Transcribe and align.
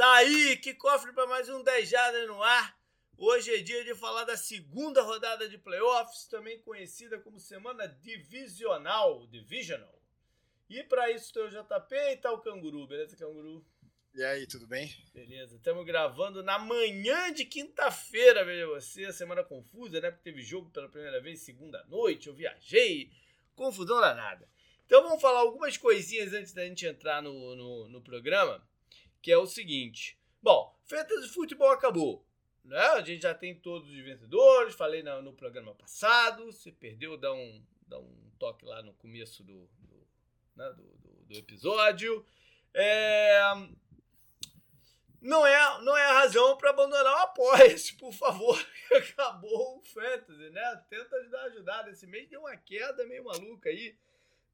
Tá 0.00 0.14
aí, 0.14 0.56
que 0.56 0.72
cofre 0.72 1.12
para 1.12 1.26
mais 1.26 1.46
um 1.50 1.62
10 1.62 1.86
Jardas 1.86 2.26
no 2.26 2.42
ar. 2.42 2.74
Hoje 3.18 3.54
é 3.54 3.58
dia 3.58 3.84
de 3.84 3.94
falar 3.94 4.24
da 4.24 4.34
segunda 4.34 5.02
rodada 5.02 5.46
de 5.46 5.58
playoffs, 5.58 6.24
também 6.24 6.58
conhecida 6.62 7.20
como 7.20 7.38
semana 7.38 7.86
divisional, 7.86 9.26
divisional. 9.26 10.02
E 10.70 10.82
para 10.84 11.10
isso 11.10 11.34
tem 11.34 11.42
o 11.42 11.50
JP 11.50 11.94
e 11.94 12.16
tá 12.16 12.32
o 12.32 12.40
Canguru, 12.40 12.86
beleza, 12.86 13.14
Canguru? 13.14 13.62
E 14.14 14.24
aí, 14.24 14.46
tudo 14.46 14.66
bem? 14.66 14.90
Beleza, 15.12 15.56
estamos 15.56 15.84
gravando 15.84 16.42
na 16.42 16.58
manhã 16.58 17.30
de 17.30 17.44
quinta-feira, 17.44 18.42
veja 18.42 18.66
você, 18.68 19.12
semana 19.12 19.44
confusa, 19.44 20.00
né? 20.00 20.10
Porque 20.10 20.30
teve 20.30 20.40
jogo 20.40 20.70
pela 20.70 20.88
primeira 20.88 21.20
vez 21.20 21.40
segunda 21.40 21.84
noite, 21.84 22.28
eu 22.28 22.34
viajei, 22.34 23.10
confusão 23.54 24.00
danada. 24.00 24.48
Então 24.86 25.02
vamos 25.02 25.20
falar 25.20 25.40
algumas 25.40 25.76
coisinhas 25.76 26.32
antes 26.32 26.54
da 26.54 26.64
gente 26.64 26.86
entrar 26.86 27.20
no, 27.20 27.54
no, 27.54 27.88
no 27.90 28.00
programa 28.00 28.66
que 29.22 29.30
é 29.30 29.38
o 29.38 29.46
seguinte. 29.46 30.18
Bom, 30.42 30.74
Fantasy 30.84 31.28
Futebol 31.28 31.70
acabou. 31.70 32.24
Né? 32.64 32.78
A 32.78 33.00
gente 33.00 33.22
já 33.22 33.34
tem 33.34 33.54
todos 33.54 33.88
os 33.88 33.98
vencedores, 34.00 34.74
falei 34.74 35.02
no, 35.02 35.22
no 35.22 35.32
programa 35.32 35.74
passado. 35.74 36.52
Se 36.52 36.70
perdeu, 36.72 37.16
dá 37.16 37.32
um, 37.32 37.64
dá 37.86 37.98
um 37.98 38.30
toque 38.38 38.64
lá 38.64 38.82
no 38.82 38.94
começo 38.94 39.42
do, 39.42 39.68
do, 39.78 40.06
né? 40.56 40.72
do, 40.72 40.82
do, 40.98 41.24
do 41.26 41.34
episódio. 41.36 42.24
É... 42.74 43.40
Não 45.20 45.46
é, 45.46 45.82
não 45.82 45.94
é 45.94 46.04
a 46.06 46.20
razão 46.20 46.56
para 46.56 46.70
abandonar 46.70 47.14
o 47.14 47.18
apoia-se, 47.18 47.94
por 47.96 48.12
favor. 48.12 48.58
Acabou 48.90 49.78
o 49.78 49.82
Fantasy, 49.82 50.48
né? 50.50 50.82
Tenta 50.88 51.14
ajudar, 51.16 51.42
ajudar. 51.44 51.88
Esse 51.88 52.06
mês 52.06 52.26
deu 52.28 52.40
uma 52.40 52.56
queda 52.56 53.06
meio 53.06 53.24
maluca 53.24 53.68
aí. 53.68 53.94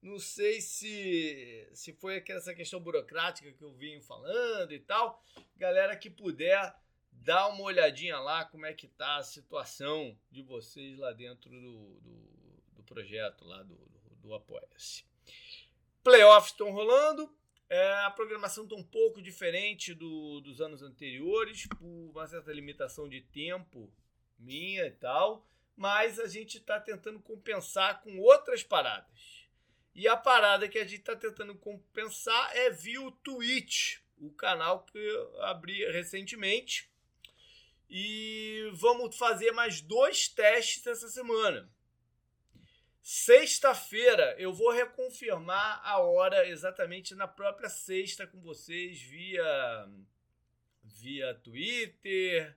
Não 0.02 0.18
sei 0.18 0.60
se, 0.60 1.68
se 1.72 1.92
foi 1.94 2.22
essa 2.28 2.54
questão 2.54 2.80
burocrática 2.80 3.52
que 3.52 3.62
eu 3.62 3.72
vim 3.72 4.00
falando 4.00 4.72
e 4.72 4.78
tal. 4.78 5.22
Galera 5.56 5.96
que 5.96 6.08
puder, 6.08 6.74
dá 7.10 7.48
uma 7.48 7.62
olhadinha 7.62 8.18
lá 8.18 8.44
como 8.44 8.66
é 8.66 8.72
que 8.72 8.86
tá 8.86 9.16
a 9.16 9.22
situação 9.22 10.16
de 10.30 10.42
vocês 10.42 10.98
lá 10.98 11.12
dentro 11.12 11.50
do, 11.50 12.00
do, 12.00 12.62
do 12.76 12.82
projeto, 12.84 13.44
lá 13.44 13.62
do, 13.62 13.74
do, 13.74 14.16
do 14.22 14.34
Apoia-se. 14.34 15.04
Playoffs 16.04 16.52
estão 16.52 16.70
rolando. 16.70 17.28
É, 17.68 18.04
a 18.04 18.10
programação 18.12 18.62
está 18.62 18.76
um 18.76 18.84
pouco 18.84 19.20
diferente 19.20 19.92
do, 19.92 20.40
dos 20.40 20.60
anos 20.60 20.82
anteriores, 20.82 21.66
por 21.66 21.84
uma 21.84 22.26
certa 22.28 22.52
limitação 22.52 23.08
de 23.08 23.22
tempo 23.22 23.92
minha 24.38 24.86
e 24.86 24.90
tal, 24.92 25.44
mas 25.76 26.20
a 26.20 26.28
gente 26.28 26.58
está 26.58 26.78
tentando 26.78 27.18
compensar 27.20 28.02
com 28.02 28.18
outras 28.20 28.62
paradas. 28.62 29.35
E 29.96 30.06
a 30.06 30.14
parada 30.14 30.68
que 30.68 30.78
a 30.78 30.84
gente 30.84 31.00
está 31.00 31.16
tentando 31.16 31.54
compensar 31.54 32.54
é 32.54 32.68
via 32.68 33.00
o 33.00 33.10
Twitch, 33.10 33.96
o 34.18 34.30
canal 34.30 34.84
que 34.84 34.98
eu 34.98 35.42
abri 35.42 35.90
recentemente. 35.90 36.90
E 37.88 38.70
vamos 38.74 39.16
fazer 39.16 39.52
mais 39.52 39.80
dois 39.80 40.28
testes 40.28 40.86
essa 40.86 41.08
semana. 41.08 41.66
Sexta-feira 43.00 44.36
eu 44.38 44.52
vou 44.52 44.70
reconfirmar 44.70 45.80
a 45.82 45.98
hora 46.00 46.46
exatamente 46.46 47.14
na 47.14 47.26
própria 47.26 47.70
sexta 47.70 48.26
com 48.26 48.38
vocês 48.42 49.00
via 49.00 49.88
via 50.82 51.34
Twitter 51.36 52.54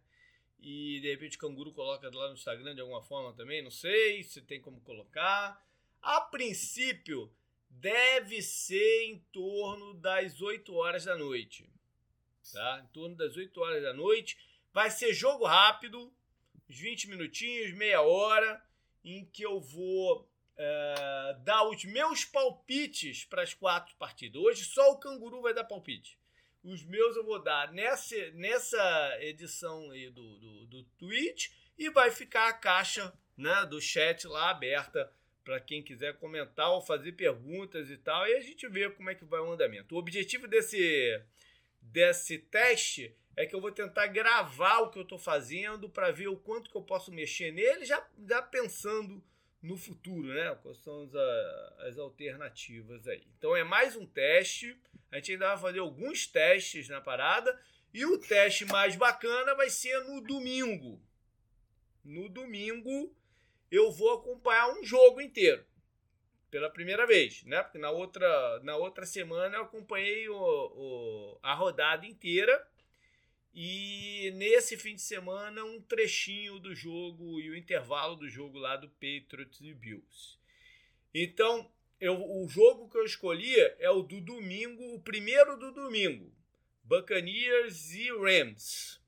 e 0.59 0.99
de 0.99 1.09
repente 1.09 1.37
o 1.37 1.39
Canguru 1.39 1.71
coloca 1.71 2.13
lá 2.13 2.27
no 2.27 2.33
Instagram 2.33 2.75
de 2.75 2.81
alguma 2.81 3.01
forma 3.01 3.31
também, 3.33 3.63
não 3.63 3.71
sei 3.71 4.23
se 4.23 4.41
tem 4.41 4.59
como 4.59 4.81
colocar. 4.81 5.68
A 6.01 6.21
princípio, 6.21 7.31
deve 7.79 8.41
ser 8.41 9.03
em 9.03 9.19
torno 9.31 9.93
das 9.93 10.41
8 10.41 10.73
horas 10.75 11.05
da 11.05 11.15
noite. 11.15 11.69
Tá? 12.51 12.83
Em 12.83 12.87
torno 12.93 13.15
das 13.15 13.37
8 13.37 13.61
horas 13.61 13.83
da 13.83 13.93
noite. 13.93 14.37
Vai 14.73 14.89
ser 14.91 15.13
jogo 15.13 15.45
rápido, 15.45 16.13
uns 16.69 16.77
20 16.77 17.09
minutinhos, 17.09 17.73
meia 17.73 18.01
hora, 18.01 18.61
em 19.03 19.25
que 19.25 19.43
eu 19.43 19.59
vou 19.59 20.29
é, 20.57 21.37
dar 21.43 21.63
os 21.63 21.83
meus 21.85 22.25
palpites 22.25 23.23
para 23.25 23.43
as 23.43 23.53
quatro 23.53 23.95
partidas. 23.95 24.41
Hoje 24.41 24.65
só 24.65 24.91
o 24.91 24.99
Canguru 24.99 25.41
vai 25.41 25.53
dar 25.53 25.63
palpite. 25.63 26.19
Os 26.61 26.83
meus 26.83 27.15
eu 27.15 27.23
vou 27.23 27.41
dar 27.41 27.71
nessa, 27.71 28.15
nessa 28.31 29.17
edição 29.21 29.89
aí 29.91 30.09
do, 30.09 30.37
do, 30.39 30.65
do 30.67 30.83
Twitch 30.97 31.49
e 31.77 31.89
vai 31.89 32.11
ficar 32.11 32.49
a 32.49 32.53
caixa 32.53 33.13
né, 33.37 33.65
do 33.65 33.79
chat 33.79 34.27
lá 34.27 34.49
aberta 34.49 35.11
para 35.43 35.59
quem 35.59 35.81
quiser 35.81 36.17
comentar 36.17 36.71
ou 36.71 36.81
fazer 36.81 37.13
perguntas 37.13 37.89
e 37.89 37.97
tal, 37.97 38.27
e 38.27 38.35
a 38.35 38.41
gente 38.41 38.67
vê 38.67 38.89
como 38.89 39.09
é 39.09 39.15
que 39.15 39.25
vai 39.25 39.39
o 39.39 39.51
andamento. 39.51 39.95
O 39.95 39.97
objetivo 39.97 40.47
desse, 40.47 41.21
desse 41.81 42.37
teste 42.37 43.15
é 43.35 43.45
que 43.45 43.55
eu 43.55 43.61
vou 43.61 43.71
tentar 43.71 44.07
gravar 44.07 44.79
o 44.79 44.91
que 44.91 44.99
eu 44.99 45.03
estou 45.03 45.17
fazendo 45.17 45.89
para 45.89 46.11
ver 46.11 46.27
o 46.27 46.37
quanto 46.37 46.69
que 46.69 46.75
eu 46.75 46.83
posso 46.83 47.11
mexer 47.11 47.51
nele, 47.51 47.85
já, 47.85 48.05
já 48.27 48.41
pensando 48.41 49.23
no 49.61 49.77
futuro, 49.77 50.27
né? 50.27 50.55
Quais 50.61 50.77
são 50.79 51.03
as, 51.03 51.15
as 51.87 51.97
alternativas 51.97 53.07
aí. 53.07 53.25
Então 53.37 53.55
é 53.55 53.63
mais 53.63 53.95
um 53.95 54.05
teste. 54.05 54.77
A 55.11 55.17
gente 55.17 55.33
ainda 55.33 55.47
vai 55.49 55.57
fazer 55.57 55.79
alguns 55.79 56.27
testes 56.27 56.87
na 56.87 57.01
parada. 57.01 57.59
E 57.93 58.05
o 58.05 58.17
teste 58.17 58.65
mais 58.65 58.95
bacana 58.95 59.55
vai 59.55 59.69
ser 59.69 59.99
no 60.03 60.21
domingo. 60.21 61.01
No 62.03 62.29
domingo, 62.29 63.13
eu 63.71 63.91
vou 63.91 64.13
acompanhar 64.13 64.69
um 64.69 64.83
jogo 64.83 65.21
inteiro 65.21 65.65
pela 66.49 66.69
primeira 66.69 67.05
vez, 67.05 67.43
né? 67.43 67.61
Porque 67.61 67.77
na 67.77 67.91
outra, 67.91 68.59
na 68.63 68.75
outra 68.75 69.05
semana 69.05 69.57
eu 69.57 69.63
acompanhei 69.63 70.27
o, 70.29 70.35
o, 70.35 71.39
a 71.43 71.53
rodada 71.53 72.05
inteira 72.05 72.67
e 73.53 74.31
nesse 74.35 74.77
fim 74.77 74.95
de 74.95 75.01
semana 75.01 75.63
um 75.63 75.81
trechinho 75.81 76.59
do 76.59 76.73
jogo 76.73 77.39
e 77.39 77.49
o 77.49 77.55
intervalo 77.55 78.15
do 78.15 78.29
jogo 78.29 78.57
lá 78.57 78.75
do 78.75 78.89
Patriots 78.89 79.61
e 79.61 79.73
Bills. 79.73 80.39
Então, 81.13 81.71
eu, 81.99 82.15
o 82.15 82.47
jogo 82.47 82.89
que 82.89 82.97
eu 82.97 83.05
escolhi 83.05 83.55
é 83.79 83.89
o 83.89 84.01
do 84.01 84.21
domingo, 84.21 84.95
o 84.95 85.01
primeiro 85.01 85.57
do 85.57 85.71
domingo, 85.71 86.31
Buccaneers 86.83 87.93
e 87.93 88.09
Rams. 88.11 88.98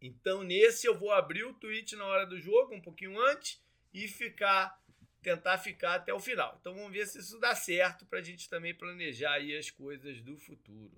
Então, 0.00 0.42
nesse 0.42 0.86
eu 0.86 0.96
vou 0.96 1.10
abrir 1.10 1.44
o 1.44 1.54
tweet 1.54 1.96
na 1.96 2.04
hora 2.04 2.26
do 2.26 2.38
jogo, 2.38 2.74
um 2.74 2.80
pouquinho 2.80 3.18
antes, 3.20 3.60
e 3.92 4.06
ficar, 4.06 4.80
tentar 5.22 5.58
ficar 5.58 5.94
até 5.94 6.14
o 6.14 6.20
final. 6.20 6.56
Então, 6.60 6.74
vamos 6.74 6.92
ver 6.92 7.06
se 7.06 7.18
isso 7.18 7.38
dá 7.38 7.54
certo 7.54 8.06
para 8.06 8.20
a 8.20 8.22
gente 8.22 8.48
também 8.48 8.74
planejar 8.74 9.32
aí 9.32 9.56
as 9.56 9.70
coisas 9.70 10.20
do 10.20 10.36
futuro. 10.36 10.92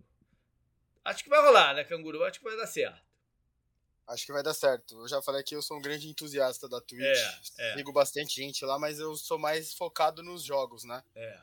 Acho 1.05 1.25
que 1.25 1.31
vai 1.31 1.41
rolar, 1.41 1.75
né, 1.75 1.85
Canguru? 1.85 2.23
Acho 2.25 2.39
que 2.39 2.45
vai 2.45 2.57
dar 2.57 2.67
certo. 2.67 3.11
Acho 4.07 4.27
que 4.27 4.33
vai 4.33 4.43
dar 4.43 4.55
certo. 4.55 5.01
Eu 5.01 5.09
já 5.09 5.23
falei 5.23 5.43
que 5.43 5.55
eu 5.55 5.63
sou 5.63 5.79
um 5.79 5.81
grande 5.81 6.09
entusiasta 6.09 6.69
da 6.69 6.81
Twitch. 6.81 7.01
É, 7.59 7.71
é. 7.71 7.77
Sigo 7.77 7.93
bastante 7.93 8.35
gente 8.35 8.65
lá, 8.65 8.79
mas 8.79 8.99
eu 8.99 9.17
sou 9.17 9.39
mais 9.39 9.73
focado 9.73 10.23
nos 10.23 10.43
jogos, 10.43 10.85
né? 10.85 11.03
É. 11.15 11.41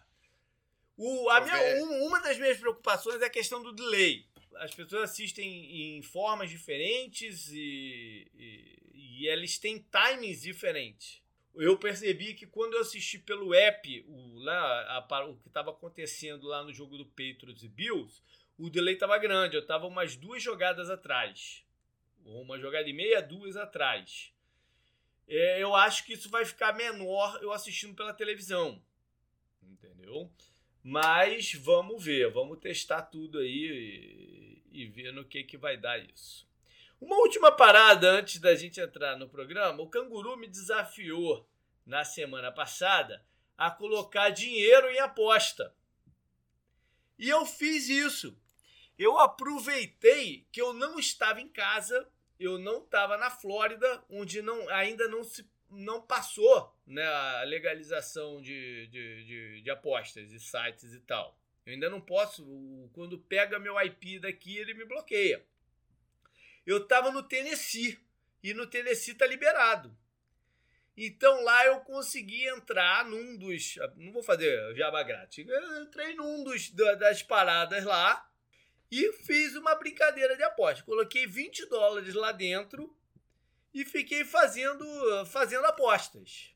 O, 0.98 1.30
a 1.30 1.42
minha, 1.42 1.86
uma 2.06 2.20
das 2.20 2.38
minhas 2.38 2.58
preocupações 2.58 3.22
é 3.22 3.26
a 3.26 3.30
questão 3.30 3.64
do 3.64 3.72
delay 3.72 4.27
as 4.60 4.74
pessoas 4.74 5.12
assistem 5.12 5.98
em 5.98 6.02
formas 6.02 6.50
diferentes 6.50 7.50
e, 7.52 8.28
e, 8.36 8.78
e 8.94 9.28
eles 9.28 9.58
têm 9.58 9.86
timings 9.92 10.42
diferentes. 10.42 11.22
Eu 11.56 11.78
percebi 11.78 12.36
que 12.36 12.46
quando 12.46 12.76
eu 12.76 12.82
assisti 12.82 13.18
pelo 13.18 13.54
app 13.54 14.06
o, 14.08 14.40
lá, 14.40 14.98
a, 15.10 15.26
o 15.26 15.38
que 15.38 15.48
estava 15.48 15.72
acontecendo 15.72 16.46
lá 16.48 16.64
no 16.64 16.72
jogo 16.72 16.98
do 16.98 17.06
Patriots 17.06 17.64
e 17.64 17.68
Bills, 17.68 18.22
o 18.58 18.70
delay 18.70 18.94
estava 18.94 19.18
grande. 19.18 19.56
Eu 19.56 19.62
estava 19.62 19.88
umas 19.88 20.16
duas 20.16 20.42
jogadas 20.42 20.90
atrás. 20.90 21.64
Uma 22.24 22.60
jogada 22.60 22.88
e 22.88 22.94
meia, 22.94 23.22
duas 23.22 23.56
atrás. 23.56 24.32
É, 25.28 25.62
eu 25.62 25.76
acho 25.76 26.06
que 26.06 26.14
isso 26.14 26.30
vai 26.30 26.46
ficar 26.46 26.74
menor 26.74 27.40
eu 27.42 27.52
assistindo 27.52 27.96
pela 27.96 28.14
televisão. 28.14 28.82
Entendeu? 29.64 30.32
Mas 30.84 31.54
vamos 31.54 32.04
ver, 32.04 32.32
vamos 32.32 32.60
testar 32.60 33.02
tudo 33.02 33.40
aí 33.40 34.37
e 34.78 34.86
ver 34.86 35.12
no 35.12 35.26
que, 35.26 35.44
que 35.44 35.58
vai 35.58 35.76
dar 35.76 35.98
isso. 35.98 36.48
Uma 37.02 37.16
última 37.18 37.52
parada 37.52 38.12
antes 38.12 38.40
da 38.40 38.56
gente 38.56 38.80
entrar 38.80 39.18
no 39.18 39.28
programa: 39.28 39.82
o 39.82 39.90
Canguru 39.90 40.38
me 40.38 40.48
desafiou 40.48 41.48
na 41.86 42.06
semana 42.06 42.52
passada 42.52 43.26
a 43.58 43.72
colocar 43.72 44.30
dinheiro 44.30 44.90
em 44.90 45.00
aposta. 45.00 45.74
E 47.18 47.28
eu 47.28 47.46
fiz 47.46 47.90
isso. 47.90 48.40
Eu 48.98 49.18
aproveitei 49.18 50.48
que 50.52 50.62
eu 50.62 50.74
não 50.74 51.00
estava 51.00 51.42
em 51.42 51.48
casa, 51.48 52.08
eu 52.40 52.60
não 52.60 52.84
estava 52.84 53.18
na 53.18 53.32
Flórida, 53.32 54.04
onde 54.10 54.42
não, 54.42 54.70
ainda 54.70 55.08
não 55.08 55.24
se 55.24 55.48
não 55.70 56.02
passou 56.02 56.74
né, 56.86 57.06
a 57.06 57.44
legalização 57.44 58.42
de, 58.42 58.88
de, 58.88 59.26
de, 59.26 59.62
de 59.62 59.70
apostas 59.70 60.32
e 60.32 60.40
sites 60.40 60.94
e 60.94 61.00
tal. 61.02 61.38
Eu 61.68 61.74
ainda 61.74 61.90
não 61.90 62.00
posso. 62.00 62.46
Quando 62.94 63.20
pega 63.20 63.60
meu 63.60 63.78
IP 63.82 64.20
daqui, 64.20 64.58
ele 64.58 64.74
me 64.74 64.86
bloqueia. 64.86 65.46
Eu 66.66 66.78
estava 66.78 67.12
no 67.12 67.22
Tennessee. 67.22 68.00
E 68.42 68.54
no 68.54 68.66
Tennessee 68.66 69.14
tá 69.14 69.28
liberado. 69.28 69.96
Então 70.96 71.44
lá 71.44 71.66
eu 71.66 71.82
consegui 71.82 72.48
entrar 72.48 73.04
num 73.04 73.38
dos. 73.38 73.76
Não 73.98 74.14
vou 74.14 74.24
fazer 74.24 74.74
jaba 74.78 75.04
grátis. 75.04 75.46
Eu 75.46 75.84
entrei 75.84 76.16
num 76.16 76.42
dos 76.42 76.70
das 76.72 77.22
paradas 77.22 77.84
lá. 77.84 78.32
e 78.90 79.12
fiz 79.12 79.54
uma 79.58 79.76
brincadeira 79.76 80.38
de 80.38 80.44
aposta. 80.44 80.86
Coloquei 80.86 81.28
20 81.28 81.66
dólares 81.66 82.14
lá 82.14 82.32
dentro 82.32 82.96
e 83.74 83.84
fiquei 83.84 84.24
fazendo, 84.24 84.86
fazendo 85.26 85.66
apostas. 85.66 86.56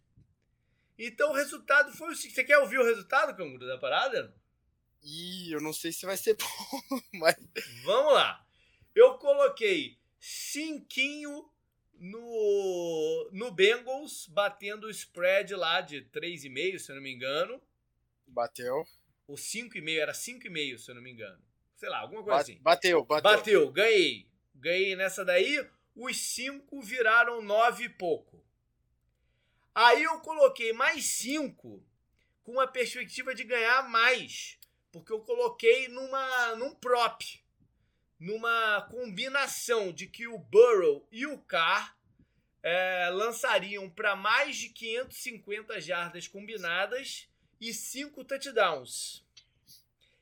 Então 0.97 1.31
o 1.31 1.35
resultado 1.35 1.91
foi 1.91 2.11
o 2.11 2.15
seguinte. 2.15 2.35
Você 2.35 2.43
quer 2.45 2.59
ouvir 2.59 2.79
o 2.79 2.85
resultado, 2.85 3.35
Canguru, 3.35 3.67
da 3.67 3.77
parada? 3.77 4.33
Ih, 5.03 5.51
eu 5.51 5.62
não 5.62 5.74
sei 5.74 5.92
se 5.92 6.06
vai 6.06 6.18
ser 6.18 6.36
bom, 6.39 7.01
mas. 7.13 7.36
Vamos 7.83 8.13
lá. 8.13 8.45
Eu 8.94 9.18
coloquei 9.18 9.98
cinquinho 10.19 11.50
no, 11.94 13.30
no 13.31 13.51
Bengals, 13.51 14.27
batendo 14.27 14.88
o 14.88 14.89
spread 14.89 15.53
lá 15.56 15.81
de 15.81 16.01
3,5, 16.06 16.80
se 16.80 16.92
eu 16.92 16.95
não 16.95 17.03
me 17.03 17.13
engano. 17.13 17.62
Bateu. 18.27 18.86
O 19.27 19.33
5,5 19.33 20.00
era 20.00 20.12
5,5, 20.12 20.77
se 20.77 20.92
eu 20.92 20.95
não 20.95 21.01
me 21.01 21.12
engano. 21.12 21.42
Sei 21.75 21.89
lá, 21.89 22.00
alguma 22.00 22.24
coisa 22.24 22.42
assim. 22.42 22.59
Bateu, 22.62 23.03
bateu. 23.06 23.31
Bateu, 23.31 23.71
ganhei. 23.71 24.27
Ganhei 24.53 24.95
nessa 24.95 25.25
daí. 25.25 25.68
Os 25.95 26.18
5 26.18 26.81
viraram 26.81 27.42
9 27.42 27.86
e 27.86 27.89
pouco. 27.89 28.44
Aí 29.74 30.03
eu 30.03 30.19
coloquei 30.19 30.74
mais 30.74 31.06
5 31.06 31.83
com 32.44 32.59
a 32.59 32.68
perspectiva 32.68 33.33
de 33.33 33.44
ganhar 33.44 33.89
mais. 33.89 34.59
Porque 34.91 35.11
eu 35.11 35.21
coloquei 35.21 35.88
numa, 35.88 36.55
num 36.55 36.75
prop. 36.75 37.23
Numa 38.19 38.81
combinação 38.91 39.91
de 39.91 40.05
que 40.05 40.27
o 40.27 40.38
Burrow 40.38 41.07
e 41.11 41.25
o 41.25 41.39
Carr 41.39 41.97
é, 42.61 43.09
lançariam 43.09 43.89
para 43.89 44.15
mais 44.15 44.57
de 44.57 44.69
550 44.69 45.81
jardas 45.81 46.27
combinadas 46.27 47.27
e 47.59 47.73
5 47.73 48.23
touchdowns. 48.23 49.25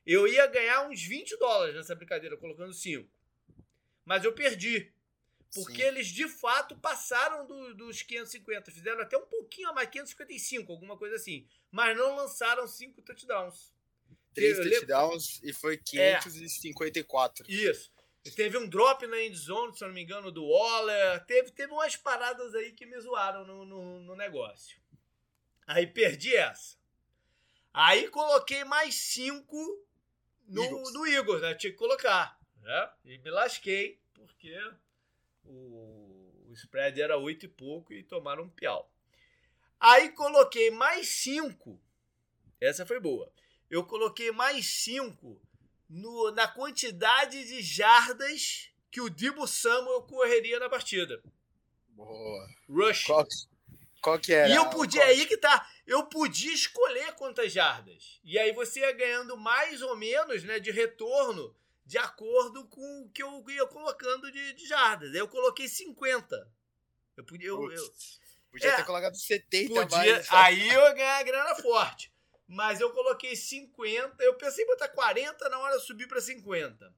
Eu 0.06 0.28
ia 0.28 0.48
ganhar 0.48 0.88
uns 0.88 1.04
20 1.04 1.38
dólares 1.38 1.76
nessa 1.76 1.96
brincadeira, 1.96 2.38
colocando 2.38 2.74
5. 2.74 3.10
Mas 4.06 4.24
eu 4.24 4.34
perdi. 4.34 4.92
Porque 5.54 5.82
Sim. 5.82 5.88
eles 5.88 6.08
de 6.08 6.28
fato 6.28 6.76
passaram 6.78 7.46
do, 7.46 7.74
dos 7.76 8.02
550. 8.02 8.72
Fizeram 8.72 9.02
até 9.02 9.18
um 9.18 9.26
pouquinho 9.26 9.70
a 9.70 9.74
mais, 9.74 9.90
555, 9.90 10.72
alguma 10.72 10.98
coisa 10.98 11.16
assim. 11.16 11.48
Mas 11.72 11.98
não 11.98 12.16
lançaram 12.16 12.68
5 12.68 13.02
touchdowns. 13.02 13.74
Três 14.34 14.58
touchdowns 14.58 15.42
e 15.44 15.54
foi 15.54 15.78
554. 15.78 17.46
É, 17.48 17.52
isso. 17.52 17.92
Teve 18.36 18.58
um 18.58 18.68
drop 18.68 19.06
na 19.08 19.22
endzone, 19.24 19.76
se 19.76 19.84
eu 19.84 19.88
não 19.88 19.96
me 19.96 20.04
engano, 20.04 20.32
do 20.32 20.46
Waller. 20.46 21.26
Teve, 21.26 21.52
teve 21.52 21.72
umas 21.72 21.96
paradas 21.96 22.54
aí 22.54 22.72
que 22.74 22.86
me 22.86 23.00
zoaram 23.00 23.46
no, 23.46 23.66
no, 23.66 24.00
no 24.02 24.16
negócio. 24.16 24.80
Aí 25.66 25.88
perdi 25.88 26.36
essa. 26.36 26.78
Aí 27.74 28.08
coloquei 28.10 28.64
mais 28.64 28.96
cinco 28.96 29.58
no 30.48 30.64
Eagles, 30.64 30.94
no 30.94 31.08
Eagles 31.08 31.42
né? 31.42 31.56
Tinha 31.56 31.72
que 31.72 31.78
colocar. 31.78 32.40
Né? 32.62 32.90
E 33.06 33.18
me 33.20 33.30
lasquei, 33.30 34.00
porque 34.14 34.54
o, 35.46 36.48
o 36.48 36.54
spread 36.54 37.02
era 37.02 37.18
oito 37.18 37.46
e 37.46 37.50
pouco 37.50 37.94
e 37.94 38.04
tomaram 38.04 38.44
um 38.44 38.50
piau. 38.50 38.92
Aí 39.80 40.10
coloquei 40.12 40.72
mais 40.72 41.08
cinco. 41.08 41.80
Essa 42.60 42.86
foi 42.86 43.00
boa. 43.00 43.32
Eu 43.70 43.84
coloquei 43.86 44.32
mais 44.32 44.66
cinco 44.66 45.40
no, 45.88 46.32
na 46.32 46.48
quantidade 46.48 47.44
de 47.46 47.62
jardas 47.62 48.70
que 48.92 49.02
o 49.02 49.10
Dibo 49.10 49.48
Samuel 49.48 50.02
correria 50.04 50.60
na 50.60 50.70
partida. 50.70 51.22
Boa. 51.90 52.48
Rush. 52.68 53.06
Qual, 53.06 53.28
qual 54.02 54.20
que 54.20 54.34
era? 54.34 54.50
E 54.50 54.56
eu 54.56 54.70
podia, 54.70 55.04
aí 55.04 55.26
que 55.26 55.38
tá, 55.38 55.70
eu 55.86 56.06
podia 56.06 56.54
escolher 56.54 57.14
quantas 57.14 57.52
jardas. 57.52 58.20
E 58.24 58.38
aí 58.40 58.52
você 58.52 58.80
ia 58.80 58.92
ganhando 58.92 59.38
mais 59.38 59.82
ou 59.82 59.96
menos, 59.96 60.44
né, 60.44 60.60
de 60.60 60.72
retorno 60.72 61.56
de 61.86 61.98
acordo 61.98 62.66
com 62.68 63.02
o 63.02 63.10
que 63.10 63.24
eu 63.24 63.44
ia 63.50 63.66
colocando 63.66 64.32
de, 64.32 64.54
de 64.54 64.68
jardas. 64.68 65.12
Aí 65.12 65.18
eu 65.18 65.28
coloquei 65.28 65.68
50. 65.68 66.48
Eu 67.18 67.26
podia, 67.26 67.48
eu, 67.50 67.72
eu 67.72 67.94
podia 68.52 68.70
é, 68.70 68.76
ter 68.76 68.86
colocado 68.86 69.16
70 69.16 69.74
podia, 69.74 69.98
mais. 69.98 70.28
Aí 70.32 70.70
eu 70.70 70.82
ia 70.82 70.94
ganhar 70.94 71.18
a 71.18 71.24
grana 71.24 71.56
forte. 71.56 72.14
Mas 72.52 72.82
eu 72.82 72.92
coloquei 72.92 73.36
50. 73.36 74.24
Eu 74.24 74.34
pensei 74.34 74.64
em 74.64 74.68
botar 74.68 74.90
40, 74.90 75.48
na 75.50 75.60
hora 75.60 75.76
eu 75.76 75.80
subi 75.80 76.08
para 76.08 76.20
50. 76.20 76.92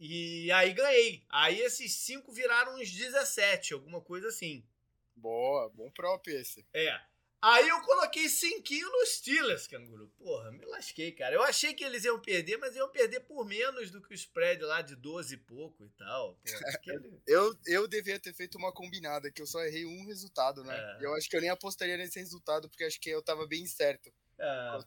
E 0.00 0.50
aí 0.52 0.72
ganhei. 0.72 1.22
Aí 1.28 1.60
esses 1.60 1.94
5 1.96 2.32
viraram 2.32 2.76
uns 2.76 2.90
17, 2.90 3.74
alguma 3.74 4.00
coisa 4.00 4.28
assim. 4.28 4.66
Boa, 5.14 5.68
bom 5.68 5.90
próprio 5.90 6.40
esse. 6.40 6.66
É. 6.72 6.98
Aí 7.44 7.68
eu 7.68 7.78
coloquei 7.82 8.26
5 8.26 8.64
no 8.90 9.04
Steelers, 9.04 9.66
canguru. 9.66 10.08
Porra, 10.16 10.50
me 10.50 10.64
lasquei, 10.64 11.12
cara. 11.12 11.34
Eu 11.34 11.42
achei 11.42 11.74
que 11.74 11.84
eles 11.84 12.02
iam 12.02 12.18
perder, 12.18 12.56
mas 12.56 12.74
iam 12.74 12.88
perder 12.88 13.20
por 13.20 13.44
menos 13.44 13.90
do 13.90 14.00
que 14.00 14.12
o 14.12 14.14
spread 14.14 14.62
lá 14.62 14.80
de 14.80 14.96
12 14.96 15.34
e 15.34 15.36
pouco 15.36 15.84
e 15.84 15.90
tal. 15.90 16.40
eu, 17.26 17.54
eu 17.66 17.86
devia 17.86 18.18
ter 18.18 18.32
feito 18.32 18.56
uma 18.56 18.72
combinada, 18.72 19.30
que 19.30 19.42
eu 19.42 19.46
só 19.46 19.62
errei 19.62 19.84
um 19.84 20.06
resultado, 20.06 20.64
né? 20.64 20.74
É. 20.74 21.04
Eu 21.04 21.14
acho 21.14 21.28
que 21.28 21.36
eu 21.36 21.40
nem 21.42 21.50
apostaria 21.50 21.98
nesse 21.98 22.18
resultado, 22.18 22.66
porque 22.66 22.84
acho 22.84 22.98
que 22.98 23.10
eu 23.10 23.20
tava 23.20 23.46
bem 23.46 23.66
certo. 23.66 24.10
Ah, 24.40 24.78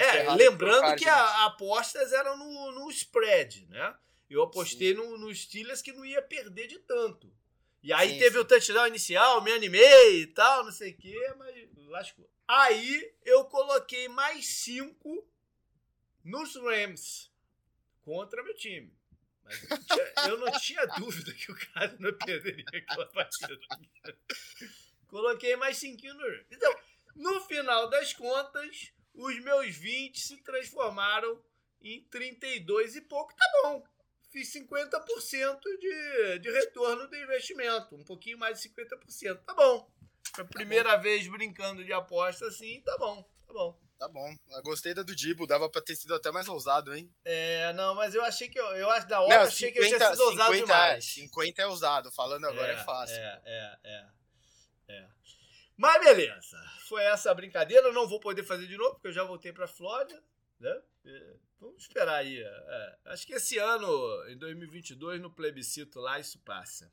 é, 0.00 0.34
lembrando 0.34 0.96
que 0.96 1.08
a, 1.08 1.46
apostas 1.46 2.12
eram 2.12 2.36
no, 2.36 2.72
no 2.72 2.90
spread, 2.90 3.64
né? 3.68 3.96
Eu 4.28 4.42
apostei 4.42 4.92
no, 4.92 5.16
no 5.16 5.32
Steelers 5.32 5.80
que 5.80 5.92
não 5.92 6.04
ia 6.04 6.20
perder 6.20 6.66
de 6.66 6.80
tanto. 6.80 7.32
E 7.80 7.92
aí 7.92 8.10
sim, 8.10 8.18
teve 8.18 8.36
sim. 8.36 8.38
o 8.38 8.44
touchdown 8.44 8.86
inicial, 8.88 9.40
me 9.42 9.52
animei 9.52 10.22
e 10.22 10.26
tal, 10.26 10.64
não 10.64 10.72
sei 10.72 10.92
o 10.92 10.96
quê, 10.96 11.34
mas 11.38 11.71
lascou. 11.92 12.28
Aí 12.48 13.14
eu 13.24 13.44
coloquei 13.44 14.08
mais 14.08 14.46
cinco 14.46 15.26
nos 16.24 16.56
Rams 16.56 17.30
contra 18.02 18.42
meu 18.42 18.54
time. 18.54 18.92
Mas 19.44 19.62
eu 19.62 19.68
não, 19.68 19.78
tinha, 19.84 20.12
eu 20.28 20.38
não 20.38 20.60
tinha 20.60 20.86
dúvida 20.98 21.34
que 21.34 21.52
o 21.52 21.72
cara 21.72 21.96
não 21.98 22.12
perderia 22.14 22.64
aquela 22.72 23.06
partida. 23.06 23.58
coloquei 25.08 25.54
mais 25.56 25.76
cinco 25.76 26.02
no 26.06 26.20
Rams. 26.20 26.46
Então, 26.50 26.74
no 27.14 27.40
final 27.42 27.90
das 27.90 28.12
contas, 28.12 28.92
os 29.14 29.38
meus 29.40 29.76
20 29.76 30.18
se 30.18 30.42
transformaram 30.42 31.42
em 31.80 32.02
32 32.04 32.96
e 32.96 33.00
pouco. 33.02 33.34
Tá 33.34 33.44
bom. 33.62 33.84
Fiz 34.30 34.50
50% 34.50 35.60
de, 35.78 36.38
de 36.38 36.50
retorno 36.50 37.06
do 37.06 37.16
investimento. 37.16 37.94
Um 37.94 38.04
pouquinho 38.04 38.38
mais 38.38 38.62
de 38.62 38.70
50%. 38.70 39.44
Tá 39.44 39.52
bom. 39.52 39.91
Foi 40.34 40.44
a 40.44 40.48
primeira 40.48 40.96
vez 40.96 41.28
brincando 41.28 41.84
de 41.84 41.92
aposta 41.92 42.46
assim, 42.46 42.80
tá 42.80 42.96
bom. 42.98 43.22
Tá 43.46 43.52
bom. 43.52 43.78
Tá 43.98 44.08
bom. 44.08 44.34
Eu 44.50 44.62
gostei 44.62 44.94
da 44.94 45.02
do 45.02 45.14
Dibo, 45.14 45.46
dava 45.46 45.68
pra 45.68 45.80
ter 45.80 45.94
sido 45.94 46.14
até 46.14 46.32
mais 46.32 46.48
ousado, 46.48 46.94
hein? 46.94 47.08
É, 47.24 47.72
não, 47.74 47.94
mas 47.94 48.14
eu 48.14 48.24
achei 48.24 48.48
que 48.48 48.58
eu, 48.58 48.66
eu 48.74 48.88
da 49.06 49.20
hora, 49.20 49.36
não, 49.36 49.42
achei 49.42 49.68
50, 49.68 49.72
que 49.72 49.78
eu 49.78 49.98
tinha 49.98 50.10
sido 50.10 50.24
ousado 50.24 50.54
50, 50.54 50.66
demais. 50.66 51.04
50 51.04 51.62
é 51.62 51.66
ousado, 51.66 52.10
falando 52.10 52.46
agora 52.46 52.72
é, 52.72 52.74
é 52.74 52.84
fácil. 52.84 53.16
É, 53.16 53.42
é, 53.44 53.78
é. 53.84 54.06
é. 54.88 55.08
Mas 55.76 56.04
beleza, 56.04 56.58
foi 56.88 57.02
essa 57.04 57.30
a 57.30 57.34
brincadeira. 57.34 57.88
Eu 57.88 57.92
não 57.92 58.08
vou 58.08 58.18
poder 58.18 58.42
fazer 58.42 58.66
de 58.66 58.76
novo, 58.76 58.94
porque 58.94 59.08
eu 59.08 59.12
já 59.12 59.24
voltei 59.24 59.52
para 59.52 59.68
Flórida. 59.68 60.22
Né? 60.58 60.82
Vamos 61.60 61.82
esperar 61.82 62.16
aí. 62.16 62.42
É, 62.42 62.98
acho 63.06 63.26
que 63.26 63.34
esse 63.34 63.58
ano, 63.58 63.88
em 64.28 64.36
2022, 64.36 65.20
no 65.20 65.30
plebiscito 65.30 66.00
lá, 66.00 66.18
isso 66.18 66.38
passa. 66.40 66.92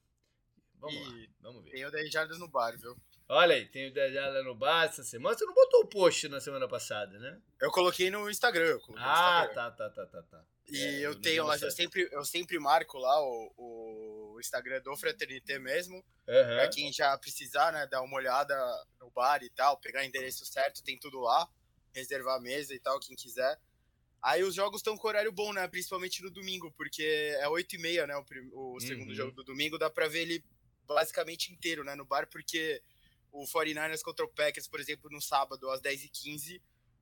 Vamos 0.76 0.96
e 0.96 1.26
lá, 1.28 1.34
vamos 1.42 1.64
ver. 1.64 1.72
Tem 1.72 1.86
o 1.86 1.92
10 1.92 2.12
jardas 2.12 2.38
no 2.38 2.48
bar, 2.48 2.78
viu? 2.78 2.96
Olha 3.32 3.56
aí, 3.56 3.68
tem 3.68 3.88
o 3.88 3.94
10 3.94 4.12
jardas 4.12 4.44
no 4.44 4.56
bar 4.56 4.86
essa 4.86 5.04
semana. 5.04 5.38
Você 5.38 5.46
não 5.46 5.54
botou 5.54 5.82
o 5.82 5.88
post 5.88 6.28
na 6.28 6.42
semana 6.42 6.68
passada, 6.68 7.20
né? 7.20 7.40
Eu 7.62 7.70
coloquei 7.70 8.10
no 8.10 8.28
Instagram. 8.28 8.80
ah, 8.98 9.44
no 9.44 9.50
Instagram. 9.50 9.54
tá, 9.54 9.72
tá, 9.72 9.90
tá, 9.92 10.06
tá, 10.08 10.24
tá. 10.24 10.44
E 10.68 10.84
é, 10.84 11.06
eu 11.06 11.14
tenho 11.22 11.46
lá, 11.46 11.56
eu 11.58 11.70
sempre, 11.70 12.10
eu 12.12 12.26
sempre 12.26 12.58
marco 12.58 12.98
lá 12.98 13.22
o, 13.22 13.54
o 13.56 14.40
Instagram 14.40 14.82
do 14.82 14.98
Fraternité 14.98 15.60
mesmo. 15.60 15.98
Uhum. 15.98 16.04
Pra 16.26 16.70
quem 16.70 16.92
já 16.92 17.16
precisar, 17.20 17.72
né, 17.72 17.86
dar 17.86 18.02
uma 18.02 18.18
olhada 18.18 18.56
no 19.00 19.12
bar 19.12 19.44
e 19.44 19.50
tal, 19.52 19.78
pegar 19.78 20.02
o 20.02 20.06
endereço 20.06 20.44
certo, 20.44 20.84
tem 20.84 20.98
tudo 20.98 21.20
lá. 21.20 21.48
Reservar 21.94 22.38
a 22.38 22.42
mesa 22.42 22.74
e 22.74 22.80
tal, 22.80 23.00
quem 23.00 23.16
quiser. 23.16 23.60
Aí 24.24 24.44
os 24.44 24.56
jogos 24.56 24.80
estão 24.80 24.98
com 24.98 25.08
horário 25.08 25.32
bom, 25.32 25.54
né? 25.54 25.68
Principalmente 25.68 26.24
no 26.24 26.32
domingo, 26.32 26.72
porque 26.72 27.04
é 27.40 27.48
8 27.48 27.76
e 27.76 27.80
meia, 27.80 28.08
né? 28.08 28.16
O, 28.54 28.76
o 28.76 28.80
segundo 28.80 29.10
uhum. 29.10 29.16
jogo 29.16 29.32
do 29.34 29.44
domingo, 29.44 29.78
dá 29.78 29.88
pra 29.88 30.08
ver 30.08 30.22
ele 30.22 30.44
basicamente 30.88 31.54
inteiro, 31.54 31.84
né? 31.84 31.94
No 31.94 32.06
bar, 32.06 32.28
porque 32.28 32.82
o 33.32 33.46
49ers 33.46 34.02
contra 34.02 34.26
o 34.26 34.30
Packers, 34.30 34.68
por 34.68 34.80
exemplo, 34.80 35.10
no 35.10 35.22
sábado, 35.22 35.70
às 35.70 35.82
10h15, 35.82 36.62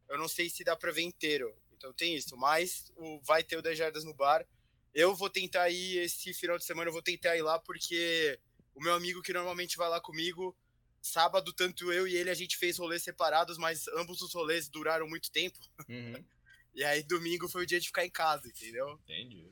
eu 0.10 0.18
não 0.18 0.28
sei 0.28 0.50
se 0.50 0.64
dá 0.64 0.76
pra 0.76 0.92
ver 0.92 1.02
inteiro. 1.02 1.54
Então 1.76 1.94
tem 1.94 2.16
isso, 2.16 2.36
mas 2.38 2.92
o, 2.96 3.20
vai 3.22 3.44
ter 3.44 3.58
o 3.58 3.62
10 3.62 3.78
jardas 3.78 4.04
no 4.04 4.14
bar. 4.14 4.46
Eu 4.94 5.16
vou 5.16 5.30
tentar 5.30 5.70
ir 5.70 5.98
esse 6.00 6.34
final 6.34 6.58
de 6.58 6.66
semana, 6.66 6.90
eu 6.90 6.94
vou 6.94 7.02
tentar 7.02 7.38
ir 7.38 7.42
lá 7.42 7.60
porque 7.60 8.40
o 8.74 8.82
meu 8.82 8.94
amigo 8.94 9.22
que 9.22 9.34
normalmente 9.34 9.78
vai 9.78 9.90
lá 9.90 10.02
comigo, 10.02 10.56
sábado, 11.02 11.54
tanto 11.54 11.92
eu 11.92 12.08
e 12.08 12.16
ele, 12.16 12.30
a 12.30 12.34
gente 12.34 12.58
fez 12.58 12.78
rolês 12.78 13.04
separados, 13.04 13.58
mas 13.58 13.88
ambos 13.90 14.22
os 14.22 14.34
rolês 14.34 14.68
duraram 14.70 15.08
muito 15.08 15.32
tempo. 15.32 15.60
Uhum. 15.88 16.24
e 16.74 16.84
aí 16.84 17.04
domingo 17.04 17.48
foi 17.48 17.64
o 17.64 17.66
dia 17.66 17.80
de 17.80 17.88
ficar 17.88 18.06
em 18.06 18.10
casa, 18.10 18.48
entendeu? 18.48 19.00
Entendi. 19.04 19.52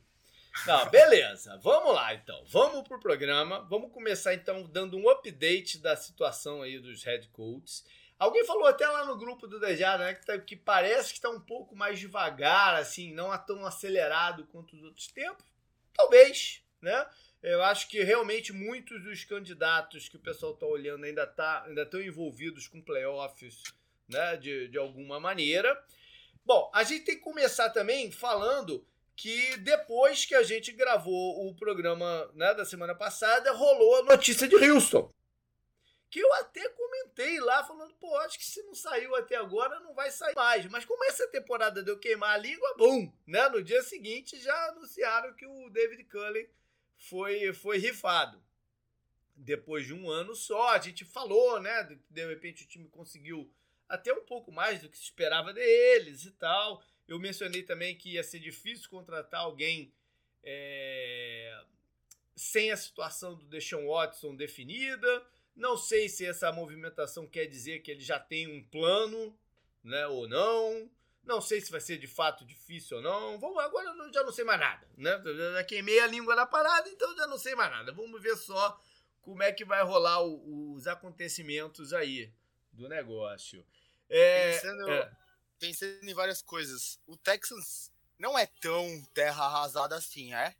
Não, 0.66 0.90
beleza. 0.90 1.58
Vamos 1.62 1.94
lá 1.94 2.14
então. 2.14 2.44
Vamos 2.48 2.88
pro 2.88 3.00
programa. 3.00 3.62
Vamos 3.70 3.92
começar 3.92 4.34
então 4.34 4.64
dando 4.64 4.98
um 4.98 5.10
update 5.10 5.78
da 5.78 5.96
situação 5.96 6.62
aí 6.62 6.80
dos 6.80 7.04
head 7.04 7.28
coaches. 7.30 7.84
Alguém 8.18 8.46
falou 8.46 8.66
até 8.66 8.88
lá 8.88 9.06
no 9.06 9.18
grupo 9.18 9.46
do 9.46 9.60
Dejada, 9.60 10.06
né? 10.06 10.14
Que, 10.14 10.26
tá, 10.26 10.38
que 10.40 10.56
parece 10.56 11.10
que 11.10 11.20
está 11.20 11.30
um 11.30 11.40
pouco 11.40 11.76
mais 11.76 12.00
devagar, 12.00 12.76
assim, 12.76 13.14
não 13.14 13.34
é 13.34 13.38
tão 13.38 13.66
acelerado 13.66 14.46
quanto 14.46 14.76
os 14.76 14.84
outros 14.84 15.08
tempos. 15.08 15.46
Talvez, 15.94 16.64
né? 16.82 17.06
Eu 17.44 17.62
acho 17.62 17.88
que 17.90 18.02
realmente 18.02 18.54
muitos 18.54 19.04
dos 19.04 19.24
candidatos 19.24 20.08
que 20.08 20.16
o 20.16 20.22
pessoal 20.22 20.54
está 20.54 20.66
olhando 20.66 21.04
ainda 21.04 21.28
tá, 21.28 21.64
ainda 21.66 21.84
estão 21.84 22.02
envolvidos 22.02 22.68
com 22.68 22.82
playoffs, 22.82 23.62
né? 24.08 24.38
De, 24.38 24.70
de 24.70 24.78
alguma 24.78 25.20
maneira. 25.20 25.78
Bom, 26.46 26.72
a 26.74 26.84
gente 26.84 27.04
tem 27.04 27.16
que 27.16 27.22
começar 27.22 27.70
também 27.70 28.12
falando 28.12 28.86
que 29.16 29.58
depois 29.58 30.26
que 30.26 30.36
a 30.36 30.44
gente 30.44 30.72
gravou 30.72 31.48
o 31.48 31.56
programa 31.56 32.30
né, 32.34 32.54
da 32.54 32.66
semana 32.66 32.94
passada, 32.94 33.52
rolou 33.54 33.98
a 33.98 34.04
notícia 34.04 34.48
de 34.48 34.56
Houston. 34.56 35.10
Que 36.10 36.20
eu 36.20 36.34
até 36.34 36.68
comentei 36.70 37.40
lá, 37.40 37.64
falando, 37.64 37.94
pô, 37.96 38.16
acho 38.20 38.38
que 38.38 38.46
se 38.46 38.62
não 38.64 38.76
saiu 38.76 39.16
até 39.16 39.36
agora, 39.36 39.80
não 39.80 39.94
vai 39.94 40.12
sair 40.12 40.36
mais. 40.36 40.66
Mas 40.68 40.86
como 40.86 41.04
essa 41.06 41.28
temporada 41.28 41.82
deu 41.82 41.98
queimar 41.98 42.36
a 42.36 42.38
língua, 42.38 42.76
bum! 42.78 43.12
Né? 43.26 43.48
No 43.50 43.64
dia 43.64 43.82
seguinte 43.82 44.40
já 44.40 44.70
anunciaram 44.70 45.34
que 45.34 45.46
o 45.46 45.70
David 45.70 46.04
Cullen 46.06 46.48
foi, 46.98 47.54
foi 47.54 47.78
rifado. 47.78 48.44
Depois 49.36 49.86
de 49.86 49.94
um 49.94 50.10
ano 50.10 50.36
só, 50.36 50.70
a 50.70 50.80
gente 50.80 51.04
falou, 51.04 51.60
né? 51.60 51.84
De 52.10 52.26
repente 52.26 52.64
o 52.64 52.68
time 52.68 52.88
conseguiu 52.88 53.52
até 53.88 54.14
um 54.14 54.24
pouco 54.24 54.52
mais 54.52 54.82
do 54.82 54.90
que 54.90 54.98
se 54.98 55.04
esperava 55.04 55.54
deles 55.54 56.26
e 56.26 56.32
tal. 56.32 56.82
Eu 57.08 57.20
mencionei 57.20 57.64
também 57.64 57.96
que 57.96 58.14
ia 58.14 58.24
ser 58.24 58.40
difícil 58.40 58.90
contratar 58.90 59.42
alguém 59.42 59.94
é, 60.44 61.64
sem 62.36 62.72
a 62.72 62.78
situação 62.78 63.36
do 63.36 63.46
Deshaun 63.46 63.88
Watson 63.88 64.36
definida. 64.36 65.26
Não 65.56 65.78
sei 65.78 66.10
se 66.10 66.26
essa 66.26 66.52
movimentação 66.52 67.26
quer 67.26 67.46
dizer 67.46 67.80
que 67.80 67.92
ele 67.92 68.02
já 68.02 68.20
tem 68.20 68.48
um 68.48 68.64
plano, 68.64 69.38
né, 69.84 70.06
ou 70.08 70.28
não. 70.28 70.90
Não 71.24 71.42
sei 71.42 71.60
se 71.60 71.72
vai 71.72 71.82
ser 71.82 71.98
de 71.98 72.08
fato 72.08 72.46
difícil 72.46 72.98
ou 72.98 73.04
não. 73.04 73.40
Vamos, 73.40 73.58
agora 73.64 73.88
eu 73.88 74.14
já 74.14 74.24
não 74.24 74.32
sei 74.32 74.46
mais 74.46 74.60
nada, 74.60 74.88
né? 74.96 75.20
Já 75.54 75.64
queimei 75.64 76.00
a 76.00 76.08
língua 76.08 76.36
na 76.36 76.46
parada, 76.46 76.88
então 76.88 77.16
já 77.16 77.26
não 77.26 77.38
sei 77.38 77.56
mais 77.56 77.72
nada. 77.72 77.92
Vamos 77.92 78.22
ver 78.22 78.36
só 78.36 78.80
como 79.22 79.42
é 79.42 79.52
que 79.52 79.66
vai 79.66 79.84
rolar 79.84 80.22
o, 80.22 80.74
os 80.74 80.86
acontecimentos 80.86 81.94
aí 81.94 82.32
do 82.72 82.88
negócio. 82.88 83.66
É, 84.08 84.52
Pensando, 84.52 84.92
é, 84.92 85.12
pensando 85.68 86.10
em 86.10 86.14
várias 86.14 86.42
coisas. 86.42 87.00
O 87.08 87.18
Texans 87.18 87.92
não 88.18 88.38
é 88.38 88.46
tão 88.62 89.04
terra 89.14 89.46
arrasada 89.46 89.96
assim, 89.96 90.34
é? 90.34 90.56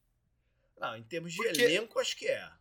Não, 0.78 0.96
em 0.96 1.04
termos 1.04 1.34
de 1.34 1.38
Porque... 1.38 1.62
elenco, 1.62 2.00
acho 2.00 2.16
que 2.18 2.28
é. 2.28 2.52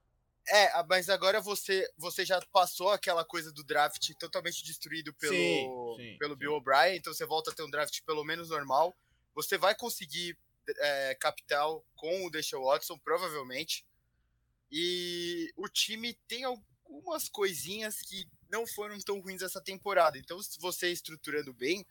É, 0.47 0.83
mas 0.85 1.09
agora 1.09 1.41
você, 1.41 1.91
você 1.97 2.25
já 2.25 2.39
passou 2.53 2.91
aquela 2.91 3.25
coisa 3.25 3.51
do 3.51 3.65
draft 3.65 4.11
totalmente 4.19 4.63
destruído 4.63 5.13
pelo, 5.15 5.33
sim, 5.33 5.97
sim, 5.97 6.19
pelo 6.19 6.35
sim. 6.35 6.39
Bill 6.39 6.53
O'Brien, 6.53 6.97
então 6.97 7.15
você 7.15 7.25
volta 7.25 7.51
a 7.51 7.55
ter 7.55 7.63
um 7.63 7.71
draft 7.71 8.03
pelo 8.03 8.23
menos 8.25 8.51
normal. 8.51 8.95
Você 9.35 9.57
vai 9.57 9.75
conseguir 9.75 10.39
é, 10.69 11.15
capital 11.15 11.85
com 11.97 12.27
o 12.27 12.31
Deshaun 12.31 12.65
Watson, 12.65 12.99
provavelmente. 12.99 13.87
E 14.71 15.51
o 15.57 15.67
time 15.67 16.13
tem 16.29 16.45
algumas 16.45 17.29
coisinhas 17.29 18.01
que 18.03 18.29
não 18.51 18.67
foram 18.67 18.99
tão 19.01 19.21
ruins 19.21 19.43
essa 19.43 19.61
temporada. 19.61 20.19
Então, 20.19 20.41
se 20.43 20.61
você 20.61 20.93
estruturando 20.93 21.55
bem, 21.55 21.87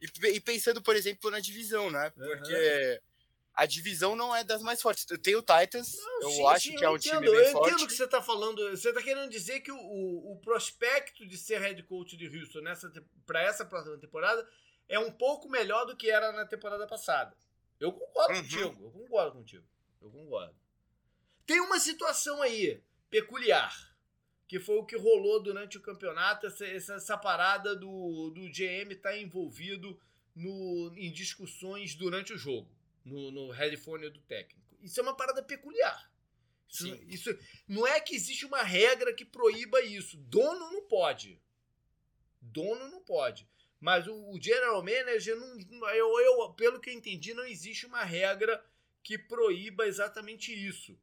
e, 0.00 0.26
e, 0.28 0.40
pensando, 0.40 0.80
por 0.82 0.94
exemplo, 0.94 1.30
na 1.30 1.40
divisão, 1.40 1.90
né? 1.90 2.10
Porque 2.10 2.54
uhum. 2.54 2.98
a 3.54 3.66
divisão 3.66 4.14
não 4.14 4.34
é 4.34 4.44
das 4.44 4.62
mais 4.62 4.80
fortes. 4.80 5.04
Tem 5.22 5.34
o 5.34 5.42
Titans, 5.42 5.96
não, 5.96 6.22
eu 6.22 6.30
sim, 6.30 6.46
acho 6.46 6.68
sim, 6.68 6.76
que 6.76 6.84
é 6.84 6.90
um 6.90 6.98
time 6.98 7.20
bem 7.20 7.28
eu 7.28 7.52
forte. 7.52 7.54
Eu 7.54 7.74
entendo 7.74 7.84
o 7.84 7.88
que 7.88 7.94
você 7.94 8.04
está 8.04 8.22
falando. 8.22 8.70
Você 8.70 8.88
está 8.90 9.02
querendo 9.02 9.30
dizer 9.30 9.60
que 9.60 9.72
o, 9.72 9.76
o, 9.76 10.32
o, 10.32 10.36
prospecto 10.40 11.26
de 11.26 11.36
ser 11.36 11.60
head 11.60 11.82
coach 11.82 12.16
de 12.16 12.26
Houston 12.26 12.60
para 13.26 13.42
essa 13.42 13.64
próxima 13.64 13.98
temporada 13.98 14.48
é 14.88 14.98
um 14.98 15.10
pouco 15.10 15.48
melhor 15.48 15.84
do 15.84 15.96
que 15.96 16.10
era 16.10 16.32
na 16.32 16.46
temporada 16.46 16.86
passada. 16.86 17.36
Eu 17.80 17.92
concordo 17.92 18.34
uhum. 18.34 18.42
contigo, 18.42 18.84
eu 18.84 18.90
concordo 18.90 19.32
contigo. 19.32 19.64
Eu 20.00 20.10
concordo. 20.10 20.54
Tem 21.44 21.60
uma 21.60 21.80
situação 21.80 22.40
aí 22.42 22.82
peculiar 23.10 23.87
que 24.48 24.58
foi 24.58 24.78
o 24.78 24.84
que 24.84 24.96
rolou 24.96 25.42
durante 25.42 25.76
o 25.76 25.80
campeonato, 25.82 26.46
essa, 26.46 26.66
essa, 26.66 26.94
essa 26.94 27.18
parada 27.18 27.76
do, 27.76 28.30
do 28.30 28.48
GM 28.48 28.90
estar 28.90 29.10
tá 29.10 29.18
envolvido 29.18 30.00
no, 30.34 30.90
em 30.96 31.12
discussões 31.12 31.94
durante 31.94 32.32
o 32.32 32.38
jogo, 32.38 32.74
no, 33.04 33.30
no 33.30 33.50
headphone 33.50 34.08
do 34.08 34.20
técnico. 34.20 34.74
Isso 34.82 34.98
é 34.98 35.02
uma 35.02 35.14
parada 35.14 35.42
peculiar. 35.42 36.10
Isso, 36.66 36.86
isso, 37.08 37.38
não 37.66 37.86
é 37.86 38.00
que 38.00 38.14
existe 38.14 38.46
uma 38.46 38.62
regra 38.62 39.12
que 39.12 39.24
proíba 39.24 39.82
isso. 39.82 40.16
Dono 40.16 40.70
não 40.72 40.82
pode. 40.82 41.40
Dono 42.40 42.88
não 42.88 43.02
pode. 43.02 43.46
Mas 43.78 44.06
o, 44.06 44.30
o 44.30 44.40
general 44.40 44.82
manager, 44.82 45.36
não, 45.36 45.90
eu, 45.90 46.20
eu, 46.20 46.52
pelo 46.54 46.80
que 46.80 46.88
eu 46.88 46.94
entendi, 46.94 47.34
não 47.34 47.44
existe 47.44 47.84
uma 47.84 48.02
regra 48.02 48.64
que 49.02 49.18
proíba 49.18 49.86
exatamente 49.86 50.52
isso. 50.52 50.98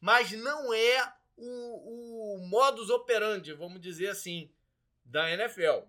Mas 0.00 0.32
não 0.32 0.72
é 0.72 1.14
o, 1.40 2.36
o 2.36 2.48
modus 2.48 2.90
operandi, 2.90 3.52
vamos 3.52 3.80
dizer 3.80 4.08
assim, 4.08 4.52
da 5.04 5.30
NFL. 5.30 5.86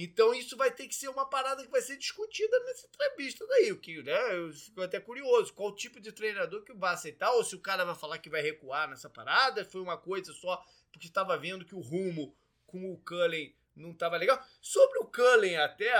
Então 0.00 0.32
isso 0.32 0.56
vai 0.56 0.70
ter 0.70 0.86
que 0.86 0.94
ser 0.94 1.08
uma 1.08 1.28
parada 1.28 1.64
que 1.64 1.70
vai 1.70 1.82
ser 1.82 1.96
discutida 1.96 2.58
nessa 2.60 2.86
entrevista 2.86 3.44
daí. 3.48 3.72
O 3.72 3.80
que, 3.80 4.00
né? 4.02 4.36
Eu 4.36 4.52
fico 4.52 4.80
até 4.80 5.00
curioso. 5.00 5.52
Qual 5.52 5.74
tipo 5.74 6.00
de 6.00 6.12
treinador 6.12 6.62
que 6.62 6.72
vai 6.72 6.94
aceitar? 6.94 7.32
Ou 7.32 7.42
se 7.42 7.56
o 7.56 7.60
cara 7.60 7.84
vai 7.84 7.96
falar 7.96 8.18
que 8.18 8.30
vai 8.30 8.40
recuar 8.40 8.88
nessa 8.88 9.10
parada? 9.10 9.64
Foi 9.64 9.80
uma 9.80 9.98
coisa 9.98 10.32
só 10.32 10.64
porque 10.92 11.08
estava 11.08 11.36
vendo 11.36 11.64
que 11.64 11.74
o 11.74 11.80
rumo 11.80 12.32
com 12.64 12.92
o 12.92 12.98
Cullen 12.98 13.56
não 13.74 13.90
estava 13.90 14.16
legal. 14.16 14.40
Sobre 14.60 15.00
o 15.00 15.06
Cullen 15.06 15.56
até, 15.56 15.92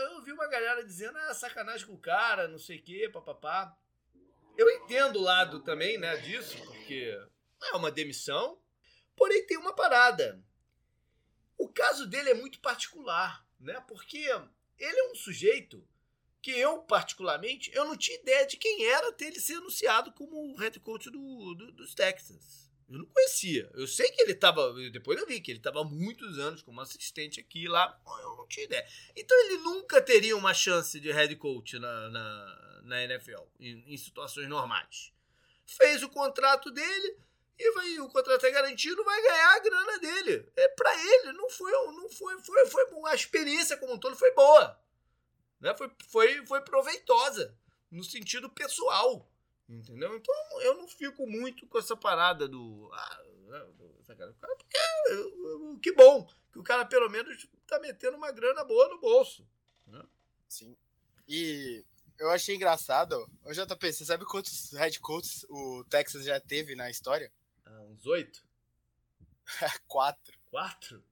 eu 0.00 0.22
vi 0.22 0.32
uma 0.32 0.46
galera 0.46 0.84
dizendo, 0.84 1.18
ah, 1.18 1.34
sacanagem 1.34 1.86
com 1.86 1.94
o 1.94 2.00
cara, 2.00 2.46
não 2.46 2.58
sei 2.58 2.78
o 2.78 2.82
quê, 2.82 3.10
papapá. 3.12 3.76
Eu 4.56 4.70
entendo 4.70 5.18
o 5.18 5.22
lado 5.22 5.60
também, 5.60 5.98
né, 5.98 6.16
disso, 6.18 6.56
porque 6.66 7.18
é 7.66 7.76
uma 7.76 7.90
demissão. 7.90 8.60
Porém, 9.16 9.46
tem 9.46 9.56
uma 9.56 9.74
parada. 9.74 10.42
O 11.58 11.68
caso 11.68 12.06
dele 12.06 12.30
é 12.30 12.34
muito 12.34 12.60
particular, 12.60 13.46
né? 13.60 13.82
Porque 13.86 14.18
ele 14.18 14.98
é 14.98 15.10
um 15.10 15.14
sujeito 15.14 15.86
que 16.40 16.50
eu, 16.50 16.82
particularmente, 16.82 17.70
eu 17.72 17.84
não 17.84 17.96
tinha 17.96 18.18
ideia 18.18 18.44
de 18.44 18.56
quem 18.56 18.84
era 18.86 19.10
até 19.10 19.26
ele 19.26 19.38
ser 19.38 19.54
anunciado 19.54 20.12
como 20.12 20.56
head 20.56 20.80
coach 20.80 21.08
do, 21.08 21.54
do, 21.54 21.72
dos 21.72 21.94
Texans. 21.94 22.62
Eu 22.90 22.98
não 22.98 23.06
conhecia. 23.06 23.70
Eu 23.74 23.86
sei 23.86 24.10
que 24.10 24.20
ele 24.20 24.32
estava. 24.32 24.74
Depois 24.90 25.18
eu 25.18 25.26
vi 25.26 25.40
que 25.40 25.50
ele 25.50 25.58
estava 25.58 25.82
muitos 25.82 26.38
anos 26.38 26.60
como 26.62 26.80
assistente 26.80 27.40
aqui 27.40 27.66
lá. 27.66 27.98
Eu 28.20 28.36
não 28.36 28.46
tinha 28.46 28.64
ideia. 28.64 28.86
Então 29.16 29.38
ele 29.46 29.58
nunca 29.58 30.02
teria 30.02 30.36
uma 30.36 30.52
chance 30.52 31.00
de 31.00 31.10
head 31.10 31.34
coach 31.36 31.78
na, 31.78 32.10
na, 32.10 32.82
na 32.82 33.04
NFL, 33.04 33.44
em, 33.58 33.94
em 33.94 33.96
situações 33.96 34.48
normais. 34.48 35.12
Fez 35.64 36.02
o 36.02 36.08
contrato 36.10 36.70
dele 36.70 37.16
e 37.58 37.72
vai, 37.72 37.98
o 38.00 38.08
contrato 38.08 38.44
é 38.46 38.50
garantido, 38.50 39.04
vai 39.04 39.22
ganhar 39.22 39.54
a 39.54 39.60
grana 39.60 39.98
dele. 39.98 40.52
É 40.56 40.68
para 40.68 40.94
ele, 40.94 41.32
não 41.32 41.48
foi, 41.50 41.72
não 41.72 42.08
foi, 42.08 42.42
foi, 42.42 42.66
foi 42.66 43.10
a 43.10 43.14
experiência 43.14 43.76
como 43.76 43.94
um 43.94 43.98
todo 43.98 44.16
foi 44.16 44.32
boa, 44.32 44.78
né? 45.60 45.74
Foi, 45.76 45.90
foi, 46.08 46.46
foi 46.46 46.60
proveitosa 46.62 47.56
no 47.90 48.02
sentido 48.02 48.48
pessoal, 48.50 49.28
entendeu? 49.68 50.16
Então 50.16 50.60
eu 50.62 50.74
não 50.74 50.88
fico 50.88 51.26
muito 51.26 51.66
com 51.66 51.78
essa 51.78 51.96
parada 51.96 52.48
do, 52.48 52.90
ah, 52.92 53.22
né, 53.46 53.66
porque 53.76 53.92
que 55.82 55.92
bom 55.92 56.26
que 56.52 56.58
o 56.58 56.62
cara 56.62 56.84
pelo 56.84 57.08
menos 57.08 57.48
tá 57.66 57.78
metendo 57.80 58.16
uma 58.16 58.30
grana 58.30 58.64
boa 58.64 58.88
no 58.88 59.00
bolso, 59.00 59.46
né? 59.86 60.02
Sim. 60.48 60.76
E 61.26 61.84
eu 62.18 62.30
achei 62.30 62.54
engraçado. 62.54 63.26
O 63.44 63.52
JP, 63.52 63.92
você 63.92 64.04
sabe 64.04 64.24
quantos 64.24 64.72
head 64.72 65.00
coaches 65.00 65.44
o 65.48 65.84
Texas 65.84 66.24
já 66.24 66.38
teve 66.38 66.74
na 66.74 66.90
história? 66.90 67.32
Uns 67.92 68.06
oito? 68.06 68.44
Quatro. 69.86 70.38
Quatro? 70.46 71.04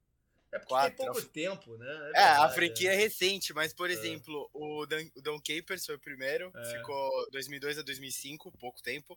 É 0.53 0.59
porque 0.59 0.69
Quatro. 0.69 0.97
tem 0.97 1.07
pouco 1.07 1.23
tempo, 1.29 1.77
né? 1.77 2.13
É, 2.15 2.21
é 2.21 2.25
a 2.25 2.49
franquia 2.49 2.91
é. 2.91 2.95
é 2.95 2.97
recente, 2.97 3.53
mas, 3.53 3.73
por 3.73 3.89
é. 3.89 3.93
exemplo, 3.93 4.51
o 4.53 4.85
Dan, 4.87 5.07
o 5.15 5.23
Don 5.23 5.41
Capers 5.41 5.87
foi 5.87 5.95
o 5.95 6.01
primeiro, 6.01 6.51
é. 6.55 6.79
ficou 6.79 7.31
2002 7.31 7.79
a 7.79 7.83
2005, 7.83 8.51
pouco 8.59 8.83
tempo. 8.83 9.17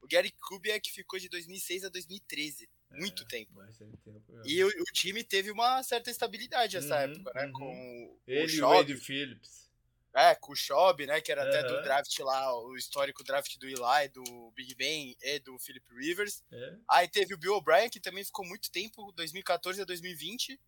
O 0.00 0.08
Gary 0.08 0.30
Kubiak 0.30 0.90
ficou 0.90 1.18
de 1.18 1.28
2006 1.28 1.84
a 1.84 1.88
2013, 1.90 2.68
é, 2.90 2.98
muito 2.98 3.26
tempo. 3.26 3.52
tempo 3.78 4.40
e 4.46 4.64
o, 4.64 4.68
o, 4.68 4.84
time 4.94 5.22
teve 5.22 5.50
uma 5.50 5.82
certa 5.82 6.10
estabilidade 6.10 6.76
nessa 6.76 6.96
uhum, 6.96 7.02
época, 7.02 7.32
né? 7.34 7.46
Uhum. 7.46 7.52
Com 7.52 8.18
Ele 8.26 8.56
e 8.56 8.62
o 8.62 8.68
Wade 8.68 8.96
Phillips. 8.96 9.69
É, 10.14 10.34
com 10.34 10.52
o 10.52 10.56
Shob, 10.56 11.06
né? 11.06 11.20
Que 11.20 11.30
era 11.30 11.42
uhum. 11.42 11.48
até 11.48 11.62
do 11.62 11.82
draft 11.82 12.18
lá, 12.20 12.56
o 12.64 12.76
histórico 12.76 13.22
draft 13.22 13.56
do 13.58 13.66
Eli, 13.66 14.08
do 14.12 14.50
Big 14.56 14.74
Ben 14.74 15.16
e 15.22 15.38
do 15.38 15.58
Philip 15.58 15.86
Rivers. 15.94 16.42
É. 16.52 16.76
Aí 16.88 17.08
teve 17.08 17.34
o 17.34 17.38
Bill 17.38 17.54
O'Brien, 17.54 17.88
que 17.88 18.00
também 18.00 18.24
ficou 18.24 18.44
muito 18.44 18.70
tempo, 18.72 19.12
2014 19.12 19.82
a 19.82 19.84
2020. 19.84 20.58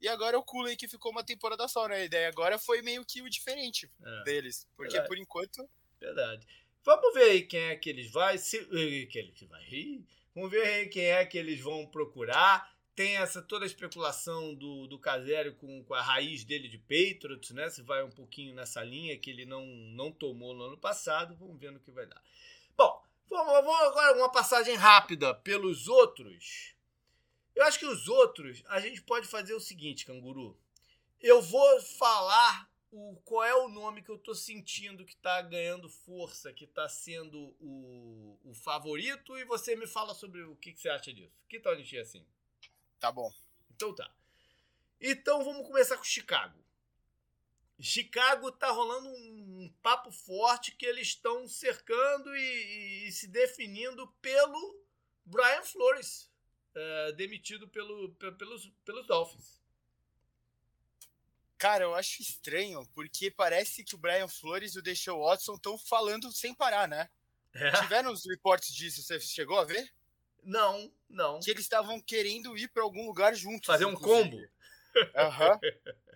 E 0.00 0.08
agora 0.08 0.38
o 0.38 0.42
Cooley, 0.42 0.76
que 0.76 0.88
ficou 0.88 1.12
uma 1.12 1.24
temporada 1.24 1.66
só, 1.68 1.86
né? 1.86 1.96
A 1.96 2.04
ideia 2.04 2.28
agora 2.28 2.58
foi 2.58 2.80
meio 2.80 3.04
que 3.04 3.20
o 3.22 3.28
diferente 3.28 3.90
é. 4.02 4.24
deles. 4.24 4.66
Porque 4.76 4.92
Verdade. 4.92 5.08
por 5.08 5.18
enquanto. 5.18 5.68
Verdade. 6.00 6.46
Vamos 6.84 7.12
ver 7.12 7.30
aí 7.30 7.42
quem 7.42 7.60
é 7.60 7.76
que 7.76 7.90
eles 7.90 8.10
vão. 8.10 8.38
Se, 8.38 8.64
que 9.06 9.18
eles 9.18 9.40
vai. 9.42 10.04
Vamos 10.34 10.50
ver 10.50 10.62
aí 10.62 10.88
quem 10.88 11.04
é 11.04 11.24
que 11.26 11.36
eles 11.36 11.60
vão 11.60 11.86
procurar. 11.86 12.70
Tem 13.00 13.16
essa 13.16 13.40
toda 13.40 13.64
a 13.64 13.66
especulação 13.66 14.54
do, 14.54 14.86
do 14.86 14.98
Casério 14.98 15.54
com, 15.54 15.82
com 15.84 15.94
a 15.94 16.02
raiz 16.02 16.44
dele 16.44 16.68
de 16.68 16.76
Patriots, 16.76 17.50
né? 17.52 17.70
Se 17.70 17.80
vai 17.80 18.04
um 18.04 18.10
pouquinho 18.10 18.54
nessa 18.54 18.84
linha 18.84 19.18
que 19.18 19.30
ele 19.30 19.46
não, 19.46 19.64
não 19.64 20.12
tomou 20.12 20.52
no 20.54 20.64
ano 20.64 20.76
passado, 20.76 21.34
vamos 21.34 21.58
ver 21.58 21.72
no 21.72 21.80
que 21.80 21.90
vai 21.90 22.04
dar. 22.04 22.22
Bom, 22.76 23.02
vamos, 23.30 23.52
vamos 23.54 23.80
agora 23.86 24.18
uma 24.18 24.30
passagem 24.30 24.74
rápida 24.74 25.34
pelos 25.34 25.88
outros. 25.88 26.74
Eu 27.56 27.64
acho 27.64 27.78
que 27.78 27.86
os 27.86 28.06
outros, 28.06 28.62
a 28.66 28.78
gente 28.80 29.00
pode 29.00 29.26
fazer 29.26 29.54
o 29.54 29.60
seguinte, 29.60 30.04
canguru. 30.04 30.54
Eu 31.22 31.40
vou 31.40 31.80
falar 31.80 32.70
o, 32.92 33.16
qual 33.24 33.44
é 33.44 33.54
o 33.54 33.68
nome 33.70 34.02
que 34.02 34.10
eu 34.10 34.18
tô 34.18 34.34
sentindo 34.34 35.06
que 35.06 35.16
tá 35.16 35.40
ganhando 35.40 35.88
força, 35.88 36.52
que 36.52 36.66
tá 36.66 36.86
sendo 36.86 37.56
o, 37.58 38.38
o 38.44 38.52
favorito, 38.52 39.38
e 39.38 39.44
você 39.46 39.74
me 39.74 39.86
fala 39.86 40.12
sobre 40.12 40.42
o 40.42 40.54
que, 40.54 40.74
que 40.74 40.80
você 40.80 40.90
acha 40.90 41.14
disso. 41.14 41.32
Que 41.48 41.58
tal 41.58 41.72
a 41.72 41.76
gente 41.76 41.96
ir 41.96 42.00
assim? 42.00 42.26
Tá 43.00 43.10
bom. 43.10 43.32
Então 43.74 43.94
tá. 43.94 44.14
Então 45.00 45.42
vamos 45.42 45.66
começar 45.66 45.96
com 45.96 46.04
Chicago. 46.04 46.60
Chicago 47.80 48.52
tá 48.52 48.70
rolando 48.70 49.08
um 49.08 49.72
papo 49.82 50.12
forte 50.12 50.72
que 50.72 50.84
eles 50.84 51.08
estão 51.08 51.48
cercando 51.48 52.36
e, 52.36 53.08
e, 53.08 53.12
se 53.12 53.26
definindo 53.26 54.06
pelo 54.20 54.78
Brian 55.24 55.62
Flores, 55.62 56.30
uh, 56.76 57.12
demitido 57.14 57.66
pelo, 57.68 58.14
pelos, 58.36 58.70
pelos 58.84 59.06
Dolphins. 59.06 59.58
Cara, 61.56 61.84
eu 61.84 61.94
acho 61.94 62.20
estranho, 62.20 62.86
porque 62.94 63.30
parece 63.30 63.82
que 63.82 63.94
o 63.94 63.98
Brian 63.98 64.28
Flores 64.28 64.74
e 64.74 64.78
o 64.78 64.82
Deshaun 64.82 65.20
Watson 65.20 65.54
estão 65.54 65.78
falando 65.78 66.30
sem 66.32 66.54
parar, 66.54 66.86
né? 66.86 67.08
É. 67.54 67.70
Tiveram 67.80 68.12
os 68.12 68.26
reportes 68.26 68.74
disso, 68.74 69.02
você 69.02 69.18
chegou 69.20 69.58
a 69.58 69.64
ver? 69.64 69.90
Não, 70.42 70.92
não. 71.10 71.40
Que 71.40 71.50
eles 71.50 71.64
estavam 71.64 72.00
querendo 72.00 72.56
ir 72.56 72.68
para 72.68 72.82
algum 72.82 73.06
lugar 73.06 73.34
juntos. 73.34 73.66
Fazer 73.66 73.84
um 73.84 73.94
combo? 73.94 74.38
Aham. 75.14 75.52
Uhum. 75.52 75.60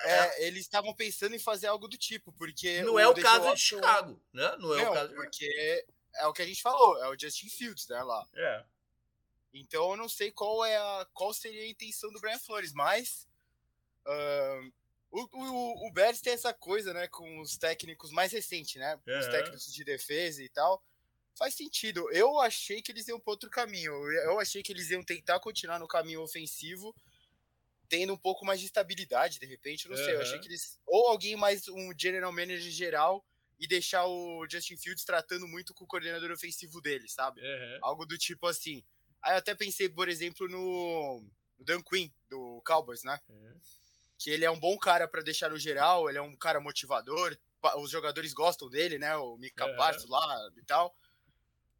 É, 0.00 0.48
eles 0.48 0.62
estavam 0.62 0.92
pensando 0.92 1.34
em 1.34 1.38
fazer 1.38 1.68
algo 1.68 1.88
do 1.88 1.96
tipo, 1.96 2.30
porque. 2.32 2.82
Não 2.82 2.98
é 2.98 3.08
o 3.08 3.14
caso 3.14 3.44
Watson... 3.44 3.54
de 3.54 3.60
Chicago, 3.62 4.20
né? 4.34 4.54
Não 4.58 4.74
é 4.74 4.82
não, 4.82 4.90
o 4.90 4.94
caso 4.94 5.14
Porque 5.14 5.86
é 6.16 6.26
o 6.26 6.32
que 6.32 6.42
a 6.42 6.46
gente 6.46 6.60
falou, 6.60 7.02
é 7.02 7.08
o 7.08 7.18
Justin 7.18 7.48
Fields, 7.48 7.88
né? 7.88 8.02
Lá. 8.02 8.28
É. 8.34 8.64
Então 9.54 9.92
eu 9.92 9.96
não 9.96 10.08
sei 10.08 10.30
qual 10.30 10.62
é 10.62 10.76
a, 10.76 11.06
qual 11.14 11.32
seria 11.32 11.62
a 11.62 11.68
intenção 11.68 12.10
do 12.12 12.20
Brian 12.20 12.38
Flores, 12.38 12.72
mas 12.74 13.26
Uh, 14.06 14.72
o, 15.10 15.28
o, 15.32 15.88
o 15.88 15.92
Bears 15.92 16.20
tem 16.20 16.32
essa 16.32 16.52
coisa, 16.52 16.92
né, 16.92 17.08
com 17.08 17.40
os 17.40 17.56
técnicos 17.56 18.10
mais 18.10 18.32
recentes, 18.32 18.76
né? 18.76 18.98
Os 19.06 19.26
técnicos 19.28 19.72
de 19.72 19.84
defesa 19.84 20.42
e 20.42 20.48
tal. 20.48 20.82
Faz 21.36 21.54
sentido. 21.54 22.10
Eu 22.12 22.38
achei 22.40 22.80
que 22.80 22.92
eles 22.92 23.08
iam 23.08 23.18
para 23.18 23.32
outro 23.32 23.50
caminho. 23.50 23.92
Eu 24.22 24.38
achei 24.38 24.62
que 24.62 24.72
eles 24.72 24.90
iam 24.90 25.02
tentar 25.02 25.40
continuar 25.40 25.78
no 25.78 25.88
caminho 25.88 26.22
ofensivo, 26.22 26.94
tendo 27.88 28.12
um 28.12 28.16
pouco 28.16 28.44
mais 28.44 28.60
de 28.60 28.66
estabilidade, 28.66 29.38
de 29.38 29.46
repente. 29.46 29.88
Não 29.88 29.96
uhum. 29.96 30.04
sei. 30.04 30.14
Eu 30.14 30.22
achei 30.22 30.38
que 30.38 30.48
eles. 30.48 30.78
Ou 30.86 31.08
alguém 31.08 31.36
mais, 31.36 31.66
um 31.68 31.92
general 31.98 32.32
manager 32.32 32.70
geral, 32.70 33.24
e 33.58 33.66
deixar 33.66 34.06
o 34.06 34.46
Justin 34.48 34.76
Fields 34.76 35.04
tratando 35.04 35.46
muito 35.48 35.74
com 35.74 35.84
o 35.84 35.88
coordenador 35.88 36.30
ofensivo 36.30 36.80
dele, 36.80 37.08
sabe? 37.08 37.40
Uhum. 37.40 37.78
Algo 37.82 38.06
do 38.06 38.16
tipo 38.18 38.46
assim. 38.46 38.84
Aí 39.22 39.32
eu 39.32 39.38
até 39.38 39.54
pensei, 39.54 39.88
por 39.88 40.08
exemplo, 40.08 40.48
no, 40.48 41.24
no 41.58 41.64
Dan 41.64 41.82
Quinn, 41.82 42.12
do 42.28 42.62
Cowboys, 42.64 43.02
né? 43.02 43.18
Uhum 43.28 43.60
que 44.24 44.30
ele 44.30 44.44
é 44.44 44.50
um 44.50 44.58
bom 44.58 44.78
cara 44.78 45.06
para 45.06 45.22
deixar 45.22 45.50
no 45.50 45.58
geral, 45.58 46.08
ele 46.08 46.16
é 46.18 46.22
um 46.22 46.34
cara 46.34 46.60
motivador, 46.60 47.36
os 47.76 47.90
jogadores 47.90 48.32
gostam 48.32 48.70
dele, 48.70 48.98
né? 48.98 49.14
O 49.16 49.36
Mika 49.36 49.66
é. 49.66 49.76
Parsons 49.76 50.08
lá 50.08 50.50
e 50.56 50.62
tal. 50.64 50.94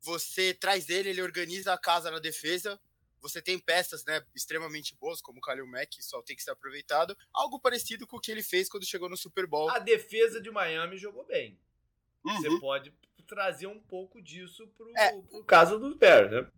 Você 0.05 0.53
traz 0.53 0.91
ele, 0.91 1.09
ele 1.09 1.23
organiza 1.23 1.73
a 1.73 1.79
casa 1.79 2.11
na 2.11 2.19
defesa. 2.19 2.79
Você 3.21 3.41
tem 3.41 3.59
peças, 3.59 4.05
né, 4.05 4.23
extremamente 4.35 4.95
boas, 4.97 5.23
como 5.23 5.39
o 5.39 5.41
Kalil 5.41 5.67
Mack, 5.67 6.03
só 6.03 6.21
tem 6.21 6.37
que 6.37 6.43
ser 6.43 6.51
aproveitado. 6.51 7.17
Algo 7.33 7.59
parecido 7.59 8.07
com 8.07 8.19
o 8.19 8.21
que 8.21 8.31
ele 8.31 8.43
fez 8.43 8.69
quando 8.69 8.85
chegou 8.85 9.09
no 9.09 9.17
Super 9.17 9.47
Bowl. 9.47 9.71
A 9.71 9.79
defesa 9.79 10.41
de 10.43 10.51
Miami 10.51 10.99
jogou 10.99 11.25
bem. 11.25 11.59
Uhum. 12.23 12.37
Você 12.37 12.61
pode 12.61 12.93
trazer 13.27 13.67
um 13.67 13.81
pouco 13.81 14.21
disso 14.21 14.69
pro, 14.77 14.93
é. 14.95 15.13
pro 15.23 15.43
caso 15.45 15.79
dos 15.79 15.97
Bears, 15.97 16.31
né? 16.31 16.51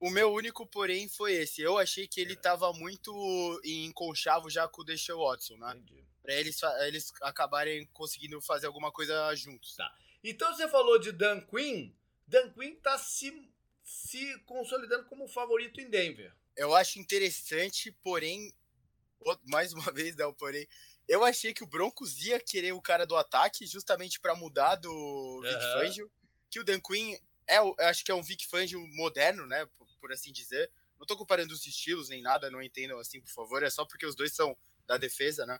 O 0.00 0.10
meu 0.10 0.32
único, 0.32 0.66
porém, 0.66 1.08
foi 1.08 1.34
esse. 1.34 1.62
Eu 1.62 1.78
achei 1.78 2.08
que 2.08 2.20
ele 2.20 2.32
estava 2.32 2.72
muito 2.72 3.60
em 3.64 3.92
conchavo 3.92 4.50
já 4.50 4.66
com 4.66 4.82
o 4.82 4.84
Deshaun 4.84 5.18
Watson, 5.18 5.56
né? 5.58 5.76
Entendi. 5.76 6.04
Pra 6.22 6.34
eles, 6.34 6.60
eles 6.86 7.12
acabarem 7.22 7.86
conseguindo 7.92 8.40
fazer 8.40 8.66
alguma 8.66 8.90
coisa 8.90 9.32
juntos. 9.36 9.76
Tá. 9.76 9.94
Então 10.24 10.52
você 10.52 10.68
falou 10.68 10.98
de 10.98 11.12
Dan 11.12 11.40
Quinn. 11.42 11.92
Dan 12.30 12.50
Quinn 12.52 12.76
tá 12.76 12.96
se, 12.96 13.50
se 13.84 14.38
consolidando 14.40 15.04
como 15.06 15.28
favorito 15.28 15.80
em 15.80 15.90
Denver. 15.90 16.34
Eu 16.56 16.74
acho 16.74 16.98
interessante, 16.98 17.92
porém, 18.02 18.54
mais 19.44 19.72
uma 19.72 19.90
vez, 19.92 20.16
não, 20.16 20.32
porém, 20.32 20.66
eu 21.08 21.24
achei 21.24 21.52
que 21.52 21.64
o 21.64 21.66
Broncos 21.66 22.24
ia 22.24 22.38
querer 22.40 22.72
o 22.72 22.80
cara 22.80 23.04
do 23.04 23.16
ataque 23.16 23.66
justamente 23.66 24.20
para 24.20 24.34
mudar 24.34 24.76
do 24.76 24.90
uhum. 24.90 25.42
Vic 25.42 25.60
Fangio, 25.72 26.12
que 26.48 26.60
o 26.60 26.64
Dan 26.64 26.80
Quinn 26.80 27.16
é, 27.46 27.58
eu 27.58 27.74
acho 27.80 28.04
que 28.04 28.12
é 28.12 28.14
um 28.14 28.22
Vic 28.22 28.46
Fangio 28.46 28.80
moderno, 28.94 29.44
né? 29.44 29.68
por 30.00 30.12
assim 30.12 30.32
dizer. 30.32 30.70
Não 30.98 31.06
tô 31.06 31.16
comparando 31.16 31.52
os 31.52 31.66
estilos 31.66 32.08
nem 32.08 32.22
nada, 32.22 32.50
não 32.50 32.62
entendam 32.62 32.98
assim, 32.98 33.20
por 33.20 33.30
favor. 33.30 33.62
É 33.62 33.70
só 33.70 33.84
porque 33.84 34.06
os 34.06 34.14
dois 34.14 34.32
são 34.32 34.56
da 34.86 34.96
defesa, 34.96 35.44
né? 35.46 35.58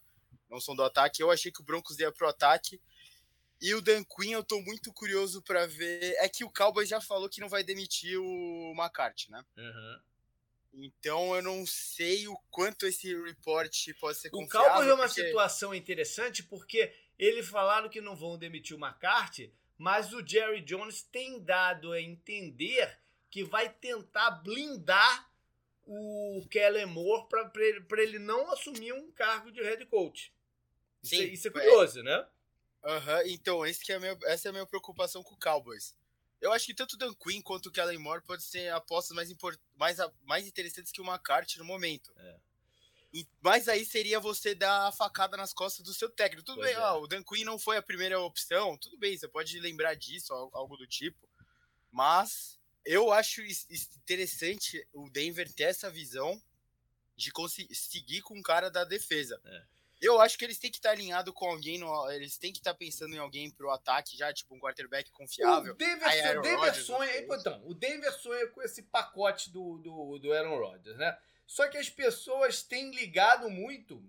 Não 0.48 0.60
são 0.60 0.74
do 0.74 0.82
ataque. 0.82 1.22
Eu 1.22 1.30
achei 1.30 1.52
que 1.52 1.60
o 1.60 1.64
Broncos 1.64 1.98
ia 1.98 2.12
pro 2.12 2.28
ataque. 2.28 2.80
E 3.60 3.74
o 3.74 3.82
Dan 3.82 4.02
Quinn, 4.04 4.32
eu 4.32 4.42
tô 4.42 4.60
muito 4.62 4.92
curioso 4.92 5.42
para 5.42 5.66
ver. 5.66 6.14
É 6.18 6.28
que 6.28 6.44
o 6.44 6.50
Cowboys 6.50 6.88
já 6.88 7.00
falou 7.00 7.28
que 7.28 7.40
não 7.40 7.48
vai 7.48 7.62
demitir 7.62 8.18
o 8.18 8.72
McCarthy, 8.74 9.30
né? 9.30 9.44
Uhum. 9.56 10.00
Então 10.72 11.34
eu 11.34 11.42
não 11.42 11.66
sei 11.66 12.26
o 12.28 12.36
quanto 12.50 12.86
esse 12.86 13.14
report 13.22 13.74
pode 14.00 14.18
ser 14.18 14.30
confiável. 14.30 14.60
O 14.60 14.70
Cowboys 14.70 14.88
é 14.88 14.94
uma 14.94 15.06
porque... 15.06 15.26
situação 15.26 15.74
interessante 15.74 16.42
porque 16.42 16.94
eles 17.18 17.46
falaram 17.48 17.88
que 17.88 18.00
não 18.00 18.16
vão 18.16 18.38
demitir 18.38 18.76
o 18.76 18.80
McCarthy, 18.80 19.52
mas 19.76 20.12
o 20.12 20.26
Jerry 20.26 20.62
Jones 20.62 21.02
tem 21.02 21.42
dado 21.42 21.92
a 21.92 22.00
entender 22.00 22.98
que 23.28 23.44
vai 23.44 23.68
tentar 23.68 24.30
blindar 24.30 25.30
o 25.86 26.46
Kellen 26.50 26.86
Moore 26.86 27.28
para 27.28 27.50
ele, 27.56 27.84
ele 27.98 28.18
não 28.18 28.50
assumir 28.52 28.92
um 28.92 29.10
cargo 29.10 29.50
de 29.50 29.60
head 29.60 29.84
coach. 29.86 30.32
Sim, 31.02 31.16
isso, 31.16 31.22
é, 31.22 31.26
isso 31.26 31.48
é 31.48 31.50
curioso, 31.50 32.00
é. 32.00 32.02
né? 32.02 32.26
Uhum, 32.82 33.26
então, 33.26 33.66
esse 33.66 33.84
que 33.84 33.92
é 33.92 33.98
meu, 33.98 34.18
essa 34.24 34.48
é 34.48 34.50
a 34.50 34.52
minha 34.52 34.66
preocupação 34.66 35.22
com 35.22 35.34
o 35.34 35.38
Cowboys. 35.38 35.94
Eu 36.40 36.52
acho 36.52 36.64
que 36.66 36.74
tanto 36.74 36.94
o 36.94 36.96
Dan 36.96 37.12
Quinn 37.14 37.42
quanto 37.42 37.66
o 37.66 37.72
Kellen 37.72 37.98
Moore 37.98 38.22
podem 38.22 38.44
ser 38.44 38.72
apostas 38.72 39.14
mais, 39.14 39.30
mais, 39.76 39.98
mais 40.22 40.46
interessantes 40.46 40.90
que 40.90 41.00
o 41.00 41.04
McCarthy 41.04 41.58
no 41.58 41.64
momento. 41.64 42.10
É. 42.16 42.40
E, 43.12 43.28
mas 43.42 43.68
aí 43.68 43.84
seria 43.84 44.18
você 44.20 44.54
dar 44.54 44.86
a 44.86 44.92
facada 44.92 45.36
nas 45.36 45.52
costas 45.52 45.84
do 45.84 45.92
seu 45.92 46.08
técnico. 46.08 46.44
Tudo 46.44 46.60
pois 46.60 46.70
bem, 46.70 46.76
é. 46.76 46.80
ó, 46.80 47.00
o 47.00 47.06
Dan 47.06 47.22
Quinn 47.22 47.44
não 47.44 47.58
foi 47.58 47.76
a 47.76 47.82
primeira 47.82 48.18
opção, 48.20 48.78
tudo 48.78 48.96
bem, 48.96 49.18
você 49.18 49.28
pode 49.28 49.58
lembrar 49.58 49.94
disso, 49.94 50.32
algo 50.32 50.76
do 50.76 50.86
tipo. 50.86 51.28
Mas 51.90 52.58
eu 52.84 53.12
acho 53.12 53.42
interessante 53.96 54.86
o 54.92 55.10
Denver 55.10 55.52
ter 55.52 55.64
essa 55.64 55.90
visão 55.90 56.40
de 57.16 57.30
conseguir 57.30 58.22
com 58.22 58.38
o 58.38 58.42
cara 58.42 58.70
da 58.70 58.84
defesa. 58.84 59.38
É. 59.44 59.79
Eu 60.00 60.20
acho 60.20 60.38
que 60.38 60.44
eles 60.44 60.58
têm 60.58 60.70
que 60.70 60.78
estar 60.78 60.90
alinhados 60.90 61.32
com 61.34 61.46
alguém, 61.46 61.78
no, 61.78 62.10
eles 62.10 62.38
têm 62.38 62.52
que 62.52 62.58
estar 62.58 62.74
pensando 62.74 63.14
em 63.14 63.18
alguém 63.18 63.50
pro 63.50 63.70
ataque 63.70 64.16
já, 64.16 64.32
tipo 64.32 64.54
um 64.54 64.58
quarterback 64.58 65.10
confiável. 65.10 65.74
O 65.74 65.76
Denver, 65.76 66.08
Aí, 66.08 66.38
o 66.38 66.40
Denver 66.40 66.58
Rodgers, 66.58 66.86
sonha, 66.86 67.18
então, 67.20 67.62
o 67.66 67.74
Denver 67.74 68.12
sonha 68.12 68.46
com 68.48 68.62
esse 68.62 68.82
pacote 68.84 69.50
do, 69.50 69.78
do, 69.78 70.18
do 70.18 70.32
Aaron 70.32 70.58
Rodgers, 70.58 70.96
né? 70.96 71.18
Só 71.46 71.68
que 71.68 71.76
as 71.76 71.90
pessoas 71.90 72.62
têm 72.62 72.92
ligado 72.92 73.50
muito 73.50 74.02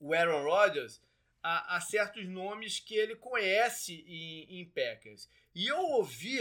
o 0.00 0.14
Aaron 0.14 0.44
Rodgers 0.44 1.00
a, 1.42 1.76
a 1.76 1.80
certos 1.80 2.28
nomes 2.28 2.78
que 2.78 2.94
ele 2.94 3.16
conhece 3.16 4.04
em, 4.06 4.60
em 4.60 4.64
Packers. 4.66 5.28
E 5.54 5.66
eu 5.66 5.78
ouvi 5.78 6.38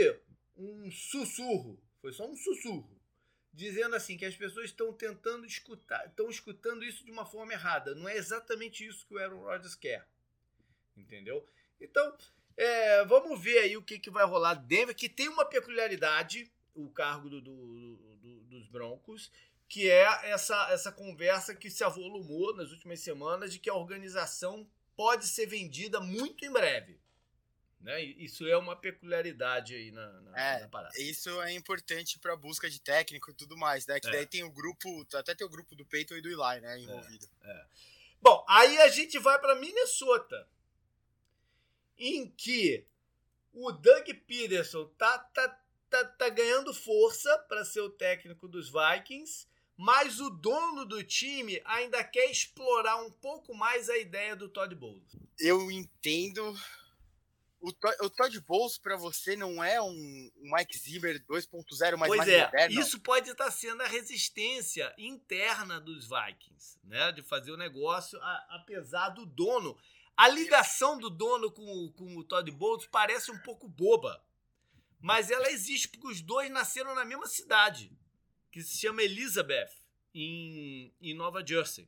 um 0.55 0.91
sussurro, 0.91 1.81
foi 2.01 2.11
só 2.11 2.27
um 2.27 2.35
sussurro, 2.35 2.96
dizendo 3.57 3.95
assim 3.95 4.15
que 4.15 4.25
as 4.25 4.35
pessoas 4.35 4.65
estão 4.65 4.93
tentando 4.93 5.43
escutar, 5.43 6.05
estão 6.05 6.29
escutando 6.29 6.85
isso 6.85 7.03
de 7.03 7.11
uma 7.11 7.25
forma 7.25 7.53
errada. 7.53 7.95
Não 7.95 8.07
é 8.07 8.15
exatamente 8.15 8.85
isso 8.85 9.03
que 9.07 9.15
o 9.15 9.17
Aaron 9.17 9.41
Rodgers 9.41 9.73
quer, 9.73 10.07
entendeu? 10.95 11.43
Então, 11.81 12.15
é, 12.55 13.03
vamos 13.05 13.41
ver 13.41 13.57
aí 13.57 13.75
o 13.75 13.81
que, 13.81 13.97
que 13.97 14.11
vai 14.11 14.23
rolar 14.25 14.53
Denver, 14.53 14.95
que 14.95 15.09
tem 15.09 15.27
uma 15.27 15.43
peculiaridade, 15.43 16.51
o 16.75 16.87
cargo 16.91 17.29
do, 17.29 17.41
do, 17.41 17.95
do, 18.17 18.39
dos 18.41 18.67
Broncos, 18.67 19.31
que 19.67 19.89
é 19.89 20.03
essa, 20.29 20.69
essa 20.69 20.91
conversa 20.91 21.55
que 21.55 21.71
se 21.71 21.83
avolumou 21.83 22.55
nas 22.55 22.69
últimas 22.69 22.99
semanas 22.99 23.51
de 23.51 23.57
que 23.57 23.71
a 23.71 23.75
organização 23.75 24.69
pode 24.95 25.27
ser 25.27 25.47
vendida 25.47 25.99
muito 25.99 26.45
em 26.45 26.51
breve. 26.51 26.99
Né? 27.87 28.03
Isso 28.03 28.45
é 28.45 28.57
uma 28.57 28.75
peculiaridade 28.75 29.73
aí 29.73 29.91
na, 29.91 30.11
na, 30.19 30.37
é, 30.37 30.59
na 30.59 30.67
parada. 30.67 30.93
Isso 30.99 31.41
é 31.43 31.53
importante 31.53 32.19
para 32.19 32.35
busca 32.35 32.69
de 32.69 32.81
técnico 32.81 33.31
e 33.31 33.33
tudo 33.33 33.55
mais, 33.55 33.87
né? 33.87 33.97
Que 33.97 34.09
é. 34.09 34.11
daí 34.11 34.25
tem 34.25 34.43
o 34.43 34.51
grupo, 34.51 35.07
até 35.13 35.33
tem 35.33 35.47
o 35.47 35.49
grupo 35.49 35.73
do 35.73 35.85
Peyton 35.85 36.15
e 36.15 36.21
do 36.21 36.27
Eli, 36.27 36.59
né? 36.59 36.77
Envolvido. 36.79 37.25
É, 37.41 37.49
é. 37.49 37.65
Bom, 38.21 38.45
aí 38.49 38.77
a 38.79 38.89
gente 38.89 39.17
vai 39.19 39.39
para 39.39 39.55
Minnesota, 39.55 40.45
em 41.97 42.29
que 42.29 42.85
o 43.53 43.71
Doug 43.71 44.05
Peterson 44.27 44.87
tá, 44.97 45.19
tá, 45.19 45.61
tá, 45.89 46.03
tá 46.03 46.27
ganhando 46.27 46.73
força 46.73 47.37
para 47.47 47.63
ser 47.63 47.79
o 47.79 47.89
técnico 47.89 48.49
dos 48.49 48.69
Vikings, 48.69 49.47
mas 49.77 50.19
o 50.19 50.29
dono 50.29 50.83
do 50.83 51.01
time 51.05 51.61
ainda 51.63 52.03
quer 52.03 52.29
explorar 52.29 52.97
um 52.97 53.09
pouco 53.09 53.55
mais 53.55 53.89
a 53.89 53.97
ideia 53.97 54.35
do 54.35 54.49
Todd 54.49 54.75
Bowles. 54.75 55.15
Eu 55.39 55.71
entendo. 55.71 56.53
O, 57.59 57.69
o 57.69 58.09
Todd 58.09 58.39
Bowles 58.41 58.77
para 58.77 58.95
você 58.95 59.35
não 59.35 59.63
é 59.63 59.81
um 59.81 60.31
Mike 60.35 60.77
Zimmer 60.77 61.19
2.0 61.25 61.97
mais 61.97 62.09
Pois 62.09 62.17
mais 62.17 62.29
é, 62.29 62.45
moderno? 62.45 62.79
isso 62.79 62.99
pode 62.99 63.29
estar 63.29 63.49
sendo 63.49 63.81
a 63.81 63.87
resistência 63.87 64.93
interna 64.97 65.81
dos 65.81 66.07
Vikings, 66.07 66.79
né? 66.83 67.11
De 67.11 67.23
fazer 67.23 67.51
o 67.51 67.57
negócio 67.57 68.19
a, 68.21 68.47
apesar 68.61 69.09
do 69.09 69.25
dono. 69.25 69.75
A 70.15 70.27
ligação 70.27 70.97
do 70.97 71.09
dono 71.09 71.51
com, 71.51 71.91
com 71.93 72.17
o 72.17 72.23
Todd 72.23 72.49
Bowles 72.51 72.87
parece 72.87 73.31
um 73.31 73.39
pouco 73.39 73.67
boba, 73.67 74.23
mas 74.99 75.31
ela 75.31 75.49
existe 75.51 75.87
porque 75.87 76.07
os 76.07 76.21
dois 76.21 76.49
nasceram 76.51 76.93
na 76.93 77.05
mesma 77.05 77.27
cidade 77.27 77.91
que 78.51 78.61
se 78.61 78.77
chama 78.77 79.03
Elizabeth, 79.03 79.69
em, 80.13 80.93
em 80.99 81.13
Nova 81.13 81.45
Jersey. 81.45 81.87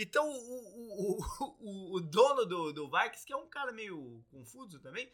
Então, 0.00 0.30
o, 0.30 1.18
o, 1.18 1.56
o, 1.58 1.96
o 1.96 2.00
dono 2.00 2.46
do, 2.46 2.72
do 2.72 2.88
Vikings, 2.88 3.26
que 3.26 3.32
é 3.32 3.36
um 3.36 3.48
cara 3.48 3.72
meio 3.72 4.24
confuso 4.30 4.78
também, 4.78 5.10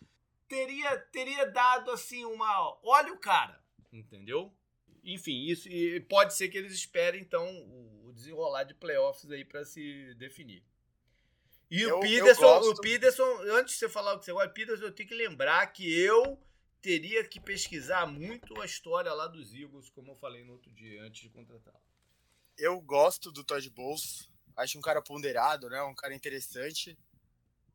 teria, 0.46 0.98
teria 0.98 1.46
dado 1.46 1.90
assim 1.90 2.22
uma. 2.26 2.78
Olha 2.82 3.10
o 3.14 3.18
cara, 3.18 3.58
entendeu? 3.90 4.52
Enfim, 5.02 5.46
isso 5.46 5.70
e 5.70 6.00
pode 6.00 6.34
ser 6.34 6.48
que 6.48 6.58
eles 6.58 6.74
esperem 6.74 7.22
então 7.22 7.46
o 8.04 8.12
desenrolar 8.12 8.64
de 8.64 8.74
playoffs 8.74 9.30
aí 9.30 9.42
para 9.42 9.64
se 9.64 10.14
definir. 10.16 10.62
E 11.70 11.80
eu, 11.80 11.96
o 11.96 12.00
Peterson, 12.00 12.60
o 12.60 12.76
Peterson, 12.76 13.38
antes 13.52 13.72
de 13.72 13.78
você 13.78 13.88
falar 13.88 14.12
o 14.12 14.18
que 14.18 14.26
você 14.26 14.32
gosta, 14.32 14.50
Peterson, 14.50 14.84
eu 14.84 14.92
tenho 14.92 15.08
que 15.08 15.14
lembrar 15.14 15.66
que 15.68 15.98
eu 15.98 16.38
teria 16.82 17.24
que 17.24 17.40
pesquisar 17.40 18.06
muito 18.06 18.60
a 18.60 18.66
história 18.66 19.12
lá 19.14 19.26
dos 19.26 19.54
Eagles, 19.54 19.88
como 19.88 20.10
eu 20.10 20.14
falei 20.14 20.44
no 20.44 20.52
outro 20.52 20.70
dia, 20.72 21.02
antes 21.02 21.22
de 21.22 21.30
contratá-lo. 21.30 21.80
Eu 22.58 22.78
gosto 22.82 23.32
do 23.32 23.42
Todd 23.42 23.68
Bowles, 23.70 24.30
acho 24.56 24.78
um 24.78 24.82
cara 24.82 25.02
ponderado, 25.02 25.68
né? 25.68 25.82
Um 25.82 25.94
cara 25.94 26.14
interessante. 26.14 26.96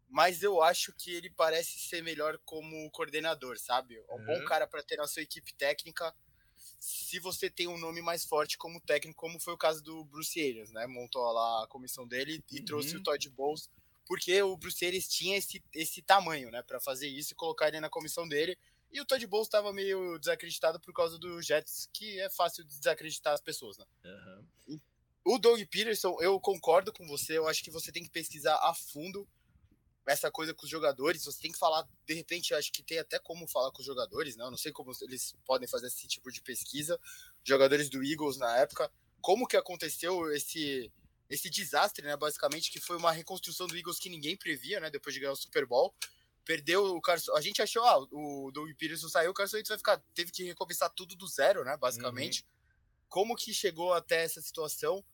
Mas 0.09 0.41
eu 0.41 0.61
acho 0.63 0.91
que 0.93 1.13
ele 1.13 1.29
parece 1.29 1.77
ser 1.79 2.01
melhor 2.01 2.37
como 2.39 2.89
coordenador, 2.91 3.59
sabe? 3.59 3.95
É 3.95 4.13
um 4.13 4.17
uhum. 4.17 4.25
bom 4.25 4.45
cara 4.45 4.65
para 4.65 4.81
ter 4.81 4.97
na 4.97 5.07
sua 5.07 5.21
equipe 5.21 5.53
técnica. 5.53 6.13
Se 6.79 7.19
você 7.19 7.49
tem 7.49 7.67
um 7.67 7.77
nome 7.77 8.01
mais 8.01 8.25
forte 8.25 8.57
como 8.57 8.81
técnico, 8.81 9.19
como 9.19 9.39
foi 9.39 9.53
o 9.53 9.57
caso 9.57 9.83
do 9.83 10.03
Bruce 10.05 10.39
Arians, 10.39 10.71
né? 10.71 10.87
Montou 10.87 11.21
lá 11.31 11.63
a 11.63 11.67
comissão 11.67 12.07
dele 12.07 12.43
e 12.51 12.59
uhum. 12.59 12.65
trouxe 12.65 12.95
o 12.95 13.03
Todd 13.03 13.29
Bowles, 13.29 13.69
porque 14.07 14.41
o 14.41 14.57
Bruce 14.57 14.83
Arians 14.83 15.07
tinha 15.07 15.37
esse, 15.37 15.63
esse 15.73 16.01
tamanho, 16.01 16.49
né? 16.49 16.63
Para 16.63 16.79
fazer 16.79 17.07
isso 17.07 17.33
e 17.33 17.35
colocar 17.35 17.67
ele 17.67 17.79
na 17.79 17.89
comissão 17.89 18.27
dele. 18.27 18.57
E 18.91 18.99
o 18.99 19.05
Todd 19.05 19.25
Bowles 19.27 19.47
estava 19.47 19.71
meio 19.71 20.17
desacreditado 20.17 20.79
por 20.79 20.91
causa 20.93 21.19
do 21.19 21.39
Jets, 21.41 21.87
que 21.93 22.19
é 22.19 22.29
fácil 22.29 22.63
de 22.63 22.75
desacreditar 22.75 23.33
as 23.33 23.41
pessoas, 23.41 23.77
né? 23.77 23.85
Uhum. 24.03 24.79
O 25.31 25.37
Doug 25.37 25.61
Peterson, 25.69 26.17
eu 26.21 26.39
concordo 26.39 26.91
com 26.91 27.05
você, 27.07 27.37
eu 27.37 27.47
acho 27.47 27.63
que 27.63 27.69
você 27.69 27.91
tem 27.91 28.01
que 28.01 28.09
pesquisar 28.09 28.55
a 28.63 28.73
fundo 28.73 29.27
essa 30.07 30.31
coisa 30.31 30.55
com 30.55 30.63
os 30.65 30.69
jogadores, 30.71 31.23
você 31.23 31.39
tem 31.39 31.51
que 31.51 31.59
falar, 31.59 31.87
de 32.07 32.15
repente, 32.15 32.51
acho 32.55 32.71
que 32.71 32.81
tem 32.81 32.97
até 32.97 33.19
como 33.19 33.47
falar 33.47 33.71
com 33.71 33.79
os 33.79 33.85
jogadores, 33.85 34.35
né? 34.35 34.43
Eu 34.43 34.49
não 34.49 34.57
sei 34.57 34.71
como 34.71 34.91
eles 35.03 35.35
podem 35.45 35.67
fazer 35.67 35.85
esse 35.85 36.07
tipo 36.07 36.31
de 36.31 36.41
pesquisa, 36.41 36.99
jogadores 37.43 37.91
do 37.91 38.03
Eagles 38.03 38.37
na 38.37 38.57
época, 38.57 38.91
como 39.21 39.45
que 39.45 39.55
aconteceu 39.55 40.31
esse 40.31 40.91
esse 41.29 41.47
desastre, 41.47 42.03
né, 42.03 42.17
basicamente, 42.17 42.71
que 42.71 42.79
foi 42.79 42.97
uma 42.97 43.11
reconstrução 43.11 43.67
do 43.67 43.77
Eagles 43.77 43.99
que 43.99 44.09
ninguém 44.09 44.35
previa, 44.35 44.79
né, 44.79 44.89
depois 44.89 45.13
de 45.13 45.19
ganhar 45.19 45.33
o 45.33 45.35
Super 45.35 45.63
Bowl 45.67 45.93
perdeu 46.43 46.95
o 46.95 46.99
Carson. 46.99 47.35
A 47.35 47.41
gente 47.41 47.61
achou, 47.61 47.83
ah, 47.83 47.99
o 48.11 48.49
Doug 48.51 48.71
Peterson 48.73 49.07
saiu, 49.07 49.29
o 49.29 49.33
Carson 49.35 49.57
Wentz 49.57 49.69
vai 49.69 49.77
ficar. 49.77 50.03
Teve 50.15 50.31
que 50.31 50.43
recomeçar 50.43 50.89
tudo 50.89 51.15
do 51.15 51.27
zero, 51.27 51.63
né? 51.63 51.77
Basicamente. 51.77 52.41
Uhum. 52.41 52.47
Como 53.07 53.35
que 53.35 53.53
chegou 53.53 53.93
até 53.93 54.23
essa 54.23 54.41
situação? 54.41 55.05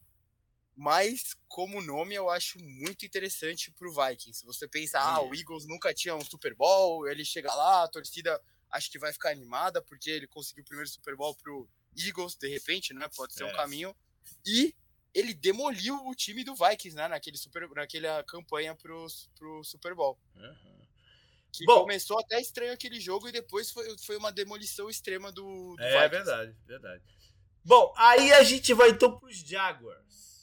Mas, 0.75 1.35
como 1.47 1.81
nome, 1.81 2.15
eu 2.15 2.29
acho 2.29 2.59
muito 2.59 3.05
interessante 3.05 3.71
pro 3.71 3.93
Vikings. 3.93 4.39
Se 4.39 4.45
você 4.45 4.67
pensa, 4.67 4.99
uhum. 4.99 5.05
ah, 5.05 5.21
o 5.21 5.33
Eagles 5.33 5.65
nunca 5.65 5.93
tinha 5.93 6.15
um 6.15 6.23
Super 6.23 6.53
Bowl, 6.53 7.07
ele 7.07 7.23
chega 7.23 7.53
lá, 7.53 7.83
a 7.83 7.87
torcida 7.87 8.41
acho 8.69 8.91
que 8.91 8.99
vai 8.99 9.13
ficar 9.13 9.29
animada, 9.31 9.81
porque 9.81 10.09
ele 10.09 10.27
conseguiu 10.27 10.63
o 10.63 10.65
primeiro 10.65 10.89
Super 10.89 11.15
Bowl 11.15 11.33
pro 11.35 11.69
Eagles, 11.97 12.35
de 12.35 12.49
repente, 12.49 12.93
né? 12.93 13.07
Pode 13.15 13.33
ser 13.33 13.43
é. 13.43 13.45
um 13.45 13.55
caminho. 13.55 13.95
E 14.45 14.75
ele 15.13 15.33
demoliu 15.33 15.95
o 16.05 16.13
time 16.13 16.43
do 16.43 16.53
Vikings, 16.53 16.95
né? 16.95 17.07
Naquele 17.07 17.37
super, 17.37 17.69
naquela 17.69 18.21
campanha 18.25 18.75
pro, 18.75 19.07
pro 19.37 19.63
Super 19.63 19.95
Bowl. 19.95 20.19
Uhum. 20.35 20.75
Que 21.53 21.63
Bom, 21.63 21.81
começou 21.81 22.19
até 22.19 22.41
estranho 22.41 22.73
aquele 22.73 22.99
jogo 22.99 23.29
e 23.29 23.31
depois 23.31 23.71
foi, 23.71 23.97
foi 23.99 24.17
uma 24.17 24.29
demolição 24.29 24.89
extrema 24.89 25.31
do, 25.31 25.75
do 25.77 25.81
É 25.81 25.91
Vikings. 25.91 26.09
verdade, 26.09 26.57
verdade. 26.65 27.03
Bom, 27.63 27.93
aí 27.95 28.33
a 28.33 28.43
gente 28.43 28.73
vai 28.73 28.89
então 28.89 29.17
para 29.17 29.29
os 29.29 29.37
Jaguars. 29.37 30.34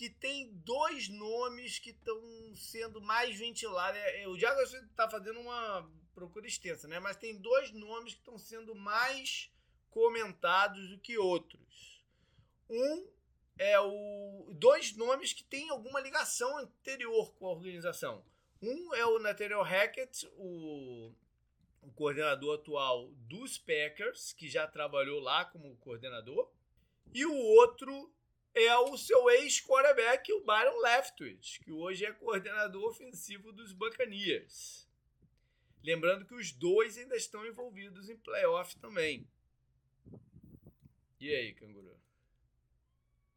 Que 0.00 0.08
tem 0.08 0.50
dois 0.64 1.10
nomes 1.10 1.78
que 1.78 1.90
estão 1.90 2.18
sendo 2.56 3.02
mais 3.02 3.36
ventilados. 3.36 4.00
É, 4.00 4.22
é, 4.22 4.28
o 4.28 4.38
Jaguars 4.38 4.72
está 4.72 5.06
fazendo 5.10 5.38
uma 5.40 5.86
procura 6.14 6.46
extensa, 6.46 6.88
né? 6.88 6.98
Mas 6.98 7.18
tem 7.18 7.36
dois 7.36 7.70
nomes 7.72 8.14
que 8.14 8.20
estão 8.20 8.38
sendo 8.38 8.74
mais 8.74 9.52
comentados 9.90 10.88
do 10.88 10.98
que 10.98 11.18
outros. 11.18 12.02
Um 12.70 13.10
é 13.58 13.78
o. 13.78 14.50
Dois 14.54 14.96
nomes 14.96 15.34
que 15.34 15.44
têm 15.44 15.68
alguma 15.68 16.00
ligação 16.00 16.56
anterior 16.56 17.34
com 17.34 17.44
a 17.48 17.52
organização. 17.52 18.24
Um 18.62 18.94
é 18.94 19.04
o 19.04 19.18
Nathaniel 19.18 19.60
Hackett, 19.60 20.26
o, 20.38 21.12
o 21.82 21.92
coordenador 21.92 22.58
atual 22.58 23.10
dos 23.28 23.58
Packers, 23.58 24.32
que 24.32 24.48
já 24.48 24.66
trabalhou 24.66 25.20
lá 25.20 25.44
como 25.44 25.76
coordenador. 25.76 26.50
E 27.12 27.26
o 27.26 27.36
outro 27.36 28.10
é 28.54 28.76
o 28.76 28.96
seu 28.96 29.30
ex-quarterback, 29.30 30.32
o 30.32 30.44
Byron 30.44 30.78
Leftwich, 30.80 31.60
que 31.60 31.72
hoje 31.72 32.04
é 32.04 32.12
coordenador 32.12 32.84
ofensivo 32.90 33.52
dos 33.52 33.72
Buccaneers. 33.72 34.88
Lembrando 35.82 36.26
que 36.26 36.34
os 36.34 36.52
dois 36.52 36.98
ainda 36.98 37.16
estão 37.16 37.46
envolvidos 37.46 38.08
em 38.08 38.16
playoff 38.16 38.76
também. 38.76 39.26
E 41.18 41.34
aí, 41.34 41.54
canguru? 41.54 41.98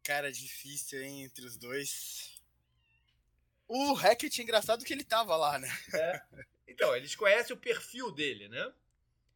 Cara, 0.02 0.30
difícil, 0.30 1.02
hein, 1.02 1.24
entre 1.24 1.46
os 1.46 1.56
dois. 1.56 2.42
O 3.66 3.94
Hackett, 3.94 4.42
engraçado 4.42 4.84
que 4.84 4.92
ele 4.92 5.04
tava 5.04 5.36
lá, 5.36 5.58
né? 5.58 5.68
É. 5.94 6.22
Então, 6.66 6.94
eles 6.96 7.14
conhecem 7.14 7.54
o 7.54 7.60
perfil 7.60 8.10
dele, 8.10 8.48
né? 8.48 8.74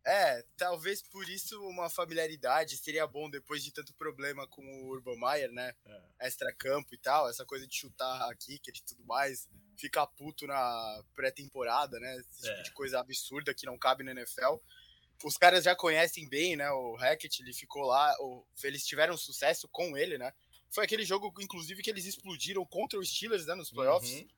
É, 0.09 0.43
talvez 0.57 1.03
por 1.03 1.29
isso 1.29 1.61
uma 1.69 1.91
familiaridade 1.91 2.79
seria 2.79 3.07
bom 3.07 3.29
depois 3.29 3.63
de 3.63 3.71
tanto 3.71 3.93
problema 3.93 4.49
com 4.49 4.63
o 4.63 4.89
Urban 4.89 5.19
Meyer, 5.21 5.53
né? 5.53 5.75
É. 5.85 6.27
Extra-campo 6.27 6.95
e 6.95 6.99
tal, 6.99 7.29
essa 7.29 7.45
coisa 7.45 7.67
de 7.67 7.77
chutar 7.77 8.31
aqui, 8.31 8.59
que 8.59 8.71
e 8.71 8.83
tudo 8.83 9.05
mais, 9.05 9.47
ficar 9.77 10.07
puto 10.07 10.47
na 10.47 11.05
pré-temporada, 11.15 12.01
né? 12.01 12.17
Esse 12.17 12.41
tipo 12.41 12.59
é. 12.59 12.63
de 12.63 12.71
coisa 12.73 13.01
absurda 13.01 13.53
que 13.53 13.67
não 13.67 13.77
cabe 13.77 14.03
na 14.03 14.13
NFL. 14.13 14.57
Os 15.23 15.37
caras 15.37 15.65
já 15.65 15.77
conhecem 15.77 16.27
bem, 16.27 16.57
né? 16.57 16.71
O 16.71 16.97
Hackett, 16.97 17.43
ele 17.43 17.53
ficou 17.53 17.83
lá, 17.83 18.17
eles 18.65 18.87
tiveram 18.87 19.15
sucesso 19.15 19.69
com 19.69 19.95
ele, 19.95 20.17
né? 20.17 20.33
Foi 20.71 20.85
aquele 20.85 21.05
jogo, 21.05 21.35
inclusive, 21.39 21.83
que 21.83 21.91
eles 21.91 22.07
explodiram 22.07 22.65
contra 22.65 22.99
os 22.99 23.11
Steelers, 23.11 23.45
né, 23.45 23.55
nos 23.55 23.71
playoffs. 23.71 24.11
Uhum. 24.11 24.29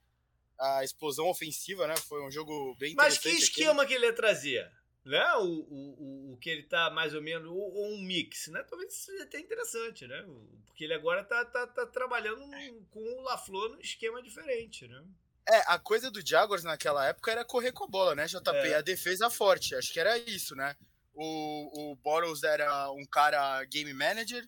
A 0.59 0.83
explosão 0.83 1.29
ofensiva, 1.29 1.87
né? 1.87 1.97
Foi 1.97 2.27
um 2.27 2.31
jogo 2.31 2.75
bem 2.75 2.93
Mas 2.97 3.19
que 3.19 3.29
esquema 3.29 3.85
aquele. 3.85 4.01
que 4.01 4.07
ele 4.07 4.13
trazia? 4.13 4.80
Né? 5.05 5.35
O, 5.37 5.45
o, 5.45 6.33
o, 6.33 6.37
que 6.37 6.51
ele 6.51 6.63
tá 6.65 6.91
mais 6.91 7.15
ou 7.15 7.23
menos, 7.23 7.49
ou, 7.49 7.95
um 7.95 8.03
mix, 8.03 8.49
né? 8.49 8.63
Talvez 8.69 8.93
seja 8.93 9.25
até 9.25 9.41
interessante, 9.41 10.07
né? 10.07 10.25
Porque 10.67 10.85
ele 10.85 10.95
agora 10.95 11.25
tá, 11.25 11.45
tá, 11.45 11.67
tá 11.67 11.87
trabalhando 11.87 12.45
com 12.91 13.01
o 13.01 13.23
LaFleur 13.23 13.71
num 13.71 13.81
esquema 13.81 14.23
diferente, 14.23 14.87
né? 14.87 15.03
É, 15.49 15.65
a 15.67 15.79
coisa 15.79 16.11
do 16.11 16.25
Jaguars 16.25 16.65
naquela 16.65 17.07
época 17.07 17.33
era 17.33 17.45
correr 17.45 17.73
com 17.73 17.85
a 17.85 17.89
bola, 17.89 18.15
né, 18.15 18.27
JP? 18.27 18.51
É. 18.51 18.75
A 18.75 18.83
defesa 18.83 19.31
forte, 19.31 19.75
acho 19.75 19.93
que 19.93 19.99
era 19.99 20.17
isso, 20.19 20.55
né? 20.55 20.77
O, 21.15 21.93
o 21.93 21.97
Boros 21.97 22.45
era 22.45 22.91
um 22.93 23.05
cara 23.05 23.65
game 23.65 23.93
manager, 23.93 24.47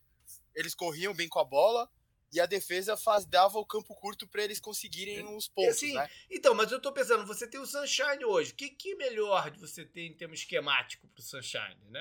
eles 0.55 0.75
corriam 0.75 1.15
bem 1.15 1.29
com 1.29 1.39
a 1.39 1.45
bola 1.45 1.89
e 2.33 2.41
a 2.41 2.47
defesa 2.47 2.97
faz, 2.97 3.27
dava 3.27 3.59
o 3.59 3.67
campo 3.67 3.95
curto 3.95 4.27
para 4.27 4.43
eles 4.43 4.59
conseguirem 4.59 5.23
os 5.37 5.49
pontos. 5.49 5.77
Assim, 5.77 5.95
né? 5.95 6.09
Então, 6.31 6.55
mas 6.55 6.73
eu 6.73 6.81
tô 6.81 6.91
pensando, 6.91 7.27
você 7.27 7.47
tem 7.47 7.61
o 7.61 7.67
Sunshine 7.67 8.25
hoje. 8.25 8.53
O 8.53 8.55
que, 8.55 8.71
que 8.71 8.95
melhor 8.95 9.51
de 9.51 9.61
você 9.61 9.85
ter 9.85 10.07
em 10.07 10.15
termos 10.15 10.41
esquemático 10.41 11.07
pro 11.09 11.23
Sunshine? 11.23 11.77
Né? 11.91 12.01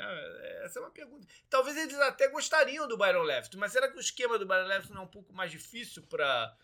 Essa 0.64 0.80
é 0.80 0.82
uma 0.82 0.92
pergunta. 0.92 1.28
Talvez 1.50 1.76
eles 1.76 1.96
até 2.00 2.30
gostariam 2.30 2.88
do 2.88 2.98
Byron 2.98 3.24
Left, 3.24 3.58
mas 3.58 3.74
será 3.74 3.92
que 3.92 3.98
o 3.98 4.00
esquema 4.00 4.40
do 4.40 4.46
Byron 4.46 4.68
Left 4.68 4.92
não 4.92 5.02
é 5.02 5.04
um 5.04 5.08
pouco 5.08 5.34
mais 5.34 5.52
difícil 5.52 6.04
para 6.04 6.58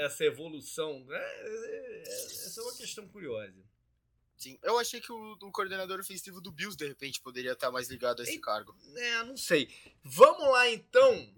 essa 0.00 0.24
evolução? 0.24 1.04
Né? 1.04 2.02
Essa 2.02 2.60
é 2.60 2.64
uma 2.64 2.76
questão 2.76 3.06
curiosa. 3.06 3.62
Sim, 4.42 4.58
eu 4.64 4.76
achei 4.76 5.00
que 5.00 5.12
o, 5.12 5.38
o, 5.40 5.52
coordenador 5.52 6.00
ofensivo 6.00 6.40
do 6.40 6.50
Bills, 6.50 6.76
de 6.76 6.84
repente, 6.84 7.20
poderia 7.20 7.52
estar 7.52 7.70
mais 7.70 7.88
ligado 7.88 8.18
a 8.18 8.22
esse 8.24 8.34
e, 8.34 8.40
cargo. 8.40 8.74
É, 8.96 9.22
não 9.22 9.36
sei. 9.36 9.72
Vamos 10.02 10.50
lá, 10.50 10.68
então, 10.68 11.32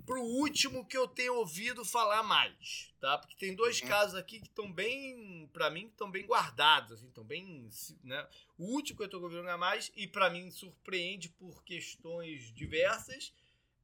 pro 0.00 0.22
último 0.22 0.86
que 0.86 0.96
eu 0.96 1.06
tenho 1.06 1.34
ouvido 1.36 1.84
falar 1.84 2.22
mais, 2.22 2.92
tá? 3.00 3.18
Porque 3.18 3.36
tem 3.36 3.54
dois 3.54 3.80
uhum. 3.80 3.88
casos 3.88 4.14
aqui 4.14 4.40
que 4.40 4.48
estão 4.48 4.70
bem, 4.72 5.48
para 5.52 5.70
mim, 5.70 5.86
estão 5.86 6.10
bem 6.10 6.26
guardados, 6.26 6.92
assim, 6.92 7.08
estão 7.08 7.24
bem, 7.24 7.68
né? 8.02 8.26
O 8.58 8.64
último 8.66 8.98
que 8.98 9.04
eu 9.04 9.08
tô 9.08 9.20
ouvindo 9.20 9.42
mais, 9.58 9.90
e 9.94 10.06
para 10.06 10.30
mim 10.30 10.50
surpreende 10.50 11.28
por 11.28 11.62
questões 11.64 12.52
diversas, 12.54 13.32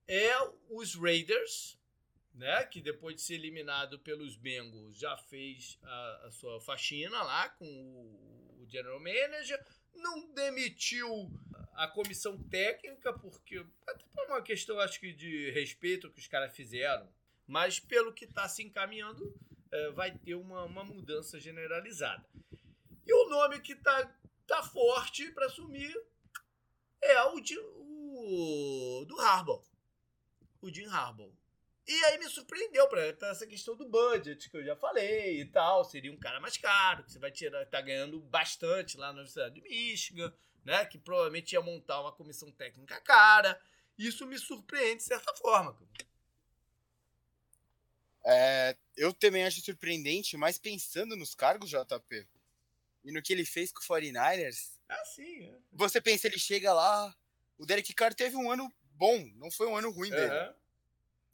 é 0.06 0.32
os 0.68 0.94
Raiders, 0.94 1.78
né? 2.34 2.64
Que 2.64 2.80
depois 2.80 3.16
de 3.16 3.22
ser 3.22 3.34
eliminado 3.34 3.98
pelos 3.98 4.36
Bengals 4.36 4.98
já 4.98 5.16
fez 5.16 5.78
a, 5.82 6.22
a 6.26 6.30
sua 6.30 6.60
faxina 6.60 7.22
lá 7.22 7.48
com 7.50 7.66
o, 7.66 8.62
o 8.62 8.66
general 8.68 9.00
manager, 9.00 9.64
não 9.96 10.32
demitiu 10.32 11.30
a 11.74 11.86
comissão 11.88 12.38
técnica 12.44 13.12
porque 13.12 13.64
até 13.86 14.04
por 14.14 14.26
uma 14.26 14.42
questão 14.42 14.78
acho 14.80 14.98
que 14.98 15.12
de 15.12 15.50
respeito 15.50 16.10
que 16.10 16.20
os 16.20 16.26
caras 16.26 16.54
fizeram, 16.54 17.08
mas 17.46 17.78
pelo 17.78 18.12
que 18.12 18.24
está 18.24 18.48
se 18.48 18.62
encaminhando 18.62 19.34
é, 19.70 19.90
vai 19.90 20.16
ter 20.16 20.34
uma, 20.34 20.64
uma 20.64 20.84
mudança 20.84 21.38
generalizada. 21.38 22.26
E 23.06 23.12
o 23.12 23.28
nome 23.28 23.60
que 23.60 23.72
está 23.72 24.10
tá 24.46 24.62
forte 24.62 25.30
para 25.32 25.46
assumir 25.46 25.94
é 27.02 27.22
o, 27.24 27.40
de, 27.40 27.58
o 27.58 29.04
do 29.06 29.20
Harbaugh, 29.20 29.62
o 30.60 30.72
Jim 30.72 30.86
Harbaugh. 30.86 31.32
E 31.86 32.04
aí 32.06 32.18
me 32.18 32.28
surpreendeu 32.28 32.88
para 32.88 33.30
essa 33.30 33.46
questão 33.46 33.76
do 33.76 33.88
budget 33.88 34.50
que 34.50 34.56
eu 34.56 34.64
já 34.64 34.74
falei 34.74 35.40
e 35.40 35.44
tal. 35.44 35.84
Seria 35.84 36.12
um 36.12 36.18
cara 36.18 36.40
mais 36.40 36.56
caro, 36.56 37.04
que 37.04 37.12
você 37.12 37.18
vai 37.18 37.30
tirar, 37.30 37.64
tá 37.66 37.80
ganhando 37.80 38.18
bastante 38.22 38.96
lá 38.96 39.08
na 39.08 39.20
Universidade 39.20 39.54
de 39.54 39.62
Michigan, 39.62 40.34
né? 40.64 40.84
Que 40.84 40.98
provavelmente 40.98 41.52
ia 41.52 41.60
montar 41.60 42.00
uma 42.00 42.10
comissão 42.10 42.50
técnica 42.50 43.00
cara. 43.02 43.60
Isso 43.96 44.26
me 44.26 44.36
surpreende 44.36 44.96
de 44.96 45.04
certa 45.04 45.32
forma. 45.34 45.78
É, 48.24 48.76
eu 48.96 49.12
também 49.12 49.44
acho 49.44 49.60
surpreendente, 49.60 50.36
mas 50.36 50.58
pensando 50.58 51.14
nos 51.14 51.36
cargos, 51.36 51.70
JP, 51.70 52.26
e 53.04 53.12
no 53.12 53.22
que 53.22 53.32
ele 53.32 53.44
fez 53.44 53.70
com 53.70 53.78
o 53.78 53.82
49ers. 53.84 54.72
Ah, 54.88 55.04
sim. 55.04 55.44
É. 55.44 55.58
Você 55.72 56.00
pensa, 56.00 56.26
ele 56.26 56.38
chega 56.38 56.74
lá. 56.74 57.14
O 57.56 57.64
Derek 57.64 57.94
Carr 57.94 58.12
teve 58.12 58.34
um 58.34 58.50
ano 58.50 58.68
bom, 58.90 59.24
não 59.36 59.52
foi 59.52 59.68
um 59.68 59.76
ano 59.76 59.90
ruim 59.90 60.10
uhum. 60.10 60.16
dele 60.16 60.54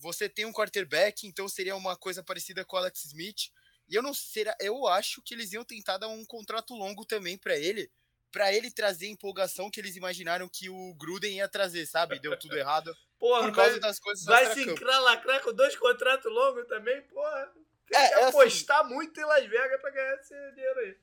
você 0.03 0.29
tem 0.29 0.45
um 0.45 0.53
quarterback, 0.53 1.27
então 1.27 1.49
seria 1.49 1.77
uma 1.77 1.97
coisa 1.97 2.23
parecida 2.23 2.65
com 2.65 2.75
o 2.75 2.79
Alex 2.81 3.05
Smith. 3.05 3.53
E 3.89 3.95
eu 3.95 4.03
não 4.03 4.13
será, 4.13 4.57
eu 4.61 4.89
acho 4.89 5.23
que 5.23 5.33
eles 5.33 5.53
iam 5.53 5.65
tentar 5.65 5.97
dar 5.99 6.09
um 6.09 6.25
contrato 6.25 6.75
longo 6.75 7.05
também 7.05 7.39
para 7.39 7.57
ele, 7.57 7.91
para 8.33 8.53
ele 8.53 8.71
trazer 8.71 9.07
a 9.07 9.11
empolgação 9.11 9.71
que 9.71 9.79
eles 9.79 9.95
imaginaram 9.95 10.49
que 10.49 10.69
o 10.69 10.95
Gruden 10.95 11.37
ia 11.37 11.49
trazer, 11.49 11.87
sabe? 11.87 12.19
Deu 12.19 12.37
tudo 12.37 12.59
errado. 12.59 12.93
Porra, 13.19 13.43
por 13.47 13.55
causa 13.55 13.71
vai, 13.73 13.81
das 13.81 14.01
coisas 14.01 14.25
Vai 14.25 14.53
se 14.53 14.63
encralacrar 14.69 15.41
com 15.43 15.53
dois 15.53 15.77
contratos 15.77 16.33
longos 16.33 16.67
também, 16.67 17.01
porra. 17.03 17.53
Tem 17.87 18.01
é, 18.01 18.09
que 18.09 18.15
é 18.15 18.25
assim 18.25 18.29
apostar 18.37 18.81
assim, 18.81 18.95
muito 18.95 19.21
em 19.21 19.25
Las 19.25 19.47
Vegas 19.47 19.81
para 19.81 19.91
ganhar 19.91 20.15
esse 20.17 20.35
dinheiro 20.57 20.81
aí. 20.81 20.97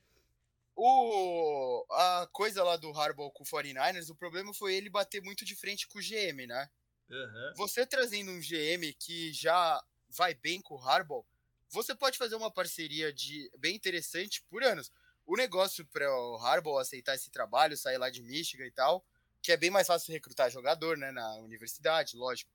O, 0.76 1.86
a 1.90 2.28
coisa 2.30 2.62
lá 2.62 2.76
do 2.76 2.90
Harbaugh 2.90 3.30
com 3.30 3.42
o 3.42 3.46
49ers, 3.46 4.10
o 4.10 4.14
problema 4.14 4.52
foi 4.52 4.74
ele 4.74 4.90
bater 4.90 5.22
muito 5.22 5.46
de 5.46 5.56
frente 5.56 5.88
com 5.88 5.98
o 5.98 6.02
GM, 6.02 6.46
né? 6.46 6.68
Uhum. 7.10 7.52
Você 7.56 7.84
trazendo 7.84 8.30
um 8.30 8.40
GM 8.40 8.94
que 8.98 9.32
já 9.32 9.82
vai 10.08 10.34
bem 10.34 10.60
com 10.60 10.74
o 10.74 10.78
Harbaugh, 10.78 11.24
você 11.68 11.94
pode 11.94 12.18
fazer 12.18 12.34
uma 12.34 12.50
parceria 12.50 13.12
de 13.12 13.50
bem 13.58 13.76
interessante 13.76 14.42
por 14.48 14.62
anos. 14.62 14.92
O 15.26 15.36
negócio 15.36 15.86
para 15.86 16.10
o 16.12 16.36
Harbaugh 16.36 16.78
aceitar 16.78 17.14
esse 17.14 17.30
trabalho, 17.30 17.76
sair 17.76 17.98
lá 17.98 18.10
de 18.10 18.22
Michigan 18.22 18.66
e 18.66 18.72
tal, 18.72 19.04
que 19.42 19.52
é 19.52 19.56
bem 19.56 19.70
mais 19.70 19.86
fácil 19.86 20.12
recrutar 20.12 20.50
jogador, 20.50 20.96
né, 20.96 21.12
na 21.12 21.36
universidade, 21.36 22.16
lógico. 22.16 22.50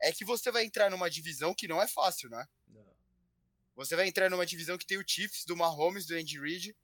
É 0.00 0.12
que 0.12 0.24
você 0.24 0.50
vai 0.50 0.64
entrar 0.64 0.90
numa 0.90 1.10
divisão 1.10 1.54
que 1.54 1.68
não 1.68 1.80
é 1.80 1.86
fácil, 1.86 2.28
né? 2.30 2.48
Não. 2.68 2.84
Você 3.76 3.96
vai 3.96 4.06
entrar 4.06 4.30
numa 4.30 4.46
divisão 4.46 4.78
que 4.78 4.86
tem 4.86 4.98
o 4.98 5.04
Chiefs, 5.06 5.44
do 5.44 5.56
Mahomes, 5.56 6.06
do 6.06 6.14
Andy 6.14 6.40
Reid, 6.40 6.76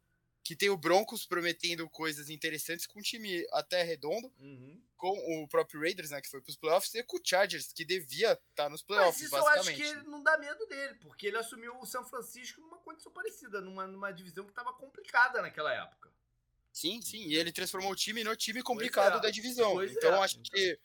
que 0.42 0.56
tem 0.56 0.70
o 0.70 0.76
Broncos 0.76 1.26
prometendo 1.26 1.88
coisas 1.88 2.30
interessantes 2.30 2.86
com 2.86 2.98
um 2.98 3.02
time 3.02 3.46
até 3.52 3.82
redondo, 3.82 4.32
uhum. 4.38 4.82
com 4.96 5.42
o 5.42 5.48
próprio 5.48 5.80
Raiders, 5.80 6.10
né, 6.10 6.20
que 6.20 6.28
foi 6.28 6.40
para 6.40 6.50
os 6.50 6.56
playoffs, 6.56 6.94
e 6.94 7.02
com 7.02 7.18
o 7.18 7.20
Chargers, 7.22 7.72
que 7.72 7.84
devia 7.84 8.32
estar 8.32 8.44
tá 8.54 8.68
nos 8.68 8.82
playoffs, 8.82 9.22
Mas 9.22 9.32
isso 9.32 9.44
basicamente. 9.44 9.80
eu 9.80 9.90
acho 9.90 10.00
que 10.00 10.10
não 10.10 10.22
dá 10.22 10.38
medo 10.38 10.66
dele, 10.66 10.94
porque 11.02 11.26
ele 11.26 11.36
assumiu 11.36 11.78
o 11.78 11.86
São 11.86 12.04
Francisco 12.04 12.60
numa 12.60 12.78
condição 12.78 13.12
parecida, 13.12 13.60
numa, 13.60 13.86
numa 13.86 14.10
divisão 14.10 14.44
que 14.44 14.50
estava 14.50 14.72
complicada 14.72 15.42
naquela 15.42 15.72
época. 15.72 16.10
Sim, 16.72 17.02
sim, 17.02 17.24
e 17.26 17.36
ele 17.36 17.52
transformou 17.52 17.90
o 17.92 17.96
time 17.96 18.22
no 18.24 18.34
time 18.36 18.62
complicado 18.62 19.18
é. 19.18 19.20
da 19.20 19.30
divisão. 19.30 19.72
Pois 19.72 19.92
então 19.92 20.14
é. 20.14 20.24
acho 20.24 20.38
então. 20.38 20.52
que 20.52 20.78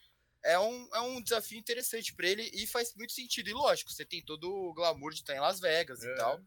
é 0.44 0.60
um, 0.60 0.90
é 0.94 1.00
um 1.00 1.22
desafio 1.22 1.58
interessante 1.58 2.14
para 2.14 2.28
ele 2.28 2.50
e 2.54 2.68
faz 2.68 2.94
muito 2.96 3.14
sentido. 3.14 3.50
E 3.50 3.54
lógico, 3.54 3.92
você 3.92 4.06
tem 4.06 4.24
todo 4.24 4.52
o 4.52 4.74
glamour 4.74 5.12
de 5.12 5.22
estar 5.22 5.36
em 5.36 5.40
Las 5.40 5.60
Vegas 5.60 6.04
é. 6.04 6.12
e 6.12 6.16
tal. 6.16 6.42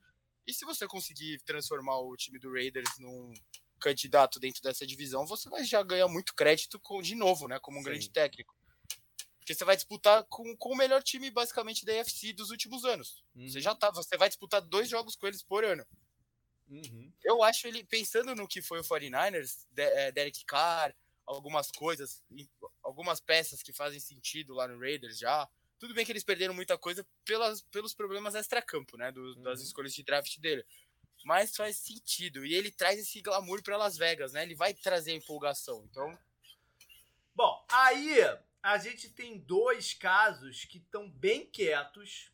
E 0.49 0.55
se 0.55 0.65
você 0.65 0.87
conseguir 0.87 1.39
transformar 1.43 1.99
o 1.99 2.17
time 2.17 2.39
do 2.39 2.51
Raiders 2.51 2.99
num 2.99 3.35
candidato 3.79 4.41
dentro 4.41 4.63
dessa 4.63 4.87
divisão, 4.87 5.27
você 5.27 5.47
vai 5.51 5.63
já 5.63 5.83
ganhar 5.83 6.09
muito 6.09 6.35
crédito 6.35 6.81
com, 6.81 7.03
de 7.03 7.15
novo, 7.15 7.47
né? 7.47 7.59
Como 7.61 7.79
um 7.79 7.83
Sim. 7.83 7.91
grande 7.91 8.09
técnico. 8.09 8.57
Porque 9.39 9.53
você 9.55 9.63
vai 9.63 9.77
disputar 9.77 10.25
com, 10.25 10.57
com 10.57 10.73
o 10.73 10.77
melhor 10.77 11.03
time, 11.03 11.31
basicamente, 11.31 11.85
da 11.85 11.93
UFC 11.93 12.33
dos 12.33 12.49
últimos 12.49 12.87
anos. 12.87 13.23
Uhum. 13.37 13.47
Você 13.47 13.61
já 13.61 13.75
tá. 13.75 13.91
Você 13.91 14.17
vai 14.17 14.29
disputar 14.29 14.63
dois 14.63 14.89
jogos 14.89 15.17
com 15.17 15.27
eles 15.27 15.43
por 15.43 15.67
ano. 15.67 15.87
Uhum. 16.67 17.13
Eu 17.23 17.43
acho 17.43 17.67
ele, 17.67 17.85
pensando 17.85 18.35
no 18.35 18.49
que 18.49 18.63
foi 18.63 18.81
o 18.81 18.85
49ers, 18.85 19.67
de, 19.71 19.83
é, 19.83 20.11
Derek 20.13 20.47
Carr, 20.47 20.97
algumas 21.27 21.71
coisas, 21.71 22.23
algumas 22.83 23.21
peças 23.21 23.63
que 23.63 23.73
fazem 23.75 24.01
sentido 24.01 24.55
lá 24.55 24.67
no 24.67 24.81
Raiders 24.81 25.19
já. 25.19 25.47
Tudo 25.79 25.95
bem 25.95 26.05
que 26.05 26.13
eles 26.13 26.25
perderam 26.25 26.55
muita 26.55 26.77
coisa 26.77 27.07
pelas, 27.25 27.63
pelos 27.63 27.95
problemas 27.95 28.35
extra-campo, 28.35 28.97
né? 28.97 29.13
Do, 29.13 29.21
uhum. 29.21 29.43
Das 29.43 29.61
escolhas 29.61 29.95
de 29.95 30.03
draft 30.03 30.39
dele. 30.39 30.65
Mas 31.25 31.55
faz 31.57 31.77
sentido. 31.77 32.45
E 32.45 32.55
ele 32.55 32.71
traz 32.71 32.99
esse 32.99 33.21
glamour 33.21 33.63
para 33.63 33.77
Las 33.77 33.97
Vegas, 33.97 34.33
né? 34.33 34.43
Ele 34.43 34.55
vai 34.55 34.75
trazer 34.75 35.13
empolgação. 35.13 35.85
Então. 35.91 36.19
Bom, 37.35 37.65
aí 37.71 38.19
a 38.63 38.79
gente 38.79 39.09
tem 39.11 39.39
dois 39.39 39.95
casos 39.95 40.65
que 40.65 40.79
estão 40.79 41.09
bem 41.09 41.47
quietos. 41.47 42.33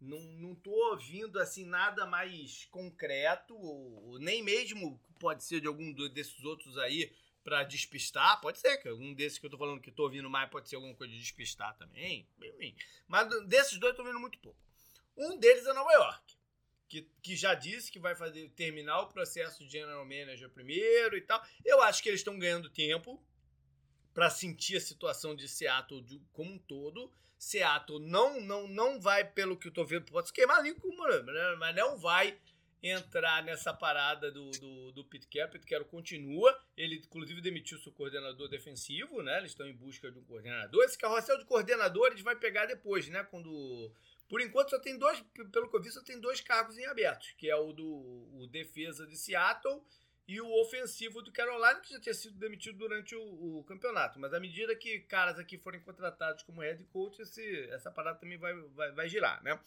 Não, 0.00 0.20
não 0.20 0.54
tô 0.54 0.70
ouvindo 0.90 1.40
assim 1.40 1.64
nada 1.64 2.06
mais 2.06 2.64
concreto, 2.66 3.56
ou, 3.56 4.16
nem 4.20 4.44
mesmo 4.44 5.00
pode 5.18 5.42
ser 5.42 5.60
de 5.60 5.66
algum 5.66 5.92
desses 6.08 6.44
outros 6.44 6.78
aí 6.78 7.12
para 7.48 7.64
despistar, 7.64 8.38
pode 8.42 8.58
ser 8.58 8.76
que 8.76 8.92
um 8.92 9.14
desses 9.14 9.38
que 9.38 9.46
eu 9.46 9.50
tô 9.50 9.56
falando 9.56 9.80
que 9.80 9.90
tô 9.90 10.02
ouvindo 10.02 10.28
mais 10.28 10.50
pode 10.50 10.68
ser 10.68 10.76
alguma 10.76 10.94
coisa 10.94 11.10
de 11.10 11.18
despistar 11.18 11.74
também, 11.78 12.28
enfim. 12.42 12.76
Mas 13.06 13.26
desses 13.46 13.78
dois 13.78 13.92
eu 13.92 13.96
tô 13.96 14.02
ouvindo 14.02 14.20
muito 14.20 14.38
pouco. 14.38 14.60
Um 15.16 15.38
deles 15.38 15.64
é 15.64 15.72
Nova 15.72 15.90
York, 15.90 16.36
que, 16.86 17.10
que 17.22 17.34
já 17.34 17.54
disse 17.54 17.90
que 17.90 17.98
vai 17.98 18.14
fazer 18.14 18.50
terminar 18.50 19.00
o 19.00 19.08
processo 19.08 19.64
de 19.64 19.70
general 19.70 20.04
manager 20.04 20.50
primeiro 20.50 21.16
e 21.16 21.22
tal. 21.22 21.42
Eu 21.64 21.80
acho 21.80 22.02
que 22.02 22.10
eles 22.10 22.20
estão 22.20 22.38
ganhando 22.38 22.68
tempo 22.68 23.18
para 24.12 24.28
sentir 24.28 24.76
a 24.76 24.80
situação 24.80 25.34
de 25.34 25.48
Seattle 25.48 26.02
de, 26.02 26.20
como 26.34 26.52
um 26.52 26.58
todo. 26.58 27.10
Seattle 27.38 27.98
não 28.00 28.42
não 28.42 28.68
não 28.68 29.00
vai 29.00 29.24
pelo 29.24 29.56
que 29.56 29.68
eu 29.68 29.72
tô 29.72 29.86
vendo, 29.86 30.04
pode 30.04 30.28
se 30.28 30.34
queimar 30.34 30.58
ali 30.58 30.74
com 30.74 30.90
né? 30.90 31.56
mas 31.58 31.74
não 31.74 31.96
vai 31.96 32.38
entrar 32.82 33.42
nessa 33.42 33.72
parada 33.74 34.30
do, 34.30 34.50
do, 34.52 34.92
do 34.92 35.04
Pete 35.04 35.26
Carroll. 35.26 35.84
Continua. 35.86 36.56
Ele, 36.76 36.96
inclusive, 36.96 37.40
demitiu 37.40 37.78
seu 37.78 37.92
coordenador 37.92 38.48
defensivo, 38.48 39.22
né? 39.22 39.38
Eles 39.38 39.50
estão 39.50 39.66
em 39.66 39.74
busca 39.74 40.10
de 40.10 40.18
um 40.18 40.24
coordenador. 40.24 40.84
Esse 40.84 40.98
carrossel 40.98 41.38
de 41.38 41.44
coordenadores 41.44 42.20
vai 42.20 42.36
pegar 42.36 42.66
depois, 42.66 43.08
né? 43.08 43.24
Quando... 43.24 43.92
Por 44.28 44.42
enquanto 44.42 44.70
só 44.70 44.78
tem 44.78 44.98
dois, 44.98 45.18
pelo 45.50 45.70
que 45.70 45.76
eu 45.76 45.82
vi, 45.82 45.90
só 45.90 46.02
tem 46.02 46.20
dois 46.20 46.40
cargos 46.42 46.76
em 46.76 46.84
abertos, 46.84 47.32
que 47.38 47.48
é 47.48 47.56
o 47.56 47.72
do 47.72 47.86
o 47.86 48.46
defesa 48.46 49.06
de 49.06 49.16
Seattle 49.16 49.82
e 50.28 50.38
o 50.42 50.60
ofensivo 50.60 51.22
do 51.22 51.32
Carolina, 51.32 51.80
que 51.80 51.94
já 51.94 51.98
tinha 51.98 52.14
sido 52.14 52.38
demitido 52.38 52.76
durante 52.76 53.16
o, 53.16 53.58
o, 53.58 53.64
campeonato. 53.64 54.20
Mas 54.20 54.34
à 54.34 54.38
medida 54.38 54.76
que 54.76 55.00
caras 55.00 55.38
aqui 55.38 55.56
forem 55.56 55.80
contratados 55.80 56.42
como 56.42 56.60
head 56.60 56.84
coach, 56.92 57.22
esse, 57.22 57.70
essa 57.70 57.90
parada 57.90 58.18
também 58.18 58.36
vai, 58.36 58.52
vai, 58.74 58.92
vai 58.92 59.08
girar, 59.08 59.42
né? 59.42 59.58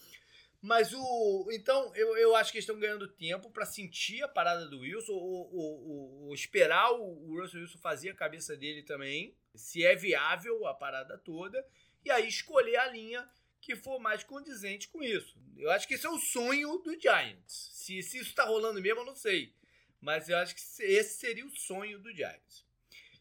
Mas 0.62 0.94
o. 0.94 1.50
Então, 1.52 1.92
eu, 1.96 2.16
eu 2.18 2.36
acho 2.36 2.52
que 2.52 2.60
eles 2.60 2.66
estão 2.66 2.80
ganhando 2.80 3.08
tempo 3.08 3.50
para 3.50 3.66
sentir 3.66 4.22
a 4.22 4.28
parada 4.28 4.68
do 4.68 4.82
Wilson, 4.82 5.14
ou, 5.14 5.56
ou, 5.56 6.28
ou, 6.28 6.34
esperar 6.36 6.92
o, 6.92 7.02
o 7.02 7.42
Russell 7.42 7.62
Wilson 7.62 7.80
fazer 7.80 8.10
a 8.12 8.16
cabeça 8.16 8.56
dele 8.56 8.84
também, 8.84 9.36
se 9.56 9.84
é 9.84 9.96
viável 9.96 10.68
a 10.68 10.74
parada 10.74 11.18
toda, 11.18 11.66
e 12.06 12.12
aí 12.12 12.28
escolher 12.28 12.78
a 12.78 12.88
linha 12.88 13.28
que 13.60 13.76
for 13.76 14.00
mais 14.00 14.24
condizente 14.24 14.88
com 14.88 15.04
isso. 15.04 15.36
Eu 15.58 15.72
acho 15.72 15.88
que 15.88 15.96
esse 15.96 16.06
é 16.06 16.10
o 16.10 16.20
sonho 16.20 16.78
do 16.78 17.00
Giants. 17.00 17.72
Se, 17.74 18.02
se 18.04 18.18
isso 18.18 18.30
está 18.30 18.46
rolando 18.46 18.82
mesmo, 18.82 19.02
eu 19.02 19.06
não 19.06 19.16
sei. 19.16 19.56
Mas 20.00 20.30
eu 20.30 20.38
acho 20.38 20.56
que 20.56 20.62
esse 20.84 21.20
seria 21.20 21.46
o 21.46 21.52
sonho 21.52 22.00
do 22.00 22.12
Giants. 22.12 22.66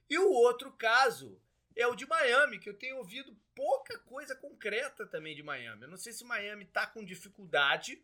E 0.08 0.18
o 0.18 0.30
outro 0.30 0.72
caso 0.72 1.40
é 1.76 1.86
o 1.86 1.94
de 1.94 2.06
Miami, 2.06 2.58
que 2.58 2.68
eu 2.68 2.74
tenho 2.74 2.96
ouvido 2.96 3.36
pouca 3.60 3.98
coisa 3.98 4.34
concreta 4.34 5.06
também 5.06 5.36
de 5.36 5.42
Miami. 5.42 5.82
Eu 5.82 5.88
não 5.88 5.98
sei 5.98 6.14
se 6.14 6.24
Miami 6.24 6.64
está 6.64 6.86
com 6.86 7.04
dificuldade 7.04 8.02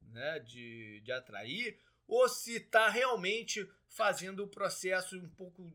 né, 0.00 0.38
de, 0.38 1.02
de 1.02 1.12
atrair 1.12 1.78
ou 2.08 2.26
se 2.26 2.56
está 2.56 2.88
realmente 2.88 3.70
fazendo 3.86 4.42
o 4.42 4.48
processo 4.48 5.18
um 5.18 5.28
pouco 5.28 5.70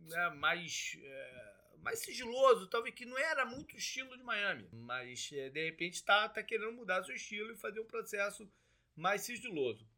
né, 0.00 0.28
mais, 0.36 0.98
é, 1.02 1.54
mais 1.78 2.00
sigiloso, 2.00 2.66
talvez 2.66 2.94
que 2.94 3.06
não 3.06 3.16
era 3.16 3.46
muito 3.46 3.72
o 3.72 3.78
estilo 3.78 4.18
de 4.18 4.22
Miami, 4.22 4.68
mas 4.70 5.30
é, 5.32 5.48
de 5.48 5.64
repente 5.64 5.94
está 5.94 6.28
tá 6.28 6.42
querendo 6.42 6.72
mudar 6.72 7.02
seu 7.04 7.14
estilo 7.14 7.52
e 7.52 7.56
fazer 7.56 7.80
um 7.80 7.86
processo 7.86 8.46
mais 8.94 9.22
sigiloso. 9.22 9.88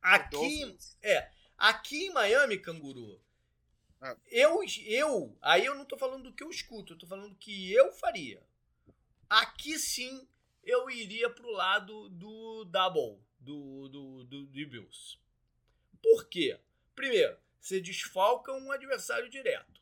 Aqui, 0.00 0.78
é, 1.02 1.30
aqui 1.58 2.06
em 2.06 2.12
Miami, 2.14 2.56
Canguru, 2.56 3.22
ah. 4.00 4.16
Eu, 4.26 4.60
eu, 4.86 5.36
aí 5.40 5.64
eu 5.64 5.74
não 5.74 5.84
tô 5.84 5.96
falando 5.96 6.24
do 6.24 6.32
que 6.32 6.42
eu 6.42 6.50
escuto, 6.50 6.92
eu 6.92 6.98
tô 6.98 7.06
falando 7.06 7.30
do 7.30 7.36
que 7.36 7.72
eu 7.72 7.92
faria. 7.92 8.42
aqui 9.28 9.78
sim 9.78 10.26
eu 10.62 10.90
iria 10.90 11.30
pro 11.30 11.50
lado 11.50 12.08
do 12.10 12.64
double, 12.64 13.18
do, 13.40 13.88
do, 13.88 14.24
do, 14.24 14.46
do 14.46 14.68
Bills. 14.68 15.18
Por 16.02 16.28
quê? 16.28 16.60
Primeiro, 16.94 17.38
você 17.58 17.80
desfalca 17.80 18.52
um 18.52 18.70
adversário 18.70 19.28
direto. 19.30 19.78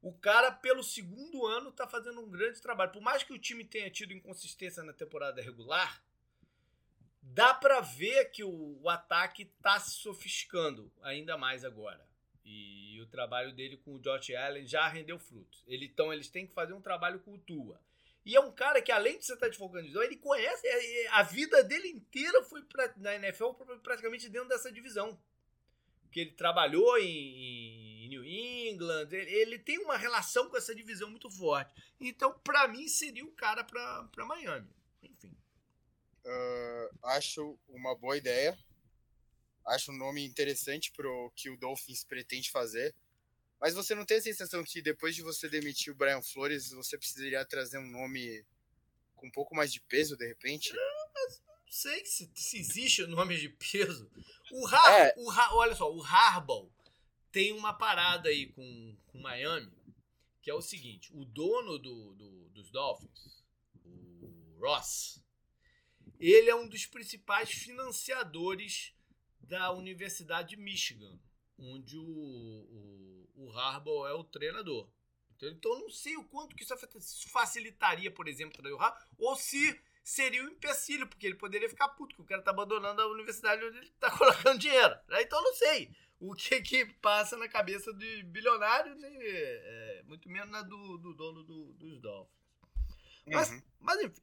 O 0.00 0.12
cara, 0.12 0.52
pelo 0.52 0.82
segundo 0.82 1.44
ano, 1.44 1.72
tá 1.72 1.88
fazendo 1.88 2.20
um 2.20 2.30
grande 2.30 2.60
trabalho. 2.60 2.92
Por 2.92 3.02
mais 3.02 3.22
que 3.22 3.32
o 3.32 3.38
time 3.38 3.64
tenha 3.64 3.90
tido 3.90 4.12
inconsistência 4.12 4.82
na 4.82 4.92
temporada 4.92 5.42
regular, 5.42 6.02
dá 7.20 7.52
para 7.52 7.80
ver 7.80 8.26
que 8.26 8.44
o, 8.44 8.80
o, 8.80 8.88
ataque 8.88 9.46
tá 9.60 9.78
se 9.80 9.96
sofisticando 9.96 10.92
ainda 11.02 11.36
mais 11.36 11.64
agora. 11.64 12.06
E 12.50 12.98
o 13.02 13.06
trabalho 13.06 13.52
dele 13.52 13.76
com 13.76 13.94
o 13.94 14.00
Josh 14.00 14.30
Allen 14.30 14.66
já 14.66 14.88
rendeu 14.88 15.18
frutos. 15.18 15.62
Ele, 15.66 15.84
então 15.84 16.10
eles 16.10 16.28
têm 16.28 16.46
que 16.46 16.54
fazer 16.54 16.72
um 16.72 16.80
trabalho 16.80 17.20
com 17.20 17.34
o 17.34 17.38
Tua. 17.38 17.78
E 18.24 18.34
é 18.34 18.40
um 18.40 18.50
cara 18.50 18.80
que, 18.80 18.90
além 18.90 19.18
de 19.18 19.26
você 19.26 19.34
estar 19.34 19.46
tá 19.46 19.50
desfocando 19.50 19.82
divisão, 19.82 20.02
ele 20.02 20.16
conhece. 20.16 20.66
É, 20.66 21.04
é, 21.04 21.08
a 21.08 21.22
vida 21.22 21.62
dele 21.62 21.88
inteira 21.88 22.42
foi 22.44 22.62
pra, 22.62 22.92
na 22.96 23.14
NFL 23.16 23.50
praticamente 23.82 24.30
dentro 24.30 24.48
dessa 24.48 24.72
divisão. 24.72 25.20
Porque 26.02 26.20
ele 26.20 26.32
trabalhou 26.32 26.98
em, 26.98 28.04
em 28.04 28.08
New 28.08 28.24
England, 28.24 29.08
ele, 29.12 29.30
ele, 29.30 29.58
tem 29.58 29.78
uma 29.78 29.96
relação 29.96 30.48
com 30.48 30.56
essa 30.56 30.74
divisão 30.74 31.10
muito 31.10 31.30
forte. 31.30 31.70
Então, 32.00 32.32
para 32.40 32.66
mim, 32.66 32.88
seria 32.88 33.24
o 33.24 33.32
cara 33.32 33.62
para 33.62 34.24
Miami. 34.26 34.70
Enfim. 35.02 35.36
Uh, 36.24 36.98
acho 37.04 37.58
uma 37.68 37.94
boa 37.94 38.16
ideia. 38.16 38.58
Acho 39.68 39.92
um 39.92 39.96
nome 39.96 40.24
interessante 40.24 40.90
para 40.92 41.08
o 41.08 41.30
que 41.30 41.50
o 41.50 41.56
Dolphins 41.56 42.04
pretende 42.04 42.50
fazer. 42.50 42.94
Mas 43.60 43.74
você 43.74 43.94
não 43.94 44.04
tem 44.04 44.18
a 44.18 44.22
sensação 44.22 44.62
que 44.62 44.80
depois 44.80 45.14
de 45.14 45.22
você 45.22 45.48
demitir 45.48 45.92
o 45.92 45.96
Brian 45.96 46.22
Flores, 46.22 46.70
você 46.70 46.96
precisaria 46.96 47.44
trazer 47.44 47.78
um 47.78 47.88
nome 47.88 48.44
com 49.16 49.26
um 49.26 49.30
pouco 49.30 49.54
mais 49.54 49.72
de 49.72 49.80
peso, 49.80 50.16
de 50.16 50.26
repente? 50.26 50.72
não 51.68 51.72
sei 51.72 52.04
se, 52.06 52.30
se 52.34 52.58
existe 52.58 53.06
nome 53.06 53.36
de 53.36 53.48
peso. 53.48 54.10
O, 54.50 54.66
Har, 54.66 54.92
é. 54.92 55.14
o 55.16 55.30
Har, 55.30 55.54
olha 55.54 55.74
só, 55.74 55.92
o 55.92 56.02
Harbaugh 56.02 56.70
tem 57.30 57.52
uma 57.52 57.74
parada 57.74 58.30
aí 58.30 58.46
com, 58.46 58.96
com 59.06 59.20
Miami, 59.20 59.70
que 60.40 60.50
é 60.50 60.54
o 60.54 60.62
seguinte: 60.62 61.10
o 61.12 61.24
dono 61.24 61.78
do, 61.78 62.14
do, 62.14 62.48
dos 62.50 62.70
Dolphins, 62.70 63.44
o 63.84 64.58
Ross, 64.60 65.22
ele 66.18 66.48
é 66.48 66.54
um 66.54 66.66
dos 66.66 66.86
principais 66.86 67.50
financiadores 67.50 68.94
da 69.48 69.72
Universidade 69.72 70.50
de 70.50 70.56
Michigan, 70.56 71.18
onde 71.58 71.96
o, 71.98 72.04
o, 72.04 73.30
o 73.34 73.50
Harbaugh 73.52 74.06
é 74.06 74.12
o 74.12 74.22
treinador. 74.22 74.88
Então 75.40 75.72
eu 75.72 75.80
não 75.80 75.90
sei 75.90 76.16
o 76.16 76.24
quanto 76.24 76.54
que 76.54 76.64
isso 76.64 77.28
facilitaria, 77.30 78.10
por 78.10 78.28
exemplo, 78.28 78.56
trazer 78.56 78.74
o 78.74 78.78
Harbaugh, 78.78 79.02
ou 79.18 79.36
se 79.36 79.80
seria 80.02 80.42
um 80.42 80.48
empecilho, 80.48 81.06
porque 81.06 81.26
ele 81.26 81.36
poderia 81.36 81.68
ficar 81.68 81.88
puto, 81.90 82.14
que 82.14 82.22
o 82.22 82.24
cara 82.24 82.42
tá 82.42 82.50
abandonando 82.50 83.00
a 83.00 83.06
universidade 83.08 83.64
onde 83.64 83.78
ele 83.78 83.90
tá 84.00 84.10
colocando 84.16 84.58
dinheiro. 84.58 84.94
Né? 85.08 85.22
Então 85.22 85.38
eu 85.38 85.44
não 85.44 85.54
sei 85.54 85.90
o 86.20 86.34
que 86.34 86.60
que 86.60 86.84
passa 86.94 87.36
na 87.36 87.48
cabeça 87.48 87.92
de 87.94 88.22
bilionário, 88.24 88.94
né? 88.96 89.08
é, 89.12 90.02
muito 90.06 90.28
menos 90.28 90.50
na 90.50 90.62
do, 90.62 90.98
do 90.98 91.14
dono 91.14 91.42
do, 91.44 91.72
dos 91.74 92.00
Dolphins. 92.00 92.38
Mas, 93.26 93.50
uhum. 93.50 93.62
mas 93.80 94.00
enfim. 94.02 94.22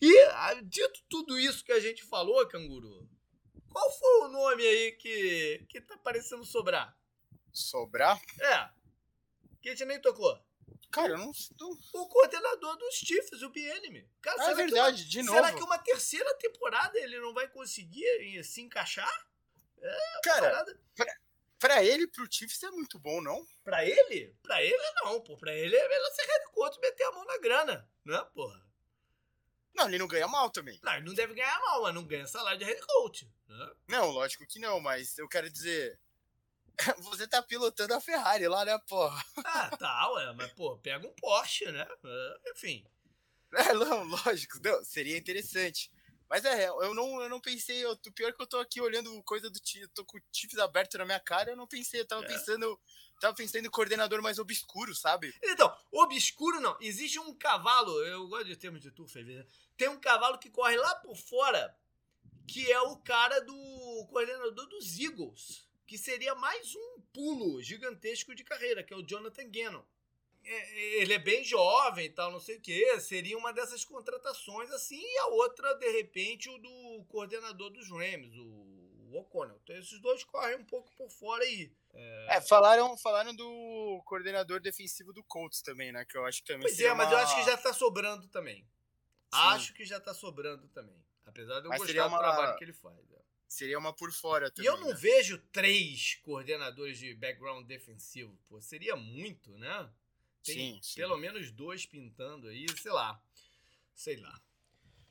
E 0.00 0.20
ah, 0.32 0.54
dito 0.62 1.02
tudo 1.08 1.38
isso 1.38 1.64
que 1.64 1.72
a 1.72 1.80
gente 1.80 2.02
falou, 2.02 2.46
Canguru, 2.48 3.08
qual 3.74 3.90
foi 3.90 4.20
o 4.20 4.28
nome 4.28 4.64
aí 4.64 4.92
que, 4.92 5.66
que 5.68 5.80
tá 5.80 5.98
parecendo 5.98 6.44
sobrar? 6.44 6.96
Sobrar? 7.52 8.22
É. 8.40 8.70
Que 9.60 9.70
a 9.70 9.72
gente 9.72 9.84
nem 9.84 10.00
tocou. 10.00 10.40
Cara, 10.92 11.14
eu 11.14 11.18
não, 11.18 11.32
O 11.94 12.06
coordenador 12.06 12.76
dos 12.76 12.94
Chiefs, 12.94 13.42
o 13.42 13.50
Bienemy. 13.50 14.08
Cara, 14.22 14.52
é 14.52 14.54
verdade, 14.54 15.02
uma, 15.02 15.10
de 15.10 15.22
novo. 15.24 15.36
Será 15.38 15.52
que 15.52 15.62
uma 15.64 15.78
terceira 15.78 16.32
temporada 16.36 16.96
ele 17.00 17.18
não 17.18 17.34
vai 17.34 17.48
conseguir 17.48 18.44
se 18.44 18.60
encaixar? 18.60 19.28
É, 19.82 20.20
Cara, 20.22 20.64
pra, 20.94 21.16
pra 21.58 21.84
ele, 21.84 22.06
pro 22.06 22.30
Chiefs 22.30 22.62
é 22.62 22.70
muito 22.70 22.96
bom, 22.96 23.20
não? 23.20 23.44
Pra 23.64 23.84
ele? 23.84 24.36
Pra 24.40 24.62
ele 24.62 24.92
não, 25.02 25.20
pô. 25.20 25.36
Pra 25.36 25.52
ele 25.52 25.74
é 25.74 25.88
melhor 25.88 26.10
ser 26.12 26.26
head 26.26 26.52
coach 26.52 26.76
e 26.76 26.80
meter 26.80 27.04
a 27.06 27.12
mão 27.12 27.24
na 27.24 27.38
grana, 27.38 27.90
né, 28.04 28.24
porra? 28.32 28.63
Não, 29.74 29.88
ele 29.88 29.98
não 29.98 30.06
ganha 30.06 30.28
mal 30.28 30.50
também. 30.50 30.78
Não, 30.82 30.94
ele 30.94 31.06
não 31.06 31.14
deve 31.14 31.34
ganhar 31.34 31.58
mal, 31.60 31.82
mas 31.82 31.94
não 31.94 32.04
ganha 32.04 32.26
salário 32.26 32.58
de 32.58 32.64
head 32.64 32.80
coach. 32.86 33.28
Né? 33.48 33.70
Não, 33.88 34.10
lógico 34.10 34.46
que 34.46 34.58
não, 34.58 34.80
mas 34.80 35.18
eu 35.18 35.28
quero 35.28 35.50
dizer 35.50 35.98
Você 37.02 37.26
tá 37.26 37.42
pilotando 37.42 37.94
a 37.94 38.00
Ferrari 38.00 38.48
lá, 38.48 38.64
né, 38.64 38.78
porra? 38.88 39.24
Ah, 39.44 39.76
tá, 39.76 40.10
ué, 40.12 40.32
mas, 40.32 40.52
pô, 40.52 40.76
pega 40.78 41.06
um 41.06 41.12
Porsche, 41.14 41.70
né? 41.70 41.86
É, 42.04 42.50
enfim. 42.50 42.84
É, 43.56 43.72
não, 43.72 44.02
lógico, 44.02 44.58
não, 44.64 44.82
seria 44.82 45.16
interessante. 45.16 45.88
Mas 46.28 46.44
é, 46.44 46.68
eu 46.68 46.94
não, 46.94 47.20
eu 47.22 47.28
não 47.28 47.40
pensei, 47.40 47.84
eu, 47.84 47.92
o 47.92 48.12
pior 48.12 48.28
é 48.28 48.32
que 48.32 48.42
eu 48.42 48.46
tô 48.46 48.58
aqui 48.58 48.80
olhando 48.80 49.22
coisa 49.24 49.50
do 49.50 49.58
time, 49.60 49.86
tô 49.88 50.04
com 50.04 50.18
o 50.18 50.20
chips 50.32 50.58
aberto 50.58 50.98
na 50.98 51.04
minha 51.04 51.20
cara, 51.20 51.50
eu 51.50 51.56
não 51.56 51.66
pensei, 51.66 52.00
eu 52.00 52.06
tava 52.06 52.24
é. 52.24 52.28
pensando, 52.28 52.80
tava 53.20 53.34
pensando 53.34 53.66
em 53.66 53.70
coordenador 53.70 54.22
mais 54.22 54.38
obscuro, 54.38 54.94
sabe? 54.94 55.34
Então, 55.42 55.74
obscuro 55.92 56.60
não, 56.60 56.76
existe 56.80 57.18
um 57.18 57.34
cavalo, 57.34 58.02
eu 58.04 58.26
gosto 58.28 58.46
de 58.46 58.56
termos 58.56 58.80
de 58.80 58.90
turfa, 58.90 59.20
tem 59.76 59.88
um 59.88 60.00
cavalo 60.00 60.38
que 60.38 60.50
corre 60.50 60.76
lá 60.76 60.94
por 60.96 61.16
fora, 61.16 61.76
que 62.48 62.70
é 62.72 62.80
o 62.80 62.96
cara 62.98 63.40
do 63.40 64.06
coordenador 64.10 64.66
dos 64.66 64.98
Eagles 64.98 65.64
que 65.86 65.98
seria 65.98 66.34
mais 66.34 66.74
um 66.74 67.00
pulo 67.12 67.62
gigantesco 67.62 68.34
de 68.34 68.42
carreira, 68.42 68.82
que 68.82 68.92
é 68.92 68.96
o 68.96 69.02
Jonathan 69.02 69.48
Gannon. 69.50 69.82
É, 70.44 71.00
ele 71.00 71.14
é 71.14 71.18
bem 71.18 71.42
jovem 71.42 72.06
e 72.06 72.10
tal, 72.10 72.30
não 72.30 72.40
sei 72.40 72.56
o 72.56 72.60
que. 72.60 73.00
Seria 73.00 73.36
uma 73.38 73.52
dessas 73.52 73.84
contratações 73.84 74.70
assim, 74.70 75.00
e 75.00 75.18
a 75.18 75.26
outra, 75.28 75.74
de 75.74 75.90
repente, 75.90 76.48
o 76.50 76.58
do 76.58 77.04
coordenador 77.08 77.70
dos 77.70 77.90
Rams, 77.90 78.36
o 78.36 79.18
O'Connell. 79.18 79.58
Então 79.62 79.76
esses 79.76 80.00
dois 80.00 80.24
correm 80.24 80.56
um 80.56 80.64
pouco 80.64 80.92
por 80.96 81.10
fora 81.10 81.42
aí. 81.44 81.72
É... 81.94 82.36
é, 82.36 82.40
falaram, 82.40 82.96
falaram 82.98 83.34
do 83.34 84.02
coordenador 84.04 84.60
defensivo 84.60 85.12
do 85.12 85.22
Colts 85.22 85.62
também, 85.62 85.92
né? 85.92 86.04
Que 86.04 86.18
eu 86.18 86.24
acho 86.24 86.42
que 86.42 86.48
também 86.48 86.62
Pois 86.62 86.78
é, 86.78 86.92
mas 86.92 87.08
uma... 87.08 87.14
eu 87.14 87.18
acho 87.18 87.36
que 87.36 87.44
já 87.44 87.56
tá 87.56 87.72
sobrando 87.72 88.28
também. 88.28 88.62
Sim. 89.32 89.40
Acho 89.40 89.74
que 89.74 89.84
já 89.84 90.00
tá 90.00 90.12
sobrando 90.12 90.68
também. 90.68 91.02
Apesar 91.24 91.60
de 91.60 91.66
eu 91.66 91.70
mas 91.70 91.80
gostar 91.80 92.06
uma... 92.06 92.18
do 92.18 92.22
trabalho 92.22 92.58
que 92.58 92.64
ele 92.64 92.72
faz. 92.72 93.12
É. 93.12 93.24
Seria 93.48 93.78
uma 93.78 93.92
por 93.92 94.12
fora 94.12 94.50
também. 94.50 94.70
E 94.70 94.72
eu 94.72 94.78
não 94.78 94.88
né? 94.88 94.94
vejo 94.94 95.38
três 95.52 96.16
coordenadores 96.16 96.98
de 96.98 97.14
background 97.14 97.66
defensivo, 97.66 98.36
pô. 98.48 98.60
Seria 98.60 98.96
muito, 98.96 99.56
né? 99.56 99.90
Tem 100.44 100.74
sim, 100.74 100.80
sim. 100.82 101.00
pelo 101.00 101.16
menos 101.16 101.50
dois 101.50 101.86
pintando 101.86 102.48
aí, 102.48 102.66
sei 102.76 102.92
lá. 102.92 103.20
Sei 103.94 104.16
lá. 104.16 104.40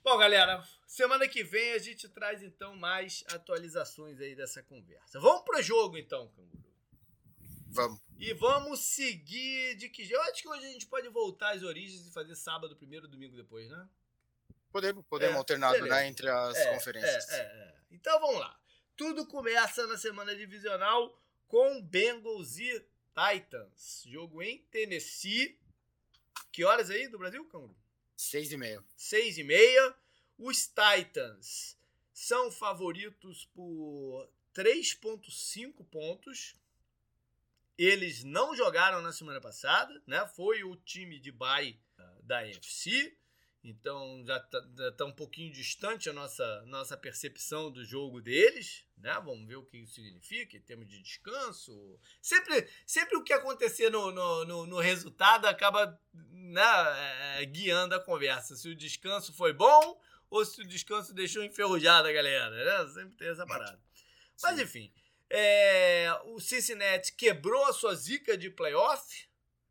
Bom, 0.04 0.18
galera, 0.18 0.64
semana 0.86 1.28
que 1.28 1.44
vem 1.44 1.74
a 1.74 1.80
gente 1.80 2.08
traz 2.10 2.44
então 2.44 2.76
mais 2.76 3.24
atualizações 3.30 4.20
aí 4.20 4.36
dessa 4.36 4.62
conversa. 4.62 5.20
Vamos 5.20 5.44
pro 5.44 5.62
jogo 5.62 5.98
então, 5.98 6.28
Canguru. 6.28 6.64
Vamos. 7.70 8.00
E 8.20 8.34
vamos 8.34 8.82
seguir 8.82 9.76
de 9.76 9.90
que 9.90 10.04
jeito? 10.04 10.16
Eu 10.16 10.22
acho 10.30 10.42
que 10.42 10.48
hoje 10.48 10.66
a 10.66 10.70
gente 10.70 10.86
pode 10.86 11.10
voltar 11.10 11.56
às 11.56 11.64
origens 11.64 12.06
e 12.06 12.12
fazer 12.12 12.36
sábado 12.36 12.76
primeiro, 12.76 13.08
domingo 13.08 13.36
depois, 13.36 13.70
né? 13.70 13.90
Podemos, 14.72 15.04
podemos 15.06 15.36
é, 15.36 15.38
alternado, 15.38 15.86
né, 15.86 16.08
entre 16.08 16.30
as 16.30 16.56
é, 16.56 16.74
conferências. 16.74 17.30
É, 17.30 17.38
é, 17.38 17.42
é. 17.42 17.76
Então 17.92 18.20
vamos 18.20 18.40
lá. 18.40 18.60
Tudo 18.96 19.26
começa 19.26 19.88
na 19.88 19.98
semana 19.98 20.36
divisional 20.36 21.20
com 21.48 21.82
Bengals 21.82 22.58
e 22.58 22.86
Titans. 23.14 24.04
Jogo 24.06 24.42
em 24.42 24.60
Tennessee. 24.72 25.58
Que 26.52 26.64
horas 26.64 26.90
aí 26.90 27.08
do 27.08 27.18
Brasil, 27.18 27.46
Canguru? 27.46 27.76
Seis 28.16 28.52
e 28.52 28.58
meia. 28.58 28.84
Seis 28.96 29.38
e 29.38 29.44
meia. 29.44 29.96
Os 30.38 30.68
Titans 30.68 31.78
são 32.14 32.52
favoritos 32.52 33.46
por 33.54 34.30
3.5 34.54 35.86
pontos. 35.86 36.56
Eles 37.78 38.24
não 38.24 38.56
jogaram 38.56 39.02
na 39.02 39.12
semana 39.12 39.42
passada, 39.42 40.02
né? 40.06 40.28
Foi 40.28 40.64
o 40.64 40.76
time 40.76 41.20
de 41.20 41.32
bye 41.32 41.80
da 42.24 42.48
NFC. 42.48 43.18
Então 43.64 44.22
já 44.26 44.36
está 44.38 44.92
tá 44.92 45.06
um 45.06 45.12
pouquinho 45.14 45.52
distante 45.52 46.10
a 46.10 46.14
nossa, 46.14 46.64
nossa 46.66 46.98
percepção 46.98 47.72
do 47.72 47.86
jogo 47.86 48.20
deles. 48.20 48.86
Né? 48.98 49.14
Vamos 49.24 49.48
ver 49.48 49.56
o 49.56 49.64
que 49.64 49.78
isso 49.78 49.94
significa 49.94 50.58
em 50.58 50.62
termos 50.62 50.86
de 50.86 51.02
descanso. 51.02 51.98
Sempre, 52.22 52.68
sempre 52.86 53.18
o 53.18 53.24
que 53.24 53.32
acontecer 53.32 53.90
no, 53.90 54.12
no, 54.12 54.46
no, 54.46 54.66
no 54.66 54.80
resultado 54.80 55.46
acaba 55.46 55.98
né, 56.14 56.62
é, 57.40 57.46
guiando 57.46 57.96
a 57.96 58.04
conversa. 58.04 58.58
Se 58.58 58.68
o 58.68 58.76
descanso 58.76 59.32
foi 59.34 59.54
bom 59.54 59.98
ou 60.30 60.44
se 60.44 60.62
o 60.62 60.68
descanso 60.68 61.14
deixou 61.14 61.42
enferrujada 61.42 62.10
a 62.10 62.14
galera. 62.14 62.50
Né? 62.50 62.94
Sempre 62.94 63.16
tem 63.16 63.30
essa 63.30 63.46
parada. 63.46 63.80
Mas 64.42 64.60
enfim, 64.60 64.92
é, 65.30 66.12
o 66.26 66.38
Cincinnati 66.42 67.14
quebrou 67.14 67.66
a 67.66 67.74
sua 67.74 67.96
zica 67.96 68.38
de 68.38 68.50
playoff. 68.50 69.26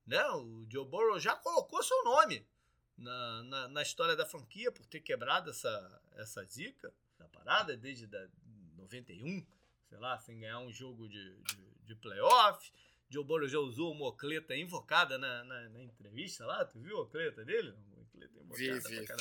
Né? 0.07 0.25
O 0.31 0.65
Joe 0.71 0.87
Burrow 0.87 1.21
já 1.21 1.37
colocou 1.37 1.83
seu 1.83 2.03
nome 2.05 2.51
na, 2.97 3.43
na, 3.45 3.69
na, 3.69 3.83
história 3.83 4.15
da 4.15 4.27
franquia 4.27 4.71
por 4.71 4.87
ter 4.87 5.01
quebrado 5.01 5.51
essa, 5.51 6.03
essa 6.17 6.45
zica 6.45 6.93
da 7.19 7.27
parada 7.29 7.77
desde 7.77 8.07
da 8.07 8.29
91, 8.77 9.45
sei 9.89 9.99
lá, 9.99 10.19
sem 10.19 10.41
ganhar 10.41 10.59
um 10.61 10.73
jogo 10.73 11.09
de, 11.09 11.37
de, 11.43 11.85
de 11.85 11.95
playoff. 11.97 12.73
Joe 13.09 13.25
Burrow 13.25 13.47
já 13.47 13.59
usou 13.59 13.93
uma 13.93 14.07
ocleta 14.07 14.57
invocada 14.57 15.19
na, 15.19 15.45
na, 15.45 15.69
na, 15.69 15.83
entrevista 15.83 16.47
lá, 16.47 16.65
tu 16.65 16.81
viu 16.81 16.97
a 16.97 17.03
ocleta 17.03 17.45
dele? 17.45 17.75
Ele 18.15 18.29
tem 18.29 18.79
vi, 18.79 19.07
pra 19.07 19.17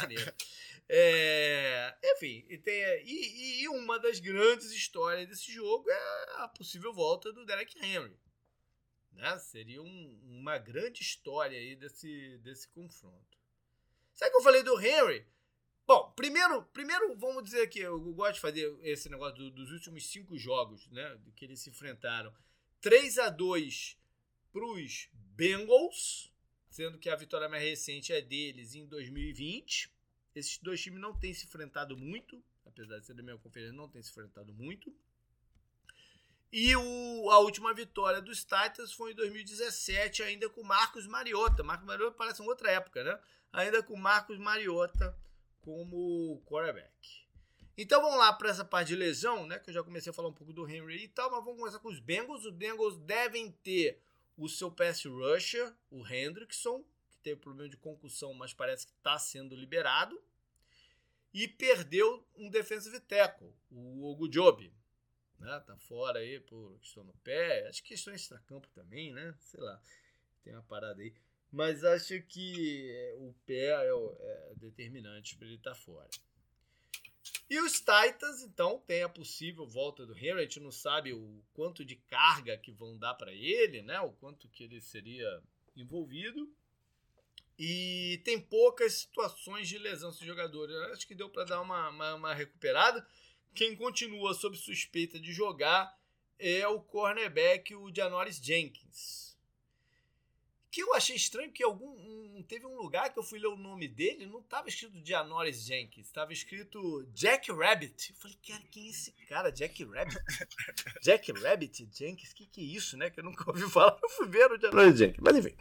Maneiro. 0.00 0.32
É, 0.88 1.96
enfim, 2.14 2.44
e, 2.48 2.56
tem, 2.56 2.80
e, 3.04 3.62
e, 3.62 3.68
uma 3.68 3.98
das 3.98 4.20
grandes 4.20 4.70
histórias 4.70 5.28
desse 5.28 5.52
jogo 5.52 5.90
é 5.90 6.42
a 6.42 6.48
possível 6.48 6.92
volta 6.92 7.32
do 7.32 7.44
Derek 7.44 7.76
Henry. 7.84 8.16
Né? 9.16 9.38
Seria 9.38 9.82
um, 9.82 10.20
uma 10.24 10.58
grande 10.58 11.02
história 11.02 11.58
aí 11.58 11.74
desse, 11.74 12.38
desse 12.38 12.68
confronto. 12.68 13.38
Sabe 14.14 14.30
que 14.30 14.36
eu 14.38 14.42
falei 14.42 14.62
do 14.62 14.80
Henry? 14.80 15.26
Bom, 15.86 16.12
primeiro, 16.16 16.64
primeiro 16.66 17.16
vamos 17.16 17.44
dizer 17.44 17.68
que 17.68 17.78
eu 17.78 17.98
gosto 18.12 18.34
de 18.34 18.40
fazer 18.40 18.76
esse 18.82 19.08
negócio 19.08 19.36
do, 19.36 19.50
dos 19.50 19.70
últimos 19.70 20.06
cinco 20.06 20.36
jogos, 20.36 20.88
né? 20.90 21.18
Que 21.34 21.44
eles 21.44 21.60
se 21.60 21.70
enfrentaram. 21.70 22.32
3 22.80 23.18
a 23.18 23.30
2 23.30 23.96
para 24.52 24.64
os 24.64 25.08
Bengals, 25.12 26.32
sendo 26.68 26.98
que 26.98 27.08
a 27.08 27.16
vitória 27.16 27.48
mais 27.48 27.62
recente 27.62 28.12
é 28.12 28.20
deles 28.20 28.74
em 28.74 28.86
2020. 28.86 29.90
Esses 30.34 30.58
dois 30.58 30.82
times 30.82 31.00
não 31.00 31.18
têm 31.18 31.32
se 31.32 31.46
enfrentado 31.46 31.96
muito, 31.96 32.42
apesar 32.66 32.98
de 32.98 33.06
ser 33.06 33.14
da 33.14 33.22
mesma 33.22 33.40
conferência, 33.40 33.72
não 33.72 33.88
têm 33.88 34.02
se 34.02 34.10
enfrentado 34.10 34.52
muito. 34.52 34.94
E 36.52 36.74
o, 36.76 37.30
a 37.30 37.38
última 37.40 37.74
vitória 37.74 38.20
dos 38.22 38.44
Titans 38.44 38.92
foi 38.92 39.12
em 39.12 39.14
2017, 39.14 40.22
ainda 40.22 40.48
com 40.48 40.62
Marcos 40.62 41.06
Mariota. 41.06 41.62
Marcos 41.62 41.86
Mariota 41.86 42.16
parece 42.16 42.40
uma 42.40 42.50
outra 42.50 42.70
época, 42.70 43.02
né? 43.02 43.18
Ainda 43.52 43.82
com 43.82 43.96
Marcos 43.96 44.38
Mariota 44.38 45.16
como 45.60 46.40
quarterback. 46.46 47.26
Então 47.76 48.00
vamos 48.00 48.18
lá 48.18 48.32
para 48.32 48.48
essa 48.48 48.64
parte 48.64 48.88
de 48.88 48.96
lesão, 48.96 49.46
né? 49.46 49.58
Que 49.58 49.68
eu 49.68 49.74
já 49.74 49.82
comecei 49.82 50.10
a 50.10 50.12
falar 50.12 50.28
um 50.28 50.32
pouco 50.32 50.52
do 50.52 50.68
Henry 50.68 51.04
e 51.04 51.08
tal, 51.08 51.30
mas 51.30 51.44
vamos 51.44 51.58
começar 51.58 51.78
com 51.78 51.88
os 51.88 52.00
Bengals. 52.00 52.44
Os 52.44 52.52
Bengals 52.52 52.96
devem 52.98 53.50
ter 53.50 54.00
o 54.36 54.48
seu 54.48 54.70
pass 54.70 55.04
rusher, 55.04 55.74
o 55.90 56.06
Hendrickson, 56.06 56.82
que 57.10 57.18
teve 57.18 57.40
problema 57.40 57.68
de 57.68 57.76
concussão, 57.76 58.32
mas 58.32 58.54
parece 58.54 58.86
que 58.86 58.92
está 58.92 59.18
sendo 59.18 59.54
liberado. 59.54 60.18
E 61.34 61.46
perdeu 61.46 62.26
um 62.34 62.48
defensive 62.48 62.98
tackle, 63.00 63.52
o 63.70 64.04
Ogujobi. 64.10 64.72
Né? 65.38 65.60
Tá 65.66 65.76
fora 65.76 66.20
aí 66.20 66.40
por 66.40 66.78
questão 66.80 67.04
no 67.04 67.12
pé. 67.24 67.68
Acho 67.68 67.82
que 67.82 67.90
questão 67.90 68.14
extra-campo 68.14 68.68
também, 68.74 69.12
né? 69.12 69.34
Sei 69.40 69.60
lá. 69.60 69.80
Tem 70.42 70.54
uma 70.54 70.62
parada 70.62 71.00
aí. 71.02 71.14
Mas 71.50 71.84
acho 71.84 72.20
que 72.22 72.90
é, 72.90 73.14
o 73.18 73.34
pé 73.46 73.68
é, 73.68 73.90
é 73.90 74.54
determinante 74.56 75.36
para 75.36 75.46
ele 75.46 75.56
estar 75.56 75.70
tá 75.70 75.76
fora. 75.76 76.08
E 77.48 77.60
os 77.60 77.74
Titans, 77.74 78.42
então, 78.42 78.82
tem 78.86 79.02
a 79.02 79.08
possível 79.08 79.66
volta 79.66 80.04
do 80.04 80.16
Henry. 80.16 80.40
A 80.40 80.42
gente 80.42 80.60
não 80.60 80.72
sabe 80.72 81.12
o 81.12 81.42
quanto 81.54 81.84
de 81.84 81.96
carga 81.96 82.58
que 82.58 82.72
vão 82.72 82.98
dar 82.98 83.14
para 83.14 83.32
ele, 83.32 83.82
né? 83.82 84.00
O 84.00 84.12
quanto 84.12 84.48
que 84.48 84.64
ele 84.64 84.80
seria 84.80 85.42
envolvido. 85.76 86.52
E 87.58 88.20
tem 88.24 88.40
poucas 88.40 88.94
situações 88.94 89.68
de 89.68 89.78
lesão 89.78 90.10
dos 90.10 90.18
jogadores. 90.18 90.76
Acho 90.92 91.06
que 91.06 91.14
deu 91.14 91.30
para 91.30 91.44
dar 91.44 91.60
uma, 91.60 91.88
uma, 91.88 92.14
uma 92.14 92.34
recuperada. 92.34 93.06
Quem 93.56 93.74
continua 93.74 94.34
sob 94.34 94.56
suspeita 94.56 95.18
de 95.18 95.32
jogar 95.32 95.92
é 96.38 96.66
o 96.68 96.80
cornerback, 96.80 97.74
o 97.74 97.92
Janoris 97.92 98.36
Jenkins 98.36 99.26
que 100.76 100.82
eu 100.82 100.92
achei 100.92 101.16
estranho 101.16 101.50
que 101.50 101.64
algum 101.64 101.88
um, 101.88 102.44
teve 102.46 102.66
um 102.66 102.76
lugar 102.76 103.10
que 103.10 103.18
eu 103.18 103.22
fui 103.22 103.38
ler 103.38 103.46
o 103.46 103.56
nome 103.56 103.88
dele, 103.88 104.26
não 104.26 104.40
estava 104.40 104.68
escrito 104.68 105.00
Janoris 105.02 105.64
Jenkins, 105.64 106.06
estava 106.06 106.34
escrito 106.34 107.02
Jack 107.14 107.50
Rabbit. 107.50 108.10
Eu 108.10 108.16
falei, 108.16 108.36
cara, 108.46 108.62
quem 108.70 108.86
é 108.86 108.90
esse 108.90 109.10
cara? 109.26 109.50
Jack 109.50 109.82
Rabbit? 109.84 110.20
Jack 111.02 111.32
Rabbit 111.32 111.88
Jenkins? 111.90 112.34
Que 112.34 112.44
que 112.44 112.60
é 112.60 112.64
isso, 112.64 112.94
né? 112.98 113.08
Que 113.08 113.20
eu 113.20 113.24
nunca 113.24 113.48
ouvi 113.50 113.62
falar. 113.70 113.98
Eu 114.02 114.10
fui 114.10 114.28
ver 114.28 114.52
o 114.52 114.60
Janoris 114.60 114.98
Jenkins, 114.98 115.22
mas 115.22 115.36
enfim. 115.38 115.56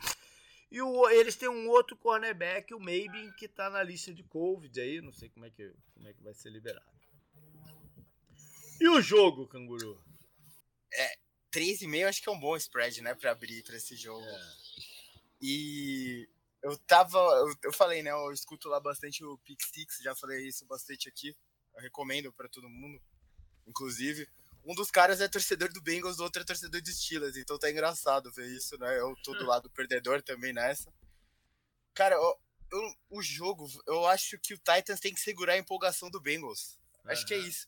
E 0.69 0.81
o, 0.81 1.09
eles 1.09 1.37
têm 1.37 1.47
um 1.47 1.69
outro 1.69 1.95
cornerback, 1.95 2.73
o 2.73 2.79
Maybe, 2.81 3.31
que 3.37 3.45
está 3.45 3.69
na 3.69 3.81
lista 3.81 4.13
de 4.13 4.21
Covid 4.21 4.81
aí, 4.81 4.99
não 4.99 5.13
sei 5.13 5.29
como 5.29 5.45
é 5.45 5.49
que, 5.49 5.73
como 5.93 6.09
é 6.09 6.13
que 6.13 6.21
vai 6.21 6.33
ser 6.33 6.49
liberado. 6.49 6.94
E 8.85 8.87
o 8.87 9.01
jogo, 9.01 9.47
canguru? 9.47 9.99
É, 10.93 11.17
3,5 11.51 12.07
acho 12.07 12.21
que 12.21 12.29
é 12.29 12.31
um 12.31 12.39
bom 12.39 12.55
spread, 12.55 13.01
né, 13.01 13.15
para 13.15 13.31
abrir 13.31 13.63
para 13.63 13.77
esse 13.77 13.95
jogo. 13.95 14.23
É. 14.23 14.53
E 15.41 16.29
eu 16.61 16.77
tava. 16.77 17.17
Eu, 17.17 17.55
eu, 17.63 17.73
falei, 17.73 18.03
né? 18.03 18.11
Eu 18.11 18.31
escuto 18.31 18.69
lá 18.69 18.79
bastante 18.79 19.25
o 19.25 19.39
Pick 19.39 19.59
Six, 19.59 20.03
já 20.03 20.13
falei 20.15 20.47
isso 20.47 20.67
bastante 20.67 21.09
aqui. 21.09 21.35
Eu 21.75 21.81
recomendo 21.81 22.31
para 22.31 22.47
todo 22.47 22.69
mundo, 22.69 23.01
inclusive. 23.65 24.29
Um 24.63 24.75
dos 24.75 24.91
caras 24.91 25.19
é 25.19 25.27
torcedor 25.27 25.73
do 25.73 25.81
Bengals, 25.81 26.19
o 26.19 26.23
outro 26.23 26.43
é 26.43 26.45
torcedor 26.45 26.79
de 26.79 26.93
Steelers, 26.93 27.37
então 27.37 27.57
tá 27.57 27.71
engraçado 27.71 28.31
ver 28.31 28.55
isso, 28.55 28.77
né? 28.77 28.99
Eu 28.99 29.15
tô 29.23 29.33
do 29.33 29.45
lado 29.49 29.67
perdedor 29.71 30.21
também 30.21 30.53
nessa. 30.53 30.93
Cara, 31.95 32.13
eu, 32.13 32.39
eu, 32.71 32.95
o 33.09 33.23
jogo, 33.23 33.67
eu 33.87 34.05
acho 34.05 34.37
que 34.37 34.53
o 34.53 34.59
Titans 34.59 34.99
tem 34.99 35.11
que 35.11 35.19
segurar 35.19 35.53
a 35.53 35.57
empolgação 35.57 36.11
do 36.11 36.21
Bengals. 36.21 36.77
Acho 37.03 37.21
uhum. 37.21 37.27
que 37.27 37.33
é 37.33 37.37
isso. 37.39 37.67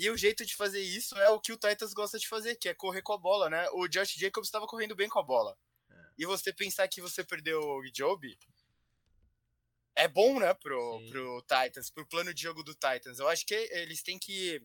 E 0.00 0.10
o 0.10 0.16
jeito 0.16 0.44
de 0.44 0.56
fazer 0.56 0.80
isso 0.80 1.14
é 1.18 1.28
o 1.28 1.38
que 1.38 1.52
o 1.52 1.58
Titans 1.58 1.92
gosta 1.92 2.18
de 2.18 2.26
fazer, 2.26 2.56
que 2.56 2.68
é 2.68 2.74
correr 2.74 3.02
com 3.02 3.12
a 3.12 3.18
bola, 3.18 3.50
né? 3.50 3.68
O 3.74 3.86
Josh 3.86 4.14
Jacobs 4.14 4.48
estava 4.48 4.66
correndo 4.66 4.96
bem 4.96 5.08
com 5.08 5.18
a 5.18 5.22
bola 5.22 5.56
e 6.20 6.26
você 6.26 6.52
pensar 6.52 6.86
que 6.86 7.00
você 7.00 7.24
perdeu 7.24 7.58
o 7.58 7.82
Job, 7.90 8.38
é 9.96 10.06
bom, 10.06 10.38
né, 10.38 10.52
pro, 10.52 11.00
pro 11.08 11.42
Titans, 11.42 11.88
pro 11.88 12.06
plano 12.06 12.34
de 12.34 12.42
jogo 12.42 12.62
do 12.62 12.74
Titans. 12.74 13.18
Eu 13.18 13.26
acho 13.26 13.46
que 13.46 13.54
eles 13.54 14.02
têm 14.02 14.18
que. 14.18 14.62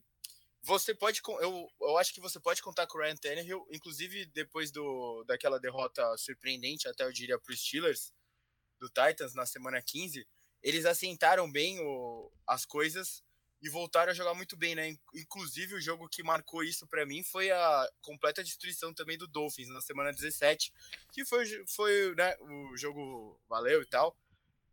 Você 0.62 0.94
pode. 0.94 1.22
Eu, 1.40 1.70
eu 1.80 1.98
acho 1.98 2.14
que 2.14 2.20
você 2.20 2.42
pode 2.42 2.62
contar 2.62 2.88
com 2.88 2.98
o 2.98 3.02
Ryan 3.02 3.16
Tannehill, 3.16 3.66
inclusive 3.72 4.26
depois 4.28 4.70
do, 4.70 5.24
daquela 5.26 5.58
derrota 5.58 6.04
surpreendente, 6.18 6.90
até 6.90 7.06
eu 7.06 7.14
diria, 7.14 7.40
pro 7.40 7.56
Steelers, 7.56 8.12
do 8.78 8.90
Titans 8.90 9.34
na 9.34 9.46
semana 9.46 9.82
15. 9.82 10.28
Eles 10.62 10.86
assentaram 10.86 11.50
bem 11.50 11.80
o, 11.80 12.30
as 12.46 12.66
coisas 12.66 13.24
e 13.62 13.70
voltaram 13.70 14.12
a 14.12 14.16
jogar 14.16 14.34
muito 14.34 14.56
bem, 14.56 14.76
né? 14.76 14.96
Inclusive, 15.14 15.76
o 15.76 15.82
jogo 15.82 16.08
que 16.08 16.22
marcou 16.22 16.64
isso 16.64 16.86
para 16.88 17.06
mim 17.06 17.24
foi 17.24 17.52
a 17.52 17.90
completa 18.02 18.44
destruição 18.44 18.94
também 18.94 19.18
do 19.18 19.28
Dolphins 19.28 19.70
na 19.70 19.82
semana 19.82 20.12
17, 20.12 20.72
que 21.12 21.26
foi, 21.26 21.46
foi 21.68 22.14
né, 22.16 22.36
o 22.42 22.78
jogo 22.78 23.40
valeu 23.50 23.82
e 23.82 23.86
tal. 23.86 24.16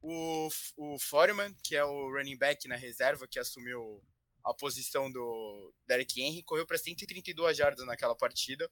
O, 0.03 0.49
o 0.77 0.99
Foreman, 0.99 1.55
que 1.63 1.77
é 1.77 1.85
o 1.85 2.11
running 2.11 2.37
back 2.37 2.67
na 2.67 2.77
reserva, 2.77 3.29
que 3.29 3.39
assumiu 3.39 4.03
a 4.45 4.53
posição 4.53 5.11
do 5.11 5.73
Derek 5.87 6.21
Henry, 6.21 6.43
correu 6.43 6.67
para 6.67 6.77
132 6.77 7.57
jardas 7.57 7.87
naquela 7.87 8.15
partida. 8.15 8.69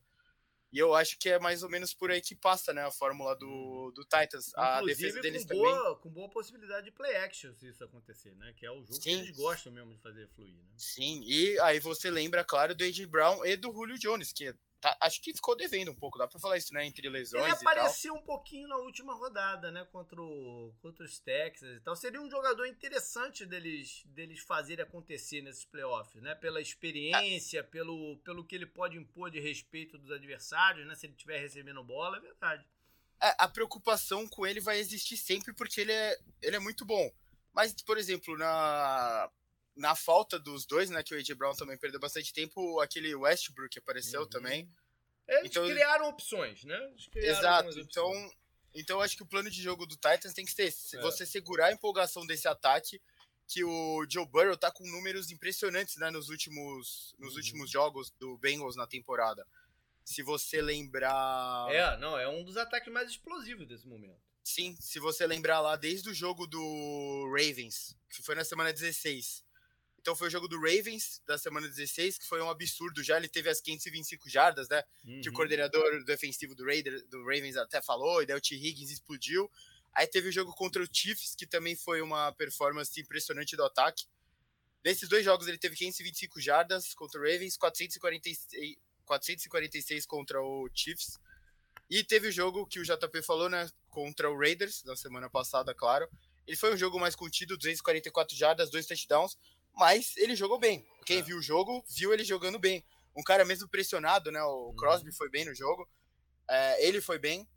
E 0.73 0.79
eu 0.79 0.95
acho 0.95 1.18
que 1.18 1.29
é 1.29 1.39
mais 1.39 1.62
ou 1.62 1.68
menos 1.68 1.93
por 1.93 2.11
aí 2.11 2.21
que 2.21 2.35
passa, 2.35 2.73
né, 2.73 2.85
a 2.85 2.91
fórmula 2.91 3.35
do, 3.35 3.91
do 3.93 4.03
Titans. 4.03 4.49
Inclusive, 4.49 4.61
a 4.61 4.81
defesa 4.83 5.21
deles 5.21 5.45
com 5.45 5.55
boa, 5.55 5.77
também. 5.77 5.99
Com 6.01 6.11
boa 6.11 6.29
possibilidade 6.29 6.85
de 6.87 6.93
play 6.93 7.16
action 7.16 7.53
se 7.55 7.68
isso 7.68 7.83
acontecer, 7.83 8.35
né? 8.37 8.53
Que 8.57 8.66
é 8.66 8.71
o 8.71 8.81
jogo 8.81 8.95
Sim. 8.95 9.01
que 9.01 9.11
eles 9.11 9.37
gostam 9.37 9.73
mesmo 9.73 9.93
de 9.93 10.01
fazer 10.01 10.29
fluir, 10.29 10.55
né? 10.55 10.71
Sim, 10.77 11.23
e 11.25 11.59
aí 11.61 11.81
você 11.81 12.11
lembra, 12.11 12.45
claro, 12.45 12.75
do 12.75 12.85
A.J. 12.85 13.07
Brown 13.07 13.45
e 13.45 13.57
do 13.57 13.73
Julio 13.73 13.99
Jones, 13.99 14.33
que 14.33 14.55
Tá, 14.81 14.97
acho 15.03 15.20
que 15.20 15.35
ficou 15.35 15.55
devendo 15.55 15.91
um 15.91 15.95
pouco, 15.95 16.16
dá 16.16 16.26
pra 16.26 16.41
falar 16.41 16.57
isso, 16.57 16.72
né? 16.72 16.87
Entre 16.87 17.07
lesões 17.07 17.45
Ele 17.45 17.53
apareceu 17.53 18.14
um 18.14 18.22
pouquinho 18.22 18.66
na 18.66 18.78
última 18.78 19.12
rodada, 19.12 19.70
né? 19.70 19.85
Contra, 19.93 20.22
o, 20.22 20.72
contra 20.81 21.05
os 21.05 21.18
Texas 21.18 21.76
e 21.76 21.81
tal. 21.81 21.95
Seria 21.95 22.20
um 22.20 22.31
jogador 22.31 22.64
interessante 22.64 23.45
deles, 23.45 24.03
deles 24.07 24.41
fazerem 24.41 24.83
acontecer 24.83 25.43
nesses 25.43 25.66
playoffs, 25.66 26.22
né? 26.22 26.35
Pela 26.35 26.62
experiência, 26.62 27.62
pelo, 27.62 28.16
pelo 28.24 28.43
que 28.43 28.55
ele 28.55 28.64
pode 28.64 28.97
impor 28.97 29.31
de 29.31 29.39
respeito 29.39 29.99
dos 29.99 30.11
adversários, 30.11 30.87
né? 30.87 30.95
Se 30.95 31.05
ele 31.05 31.12
estiver 31.12 31.39
recebendo 31.39 31.85
bola, 31.85 32.16
é 32.16 32.20
verdade. 32.20 32.66
É, 33.22 33.35
a 33.37 33.49
preocupação 33.49 34.26
com 34.26 34.47
ele 34.47 34.61
vai 34.61 34.78
existir 34.78 35.18
sempre 35.18 35.53
porque 35.53 35.83
ele 35.83 35.93
é, 35.93 36.18
ele 36.41 36.57
é 36.57 36.61
muito 36.61 36.87
bom. 36.87 37.12
Mas, 37.53 37.74
por 37.83 37.99
exemplo, 37.99 38.35
na, 38.39 39.31
na 39.81 39.97
falta 39.97 40.39
dos 40.39 40.66
dois, 40.66 40.91
né, 40.91 41.03
que 41.03 41.14
o 41.14 41.16
A.J. 41.16 41.35
Brown 41.35 41.55
também 41.55 41.78
perdeu 41.78 41.99
bastante 41.99 42.33
tempo, 42.33 42.81
aquele 42.81 43.14
Westbrook 43.14 43.78
apareceu 43.78 44.22
uhum. 44.22 44.28
também. 44.28 44.70
Eles 45.26 45.51
então, 45.51 45.66
criaram 45.66 46.09
opções, 46.09 46.64
né? 46.64 46.78
Criaram 47.11 47.39
exato. 47.39 47.81
Então, 47.81 48.31
então 48.74 49.01
acho 49.01 49.16
que 49.16 49.22
o 49.22 49.26
plano 49.26 49.51
de 49.51 49.62
jogo 49.62 49.87
do 49.87 49.97
Titans 49.97 50.35
tem 50.35 50.45
que 50.45 50.53
ser 50.53 50.74
é. 50.95 51.01
você 51.01 51.24
segurar 51.24 51.66
a 51.66 51.72
empolgação 51.72 52.26
desse 52.26 52.47
ataque, 52.47 53.01
que 53.49 53.64
o 53.64 54.07
Joe 54.09 54.26
Burrow 54.26 54.57
tá 54.57 54.70
com 54.70 54.87
números 54.87 55.31
impressionantes, 55.31 55.97
né, 55.97 56.11
nos 56.11 56.28
últimos 56.28 57.14
nos 57.18 57.33
uhum. 57.33 57.37
últimos 57.39 57.70
jogos 57.70 58.11
do 58.18 58.37
Bengals 58.39 58.76
na 58.76 58.87
temporada. 58.87 59.47
Se 60.05 60.22
você 60.22 60.61
lembrar 60.61 61.68
É, 61.70 61.97
não, 61.97 62.18
é 62.18 62.28
um 62.28 62.45
dos 62.45 62.57
ataques 62.57 62.93
mais 62.93 63.11
explosivos 63.11 63.66
desse 63.66 63.87
momento. 63.89 64.20
Sim, 64.45 64.76
se 64.81 64.99
você 64.99 65.26
lembrar 65.26 65.61
lá 65.61 65.76
desde 65.76 66.11
o 66.11 66.14
jogo 66.14 66.47
do 66.47 67.31
Ravens, 67.31 67.97
que 68.11 68.22
foi 68.22 68.35
na 68.35 68.45
semana 68.45 68.72
16 68.72 69.49
então 70.01 70.16
foi 70.16 70.28
o 70.28 70.30
jogo 70.30 70.48
do 70.48 70.59
Ravens 70.59 71.22
da 71.26 71.36
semana 71.36 71.68
16, 71.68 72.18
que 72.18 72.26
foi 72.26 72.40
um 72.40 72.48
absurdo 72.48 73.03
já. 73.03 73.16
Ele 73.16 73.28
teve 73.28 73.51
as 73.51 73.61
525 73.61 74.28
jardas, 74.28 74.68
né? 74.68 74.82
Uhum. 75.05 75.20
Que 75.20 75.28
o 75.28 75.32
uhum. 75.32 75.36
coordenador 75.36 76.05
defensivo 76.05 76.55
do, 76.55 76.64
Raider, 76.64 77.07
do 77.09 77.18
Ravens 77.18 77.57
até 77.57 77.82
falou, 77.82 78.22
e 78.22 78.26
daí 78.26 78.36
o 78.36 78.40
T. 78.40 78.55
Higgins 78.55 78.90
explodiu. 78.90 79.51
Aí 79.92 80.07
teve 80.07 80.28
o 80.28 80.32
jogo 80.32 80.53
contra 80.55 80.82
o 80.82 80.88
Chiefs, 80.90 81.34
que 81.34 81.46
também 81.46 81.76
foi 81.76 82.01
uma 82.01 82.32
performance 82.32 82.98
impressionante 82.98 83.57
do 83.57 83.64
ataque. 83.64 84.07
Nesses 84.84 85.09
dois 85.09 85.24
jogos 85.24 85.46
ele 85.46 85.59
teve 85.59 85.76
525 85.76 86.40
jardas 86.40 86.94
contra 86.94 87.20
o 87.20 87.22
Ravens, 87.22 87.57
446, 87.57 88.76
446 89.05 90.07
contra 90.07 90.40
o 90.40 90.68
Chiefs. 90.74 91.18
E 91.90 92.03
teve 92.05 92.28
o 92.28 92.32
jogo 92.32 92.66
que 92.66 92.78
o 92.78 92.84
JP 92.84 93.22
falou, 93.22 93.51
né? 93.51 93.68
Contra 93.90 94.30
o 94.30 94.38
Raiders, 94.38 94.82
na 94.84 94.96
semana 94.96 95.28
passada, 95.28 95.74
claro 95.74 96.09
Ele 96.46 96.57
foi 96.57 96.72
um 96.72 96.76
jogo 96.76 96.98
mais 96.98 97.16
contido, 97.16 97.59
244 97.59 98.36
jardas, 98.36 98.70
dois 98.70 98.86
touchdowns, 98.86 99.36
mas 99.75 100.16
ele 100.16 100.35
jogou 100.37 100.59
bem. 100.59 100.87
Quem 101.05 101.18
é. 101.18 101.23
viu 101.23 101.39
o 101.39 101.43
jogo, 101.43 101.85
viu 101.89 102.12
ele 102.12 102.25
jogando 102.25 102.59
bem. 102.59 102.85
Um 103.16 103.23
cara 103.23 103.45
mesmo 103.45 103.68
pressionado, 103.68 104.31
né? 104.31 104.43
O 104.43 104.68
uhum. 104.68 104.77
Crosby 104.77 105.12
foi 105.12 105.29
bem 105.29 105.45
no 105.45 105.55
jogo. 105.55 105.89
É, 106.49 106.87
ele 106.87 107.01
foi 107.01 107.18
bem. 107.18 107.49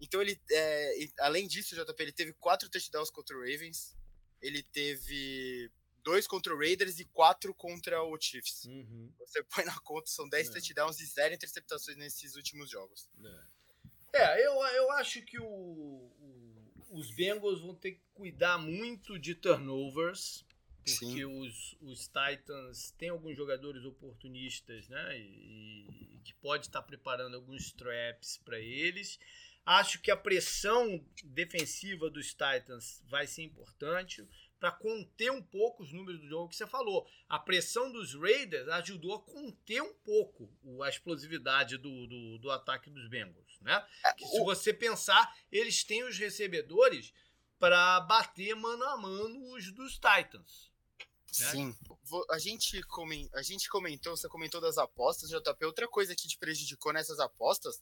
Então 0.00 0.20
ele, 0.20 0.40
é, 0.50 1.08
além 1.20 1.46
disso, 1.46 1.74
JP, 1.74 2.02
ele 2.02 2.12
teve 2.12 2.32
quatro 2.34 2.68
touchdowns 2.68 3.10
contra 3.10 3.36
o 3.36 3.40
Ravens. 3.40 3.96
Ele 4.40 4.62
teve 4.62 5.70
dois 6.02 6.26
contra 6.26 6.54
o 6.54 6.58
Raiders 6.58 6.98
e 6.98 7.04
quatro 7.04 7.52
contra 7.54 8.02
o 8.02 8.18
Chiefs. 8.18 8.64
Uhum. 8.64 9.12
Você 9.18 9.42
põe 9.44 9.64
na 9.64 9.78
conta, 9.80 10.08
são 10.10 10.28
10 10.28 10.48
é. 10.48 10.52
touchdowns 10.52 11.00
e 11.00 11.06
zero 11.06 11.34
interceptações 11.34 11.96
nesses 11.96 12.34
últimos 12.34 12.70
jogos. 12.70 13.08
É, 14.14 14.18
é 14.18 14.46
eu, 14.46 14.52
eu 14.52 14.90
acho 14.92 15.22
que 15.22 15.38
o, 15.38 15.44
o, 15.44 16.72
os 16.90 17.10
Bengals 17.14 17.60
vão 17.60 17.74
ter 17.74 17.92
que 17.92 18.02
cuidar 18.14 18.58
muito 18.58 19.18
de 19.18 19.34
turnovers, 19.34 20.44
porque 20.96 21.24
os, 21.24 21.76
os 21.80 22.08
Titans 22.08 22.90
têm 22.92 23.08
alguns 23.10 23.36
jogadores 23.36 23.84
oportunistas, 23.84 24.88
né? 24.88 25.18
E, 25.18 26.16
e 26.16 26.20
que 26.24 26.34
pode 26.34 26.66
estar 26.66 26.82
preparando 26.82 27.34
alguns 27.34 27.72
traps 27.72 28.38
para 28.44 28.58
eles. 28.58 29.18
Acho 29.64 30.00
que 30.00 30.10
a 30.10 30.16
pressão 30.16 31.04
defensiva 31.24 32.08
dos 32.08 32.28
Titans 32.28 33.02
vai 33.06 33.26
ser 33.26 33.42
importante 33.42 34.26
para 34.58 34.72
conter 34.72 35.30
um 35.30 35.42
pouco 35.42 35.82
os 35.82 35.92
números 35.92 36.20
do 36.20 36.28
jogo 36.28 36.48
que 36.48 36.56
você 36.56 36.66
falou. 36.66 37.06
A 37.28 37.38
pressão 37.38 37.92
dos 37.92 38.14
Raiders 38.14 38.68
ajudou 38.68 39.14
a 39.14 39.20
conter 39.20 39.82
um 39.82 39.94
pouco 39.94 40.50
a 40.82 40.88
explosividade 40.88 41.76
do, 41.76 42.06
do, 42.06 42.38
do 42.38 42.50
ataque 42.50 42.90
dos 42.90 43.08
Bengals. 43.08 43.58
Né? 43.60 43.84
É, 44.04 44.12
que, 44.14 44.26
se 44.26 44.40
você 44.40 44.72
pensar, 44.72 45.32
eles 45.50 45.84
têm 45.84 46.02
os 46.04 46.18
recebedores 46.18 47.12
para 47.58 48.00
bater 48.00 48.54
mano 48.54 48.84
a 48.84 48.96
mano 48.96 49.52
os 49.52 49.72
dos 49.72 49.94
Titans. 49.98 50.67
Né? 51.40 51.50
Sim. 51.50 51.76
A 52.30 52.38
gente, 52.38 52.80
a 53.34 53.42
gente 53.42 53.68
comentou, 53.68 54.16
você 54.16 54.28
comentou 54.28 54.60
das 54.60 54.78
apostas, 54.78 55.30
JP. 55.30 55.64
Outra 55.64 55.86
coisa 55.88 56.14
que 56.14 56.28
te 56.28 56.38
prejudicou 56.38 56.92
nessas 56.92 57.20
apostas 57.20 57.80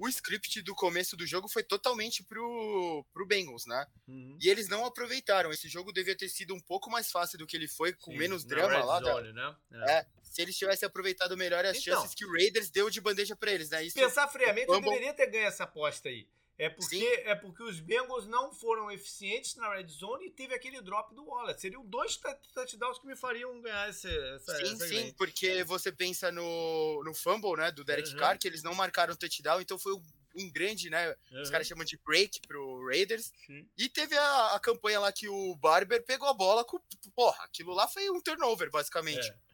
o 0.00 0.08
script 0.08 0.62
do 0.62 0.74
começo 0.74 1.14
do 1.14 1.26
jogo 1.26 1.46
foi 1.46 1.62
totalmente 1.62 2.24
pro, 2.24 3.04
pro 3.12 3.26
Bengals, 3.26 3.66
né? 3.66 3.86
Uhum. 4.08 4.38
E 4.40 4.48
eles 4.48 4.66
não 4.66 4.86
aproveitaram. 4.86 5.52
Esse 5.52 5.68
jogo 5.68 5.92
devia 5.92 6.16
ter 6.16 6.30
sido 6.30 6.54
um 6.54 6.60
pouco 6.60 6.90
mais 6.90 7.10
fácil 7.10 7.38
do 7.38 7.46
que 7.46 7.54
ele 7.54 7.68
foi, 7.68 7.92
com 7.92 8.10
Sim, 8.12 8.16
menos 8.16 8.42
drama 8.42 8.82
lá. 8.82 8.98
Zone, 8.98 9.32
né? 9.34 9.56
é. 9.72 9.92
é. 9.92 10.06
se 10.22 10.40
eles 10.40 10.56
tivessem 10.56 10.86
aproveitado 10.86 11.36
melhor 11.36 11.66
as 11.66 11.76
então, 11.76 12.00
chances 12.00 12.14
que 12.14 12.24
o 12.24 12.32
Raiders 12.32 12.70
deu 12.70 12.88
de 12.88 12.98
bandeja 12.98 13.36
para 13.36 13.52
eles, 13.52 13.68
né? 13.68 13.84
Isso 13.84 13.94
pensar 13.94 14.26
friamente, 14.28 14.70
eu 14.70 14.80
deveria 14.80 15.12
ter 15.12 15.26
ganho 15.26 15.44
essa 15.44 15.64
aposta 15.64 16.08
aí. 16.08 16.26
É 16.60 16.68
porque, 16.68 17.22
é 17.24 17.34
porque 17.34 17.62
os 17.62 17.80
Bengals 17.80 18.26
não 18.26 18.52
foram 18.52 18.90
eficientes 18.90 19.56
na 19.56 19.74
red 19.74 19.88
zone 19.88 20.26
e 20.26 20.30
teve 20.30 20.54
aquele 20.54 20.82
drop 20.82 21.14
do 21.14 21.24
Wallace. 21.24 21.62
Seriam 21.62 21.82
dois 21.86 22.20
touchdowns 22.52 22.98
que 22.98 23.06
me 23.06 23.16
fariam 23.16 23.62
ganhar 23.62 23.88
essa. 23.88 24.10
essa 24.10 24.56
sim, 24.56 24.74
essa 24.74 24.86
sim, 24.86 25.14
porque 25.16 25.64
você 25.64 25.90
pensa 25.90 26.30
no, 26.30 27.02
no 27.02 27.14
fumble, 27.14 27.56
né, 27.56 27.72
do 27.72 27.82
Derek 27.82 28.10
uhum. 28.10 28.18
Carr, 28.18 28.38
que 28.38 28.46
eles 28.46 28.62
não 28.62 28.74
marcaram 28.74 29.16
touchdown, 29.16 29.62
então 29.62 29.78
foi 29.78 29.94
um, 29.94 30.02
um 30.36 30.50
grande, 30.52 30.90
né? 30.90 31.16
Uhum. 31.32 31.40
Os 31.40 31.48
caras 31.48 31.66
chamam 31.66 31.82
de 31.82 31.96
break 32.04 32.42
pro 32.46 32.86
Raiders. 32.88 33.32
Sim. 33.46 33.66
E 33.78 33.88
teve 33.88 34.14
a, 34.14 34.54
a, 34.54 34.60
campanha 34.60 35.00
lá 35.00 35.10
que 35.10 35.30
o 35.30 35.56
Barber 35.56 36.04
pegou 36.04 36.28
a 36.28 36.34
bola 36.34 36.62
com. 36.62 36.78
Porra, 37.16 37.42
aquilo 37.42 37.72
lá 37.72 37.88
foi 37.88 38.10
um 38.10 38.20
turnover, 38.20 38.70
basicamente. 38.70 39.26
É 39.26 39.49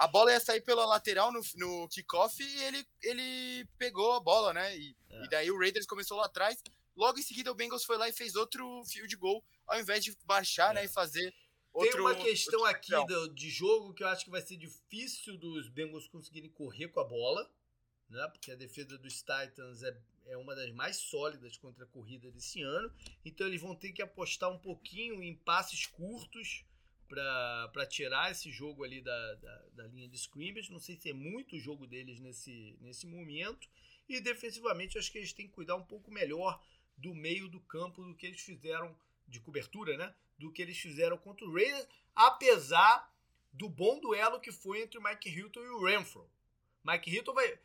a 0.00 0.06
bola 0.06 0.32
ia 0.32 0.40
sair 0.40 0.62
pela 0.62 0.86
lateral 0.86 1.30
no, 1.30 1.42
no 1.56 1.86
kickoff 1.88 2.42
e 2.42 2.62
ele, 2.62 2.86
ele 3.02 3.68
pegou 3.76 4.14
a 4.14 4.20
bola, 4.20 4.54
né? 4.54 4.74
E, 4.74 4.96
é. 5.10 5.24
e, 5.24 5.28
daí 5.28 5.50
o 5.50 5.58
Raiders 5.58 5.84
começou 5.84 6.16
lá 6.16 6.24
atrás. 6.24 6.62
Logo 6.96 7.18
em 7.18 7.22
seguida 7.22 7.52
o 7.52 7.54
Bengals 7.54 7.84
foi 7.84 7.98
lá 7.98 8.08
e 8.08 8.12
fez 8.12 8.34
outro 8.34 8.82
field 8.86 9.14
goal, 9.16 9.44
ao 9.66 9.78
invés 9.78 10.02
de 10.02 10.16
baixar, 10.24 10.72
né, 10.72 10.80
é. 10.80 10.84
né? 10.84 10.86
E 10.86 10.88
fazer 10.88 11.34
outro. 11.70 11.92
Tem 11.92 12.00
uma 12.00 12.14
questão 12.14 12.64
aqui 12.64 12.92
do, 13.06 13.28
de 13.34 13.50
jogo 13.50 13.92
que 13.92 14.02
eu 14.02 14.08
acho 14.08 14.24
que 14.24 14.30
vai 14.30 14.40
ser 14.40 14.56
difícil 14.56 15.36
dos 15.36 15.68
Bengals 15.68 16.08
conseguirem 16.08 16.48
correr 16.48 16.88
com 16.88 17.00
a 17.00 17.04
bola, 17.04 17.46
né? 18.08 18.26
Porque 18.28 18.50
a 18.50 18.56
defesa 18.56 18.96
dos 18.96 19.18
Titans 19.18 19.82
é, 19.82 19.94
é 20.28 20.36
uma 20.38 20.54
das 20.54 20.72
mais 20.72 20.96
sólidas 20.96 21.58
contra 21.58 21.84
a 21.84 21.88
corrida 21.88 22.30
desse 22.30 22.62
ano. 22.62 22.90
Então 23.22 23.46
eles 23.46 23.60
vão 23.60 23.76
ter 23.76 23.92
que 23.92 24.00
apostar 24.00 24.50
um 24.50 24.58
pouquinho 24.58 25.22
em 25.22 25.36
passes 25.36 25.84
curtos 25.84 26.64
para 27.10 27.86
tirar 27.86 28.30
esse 28.30 28.52
jogo 28.52 28.84
ali 28.84 29.00
da, 29.00 29.34
da, 29.34 29.62
da, 29.72 29.86
linha 29.88 30.08
de 30.08 30.16
scrimmage. 30.16 30.70
Não 30.70 30.78
sei 30.78 30.96
se 30.96 31.10
é 31.10 31.12
muito 31.12 31.56
o 31.56 31.58
jogo 31.58 31.84
deles 31.84 32.20
nesse, 32.20 32.78
nesse 32.80 33.04
momento. 33.04 33.68
E 34.08 34.20
defensivamente, 34.20 34.96
acho 34.96 35.10
que 35.10 35.18
eles 35.18 35.32
têm 35.32 35.48
que 35.48 35.52
cuidar 35.52 35.74
um 35.74 35.84
pouco 35.84 36.10
melhor 36.10 36.62
do 36.96 37.12
meio 37.12 37.48
do 37.48 37.58
campo 37.60 38.04
do 38.04 38.14
que 38.14 38.26
eles 38.26 38.40
fizeram 38.40 38.96
de 39.26 39.40
cobertura, 39.40 39.96
né? 39.96 40.14
Do 40.38 40.52
que 40.52 40.62
eles 40.62 40.78
fizeram 40.78 41.18
contra 41.18 41.44
o 41.44 41.52
Raiders, 41.52 41.88
apesar 42.14 43.12
do 43.52 43.68
bom 43.68 43.98
duelo 43.98 44.40
que 44.40 44.52
foi 44.52 44.82
entre 44.82 44.98
o 44.98 45.02
Mike 45.02 45.28
Hilton 45.28 45.60
e 45.60 45.68
o 45.68 45.84
Renfro. 45.84 46.30
Mike 46.84 47.10
Hilton 47.10 47.34
vai, 47.34 47.58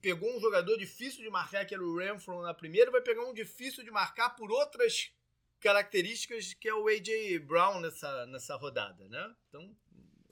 pegou 0.00 0.34
um 0.34 0.40
jogador 0.40 0.78
difícil 0.78 1.22
de 1.22 1.28
marcar, 1.28 1.66
que 1.66 1.74
era 1.74 1.84
o 1.84 1.98
Renfro 1.98 2.40
na 2.40 2.54
primeira, 2.54 2.90
vai 2.90 3.02
pegar 3.02 3.24
um 3.24 3.34
difícil 3.34 3.84
de 3.84 3.90
marcar 3.90 4.30
por 4.30 4.50
outras 4.50 5.12
características 5.60 6.54
que 6.54 6.68
é 6.68 6.74
o 6.74 6.88
AJ 6.88 7.38
Brown 7.46 7.80
nessa, 7.80 8.26
nessa 8.26 8.56
rodada, 8.56 9.08
né? 9.08 9.34
Então, 9.48 9.76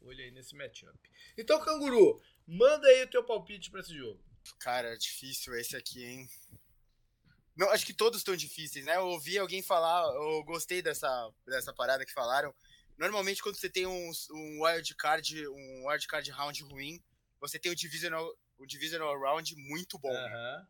olha 0.02 0.24
aí 0.24 0.30
nesse 0.30 0.56
matchup. 0.56 0.98
Então, 1.36 1.60
Canguru, 1.60 2.20
manda 2.46 2.86
aí 2.88 3.04
o 3.04 3.10
teu 3.10 3.24
palpite 3.24 3.70
para 3.70 3.80
esse 3.80 3.96
jogo. 3.96 4.22
Cara, 4.58 4.96
difícil 4.96 5.54
esse 5.54 5.76
aqui, 5.76 6.04
hein? 6.04 6.28
Não, 7.56 7.68
acho 7.70 7.84
que 7.84 7.92
todos 7.92 8.20
estão 8.20 8.36
difíceis, 8.36 8.84
né? 8.84 8.96
Eu 8.96 9.08
ouvi 9.08 9.36
alguém 9.36 9.62
falar, 9.62 10.02
eu 10.14 10.44
gostei 10.44 10.80
dessa, 10.80 11.08
dessa 11.44 11.72
parada 11.72 12.06
que 12.06 12.12
falaram. 12.12 12.54
Normalmente, 12.96 13.42
quando 13.42 13.56
você 13.56 13.68
tem 13.68 13.84
um, 13.84 14.10
um 14.30 14.64
wild 14.64 14.94
card, 14.94 15.48
um 15.48 15.88
wild 15.88 16.06
card 16.06 16.30
round 16.30 16.62
ruim, 16.62 17.02
você 17.40 17.58
tem 17.58 17.70
o 17.70 17.76
divisional, 17.76 18.26
o 18.58 18.66
divisional 18.66 19.18
round 19.20 19.54
muito 19.56 19.98
bom. 19.98 20.08
Uhum. 20.08 20.66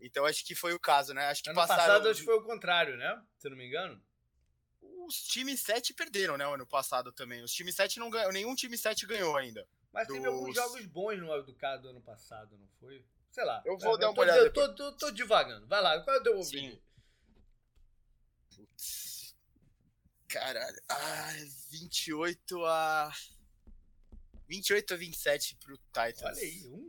Então 0.00 0.24
acho 0.26 0.44
que 0.44 0.54
foi 0.54 0.74
o 0.74 0.80
caso, 0.80 1.14
né? 1.14 1.26
Acho 1.26 1.42
que 1.42 1.50
ano 1.50 1.56
passaram... 1.56 1.82
passado 1.82 2.08
acho 2.08 2.20
que 2.20 2.26
foi 2.26 2.36
o 2.36 2.42
contrário, 2.42 2.96
né? 2.96 3.22
Se 3.38 3.48
não 3.48 3.56
me 3.56 3.66
engano. 3.66 4.02
Os 5.06 5.22
times 5.22 5.60
7 5.60 5.94
perderam, 5.94 6.36
né? 6.36 6.46
O 6.46 6.54
ano 6.54 6.66
passado 6.66 7.12
também. 7.12 7.42
Os 7.42 7.52
times 7.52 7.74
7 7.74 7.98
não 7.98 8.10
ganhou. 8.10 8.32
Nenhum 8.32 8.54
time 8.54 8.76
7 8.76 9.06
ganhou 9.06 9.36
ainda. 9.36 9.66
Mas 9.92 10.06
dos... 10.06 10.16
teve 10.16 10.28
alguns 10.28 10.54
jogos 10.54 10.84
bons 10.86 11.18
no 11.18 11.32
Wildcard 11.32 11.82
do 11.82 11.90
ano 11.90 12.00
passado, 12.00 12.58
não 12.58 12.68
foi? 12.80 13.04
Sei 13.30 13.44
lá. 13.44 13.62
Eu 13.64 13.78
vou 13.78 13.98
dar 13.98 14.10
uma 14.10 14.20
olhada. 14.20 14.40
Eu 14.40 14.52
tô, 14.52 14.74
tô, 14.74 14.92
tô, 14.92 15.10
devagando. 15.10 15.66
Vai 15.66 15.80
lá, 15.80 16.00
qual 16.02 16.16
é 16.16 16.20
o 16.20 16.22
teu 16.22 16.42
Sim. 16.42 16.80
Putz. 18.54 19.36
Caralho. 20.28 20.82
Ah, 20.88 21.32
28 21.70 22.64
a. 22.64 23.12
28 24.48 24.94
a 24.94 24.96
27 24.96 25.56
pro 25.56 25.76
Titans. 25.76 26.22
Olha 26.22 26.42
aí, 26.42 26.66
um 26.66 26.85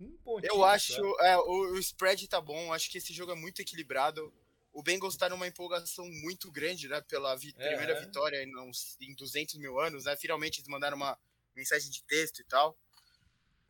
um 0.00 0.16
pontinho. 0.18 0.52
Eu 0.52 0.64
acho. 0.64 1.00
É, 1.20 1.36
o, 1.38 1.72
o, 1.72 1.78
spread 1.78 2.26
tá 2.28 2.40
bom. 2.40 2.72
Acho 2.72 2.90
que 2.90 2.98
esse 2.98 3.12
jogo 3.12 3.32
é 3.32 3.34
muito 3.34 3.60
equilibrado. 3.60 4.32
O 4.72 4.82
Bengals 4.82 5.16
tá 5.16 5.28
numa 5.28 5.46
empolgação 5.46 6.06
muito 6.22 6.50
grande, 6.50 6.88
né? 6.88 7.00
Pela 7.02 7.34
vi 7.34 7.54
é, 7.56 7.68
primeira 7.68 7.98
vitória 8.00 8.42
em, 8.42 8.52
em 9.00 9.14
200 9.14 9.54
mil 9.56 9.80
anos, 9.80 10.04
né? 10.04 10.16
Finalmente 10.16 10.58
eles 10.58 10.68
mandaram 10.68 10.96
uma 10.96 11.18
mensagem 11.54 11.90
de 11.90 12.02
texto 12.04 12.40
e 12.40 12.44
tal. 12.44 12.78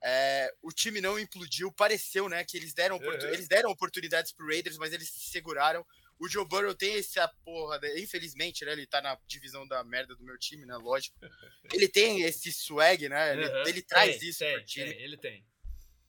É, 0.03 0.53
o 0.63 0.73
time 0.73 1.01
não 1.01 1.19
implodiu, 1.19 1.73
pareceu, 1.73 2.29
né? 2.29 2.45
Que 2.45 2.57
eles 2.57 2.75
deram, 2.75 2.97
uhum. 2.97 3.13
eles 3.33 3.49
deram 3.49 3.71
oportunidades 3.71 4.33
pro 4.33 4.47
Raiders, 4.47 4.79
mas 4.79 4.93
eles 4.93 5.09
se 5.09 5.31
seguraram. 5.31 5.87
O 6.19 6.29
Joe 6.29 6.47
Burrow 6.47 6.75
tem 6.75 6.97
essa 6.97 7.29
porra, 7.45 7.79
infelizmente, 7.97 8.65
né? 8.65 8.73
Ele 8.73 8.87
tá 8.87 9.01
na 9.03 9.19
divisão 9.27 9.67
da 9.67 9.85
merda 9.85 10.15
do 10.17 10.25
meu 10.25 10.39
time, 10.39 10.65
né? 10.65 10.75
Lógico. 10.77 11.17
Ele 11.73 11.89
tem 11.89 12.23
esse 12.23 12.53
swag, 12.53 13.09
né? 13.09 13.33
Ele, 13.33 13.49
uhum. 13.49 13.67
ele 13.67 13.83
traz 13.83 14.19
tem, 14.19 14.29
isso 14.29 14.39
tem, 14.39 14.55
pro 14.55 14.65
time. 14.65 14.95
Tem, 14.95 15.03
ele 15.03 15.17
tem. 15.17 15.45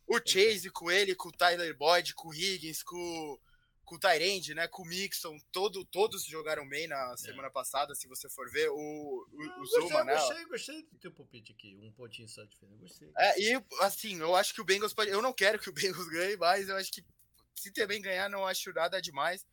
O 0.08 0.20
Chase 0.26 0.70
com 0.70 0.90
ele, 0.90 1.14
com 1.16 1.30
o 1.30 1.32
Tyler 1.32 1.76
Boyd, 1.76 2.14
com 2.14 2.30
o 2.30 2.34
Higgins, 2.34 2.82
com, 2.82 3.40
com 3.84 3.96
o 3.96 4.00
Tyrande, 4.00 4.54
né? 4.54 4.68
Com 4.68 4.84
o 4.84 4.86
Mixon, 4.86 5.38
todo, 5.52 5.84
todos 5.86 6.24
jogaram 6.26 6.68
bem 6.68 6.88
na 6.88 7.14
é. 7.14 7.18
semana 7.18 7.48
é. 7.48 7.52
passada, 7.52 7.94
se 7.94 8.08
você 8.08 8.30
for 8.30 8.50
ver. 8.50 8.70
O, 8.70 8.76
o, 8.76 9.62
o 9.62 9.66
Zuma, 9.66 10.04
né? 10.04 10.16
Gostei, 10.16 10.46
gostei 10.46 10.84
do 10.84 10.98
teu 10.98 11.12
palpite 11.12 11.52
aqui. 11.52 11.78
Um 11.82 11.92
pontinho 11.92 12.30
só 12.30 12.44
de 12.44 12.50
diferença. 12.50 12.82
Gostei. 12.82 13.12
É, 13.18 13.40
e 13.40 13.64
assim, 13.82 14.20
eu 14.20 14.36
acho 14.36 14.54
que 14.54 14.62
o 14.62 14.66
Bengals 14.66 14.94
pode. 14.94 15.12
Eu 15.12 15.22
não 15.22 15.34
quero 15.34 15.60
que 15.60 15.70
o 15.70 15.74
Bengals 15.76 16.08
ganhe, 16.08 16.38
mas 16.38 16.70
eu 16.70 16.78
acho 16.78 16.92
que 16.92 17.04
se 17.56 17.72
também 17.72 18.02
ganhar, 18.02 18.30
não 18.30 18.46
acho 18.46 18.72
nada 18.72 19.02
demais. 19.02 19.46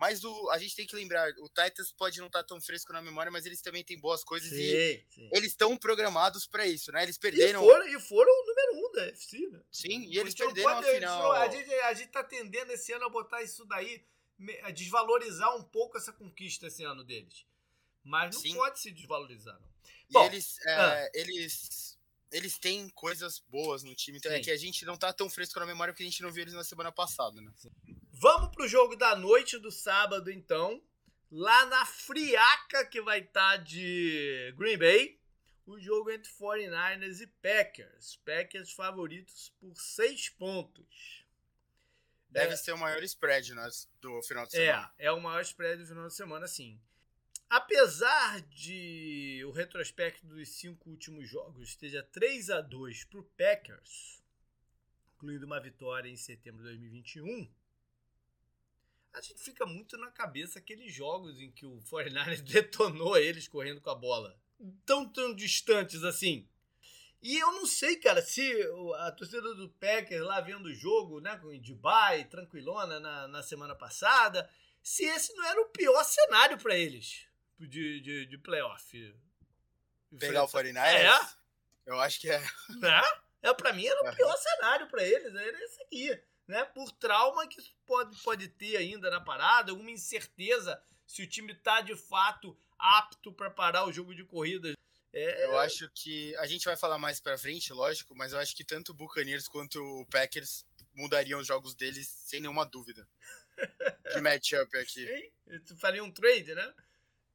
Mas 0.00 0.24
o, 0.24 0.50
a 0.50 0.56
gente 0.56 0.74
tem 0.74 0.86
que 0.86 0.96
lembrar, 0.96 1.30
o 1.40 1.48
Titans 1.48 1.92
pode 1.92 2.18
não 2.20 2.28
estar 2.28 2.38
tá 2.38 2.48
tão 2.48 2.58
fresco 2.58 2.90
na 2.90 3.02
memória, 3.02 3.30
mas 3.30 3.44
eles 3.44 3.60
também 3.60 3.84
têm 3.84 4.00
boas 4.00 4.24
coisas 4.24 4.48
sim, 4.48 4.56
e 4.56 5.04
sim. 5.10 5.28
eles 5.30 5.50
estão 5.50 5.76
programados 5.76 6.46
para 6.46 6.64
isso, 6.64 6.90
né? 6.90 7.02
Eles 7.02 7.18
perderam. 7.18 7.62
E 7.62 7.66
foram, 7.66 7.86
e 7.86 8.00
foram 8.00 8.39
um 8.72 8.92
da 8.92 9.06
FC, 9.06 9.38
né? 9.48 9.60
Sim, 9.70 10.04
e 10.04 10.18
eles 10.18 10.34
perderam 10.34 10.78
a 10.78 10.82
final. 10.82 11.32
A 11.32 11.48
gente, 11.48 11.72
a 11.72 11.94
gente 11.94 12.10
tá 12.10 12.24
tendendo 12.24 12.70
esse 12.72 12.92
ano 12.92 13.06
a 13.06 13.08
botar 13.08 13.42
isso 13.42 13.64
daí, 13.64 14.04
a 14.62 14.70
desvalorizar 14.70 15.56
um 15.56 15.62
pouco 15.62 15.96
essa 15.98 16.12
conquista 16.12 16.66
esse 16.66 16.84
ano 16.84 17.04
deles. 17.04 17.46
Mas 18.02 18.34
não 18.34 18.42
sim. 18.42 18.54
pode 18.54 18.80
se 18.80 18.90
desvalorizar, 18.90 19.60
não. 19.60 19.70
E 20.08 20.12
Bom, 20.12 20.24
eles, 20.24 20.58
é, 20.66 20.74
ah. 20.74 21.10
eles 21.14 21.98
eles 22.32 22.58
têm 22.58 22.88
coisas 22.90 23.42
boas 23.48 23.82
no 23.82 23.94
time, 23.94 24.18
então 24.18 24.30
Sim. 24.30 24.38
é 24.38 24.40
que 24.40 24.50
a 24.50 24.56
gente 24.56 24.84
não 24.84 24.96
tá 24.96 25.12
tão 25.12 25.28
fresco 25.28 25.58
na 25.58 25.66
memória 25.66 25.92
porque 25.92 26.04
a 26.04 26.06
gente 26.06 26.22
não 26.22 26.30
viu 26.30 26.42
eles 26.42 26.54
na 26.54 26.64
semana 26.64 26.92
passada, 26.92 27.40
né? 27.40 27.52
Vamos 28.12 28.54
pro 28.54 28.68
jogo 28.68 28.96
da 28.96 29.16
noite 29.16 29.58
do 29.58 29.70
sábado, 29.70 30.30
então. 30.30 30.82
lá 31.30 31.66
na 31.66 31.86
friaca 31.86 32.84
que 32.86 33.00
vai 33.00 33.20
estar 33.20 33.52
tá 33.52 33.56
de 33.56 34.52
Green 34.56 34.78
Bay, 34.78 35.19
o 35.70 35.80
jogo 35.80 36.10
entre 36.10 36.30
49ers 36.32 37.20
e 37.20 37.26
Packers. 37.26 38.16
Packers 38.24 38.72
favoritos 38.72 39.52
por 39.60 39.74
6 39.76 40.30
pontos. 40.30 41.24
Deve 42.28 42.54
é, 42.54 42.56
ser 42.56 42.72
o 42.72 42.78
maior 42.78 43.02
spread 43.02 43.54
né, 43.54 43.68
do 44.00 44.22
final 44.22 44.46
de 44.46 44.52
semana. 44.52 44.92
É, 44.98 45.06
é 45.06 45.12
o 45.12 45.20
maior 45.20 45.40
spread 45.42 45.82
do 45.82 45.88
final 45.88 46.06
de 46.06 46.14
semana, 46.14 46.46
sim. 46.46 46.80
Apesar 47.48 48.40
de 48.42 49.42
o 49.44 49.50
retrospecto 49.50 50.24
dos 50.24 50.48
cinco 50.50 50.88
últimos 50.88 51.28
jogos 51.28 51.70
esteja 51.70 52.00
3 52.12 52.50
a 52.50 52.60
2 52.60 53.04
para 53.04 53.18
o 53.18 53.24
Packers, 53.24 54.22
incluindo 55.16 55.46
uma 55.46 55.60
vitória 55.60 56.08
em 56.08 56.16
setembro 56.16 56.62
de 56.62 56.68
2021, 56.68 57.52
a 59.12 59.20
gente 59.20 59.42
fica 59.42 59.66
muito 59.66 59.98
na 59.98 60.12
cabeça 60.12 60.60
aqueles 60.60 60.94
jogos 60.94 61.40
em 61.40 61.50
que 61.50 61.66
o 61.66 61.82
49ers 61.82 62.42
detonou 62.46 63.16
eles 63.18 63.48
correndo 63.48 63.80
com 63.80 63.90
a 63.90 63.96
bola. 63.96 64.38
Tão, 64.84 65.08
tão 65.08 65.34
distantes 65.34 66.04
assim. 66.04 66.46
E 67.22 67.38
eu 67.38 67.52
não 67.52 67.66
sei, 67.66 67.96
cara, 67.96 68.22
se 68.22 68.42
a 68.98 69.12
torcida 69.12 69.54
do 69.54 69.68
Packers 69.68 70.22
lá 70.22 70.40
vendo 70.40 70.66
o 70.66 70.74
jogo, 70.74 71.20
né, 71.20 71.36
com 71.36 71.48
o 71.48 71.60
Dubai, 71.60 72.24
tranquilona 72.24 72.98
na, 72.98 73.28
na 73.28 73.42
semana 73.42 73.74
passada, 73.74 74.48
se 74.82 75.04
esse 75.04 75.34
não 75.34 75.44
era 75.44 75.60
o 75.60 75.68
pior 75.68 76.02
cenário 76.02 76.58
para 76.58 76.74
eles 76.74 77.26
de, 77.58 78.00
de, 78.00 78.26
de 78.26 78.38
playoff. 78.38 79.14
Pegar 80.18 80.44
o 80.44 80.48
49ers? 80.48 80.76
É. 80.76 81.40
Eu 81.86 82.00
acho 82.00 82.20
que 82.20 82.30
é. 82.30 82.40
Né? 82.80 83.02
É, 83.42 83.54
pra 83.54 83.72
mim 83.72 83.86
era 83.86 84.00
o 84.02 84.14
pior 84.14 84.36
cenário 84.36 84.88
para 84.88 85.02
eles, 85.02 85.34
era 85.34 85.64
esse 85.64 85.82
aqui. 85.82 86.22
Né? 86.46 86.64
Por 86.64 86.90
trauma 86.92 87.46
que 87.46 87.56
pode, 87.86 88.16
pode 88.22 88.48
ter 88.48 88.76
ainda 88.76 89.10
na 89.10 89.20
parada, 89.20 89.70
alguma 89.70 89.90
incerteza 89.90 90.82
se 91.06 91.22
o 91.22 91.26
time 91.26 91.54
tá 91.54 91.80
de 91.80 91.96
fato 91.96 92.56
apto 92.80 93.32
para 93.32 93.50
parar 93.50 93.86
o 93.86 93.92
jogo 93.92 94.14
de 94.14 94.24
corrida. 94.24 94.72
É... 95.12 95.46
Eu 95.46 95.58
acho 95.58 95.90
que 95.94 96.34
a 96.36 96.46
gente 96.46 96.64
vai 96.64 96.76
falar 96.76 96.98
mais 96.98 97.20
para 97.20 97.38
frente, 97.38 97.72
lógico, 97.72 98.14
mas 98.14 98.32
eu 98.32 98.38
acho 98.38 98.54
que 98.54 98.64
tanto 98.64 98.92
o 98.92 98.94
Buccaneers 98.94 99.48
quanto 99.48 99.80
o 99.82 100.06
Packers 100.06 100.64
mudariam 100.94 101.40
os 101.40 101.46
jogos 101.46 101.74
deles 101.74 102.08
sem 102.08 102.40
nenhuma 102.40 102.64
dúvida. 102.64 103.06
de 104.14 104.20
matchup 104.20 104.76
aqui. 104.78 105.32
Tu 105.66 105.76
faria 105.76 106.02
um 106.02 106.10
trade, 106.10 106.54
né? 106.54 106.74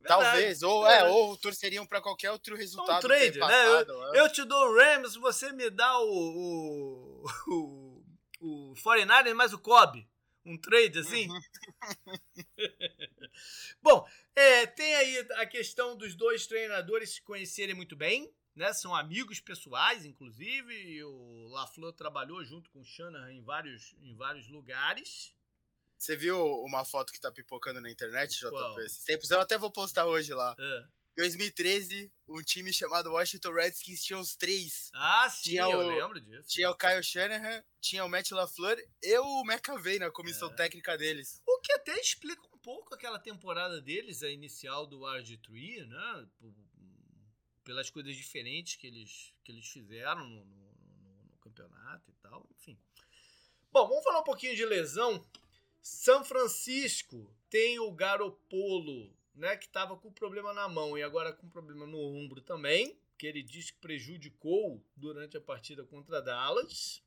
Talvez, 0.07 0.61
ou, 0.61 0.87
é, 0.87 1.03
ou 1.05 1.35
torceriam 1.35 1.85
para 1.85 2.01
qualquer 2.01 2.31
outro 2.31 2.55
resultado. 2.55 3.05
Um 3.05 3.07
trade, 3.07 3.39
né? 3.39 3.65
Eu, 3.65 4.13
é. 4.13 4.21
eu, 4.21 4.31
te 4.31 4.43
dou 4.43 4.69
o 4.69 4.75
Rams, 4.75 5.15
você 5.15 5.51
me 5.51 5.69
dá 5.69 5.97
o, 5.99 7.23
o, 7.25 7.25
o, 8.39 8.71
o 8.71 8.75
49 8.83 9.33
mais 9.33 9.51
o 9.51 9.59
Cobb. 9.59 10.07
Um 10.45 10.57
trade 10.57 10.99
assim? 10.99 11.27
Uhum. 11.27 11.41
Bom, 13.81 14.07
é, 14.35 14.67
tem 14.67 14.95
aí 14.95 15.17
a 15.37 15.45
questão 15.45 15.97
dos 15.97 16.15
dois 16.15 16.45
treinadores 16.45 17.15
se 17.15 17.21
conhecerem 17.21 17.73
muito 17.73 17.95
bem, 17.95 18.31
né? 18.55 18.71
São 18.73 18.95
amigos 18.95 19.39
pessoais, 19.39 20.05
inclusive. 20.05 20.73
E 20.73 21.03
o 21.03 21.47
LaFleur 21.49 21.93
trabalhou 21.93 22.43
junto 22.43 22.69
com 22.69 22.81
o 22.81 22.85
Shanahan 22.85 23.33
em 23.33 23.41
vários, 23.41 23.95
em 24.01 24.15
vários 24.15 24.47
lugares. 24.47 25.33
Você 25.97 26.15
viu 26.15 26.39
uma 26.61 26.85
foto 26.85 27.11
que 27.11 27.19
tá 27.19 27.31
pipocando 27.31 27.81
na 27.81 27.89
internet, 27.89 28.37
JP? 28.37 28.49
Qual? 28.49 28.75
Tempos 29.05 29.31
eu 29.31 29.39
até 29.39 29.57
vou 29.57 29.71
postar 29.71 30.05
hoje 30.05 30.33
lá. 30.33 30.55
É. 30.59 30.85
2013, 31.15 32.11
um 32.27 32.41
time 32.41 32.73
chamado 32.73 33.11
Washington 33.11 33.53
Redskins 33.53 34.03
tinha 34.03 34.19
os 34.19 34.35
três. 34.35 34.89
Ah, 34.93 35.29
sim, 35.29 35.51
tinha 35.51 35.63
eu 35.63 35.77
o, 35.77 35.87
lembro 35.87 36.19
disso. 36.19 36.49
Tinha 36.49 36.69
o 36.69 36.75
Kyle 36.75 37.01
Shanahan, 37.01 37.63
tinha 37.79 38.03
o 38.03 38.09
Matt 38.09 38.31
LaFleur 38.31 38.77
e 39.01 39.17
o 39.19 39.41
McAvey 39.45 39.99
na 39.99 40.11
comissão 40.11 40.49
é. 40.51 40.55
técnica 40.55 40.97
deles. 40.97 41.41
O 41.47 41.59
que 41.59 41.71
até 41.71 41.97
explica 41.99 42.41
um 42.53 42.57
pouco 42.57 42.93
aquela 42.93 43.19
temporada 43.19 43.81
deles, 43.81 44.23
a 44.23 44.29
inicial 44.29 44.85
do 44.85 44.99
RG3, 44.99 45.87
né? 45.87 46.27
Pelas 47.63 47.89
coisas 47.89 48.15
diferentes 48.15 48.75
que 48.75 48.87
eles, 48.87 49.33
que 49.43 49.51
eles 49.51 49.67
fizeram 49.67 50.27
no, 50.27 50.45
no, 50.45 50.73
no, 50.73 51.23
no 51.31 51.37
campeonato 51.39 52.11
e 52.11 52.13
tal, 52.21 52.45
enfim. 52.51 52.77
Bom, 53.71 53.87
vamos 53.87 54.03
falar 54.03 54.19
um 54.19 54.23
pouquinho 54.23 54.55
de 54.55 54.65
lesão. 54.65 55.25
São 55.81 56.25
Francisco 56.25 57.33
tem 57.49 57.79
o 57.79 57.91
Garopolo, 57.91 59.14
né, 59.35 59.57
que 59.57 59.65
estava 59.65 59.97
com 59.97 60.11
problema 60.11 60.53
na 60.53 60.67
mão 60.67 60.97
e 60.97 61.03
agora 61.03 61.33
com 61.33 61.49
problema 61.49 61.85
no 61.85 61.99
ombro 61.99 62.41
também, 62.41 62.97
que 63.17 63.27
ele 63.27 63.43
diz 63.43 63.71
que 63.71 63.77
prejudicou 63.77 64.81
durante 64.95 65.37
a 65.37 65.41
partida 65.41 65.83
contra 65.83 66.21
Dallas. 66.21 67.03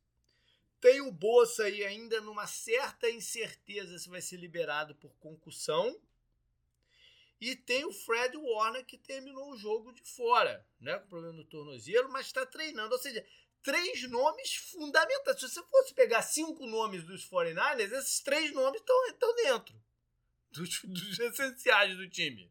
Tem 0.80 1.00
o 1.00 1.10
Bolsa 1.10 1.64
aí 1.64 1.84
ainda 1.84 2.20
numa 2.20 2.46
certa 2.46 3.10
incerteza 3.10 3.98
se 3.98 4.08
vai 4.08 4.20
ser 4.20 4.36
liberado 4.36 4.94
por 4.94 5.10
concussão. 5.18 6.00
E 7.40 7.54
tem 7.54 7.84
o 7.84 7.92
Fred 7.92 8.36
Warner 8.36 8.84
que 8.84 8.98
terminou 8.98 9.52
o 9.52 9.56
jogo 9.56 9.92
de 9.92 10.02
fora, 10.02 10.66
né, 10.80 10.98
com 10.98 11.08
problema 11.08 11.34
no 11.34 11.44
tornozelo, 11.44 12.08
mas 12.10 12.26
está 12.26 12.44
treinando. 12.44 12.92
Ou 12.92 13.00
seja, 13.00 13.24
três 13.62 14.08
nomes 14.08 14.54
fundamentais. 14.54 15.40
Se 15.40 15.48
você 15.48 15.62
fosse 15.62 15.94
pegar 15.94 16.22
cinco 16.22 16.66
nomes 16.66 17.04
dos 17.04 17.28
49ers, 17.28 17.92
esses 17.92 18.20
três 18.20 18.52
nomes 18.52 18.80
estão 18.80 19.34
dentro 19.36 19.88
dos, 20.51 20.82
dos, 20.82 21.18
essenciais 21.18 21.96
do 21.96 22.09
time. 22.09 22.51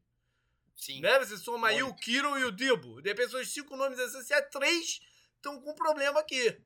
Sim. 0.76 1.02
Né? 1.02 1.20
Você 1.20 1.38
soma 1.38 1.70
aí 1.70 1.82
o 1.82 1.96
Kiro 1.96 2.38
e 2.38 2.44
o 2.44 2.52
Dibo. 2.52 3.02
De 3.02 3.10
repente, 3.10 3.36
os 3.36 3.52
cinco 3.52 3.76
nomes 3.76 3.98
essenciais, 3.98 4.48
três 4.52 5.02
estão 5.36 5.60
com 5.62 5.74
problema 5.74 6.20
aqui. 6.20 6.62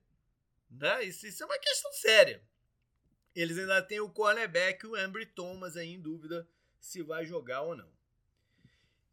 Né? 0.70 1.06
Isso, 1.06 1.26
isso 1.26 1.44
é 1.44 1.46
uma 1.46 1.60
questão 1.60 1.92
séria. 1.94 2.44
Eles 3.34 3.58
ainda 3.58 3.82
têm 3.82 4.02
o 4.02 4.10
cornerback, 4.10 4.86
o 4.86 4.96
Ambry 4.96 5.26
Thomas, 5.26 5.78
aí 5.78 5.94
em 5.94 6.02
dúvida 6.02 6.48
se 6.80 7.02
vai 7.02 7.26
jogar 7.26 7.62
ou 7.62 7.76
não. 7.76 7.90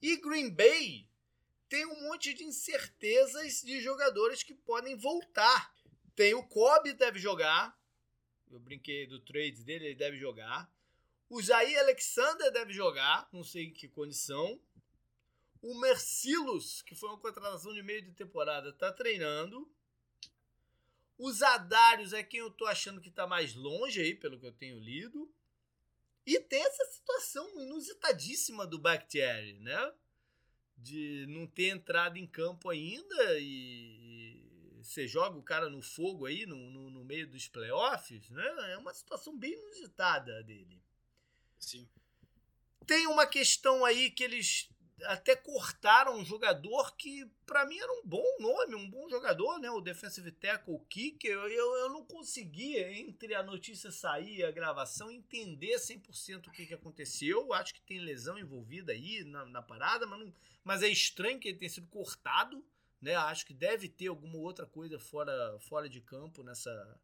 E 0.03 0.17
Green 0.17 0.51
Bay 0.51 1.09
tem 1.69 1.85
um 1.87 2.03
monte 2.03 2.33
de 2.33 2.45
incertezas 2.45 3.63
de 3.63 3.81
jogadores 3.81 4.43
que 4.43 4.55
podem 4.55 4.97
voltar. 4.97 5.73
Tem 6.17 6.35
o 6.35 6.43
Kobe 6.43 6.95
deve 6.95 7.19
jogar. 7.19 7.79
Eu 8.51 8.59
brinquei 8.59 9.07
do 9.07 9.21
trade 9.21 9.63
dele, 9.63 9.87
ele 9.87 9.95
deve 9.95 10.17
jogar. 10.17 10.71
O 11.29 11.43
Jair 11.43 11.79
Alexander 11.79 12.51
deve 12.53 12.73
jogar, 12.73 13.29
não 13.33 13.45
sei 13.45 13.65
em 13.65 13.73
que 13.73 13.89
condição. 13.89 14.61
O 15.61 15.79
Mercilus, 15.81 16.83
que 16.83 16.95
foi 16.95 17.09
uma 17.09 17.19
contratação 17.19 17.75
de 17.75 17.83
meio 17.83 18.03
de 18.03 18.13
temporada, 18.13 18.71
está 18.71 18.93
treinando. 18.93 19.71
Os 21.19 21.43
Adários 21.43 22.13
é 22.13 22.23
quem 22.23 22.41
eu 22.41 22.51
tô 22.51 22.65
achando 22.67 23.01
que 23.01 23.09
está 23.09 23.27
mais 23.27 23.55
longe 23.55 24.01
aí, 24.01 24.15
pelo 24.15 24.39
que 24.39 24.47
eu 24.47 24.53
tenho 24.53 24.79
lido. 24.79 25.31
E 26.25 26.39
tem 26.41 26.63
essa 26.63 26.85
situação 26.87 27.61
inusitadíssima 27.61 28.67
do 28.67 28.79
Bakhtiari, 28.79 29.59
né? 29.61 29.93
de 30.79 31.27
não 31.29 31.47
ter 31.47 31.71
entrado 31.71 32.17
em 32.17 32.27
campo 32.27 32.71
ainda 32.71 33.39
e, 33.41 34.45
você 34.81 35.07
joga 35.07 35.37
o 35.37 35.43
cara 35.43 35.69
no 35.69 35.83
fogo 35.83 36.25
aí 36.25 36.47
no, 36.47 36.57
no, 36.71 36.89
no, 36.89 37.05
meio 37.05 37.29
dos 37.29 37.47
playoffs, 37.49 38.31
né? 38.31 38.73
É 38.73 38.79
uma 38.79 38.95
situação 38.95 39.37
bem 39.37 39.53
inusitada 39.53 40.43
dele. 40.43 40.81
Sim. 41.59 41.89
Tem 42.87 43.07
uma 43.07 43.27
questão 43.27 43.85
aí 43.85 44.11
que 44.11 44.25
eles 44.25 44.69
até 45.05 45.37
cortaram 45.37 46.17
um 46.17 46.25
jogador 46.25 46.97
que 46.97 47.25
para 47.47 47.65
mim 47.67 47.79
era 47.79 47.93
um 47.93 48.03
bom 48.05 48.25
nome, 48.41 48.75
um 48.75 48.91
bom 48.91 49.09
jogador, 49.09 49.59
né? 49.59 49.71
O 49.71 49.81
defensive 49.81 50.31
tackle, 50.33 50.75
o 50.75 50.81
kicker. 50.81 51.31
Eu, 51.31 51.77
eu, 51.77 51.89
não 51.89 52.05
conseguia, 52.05 52.91
entre 52.93 53.35
a 53.35 53.43
notícia 53.43 53.91
sair 53.91 54.39
e 54.39 54.45
a 54.45 54.51
gravação, 54.51 55.11
entender 55.11 55.77
100% 55.77 56.47
o 56.47 56.51
que, 56.51 56.67
que 56.67 56.75
aconteceu. 56.75 57.53
Acho 57.53 57.75
que 57.75 57.81
tem 57.83 58.01
lesão 58.01 58.39
envolvida 58.39 58.93
aí 58.93 59.25
na, 59.25 59.45
na 59.47 59.63
parada, 59.63 60.07
mas, 60.07 60.19
não, 60.19 60.35
mas 60.65 60.83
é 60.83 60.89
estranho 60.89 61.39
que 61.39 61.49
ele 61.49 61.59
tenha 61.59 61.71
sido 61.71 61.87
cortado, 61.89 62.65
né? 63.01 63.15
Acho 63.15 63.47
que 63.47 63.55
deve 63.55 63.89
ter 63.89 64.09
alguma 64.09 64.39
outra 64.39 64.67
coisa 64.67 64.99
fora, 64.99 65.59
fora 65.61 65.89
de 65.89 66.01
campo 66.01 66.43
nessa, 66.43 67.01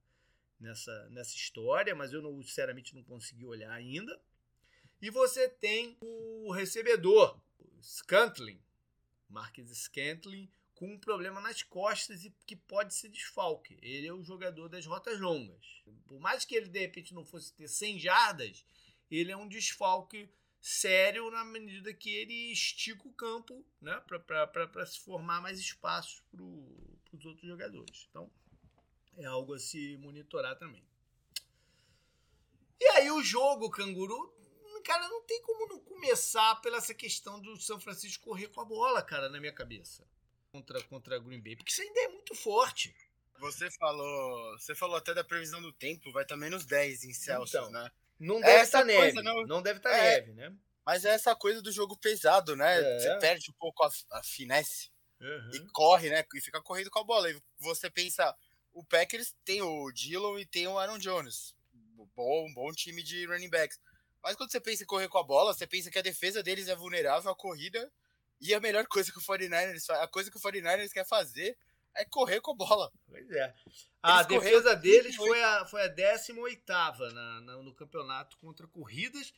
nessa, 0.59 1.09
nessa 1.11 1.35
história, 1.35 1.95
mas 1.95 2.13
eu 2.13 2.21
não, 2.21 2.43
sinceramente 2.43 2.95
não 2.95 3.03
consegui 3.03 3.45
olhar 3.45 3.73
ainda. 3.73 4.21
E 5.05 5.11
você 5.11 5.51
tem 5.51 5.99
o 6.01 6.51
recebedor, 6.51 7.39
Scantling, 7.83 8.59
Marques 9.29 9.69
Scantling, 9.69 10.51
com 10.75 10.95
um 10.95 10.99
problema 10.99 11.43
nas 11.43 11.63
costas 11.63 12.25
e 12.25 12.35
que 12.47 12.57
pode 12.57 12.95
ser 12.95 13.11
desfalque. 13.11 13.79
Ele 13.83 14.07
é 14.07 14.15
o 14.15 14.23
jogador 14.23 14.67
das 14.67 14.87
rotas 14.87 15.21
longas. 15.21 15.83
Por 16.07 16.19
mais 16.19 16.47
que 16.47 16.55
ele 16.55 16.71
de 16.71 16.79
repente 16.79 17.13
não 17.13 17.23
fosse 17.23 17.53
ter 17.53 17.69
100 17.69 17.99
jardas, 17.99 18.65
ele 19.11 19.31
é 19.31 19.37
um 19.37 19.47
desfalque 19.47 20.27
sério 20.59 21.31
na 21.31 21.45
medida 21.45 21.93
que 21.93 22.09
ele 22.09 22.51
estica 22.51 23.07
o 23.07 23.13
campo 23.13 23.63
né, 23.83 24.03
para 24.07 24.87
se 24.87 25.01
formar 25.01 25.43
mais 25.43 25.59
espaço 25.59 26.25
para 26.31 26.43
os 26.43 27.27
outros 27.27 27.47
jogadores. 27.47 28.09
Então, 28.09 28.33
é 29.19 29.27
algo 29.27 29.53
a 29.53 29.59
se 29.59 29.99
monitorar 29.99 30.57
também. 30.57 30.83
E 32.81 32.87
aí 32.87 33.11
o 33.11 33.23
jogo, 33.23 33.69
Canguru, 33.69 34.33
cara, 34.85 35.09
não 35.09 35.23
tem 35.23 35.43
como 35.43 35.67
não 35.67 35.81
começar 35.81 36.55
pela 36.61 36.77
essa 36.77 36.95
questão 36.95 37.41
do 37.41 37.57
São 37.61 37.81
Francisco 37.81 38.25
correr 38.25 38.49
com 38.49 38.61
a 38.61 38.65
bola, 38.65 39.03
cara, 39.03 39.29
na 39.29 39.41
minha 39.41 39.53
cabeça. 39.53 40.07
Contra, 40.53 40.81
contra 40.85 41.19
Green 41.19 41.41
Bay. 41.41 41.57
Porque 41.57 41.73
isso 41.73 41.83
ainda 41.83 42.01
é 42.01 42.09
muito 42.09 42.35
forte. 42.35 42.95
Você 43.41 43.71
falou. 43.73 44.59
Você 44.59 44.75
falou 44.75 44.97
até 44.97 45.13
da 45.13 45.25
previsão 45.25 45.61
do 45.61 45.73
tempo, 45.73 46.13
vai 46.13 46.23
estar 46.23 46.37
menos 46.37 46.65
10 46.65 47.05
em 47.05 47.13
Celsius, 47.13 47.55
então, 47.55 47.71
né? 47.71 47.91
Não 48.19 48.41
deve 48.41 48.63
estar 48.63 48.85
neve. 48.85 49.23
Não... 49.23 49.43
não... 49.43 49.63
deve 49.63 49.79
estar 49.79 49.91
é, 49.91 50.21
neve, 50.21 50.33
né? 50.33 50.55
Mas 50.87 51.05
é 51.05 51.11
essa 51.11 51.35
coisa 51.35 51.61
do 51.61 51.73
jogo 51.73 51.97
pesado, 51.97 52.55
né? 52.55 52.79
É. 52.79 52.99
Você 52.99 53.19
perde 53.19 53.51
um 53.51 53.55
pouco 53.55 53.85
a, 53.85 53.91
a 54.13 54.23
finesse 54.23 54.91
uhum. 55.21 55.51
e 55.53 55.61
corre, 55.73 56.11
né? 56.11 56.25
E 56.35 56.41
fica 56.41 56.63
correndo 56.63 56.91
com 56.91 57.01
a 57.01 57.05
bola. 57.05 57.31
E 57.31 57.43
você 57.59 57.91
pensa, 57.91 58.35
o 58.73 58.85
Packers 58.85 59.35
tem 59.45 59.63
o 59.63 59.91
Dillon 59.91 60.39
e 60.39 60.47
tem 60.47 60.69
o 60.69 60.79
Aaron 60.79 60.99
Jones. 60.99 61.57
Bom, 62.15 62.53
bom 62.55 62.71
time 62.73 63.03
de 63.03 63.27
running 63.27 63.51
backs. 63.51 63.79
Mas 64.25 64.37
quando 64.37 64.51
você 64.51 64.59
pensa 64.59 64.83
em 64.83 64.87
correr 64.87 65.09
com 65.09 65.19
a 65.19 65.23
bola, 65.23 65.53
você 65.53 65.67
pensa 65.67 65.91
que 65.91 65.99
a 65.99 66.03
defesa 66.03 66.43
deles 66.43 66.67
é 66.67 66.75
vulnerável 66.75 67.31
à 67.31 67.37
corrida. 67.37 67.93
E 68.41 68.55
a 68.55 68.61
melhor 68.61 68.87
coisa 68.89 69.13
que 69.13 69.19
o 69.19 69.23
49ers 69.23 69.85
faz, 69.85 70.01
a 70.01 70.09
coisa 70.09 70.31
que 70.31 70.39
o 70.39 70.41
49ers 70.41 70.93
quer 70.93 71.07
fazer 71.07 71.57
é 71.95 72.05
correr 72.07 72.41
com 72.41 72.53
a 72.53 72.55
bola. 72.55 72.91
Pois 73.07 73.31
é. 73.31 73.55
A 74.03 74.17
Eles 74.17 74.27
defesa 74.27 74.75
deles 74.75 75.15
foi 75.15 75.43
a, 75.43 75.67
foi 75.67 75.83
a 75.83 75.89
18 75.89 76.63
na, 77.13 77.41
na, 77.43 77.57
no 77.59 77.75
campeonato 77.75 78.37
contra 78.39 78.67
corridas. 78.67 79.33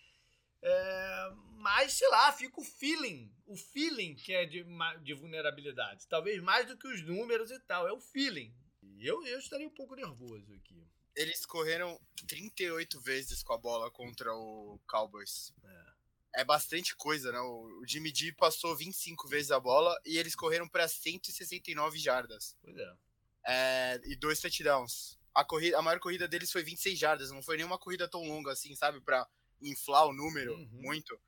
É, 0.62 1.30
mas, 1.56 1.92
sei 1.94 2.08
lá, 2.08 2.32
fica 2.32 2.60
o 2.60 2.64
feeling. 2.64 3.30
O 3.44 3.56
feeling 3.56 4.14
que 4.14 4.32
é 4.32 4.46
de, 4.46 4.64
de 5.02 5.14
vulnerabilidade. 5.14 6.06
Talvez 6.08 6.40
mais 6.40 6.66
do 6.66 6.78
que 6.78 6.88
os 6.88 7.02
números 7.02 7.50
e 7.50 7.58
tal. 7.60 7.86
É 7.86 7.92
o 7.92 8.00
feeling. 8.00 8.54
Eu, 9.00 9.26
eu 9.26 9.38
estaria 9.38 9.66
um 9.66 9.74
pouco 9.74 9.94
nervoso 9.94 10.54
aqui. 10.54 10.86
Eles 11.16 11.46
correram 11.46 11.98
38 12.28 13.00
vezes 13.00 13.42
com 13.42 13.54
a 13.54 13.58
bola 13.58 13.90
contra 13.90 14.32
o 14.34 14.78
Cowboys. 14.86 15.52
É, 15.64 16.42
é 16.42 16.44
bastante 16.44 16.94
coisa, 16.94 17.32
né? 17.32 17.40
O, 17.40 17.82
Jimmy 17.86 18.12
G 18.14 18.32
passou 18.32 18.76
25 18.76 19.26
vezes 19.26 19.50
a 19.50 19.58
bola 19.58 19.98
e 20.04 20.18
eles 20.18 20.36
correram 20.36 20.68
para 20.68 20.86
169 20.86 21.98
jardas. 21.98 22.54
Pois 22.62 22.76
é. 22.76 22.94
é. 23.46 24.00
E 24.04 24.14
dois 24.16 24.40
touchdowns. 24.40 25.18
A, 25.34 25.44
corrida, 25.44 25.78
a 25.78 25.82
maior 25.82 25.98
corrida 25.98 26.28
deles 26.28 26.52
foi 26.52 26.62
26 26.62 26.98
jardas. 26.98 27.30
Não 27.30 27.42
foi 27.42 27.56
nenhuma 27.56 27.78
corrida 27.78 28.06
tão 28.06 28.22
longa 28.22 28.52
assim, 28.52 28.74
sabe? 28.76 29.00
Pra 29.00 29.26
inflar 29.62 30.06
o 30.06 30.12
número 30.12 30.54
uhum. 30.54 30.68
muito. 30.72 31.18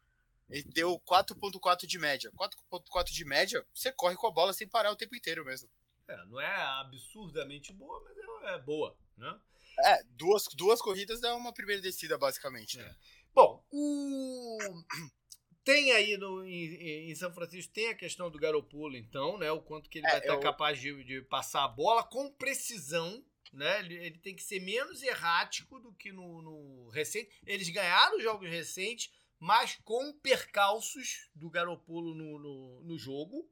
Ele 0.50 0.62
deu 0.64 0.98
4.4 1.00 1.86
de 1.86 1.98
média. 1.98 2.30
4.4 2.32 3.04
de 3.10 3.24
média, 3.24 3.66
você 3.74 3.92
corre 3.92 4.16
com 4.16 4.26
a 4.26 4.30
bola 4.30 4.52
sem 4.52 4.66
parar 4.68 4.90
o 4.90 4.96
tempo 4.96 5.14
inteiro 5.14 5.44
mesmo. 5.44 5.68
É, 6.06 6.24
não 6.24 6.40
é 6.40 6.62
absurdamente 6.80 7.72
boa, 7.72 8.02
mas 8.02 8.16
é, 8.16 8.54
é 8.54 8.58
boa, 8.58 8.96
né? 9.16 9.38
É, 9.84 10.02
duas, 10.10 10.44
duas 10.54 10.80
corridas 10.80 11.20
dá 11.20 11.34
uma 11.34 11.52
primeira 11.52 11.80
descida, 11.80 12.18
basicamente. 12.18 12.78
Né? 12.78 12.84
É. 12.84 12.94
Bom, 13.34 13.64
o... 13.70 14.58
tem 15.64 15.92
aí 15.92 16.16
no, 16.16 16.44
em, 16.44 17.10
em, 17.10 17.14
São 17.14 17.32
Francisco 17.32 17.72
tem 17.72 17.88
a 17.88 17.94
questão 17.94 18.30
do 18.30 18.38
Garopulo, 18.38 18.96
então, 18.96 19.38
né? 19.38 19.50
O 19.52 19.60
quanto 19.60 19.88
que 19.88 19.98
ele 19.98 20.06
é, 20.06 20.10
vai 20.10 20.18
estar 20.20 20.34
eu... 20.34 20.40
capaz 20.40 20.80
de, 20.80 21.04
de, 21.04 21.22
passar 21.22 21.64
a 21.64 21.68
bola 21.68 22.02
com 22.02 22.32
precisão. 22.32 23.24
Né? 23.52 23.80
Ele, 23.80 23.94
ele 23.94 24.18
tem 24.18 24.34
que 24.34 24.42
ser 24.42 24.60
menos 24.60 25.02
errático 25.02 25.78
do 25.80 25.92
que 25.94 26.12
no, 26.12 26.42
no 26.42 26.88
recente. 26.90 27.30
Eles 27.46 27.68
ganharam 27.70 28.18
os 28.18 28.22
jogos 28.22 28.48
recentes, 28.48 29.10
mas 29.38 29.78
com 29.84 30.12
percalços 30.20 31.30
do 31.34 31.48
Garopulo 31.48 32.14
no, 32.14 32.38
no, 32.38 32.84
no 32.84 32.98
jogo 32.98 33.48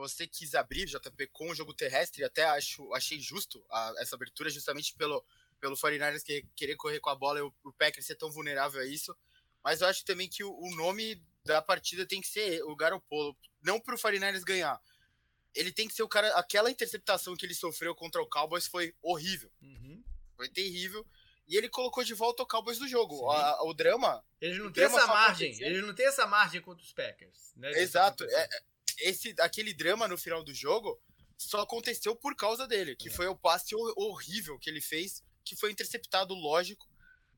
você 0.00 0.26
quis 0.26 0.54
abrir, 0.54 0.86
JP, 0.86 1.26
com 1.28 1.50
o 1.50 1.54
jogo 1.54 1.74
terrestre, 1.74 2.24
até 2.24 2.44
acho, 2.44 2.92
achei 2.94 3.20
justo 3.20 3.62
a, 3.70 3.94
essa 3.98 4.16
abertura, 4.16 4.48
justamente 4.48 4.94
pelo, 4.94 5.22
pelo 5.60 5.76
49ers 5.76 6.22
que, 6.22 6.46
querer 6.56 6.76
correr 6.76 7.00
com 7.00 7.10
a 7.10 7.14
bola 7.14 7.38
e 7.38 7.42
o, 7.42 7.54
o 7.64 7.72
Packers 7.72 8.06
ser 8.06 8.16
tão 8.16 8.30
vulnerável 8.30 8.80
a 8.80 8.86
isso. 8.86 9.16
Mas 9.62 9.80
eu 9.80 9.88
acho 9.88 10.04
também 10.04 10.28
que 10.28 10.42
o, 10.42 10.52
o 10.52 10.74
nome 10.74 11.22
da 11.44 11.60
partida 11.60 12.06
tem 12.06 12.20
que 12.20 12.28
ser 12.28 12.62
o 12.64 12.74
Garopolo. 12.74 13.36
Não 13.62 13.78
para 13.80 13.94
o 13.94 13.98
49ers 13.98 14.42
ganhar. 14.42 14.80
Ele 15.54 15.72
tem 15.72 15.86
que 15.88 15.94
ser 15.94 16.02
o 16.02 16.08
cara. 16.08 16.28
Aquela 16.36 16.70
interceptação 16.70 17.36
que 17.36 17.44
ele 17.44 17.54
sofreu 17.54 17.94
contra 17.94 18.22
o 18.22 18.26
Cowboys 18.26 18.66
foi 18.66 18.94
horrível. 19.02 19.50
Uhum. 19.60 20.02
Foi 20.36 20.48
terrível. 20.48 21.06
E 21.46 21.56
ele 21.56 21.68
colocou 21.68 22.04
de 22.04 22.14
volta 22.14 22.42
o 22.42 22.46
Cowboys 22.46 22.78
do 22.78 22.86
jogo. 22.86 23.28
A, 23.30 23.64
o 23.64 23.74
drama. 23.74 24.24
Eles 24.40 24.58
não 24.58 24.72
têm 24.72 24.84
essa 24.84 25.06
margem. 25.06 25.60
Eles 25.60 25.84
não 25.84 25.94
têm 25.94 26.06
essa 26.06 26.26
margem 26.26 26.60
contra 26.60 26.84
os 26.84 26.92
Packers. 26.92 27.52
Né? 27.56 27.72
Exato. 27.72 28.24
É, 28.24 28.48
esse, 29.00 29.34
aquele 29.40 29.74
drama 29.74 30.06
no 30.06 30.16
final 30.16 30.44
do 30.44 30.54
jogo 30.54 31.00
só 31.36 31.62
aconteceu 31.62 32.14
por 32.14 32.36
causa 32.36 32.68
dele, 32.68 32.94
que 32.94 33.08
é. 33.08 33.10
foi 33.10 33.26
o 33.26 33.36
passe 33.36 33.74
horrível 33.74 34.58
que 34.58 34.68
ele 34.68 34.80
fez, 34.80 35.24
que 35.50 35.56
foi 35.56 35.72
interceptado, 35.72 36.32
lógico, 36.32 36.86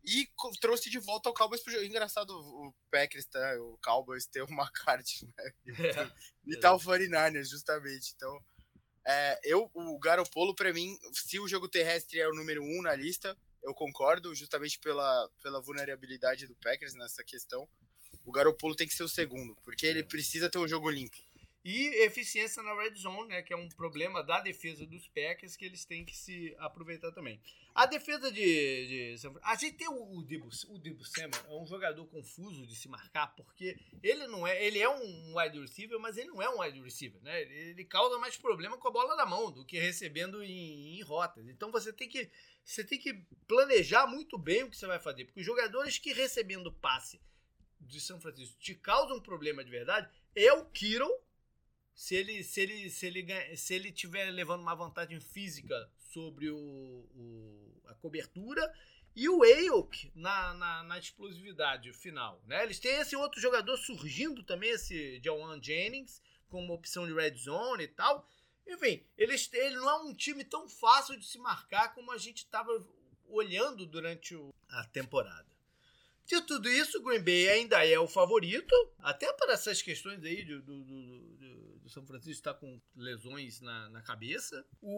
e 0.04 0.28
trouxe 0.60 0.90
de 0.90 0.98
volta 0.98 1.30
o 1.30 1.34
Cowboys 1.34 1.62
pro 1.62 1.72
jogo. 1.72 1.84
Engraçado 1.84 2.30
o 2.30 2.74
Packers, 2.90 3.24
tá? 3.24 3.56
o 3.58 3.78
Cowboys 3.82 4.26
ter 4.26 4.42
uma 4.42 4.70
card, 4.84 5.26
né? 5.34 5.52
e 6.46 6.56
tal 6.58 6.78
49ers, 6.78 7.48
justamente. 7.48 8.12
Então, 8.14 8.38
é, 9.06 9.40
eu, 9.44 9.70
o 9.72 9.98
Garopolo, 9.98 10.54
para 10.54 10.74
mim, 10.74 10.98
se 11.12 11.40
o 11.40 11.48
jogo 11.48 11.68
terrestre 11.68 12.20
é 12.20 12.28
o 12.28 12.34
número 12.34 12.62
um 12.62 12.82
na 12.82 12.94
lista, 12.94 13.34
eu 13.62 13.72
concordo, 13.72 14.34
justamente 14.34 14.78
pela, 14.78 15.30
pela 15.42 15.62
vulnerabilidade 15.62 16.46
do 16.46 16.54
Packers 16.56 16.94
nessa 16.94 17.24
questão. 17.24 17.66
O 18.26 18.30
Garopolo 18.32 18.76
tem 18.76 18.86
que 18.86 18.94
ser 18.94 19.04
o 19.04 19.08
segundo, 19.08 19.56
porque 19.64 19.86
ele 19.86 20.00
é. 20.00 20.04
precisa 20.04 20.50
ter 20.50 20.58
um 20.58 20.68
jogo 20.68 20.90
limpo. 20.90 21.16
E 21.64 22.04
eficiência 22.04 22.60
na 22.60 22.74
red 22.74 22.94
zone, 22.96 23.28
né, 23.28 23.40
que 23.40 23.52
é 23.52 23.56
um 23.56 23.68
problema 23.68 24.20
da 24.20 24.40
defesa 24.40 24.84
dos 24.84 25.06
Packers 25.06 25.54
que 25.54 25.64
eles 25.64 25.84
têm 25.84 26.04
que 26.04 26.16
se 26.16 26.54
aproveitar 26.58 27.12
também. 27.12 27.40
A 27.72 27.86
defesa 27.86 28.32
de, 28.32 29.14
de 29.14 29.28
a 29.42 29.54
gente 29.54 29.76
tem 29.76 29.88
o, 29.88 30.22
Debo, 30.22 30.48
o 30.68 30.78
Debo 30.78 31.04
Samuel, 31.04 31.44
é 31.48 31.62
um 31.62 31.66
jogador 31.66 32.04
confuso 32.06 32.66
de 32.66 32.74
se 32.74 32.88
marcar 32.88 33.28
porque 33.28 33.78
ele 34.02 34.26
não 34.26 34.44
é, 34.44 34.62
ele 34.64 34.80
é 34.80 34.88
um 34.88 35.38
wide 35.38 35.60
receiver, 35.60 36.00
mas 36.00 36.16
ele 36.16 36.30
não 36.30 36.42
é 36.42 36.50
um 36.50 36.60
wide 36.60 36.80
receiver, 36.80 37.22
né? 37.22 37.42
Ele, 37.42 37.54
ele 37.70 37.84
causa 37.84 38.18
mais 38.18 38.36
problema 38.36 38.76
com 38.76 38.88
a 38.88 38.90
bola 38.90 39.14
na 39.14 39.24
mão 39.24 39.50
do 39.52 39.64
que 39.64 39.78
recebendo 39.78 40.42
em, 40.42 40.98
em 40.98 41.02
rotas. 41.02 41.48
Então 41.48 41.70
você 41.70 41.92
tem 41.92 42.08
que 42.08 42.28
você 42.64 42.84
tem 42.84 42.98
que 42.98 43.14
planejar 43.46 44.06
muito 44.06 44.36
bem 44.36 44.64
o 44.64 44.70
que 44.70 44.76
você 44.76 44.86
vai 44.86 44.98
fazer, 44.98 45.24
porque 45.24 45.40
os 45.40 45.46
jogadores 45.46 45.96
que 45.96 46.12
recebendo 46.12 46.72
passe 46.72 47.20
de 47.80 48.00
São 48.00 48.20
Francisco 48.20 48.58
te 48.58 48.74
causam 48.74 49.16
um 49.16 49.20
problema 49.20 49.64
de 49.64 49.70
verdade 49.70 50.08
é 50.34 50.52
o 50.52 50.64
Kiro 50.66 51.10
se 51.94 52.14
ele 52.14 52.42
se 52.42 52.60
ele 52.60 52.90
se 52.90 53.06
ele 53.06 53.56
se 53.56 53.74
ele 53.74 53.92
tiver 53.92 54.30
levando 54.30 54.62
uma 54.62 54.74
vantagem 54.74 55.20
física 55.20 55.90
sobre 56.12 56.50
o, 56.50 56.58
o 56.58 57.82
a 57.86 57.94
cobertura 57.94 58.62
e 59.14 59.28
o 59.28 59.42
Ayuk 59.42 60.10
na, 60.14 60.54
na, 60.54 60.82
na, 60.84 60.98
explosividade 60.98 61.92
final, 61.92 62.42
né? 62.46 62.62
Eles 62.62 62.78
têm 62.78 62.92
esse 62.92 63.14
outro 63.14 63.40
jogador 63.40 63.76
surgindo 63.76 64.42
também, 64.42 64.70
esse 64.70 65.20
Jawan 65.22 65.62
Jennings, 65.62 66.20
como 66.48 66.72
opção 66.72 67.06
de 67.06 67.12
red 67.12 67.34
zone 67.34 67.84
e 67.84 67.88
tal. 67.88 68.26
Enfim, 68.66 69.04
eles, 69.18 69.50
ele 69.52 69.76
não 69.76 69.90
é 69.90 69.94
um 70.04 70.14
time 70.14 70.44
tão 70.44 70.66
fácil 70.66 71.18
de 71.18 71.26
se 71.26 71.38
marcar 71.38 71.94
como 71.94 72.10
a 72.10 72.16
gente 72.16 72.38
estava 72.38 72.70
olhando 73.28 73.84
durante 73.84 74.34
o, 74.34 74.54
a 74.68 74.84
temporada. 74.84 75.50
De 76.24 76.40
tudo 76.42 76.68
isso, 76.68 76.98
o 76.98 77.02
Green 77.02 77.22
Bay 77.22 77.48
ainda 77.48 77.84
é 77.86 77.98
o 77.98 78.08
favorito, 78.08 78.74
até 79.00 79.30
para 79.34 79.52
essas 79.52 79.82
questões 79.82 80.24
aí 80.24 80.44
do, 80.44 80.62
do, 80.62 80.84
do 80.84 81.36
São 81.92 82.06
Francisco 82.06 82.32
estar 82.32 82.54
tá 82.54 82.60
com 82.60 82.80
lesões 82.96 83.60
na, 83.60 83.88
na 83.90 84.02
cabeça. 84.02 84.64
O, 84.80 84.90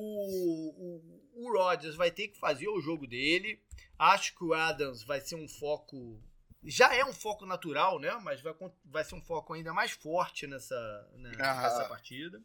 o, 0.70 1.44
o 1.44 1.52
Rodgers 1.52 1.94
vai 1.94 2.10
ter 2.10 2.28
que 2.28 2.38
fazer 2.38 2.68
o 2.68 2.80
jogo 2.80 3.06
dele. 3.06 3.60
Acho 3.98 4.34
que 4.34 4.44
o 4.44 4.54
Adams 4.54 5.02
vai 5.02 5.20
ser 5.20 5.36
um 5.36 5.48
foco. 5.48 6.20
Já 6.62 6.94
é 6.94 7.04
um 7.04 7.12
foco 7.12 7.44
natural, 7.44 7.98
né? 7.98 8.10
Mas 8.22 8.40
vai, 8.40 8.54
vai 8.84 9.04
ser 9.04 9.14
um 9.14 9.22
foco 9.22 9.52
ainda 9.52 9.72
mais 9.72 9.90
forte 9.90 10.46
nessa, 10.46 11.10
né, 11.16 11.30
nessa 11.30 11.86
partida. 11.88 12.42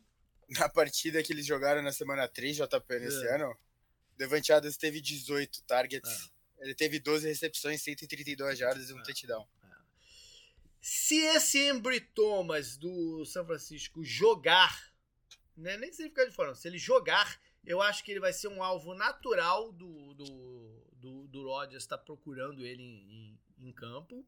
Na 0.49 0.67
partida 0.67 1.21
que 1.21 1.31
eles 1.31 1.45
jogaram 1.45 1.81
na 1.81 1.91
semana 1.91 2.27
3, 2.27 2.57
JP, 2.57 2.99
nesse 2.99 3.25
é. 3.27 3.35
ano, 3.35 3.55
Devante 4.17 4.51
Adams 4.51 4.77
teve 4.77 4.99
18 4.99 5.63
targets. 5.63 6.31
É 6.35 6.39
ele 6.59 6.75
teve 6.75 6.99
12 6.99 7.27
recepções, 7.27 7.81
132 7.81 8.57
jardas 8.57 8.89
e 8.89 8.93
um 8.93 8.99
é, 8.99 9.03
touchdown. 9.03 9.47
É. 10.80 10.82
Se 10.82 11.15
esse 11.15 11.69
Embry 11.69 11.99
Thomas 11.99 12.77
do 12.77 13.25
São 13.25 13.45
Francisco 13.45 14.03
jogar, 14.03 14.91
né, 15.55 15.77
nem 15.77 15.91
se 15.91 16.01
ele 16.01 16.09
ficar 16.09 16.25
de 16.25 16.32
fora, 16.32 16.55
se 16.55 16.67
ele 16.67 16.77
jogar, 16.77 17.39
eu 17.65 17.82
acho 17.82 18.03
que 18.03 18.11
ele 18.11 18.19
vai 18.19 18.34
ser 18.34 18.47
um 18.47 18.63
alvo 18.63 18.93
natural 18.93 19.71
do, 19.71 20.13
do, 20.13 20.84
do, 20.93 21.27
do 21.27 21.43
Rodgers 21.43 21.84
estar 21.84 21.97
tá 21.97 22.03
procurando 22.03 22.65
ele 22.65 22.82
em, 22.82 23.39
em, 23.59 23.67
em, 23.67 23.73
campo. 23.73 24.25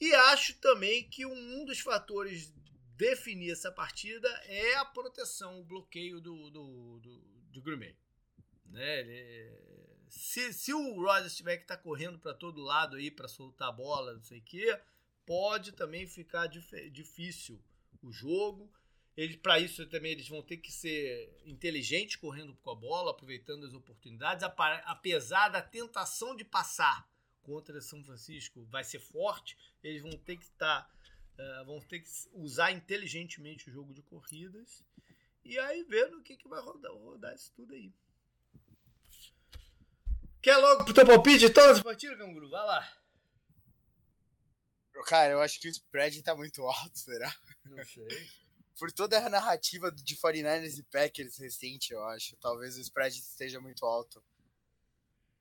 E 0.00 0.14
acho 0.14 0.58
também 0.58 1.08
que 1.08 1.26
um 1.26 1.64
dos 1.64 1.80
fatores 1.80 2.52
definir 2.96 3.52
essa 3.52 3.70
partida 3.70 4.28
é 4.46 4.74
a 4.76 4.84
proteção, 4.84 5.60
o 5.60 5.64
bloqueio 5.64 6.20
do, 6.20 6.50
do, 6.50 6.98
do, 7.00 7.60
do 7.60 7.76
Bay. 7.76 7.96
Né? 8.66 9.00
Ele, 9.00 9.87
se, 10.10 10.52
se 10.52 10.72
o 10.72 10.94
Rodgers 11.00 11.36
tiver 11.36 11.56
que 11.56 11.64
estar 11.64 11.76
tá 11.76 11.82
correndo 11.82 12.18
para 12.18 12.34
todo 12.34 12.62
lado 12.62 12.96
aí 12.96 13.10
para 13.10 13.28
soltar 13.28 13.68
a 13.68 13.72
bola, 13.72 14.14
não 14.14 14.22
sei 14.22 14.38
o 14.38 14.42
quê, 14.42 14.80
pode 15.26 15.72
também 15.72 16.06
ficar 16.06 16.46
dif 16.46 16.90
difícil 16.90 17.60
o 18.02 18.12
jogo. 18.12 18.70
Para 19.42 19.58
isso 19.58 19.84
também 19.86 20.12
eles 20.12 20.28
vão 20.28 20.42
ter 20.42 20.58
que 20.58 20.70
ser 20.70 21.42
inteligentes 21.44 22.16
correndo 22.16 22.54
com 22.56 22.70
a 22.70 22.74
bola, 22.74 23.10
aproveitando 23.10 23.66
as 23.66 23.74
oportunidades, 23.74 24.44
apesar 24.84 25.48
da 25.48 25.60
tentação 25.60 26.36
de 26.36 26.44
passar 26.44 27.08
contra 27.42 27.80
São 27.80 28.04
Francisco 28.04 28.64
vai 28.66 28.84
ser 28.84 29.00
forte, 29.00 29.56
eles 29.82 30.02
vão 30.02 30.12
ter 30.12 30.36
que 30.36 30.44
estar 30.44 30.82
tá, 30.82 31.62
uh, 31.62 31.64
vão 31.64 31.80
ter 31.80 32.00
que 32.00 32.08
usar 32.34 32.70
inteligentemente 32.70 33.68
o 33.68 33.72
jogo 33.72 33.92
de 33.92 34.02
corridas 34.02 34.84
e 35.44 35.58
aí 35.58 35.82
vendo 35.82 36.18
o 36.18 36.22
que, 36.22 36.36
que 36.36 36.46
vai 36.46 36.60
rodar, 36.60 36.92
rodar 36.92 37.34
isso 37.34 37.50
tudo 37.56 37.72
aí. 37.74 37.90
Quer 40.48 40.56
logo 40.56 40.82
pro 40.82 40.94
teu 40.94 41.04
palpite 41.04 41.40
de 41.40 41.50
todas 41.50 41.76
as 41.76 41.82
partidas, 41.82 42.16
Canguru? 42.16 42.48
Vai 42.48 42.64
lá. 42.64 42.98
Cara, 45.04 45.34
eu 45.34 45.42
acho 45.42 45.60
que 45.60 45.68
o 45.68 45.70
spread 45.70 46.22
tá 46.22 46.34
muito 46.34 46.62
alto, 46.62 46.98
será? 46.98 47.30
Não 47.66 47.84
sei. 47.84 48.08
Por 48.78 48.90
toda 48.90 49.18
a 49.18 49.28
narrativa 49.28 49.92
de 49.92 50.16
49ers 50.16 50.78
e 50.78 50.82
Packers 50.84 51.36
recente, 51.36 51.92
eu 51.92 52.02
acho. 52.02 52.34
Talvez 52.38 52.78
o 52.78 52.80
spread 52.80 53.14
esteja 53.18 53.60
muito 53.60 53.84
alto. 53.84 54.24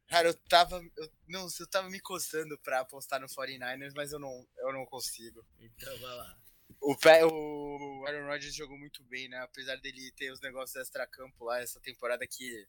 Cara, 0.10 0.28
eu 0.28 0.34
tava. 0.34 0.86
Eu, 0.98 1.10
não, 1.26 1.48
eu 1.58 1.68
tava 1.68 1.90
me 1.90 2.02
coçando 2.02 2.58
pra 2.60 2.82
apostar 2.82 3.22
no 3.22 3.28
49ers, 3.28 3.94
mas 3.96 4.12
eu 4.12 4.20
não, 4.20 4.46
eu 4.58 4.74
não 4.74 4.86
consigo. 4.86 5.42
Então 5.58 6.00
vai 6.00 6.16
lá. 6.18 6.38
O, 6.82 6.94
o 6.94 8.06
Aaron 8.08 8.28
Rodgers 8.28 8.54
jogou 8.54 8.78
muito 8.78 9.02
bem, 9.06 9.30
né? 9.30 9.40
Apesar 9.40 9.78
dele 9.78 10.12
ter 10.18 10.34
os 10.34 10.42
negócios 10.42 10.76
extra-campo 10.76 11.46
lá, 11.46 11.62
essa 11.62 11.80
temporada 11.80 12.28
que 12.28 12.68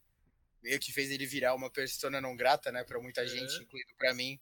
meio 0.63 0.79
que 0.79 0.93
fez 0.93 1.11
ele 1.11 1.27
virar 1.27 1.55
uma 1.55 1.71
persona 1.71 2.21
não 2.21 2.37
grata, 2.37 2.71
né? 2.73 2.85
Pra 2.85 3.01
muita 3.01 3.23
é. 3.23 3.27
gente, 3.27 3.63
incluindo 3.63 3.95
pra 3.97 4.15
mim. 4.15 4.39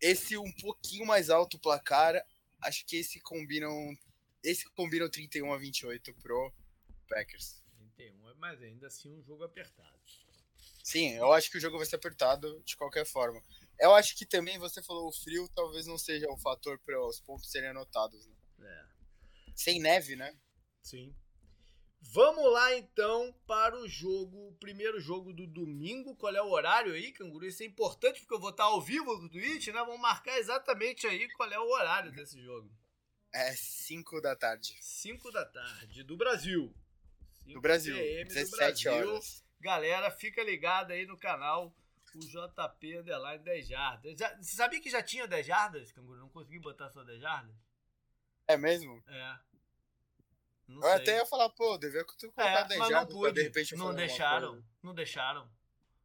Esse 0.00 0.36
um 0.36 0.52
pouquinho 0.52 1.06
mais 1.06 1.28
alto 1.28 1.58
placar, 1.58 2.14
acho 2.62 2.86
que 2.86 2.96
esse 2.96 3.20
combinam. 3.20 3.74
Esse 4.42 4.64
combina 4.70 5.04
o 5.04 5.10
31 5.10 5.52
a 5.52 5.58
28 5.58 6.14
pro 6.14 6.52
Packers. 7.08 7.62
31, 7.96 8.34
mas 8.36 8.62
ainda 8.62 8.86
assim 8.86 9.12
um 9.12 9.22
jogo 9.22 9.44
apertado. 9.44 10.00
Sim, 10.82 11.12
eu 11.12 11.32
acho 11.32 11.50
que 11.50 11.58
o 11.58 11.60
jogo 11.60 11.76
vai 11.76 11.86
ser 11.86 11.96
apertado 11.96 12.62
de 12.64 12.76
qualquer 12.76 13.04
forma. 13.04 13.42
Eu 13.78 13.94
acho 13.94 14.16
que 14.16 14.24
também 14.24 14.58
você 14.58 14.82
falou 14.82 15.08
o 15.08 15.12
frio 15.12 15.48
talvez 15.54 15.86
não 15.86 15.98
seja 15.98 16.30
um 16.30 16.38
fator 16.38 16.78
para 16.80 17.00
os 17.06 17.20
pontos 17.20 17.50
serem 17.50 17.68
anotados. 17.68 18.26
Né? 18.26 18.36
É. 18.66 18.86
Sem 19.54 19.80
neve, 19.80 20.16
né? 20.16 20.34
Sim. 20.82 21.14
Vamos 22.02 22.52
lá 22.52 22.74
então 22.76 23.32
para 23.46 23.76
o 23.76 23.88
jogo, 23.88 24.48
o 24.48 24.54
primeiro 24.54 24.98
jogo 25.00 25.32
do 25.32 25.46
domingo. 25.46 26.16
Qual 26.16 26.34
é 26.34 26.42
o 26.42 26.50
horário 26.50 26.94
aí, 26.94 27.12
Canguru? 27.12 27.46
Isso 27.46 27.62
é 27.62 27.66
importante 27.66 28.20
porque 28.20 28.34
eu 28.34 28.40
vou 28.40 28.50
estar 28.50 28.64
ao 28.64 28.80
vivo 28.80 29.16
no 29.18 29.28
Twitch, 29.28 29.68
né? 29.68 29.80
Vamos 29.84 30.00
marcar 30.00 30.38
exatamente 30.38 31.06
aí 31.06 31.28
qual 31.32 31.50
é 31.52 31.58
o 31.58 31.70
horário 31.70 32.10
desse 32.10 32.40
jogo. 32.42 32.70
É 33.32 33.54
5 33.54 34.20
da 34.20 34.34
tarde. 34.34 34.76
5 34.80 35.30
da 35.30 35.44
tarde, 35.44 36.02
do 36.02 36.16
Brasil. 36.16 36.74
Do 37.46 37.60
Brasil, 37.60 37.94
PM 37.94 38.24
17 38.24 38.50
do 38.50 38.56
Brasil. 38.56 38.92
horas. 38.92 39.44
Galera, 39.60 40.10
fica 40.10 40.42
ligado 40.42 40.92
aí 40.92 41.06
no 41.06 41.18
canal 41.18 41.74
o 42.14 42.18
JP 42.18 42.98
Underline 42.98 43.44
10 43.44 43.68
jardas. 43.68 44.18
Já, 44.18 44.36
você 44.36 44.56
sabia 44.56 44.80
que 44.80 44.90
já 44.90 45.02
tinha 45.02 45.28
10 45.28 45.46
jardas, 45.46 45.92
Canguru? 45.92 46.18
Não 46.18 46.28
consegui 46.28 46.58
botar 46.58 46.90
só 46.90 47.04
10 47.04 47.20
jardas? 47.20 47.54
É 48.48 48.56
mesmo? 48.56 49.02
É. 49.06 49.38
Não 50.70 50.76
eu 50.76 50.82
sei. 50.82 50.92
até 50.92 51.16
ia 51.16 51.26
falar, 51.26 51.48
pô, 51.50 51.76
devia 51.76 52.04
colocar 52.04 52.44
é, 52.44 52.64
10 52.64 52.88
jardas 52.88 53.14
não 53.14 53.20
pude, 53.20 53.34
de 53.34 53.42
repente 53.42 53.76
Não 53.76 53.94
deixaram, 53.94 54.62
não 54.82 54.94
deixaram. 54.94 55.50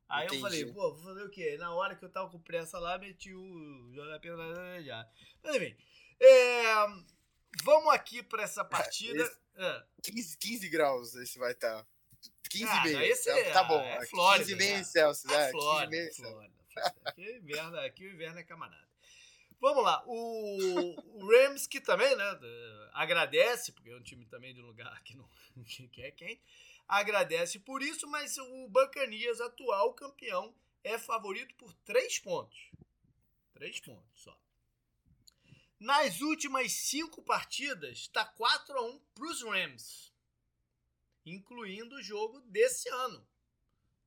Aí 0.10 0.26
Entendi. 0.26 0.42
eu 0.42 0.42
falei, 0.42 0.66
pô, 0.66 0.94
vou 0.94 1.04
fazer 1.04 1.24
o 1.24 1.30
quê? 1.30 1.58
Na 1.58 1.74
hora 1.74 1.96
que 1.96 2.04
eu 2.06 2.10
tava 2.10 2.30
com 2.30 2.40
pressa 2.40 2.78
lá, 2.80 2.98
meti 2.98 3.34
o 3.34 3.92
JP 3.92 4.28
10 4.28 4.86
jardas. 4.86 5.12
Mas 5.44 5.56
enfim, 5.56 5.76
é, 6.20 6.74
vamos 7.64 7.94
aqui 7.94 8.24
pra 8.24 8.44
essa 8.44 8.64
partida. 8.64 9.24
Esse, 9.24 9.38
é. 9.56 9.84
15, 10.04 10.38
15 10.38 10.70
graus 10.70 11.16
esse 11.16 11.38
vai 11.38 11.52
estar. 11.52 11.84
Tá. 11.84 11.88
15 12.50 12.66
ah, 12.66 12.84
meio. 12.84 13.02
Esse 13.02 13.30
é, 13.30 13.52
tá 13.52 13.64
bom. 13.64 13.80
É 13.80 14.06
Flórida, 14.06 14.46
15 14.46 14.56
meio 14.56 14.86
Celsius, 14.86 15.32
é. 15.32 15.52
Flórida, 15.52 15.92
15 15.92 16.22
meio 16.22 16.34
Flórida, 16.34 16.56
Flórida. 16.74 17.02
Aqui, 17.06 17.30
o 17.30 17.38
inverno, 17.38 17.80
aqui 17.80 18.06
o 18.06 18.14
inverno 18.14 18.40
é 18.40 18.44
camarada. 18.44 18.85
Vamos 19.66 19.84
lá, 19.84 20.04
o, 20.06 20.96
o 21.18 21.28
Rams 21.28 21.66
que 21.66 21.82
também, 21.82 22.16
né, 22.16 22.40
agradece, 22.94 23.72
porque 23.72 23.90
é 23.90 23.96
um 23.96 24.04
time 24.04 24.24
também 24.28 24.54
de 24.54 24.62
um 24.62 24.66
lugar 24.68 25.02
que 25.02 25.18
não 25.18 25.28
que 25.92 26.04
é 26.04 26.12
quem, 26.12 26.40
agradece 26.88 27.58
por 27.58 27.82
isso, 27.82 28.06
mas 28.06 28.38
o 28.38 28.68
Bacanias, 28.70 29.42
atual 29.42 29.96
campeão, 29.96 30.56
é 30.84 31.00
favorito 31.00 31.56
por 31.56 31.74
três 31.84 32.20
pontos. 32.20 32.70
Três 33.56 33.80
pontos 33.80 34.22
só. 34.22 34.40
Nas 35.80 36.22
últimas 36.22 36.72
cinco 36.72 37.24
partidas, 37.24 37.98
está 37.98 38.24
4 38.24 38.78
a 38.78 38.84
1 38.84 39.00
para 39.16 39.26
os 39.26 39.42
Rams 39.42 40.14
incluindo 41.26 41.96
o 41.96 42.04
jogo 42.04 42.40
desse 42.42 42.88
ano, 42.88 43.28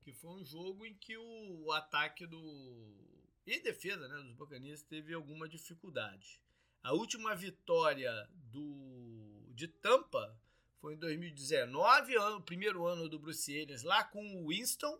que 0.02 0.12
foi 0.12 0.30
um 0.30 0.44
jogo 0.44 0.86
em 0.86 0.94
que 0.94 1.18
o 1.18 1.72
ataque 1.72 2.24
do 2.28 3.07
e 3.56 3.60
defesa 3.60 4.06
né, 4.08 4.16
dos 4.22 4.34
Buccaneers 4.34 4.82
teve 4.82 5.14
alguma 5.14 5.48
dificuldade. 5.48 6.40
A 6.82 6.92
última 6.92 7.34
vitória 7.34 8.28
do 8.32 9.44
de 9.54 9.66
Tampa 9.66 10.38
foi 10.80 10.94
em 10.94 10.98
2019, 10.98 12.16
ano, 12.16 12.40
primeiro 12.40 12.86
ano 12.86 13.08
do 13.08 13.18
Bruce 13.18 13.60
Arians, 13.60 13.82
lá 13.82 14.04
com 14.04 14.24
o 14.36 14.48
Winston. 14.48 14.98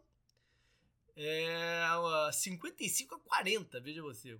É, 1.20 1.84
55 2.32 3.16
a 3.16 3.18
40, 3.20 3.80
veja 3.80 4.02
você. 4.02 4.38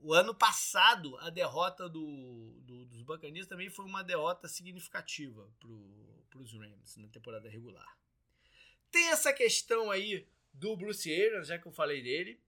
O 0.00 0.14
ano 0.14 0.32
passado, 0.32 1.16
a 1.18 1.28
derrota 1.28 1.88
do, 1.88 2.60
do 2.62 2.84
dos 2.86 3.02
Buccaneers 3.02 3.46
também 3.46 3.70
foi 3.70 3.84
uma 3.84 4.04
derrota 4.04 4.46
significativa 4.46 5.48
para 5.58 6.40
os 6.40 6.52
Rams 6.52 6.96
na 6.96 7.08
temporada 7.08 7.48
regular. 7.48 7.98
Tem 8.90 9.08
essa 9.08 9.32
questão 9.32 9.90
aí 9.90 10.26
do 10.52 10.76
Bruce 10.76 11.10
Arians, 11.12 11.48
já 11.48 11.58
que 11.58 11.66
eu 11.66 11.72
falei 11.72 12.02
dele. 12.02 12.40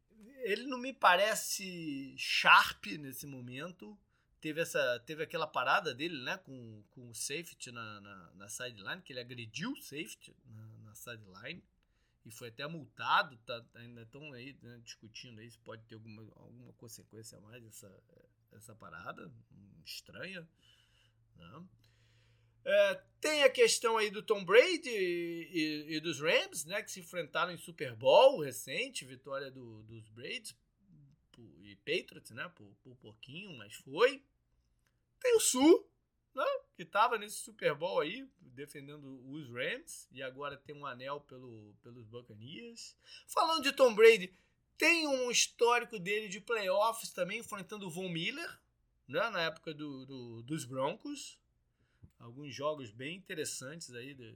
Ele 0.45 0.67
não 0.67 0.79
me 0.79 0.93
parece 0.93 2.15
sharp 2.17 2.87
nesse 2.99 3.27
momento. 3.27 3.99
Teve, 4.41 4.61
essa, 4.61 5.01
teve 5.07 5.23
aquela 5.23 5.47
parada 5.47 5.95
dele 5.95 6.21
né, 6.25 6.37
com, 6.39 6.83
com 6.91 7.09
o 7.09 7.15
safety 7.15 7.71
na, 7.71 8.01
na, 8.01 8.31
na 8.35 8.49
sideline, 8.49 9.01
que 9.01 9.13
ele 9.13 9.21
agrediu 9.21 9.71
o 9.71 9.81
safety 9.81 10.35
na, 10.45 10.79
na 10.79 10.95
sideline 10.95 11.63
e 12.25 12.31
foi 12.31 12.49
até 12.49 12.67
multado. 12.67 13.37
Tá, 13.39 13.65
ainda 13.75 14.03
estão 14.03 14.33
aí 14.33 14.57
né, 14.63 14.81
discutindo 14.85 15.41
aí 15.41 15.51
se 15.51 15.59
pode 15.59 15.85
ter 15.85 15.95
alguma, 15.95 16.23
alguma 16.37 16.73
consequência 16.75 17.39
a 17.39 17.41
mais 17.41 17.65
essa, 17.65 18.03
essa 18.53 18.75
parada 18.75 19.31
estranha. 19.85 20.49
Né? 21.37 21.65
É, 22.65 23.03
tem 23.21 23.43
a 23.43 23.51
questão 23.51 23.97
aí 23.97 24.11
do 24.11 24.23
Tom 24.23 24.45
Brady 24.45 24.89
e, 24.89 25.51
e, 25.53 25.97
e, 25.97 26.01
dos 26.01 26.21
Rams, 26.21 26.65
né, 26.65 26.83
que 26.83 26.91
se 26.91 27.01
enfrentaram 27.01 27.53
em 27.53 27.59
Super 27.59 27.95
Bowl 27.95 28.41
recente, 28.41 29.05
vitória 29.05 29.51
do, 29.51 29.83
dos 29.83 30.09
Braids 30.09 30.57
e 31.63 31.77
Patriots, 31.77 32.31
né, 32.31 32.49
por, 32.55 32.67
por 32.83 32.97
pouquinho, 32.97 33.57
mas 33.57 33.75
foi. 33.75 34.23
Tem 35.21 35.37
o 35.37 35.41
Sul, 35.41 35.89
né, 36.35 36.45
que 36.77 36.83
estava 36.83 37.19
nesse 37.19 37.37
Super 37.37 37.75
Bowl 37.75 38.01
aí, 38.01 38.29
defendendo 38.41 39.25
os 39.29 39.49
Rams, 39.51 40.09
e 40.13 40.23
agora 40.23 40.57
tem 40.57 40.75
um 40.75 40.87
anel 40.87 41.21
pelo, 41.21 41.75
pelos 41.83 42.07
Buccaneers. 42.07 42.97
Falando 43.27 43.63
de 43.63 43.73
Tom 43.73 43.95
Brady, 43.95 44.37
tem 44.79 45.09
um 45.09 45.31
histórico 45.31 45.99
dele 45.99 46.29
de 46.29 46.41
playoffs 46.41 47.11
também, 47.13 47.41
enfrentando 47.41 47.87
o 47.87 47.91
Von 47.91 48.09
Miller, 48.09 48.61
né, 49.09 49.31
na 49.31 49.43
época 49.43 49.75
do, 49.75 50.07
do 50.07 50.43
dos 50.43 50.65
Broncos 50.65 51.42
alguns 52.23 52.55
jogos 52.55 52.91
bem 52.91 53.17
interessantes 53.17 53.93
aí 53.95 54.15
de, 54.15 54.35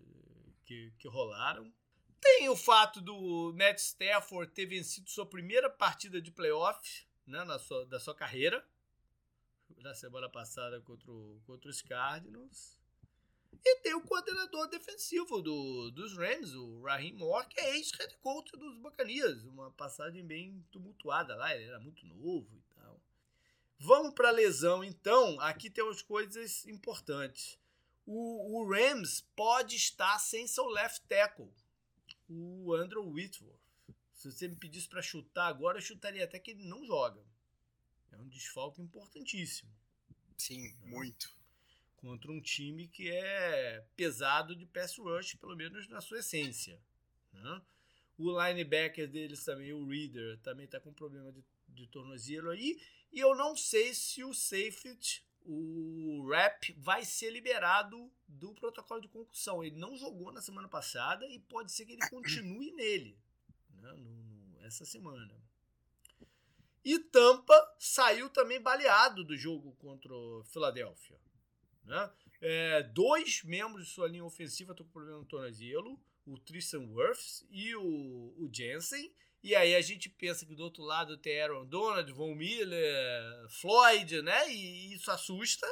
que, 0.65 0.93
que 0.99 1.09
rolaram. 1.09 1.73
Tem 2.21 2.49
o 2.49 2.57
fato 2.57 3.01
do 3.01 3.55
Matt 3.57 3.79
Stafford 3.79 4.53
ter 4.53 4.67
vencido 4.67 5.09
sua 5.09 5.25
primeira 5.25 5.71
partida 5.71 6.21
de 6.21 6.31
playoff 6.31 7.07
né, 7.27 7.45
na 7.45 7.59
sua, 7.59 7.87
da 7.87 8.01
sua 8.01 8.15
carreira, 8.15 8.67
na 9.79 9.95
semana 9.95 10.29
passada 10.29 10.81
contra, 10.81 11.11
o, 11.11 11.41
contra 11.47 11.71
os 11.71 11.81
Cardinals. 11.81 12.77
E 13.65 13.81
tem 13.81 13.95
o 13.95 14.03
coordenador 14.03 14.69
defensivo 14.69 15.41
do, 15.41 15.91
dos 15.91 16.17
Rams, 16.17 16.55
o 16.55 16.83
Raheem 16.83 17.15
Moore, 17.15 17.49
que 17.49 17.61
é 17.61 17.77
ex-head 17.77 18.17
coach 18.19 18.51
dos 18.53 18.77
Bacanias. 18.79 19.45
Uma 19.45 19.71
passagem 19.71 20.25
bem 20.25 20.65
tumultuada 20.71 21.35
lá, 21.37 21.55
ele 21.55 21.65
era 21.65 21.79
muito 21.81 22.05
novo 22.07 22.49
e 22.55 22.75
tal. 22.75 23.01
Vamos 23.79 24.15
para 24.15 24.29
a 24.29 24.33
lesão, 24.33 24.83
então. 24.83 25.41
Aqui 25.41 25.71
temos 25.71 26.03
coisas 26.03 26.67
importantes 26.67 27.59
o, 28.07 28.61
o 28.61 28.71
Rams 28.71 29.23
pode 29.35 29.75
estar 29.75 30.19
sem 30.19 30.47
seu 30.47 30.67
left 30.67 31.05
tackle, 31.09 31.53
o 32.29 32.73
Andrew 32.75 33.05
Whitworth. 33.05 33.59
Se 34.15 34.31
você 34.31 34.49
me 34.49 34.57
pedisse 34.57 34.89
para 34.89 35.03
chutar 35.03 35.49
agora, 35.49 35.79
eu 35.79 35.83
chutaria 35.83 36.25
até 36.25 36.39
que 36.39 36.53
ele 36.53 36.65
não 36.65 36.85
joga. 36.87 37.23
É 38.13 38.17
um 38.17 38.29
desfalque 38.29 38.81
importantíssimo. 38.81 39.71
Sim, 40.39 40.63
né? 40.63 40.91
muito. 40.91 41.35
Contra 41.97 42.31
um 42.31 42.41
time 42.41 42.89
que 42.89 43.11
é 43.11 43.85
pesado 43.95 44.55
de 44.55 44.65
pass 44.67 44.97
rush, 44.97 45.35
pelo 45.35 45.57
menos 45.57 45.89
na 45.89 46.01
sua 46.01 46.21
essência. 46.21 46.81
Né? 47.33 47.63
O 48.17 48.31
linebacker 48.41 49.09
deles 49.09 49.45
também, 49.45 49.73
o 49.73 49.87
Reader, 49.87 50.39
também 50.39 50.65
está 50.65 50.81
com 50.81 50.93
problema 50.93 51.31
de, 51.33 51.45
de 51.69 51.87
tornozelo 51.89 52.51
aí. 52.51 52.81
E 53.13 53.19
eu 53.21 53.35
não 53.35 53.57
sei 53.57 53.93
se 53.95 54.25
o 54.25 54.33
safety 54.33 55.27
o 55.47 56.29
Rap 56.29 56.73
vai 56.79 57.05
ser 57.05 57.31
liberado 57.31 58.11
do 58.27 58.53
protocolo 58.55 59.01
de 59.01 59.09
concussão. 59.09 59.63
Ele 59.63 59.77
não 59.77 59.97
jogou 59.97 60.33
na 60.33 60.43
semana 60.43 60.69
passada 60.69 61.27
e 61.29 61.39
pode 61.39 61.73
ser 61.73 61.87
que 61.87 61.93
ele 61.93 62.09
continue 62.11 62.73
nele 62.73 63.17
né, 63.75 63.93
no, 63.93 64.25
no, 64.25 64.67
essa 64.67 64.85
semana. 64.85 65.35
E 66.85 66.99
Tampa 66.99 67.55
saiu 67.79 68.29
também 68.31 68.61
baleado 68.61 69.25
do 69.25 69.37
jogo 69.37 69.73
contra 69.77 70.13
o 70.13 70.45
Philadelphia. 70.45 71.19
Né? 71.85 72.11
É, 72.41 72.83
dois 72.83 73.43
membros 73.45 73.87
de 73.87 73.93
sua 73.93 74.09
linha 74.09 74.25
ofensiva 74.25 74.73
estão 74.73 74.87
com 74.87 74.93
problema 74.93 75.19
no 75.19 75.25
tornozelo, 75.25 75.99
o 76.27 76.39
Tristan 76.39 76.81
Wirfs 76.93 77.47
e 77.51 77.75
o, 77.77 78.35
o 78.37 78.49
Jensen, 78.53 79.13
E 79.43 79.55
aí 79.55 79.75
a 79.75 79.81
gente 79.81 80.09
pensa 80.09 80.45
que 80.45 80.55
do 80.55 80.65
outro 80.65 80.83
lado 80.83 81.17
tem 81.17 81.41
Aaron 81.41 81.67
Donald, 81.67 82.11
Von 82.13 82.35
Miller, 82.35 83.49
Floyd, 83.49 84.23
né? 84.23 84.51
E 84.51 84.95
isso 84.95 85.11
assusta. 85.11 85.67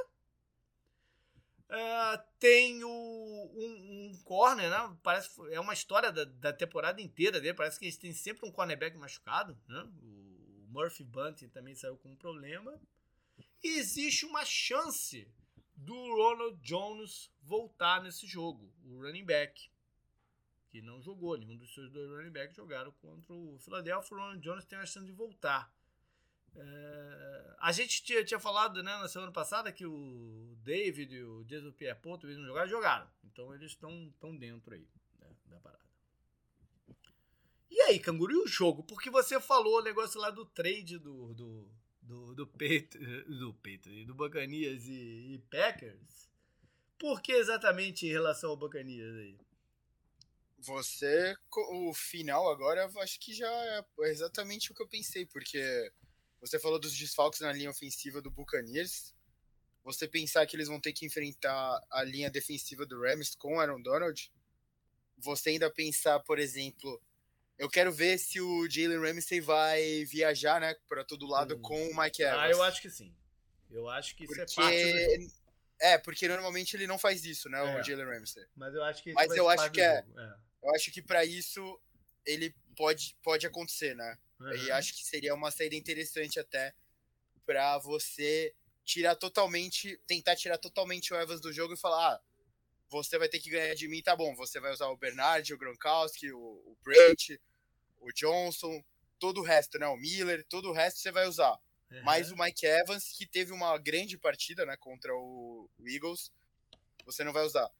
Uh, 1.69 2.23
tem 2.39 2.85
o, 2.85 2.89
um, 2.89 4.13
um, 4.13 4.23
corner, 4.23 4.71
né? 4.71 4.97
Parece 5.03 5.31
é 5.51 5.59
uma 5.59 5.73
história 5.73 6.13
da, 6.13 6.25
da, 6.25 6.53
temporada 6.53 7.01
inteira 7.01 7.41
dele. 7.41 7.55
Parece 7.55 7.79
que 7.79 7.87
eles 7.87 7.97
têm 7.97 8.13
sempre 8.13 8.47
um 8.47 8.53
cornerback 8.53 8.97
machucado, 8.97 9.59
né? 9.67 9.83
O 10.03 10.67
Murphy 10.69 11.03
Bunting 11.03 11.49
também 11.49 11.75
saiu 11.75 11.97
com 11.97 12.11
um 12.11 12.17
problema. 12.17 12.81
E 13.63 13.79
existe 13.79 14.25
uma 14.25 14.45
chance 14.45 15.27
do 15.75 15.95
Ronald 15.95 16.61
Jones 16.61 17.31
voltar 17.43 18.03
nesse 18.03 18.27
jogo, 18.27 18.73
o 18.85 19.03
running 19.03 19.25
back 19.25 19.69
que 20.75 20.83
não 20.83 21.01
jogou. 21.01 21.37
Nenhum 21.37 21.57
dos 21.57 21.73
seus 21.73 21.89
dois 21.93 22.11
running 22.11 22.33
backs 22.33 22.57
jogaram 22.57 22.91
contra 23.01 23.33
o 23.33 23.57
Philadelphia. 23.61 24.17
O 24.17 24.21
Ronald 24.21 24.41
Jones 24.41 24.65
tem 24.65 24.77
a 24.77 24.85
chance 24.85 25.07
de 25.07 25.13
voltar. 25.13 25.73
É, 26.57 27.57
a 27.61 27.71
gente 27.71 28.03
tinha, 28.03 28.25
tinha 28.25 28.41
falado 28.41 28.83
né, 28.83 28.97
na 28.99 29.07
semana 29.07 29.31
passada 29.31 29.71
que 29.71 29.87
o 29.87 30.57
David 30.65 31.15
e 31.15 31.23
o 31.23 31.45
Jason 31.45 31.71
Pierre-Paul 31.71 32.19
eles 32.25 32.39
não 32.39 32.47
jogaram, 32.47 32.69
jogaram. 32.69 33.09
Então 33.23 33.55
eles 33.55 33.71
estão 33.71 34.13
tão 34.21 34.37
dentro 34.37 34.75
aí 34.75 34.89
né, 35.21 35.29
da 35.47 35.61
parada. 35.61 35.85
E 37.71 37.81
aí, 37.83 38.01
Canguru, 38.01 38.33
e 38.33 38.43
o 38.43 38.47
jogo? 38.49 38.83
Porque 38.83 39.11
você 39.11 39.41
falou 39.41 39.79
o 39.79 39.83
negócio 39.83 40.21
lá 40.21 40.31
do 40.31 40.45
trade 40.45 40.99
do, 40.99 41.35
do, 41.35 41.71
do, 42.03 42.35
do, 42.35 42.47
Peito, 42.49 42.99
do, 42.99 43.57
do 44.07 44.15
Bacanias 44.15 44.89
e, 44.89 45.35
e 45.35 45.39
Packers. 45.51 46.29
Por 46.99 47.21
que 47.21 47.33
exatamente 47.33 48.07
em 48.07 48.11
relação 48.11 48.51
ao 48.51 48.57
Bacanias 48.57 49.15
aí? 49.17 49.39
Você, 50.67 51.35
o 51.55 51.93
final 51.93 52.51
agora, 52.51 52.91
acho 53.01 53.21
que 53.21 53.35
já 53.35 53.51
é 53.51 54.11
exatamente 54.11 54.73
o 54.73 54.75
que 54.75 54.83
eu 54.83 54.89
pensei, 54.89 55.27
porque 55.27 55.93
você 56.41 56.59
falou 56.59 56.79
dos 56.79 56.97
desfalques 56.97 57.41
na 57.41 57.53
linha 57.53 57.71
ofensiva 57.71 58.23
do 58.23 58.31
Buccaneers. 58.31 59.15
Você 59.83 60.09
pensar 60.09 60.47
que 60.47 60.57
eles 60.57 60.69
vão 60.69 60.81
ter 60.81 60.93
que 60.93 61.05
enfrentar 61.05 61.81
a 61.91 62.03
linha 62.03 62.31
defensiva 62.31 62.87
do 62.87 63.01
Rams 63.01 63.35
com 63.35 63.61
Aaron 63.61 63.83
Donald. 63.83 64.33
Você 65.19 65.51
ainda 65.51 65.71
pensar, 65.71 66.21
por 66.21 66.39
exemplo, 66.39 67.01
eu 67.59 67.69
quero 67.69 67.93
ver 67.93 68.19
se 68.19 68.41
o 68.41 68.69
Jalen 68.69 69.01
Ramsey 69.01 69.41
vai 69.41 70.05
viajar, 70.05 70.61
né, 70.61 70.75
para 70.89 71.05
todo 71.05 71.27
lado 71.27 71.57
hum. 71.57 71.63
com 71.63 71.89
o 71.89 71.97
Mike 71.97 72.23
Evans. 72.23 72.39
Ah, 72.39 72.51
eu 72.51 72.63
acho 72.63 72.83
que 72.83 72.91
sim. 72.91 73.15
Eu 73.71 73.89
acho 73.89 74.17
que 74.17 74.27
porque... 74.27 74.45
isso 74.45 74.61
é 74.61 74.65
parte 74.65 75.19
do... 75.19 75.45
É, 75.81 75.99
porque 75.99 76.29
normalmente 76.29 76.77
ele 76.77 76.87
não 76.87 76.99
faz 76.99 77.25
isso, 77.25 77.49
né, 77.49 77.59
é. 77.59 77.81
o 77.81 77.83
Jalen 77.83 78.07
Ramsey. 78.07 78.47
Mas 78.57 78.75
eu 78.75 78.85
acho 78.85 79.03
que 79.03 79.13
Mas 79.13 79.37
eu 79.37 79.49
acho 79.49 79.71
que 79.71 79.81
é, 79.81 80.05
é, 80.17 80.35
eu 80.65 80.75
acho 80.75 80.91
que 80.91 81.03
para 81.03 81.25
isso 81.25 81.79
ele 82.25 82.55
pode, 82.75 83.15
pode 83.23 83.47
acontecer, 83.47 83.95
né? 83.95 84.19
Uhum. 84.41 84.55
E 84.55 84.71
acho 84.73 84.95
que 84.95 85.05
seria 85.05 85.35
uma 85.35 85.51
saída 85.51 85.75
interessante 85.75 86.41
até 86.41 86.75
para 87.45 87.77
você 87.79 88.55
tirar 88.83 89.15
totalmente, 89.15 90.01
tentar 90.07 90.35
tirar 90.37 90.57
totalmente 90.57 91.13
o 91.13 91.21
Evans 91.21 91.41
do 91.41 91.53
jogo 91.53 91.75
e 91.75 91.79
falar, 91.79 92.15
ah, 92.15 92.21
você 92.89 93.19
vai 93.19 93.29
ter 93.29 93.41
que 93.41 93.51
ganhar 93.51 93.75
de 93.75 93.87
mim, 93.89 94.03
tá 94.03 94.17
bom, 94.17 94.35
você 94.35 94.59
vai 94.59 94.73
usar 94.73 94.89
o 94.89 94.97
Bernard, 94.97 95.53
o 95.53 95.59
Gronkowski, 95.59 96.33
o, 96.33 96.39
o 96.39 96.77
Brett, 96.83 97.39
o 98.01 98.11
Johnson, 98.13 98.83
todo 99.19 99.41
o 99.41 99.45
resto, 99.45 99.79
né? 99.79 99.87
O 99.87 99.97
Miller, 99.97 100.45
todo 100.49 100.71
o 100.71 100.73
resto 100.73 100.99
você 100.99 101.13
vai 101.13 101.27
usar. 101.27 101.59
Uhum. 101.91 102.03
Mas 102.05 102.31
o 102.31 102.37
Mike 102.37 102.65
Evans, 102.65 103.13
que 103.13 103.27
teve 103.27 103.53
uma 103.53 103.77
grande 103.77 104.17
partida, 104.17 104.65
né, 104.65 104.77
contra 104.79 105.15
o 105.15 105.69
Eagles, 105.87 106.33
você 107.05 107.23
não 107.23 107.35
vai 107.35 107.45
usar 107.45 107.71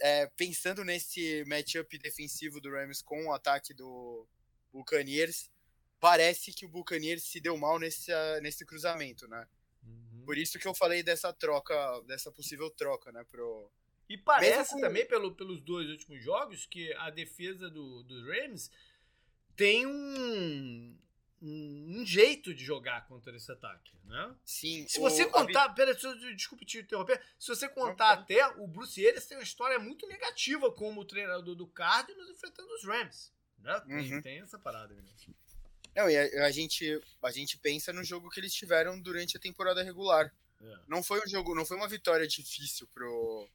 é, 0.00 0.26
pensando 0.36 0.84
nesse 0.84 1.44
matchup 1.46 1.98
defensivo 1.98 2.60
do 2.60 2.70
Rams 2.70 3.02
com 3.02 3.26
o 3.26 3.32
ataque 3.32 3.74
do 3.74 4.26
Buccaneers, 4.72 5.50
parece 6.00 6.52
que 6.52 6.66
o 6.66 6.68
Buccaneers 6.68 7.22
se 7.24 7.40
deu 7.40 7.56
mal 7.56 7.78
nesse, 7.78 8.10
nesse 8.40 8.64
cruzamento, 8.64 9.28
né? 9.28 9.46
Uhum. 9.84 10.24
Por 10.24 10.36
isso 10.36 10.58
que 10.58 10.66
eu 10.66 10.74
falei 10.74 11.02
dessa 11.02 11.32
troca, 11.32 12.00
dessa 12.02 12.30
possível 12.30 12.70
troca, 12.70 13.12
né, 13.12 13.24
pro... 13.30 13.70
E 14.08 14.18
parece 14.18 14.74
com... 14.74 14.80
também, 14.80 15.06
pelo, 15.06 15.34
pelos 15.34 15.60
dois 15.60 15.88
últimos 15.88 16.22
jogos, 16.22 16.66
que 16.66 16.92
a 16.94 17.08
defesa 17.08 17.70
do, 17.70 18.02
do 18.02 18.26
Rams 18.26 18.70
tem 19.56 19.86
um, 19.86 20.98
um, 21.42 22.04
jeito 22.06 22.54
de 22.54 22.64
jogar 22.64 23.06
contra 23.08 23.34
esse 23.36 23.50
ataque, 23.50 23.92
né? 24.04 24.34
Sim. 24.44 24.86
Se 24.86 25.00
você 25.00 25.26
contar, 25.26 25.64
a... 25.64 25.68
pera, 25.70 25.92
desculpe 26.36 26.64
te 26.64 26.78
interromper, 26.78 27.20
se 27.38 27.48
você 27.48 27.68
contar 27.68 28.16
não, 28.16 28.22
até, 28.22 28.46
o 28.58 28.68
Bruce 28.68 29.02
Ellis 29.02 29.26
tem 29.26 29.36
uma 29.36 29.42
história 29.42 29.78
muito 29.78 30.06
negativa 30.06 30.70
como 30.70 31.04
treinador 31.04 31.56
do 31.56 31.66
Cardinals 31.66 32.30
enfrentando 32.30 32.72
os 32.74 32.84
Rams, 32.84 33.32
né? 33.58 33.80
Tem, 33.80 34.14
uhum. 34.14 34.22
tem 34.22 34.40
essa 34.40 34.58
parada, 34.58 34.94
né? 34.94 35.02
Não, 35.94 36.08
e 36.08 36.16
a, 36.16 36.46
a, 36.46 36.50
gente, 36.50 37.00
a 37.22 37.30
gente 37.30 37.58
pensa 37.58 37.92
no 37.92 38.04
jogo 38.04 38.30
que 38.30 38.40
eles 38.40 38.54
tiveram 38.54 38.98
durante 39.00 39.36
a 39.36 39.40
temporada 39.40 39.82
regular. 39.82 40.32
É. 40.60 40.78
Não 40.86 41.02
foi 41.02 41.20
um 41.20 41.28
jogo, 41.28 41.54
não 41.54 41.66
foi 41.66 41.76
uma 41.76 41.88
vitória 41.88 42.26
difícil 42.26 42.86
pro, 42.94 43.48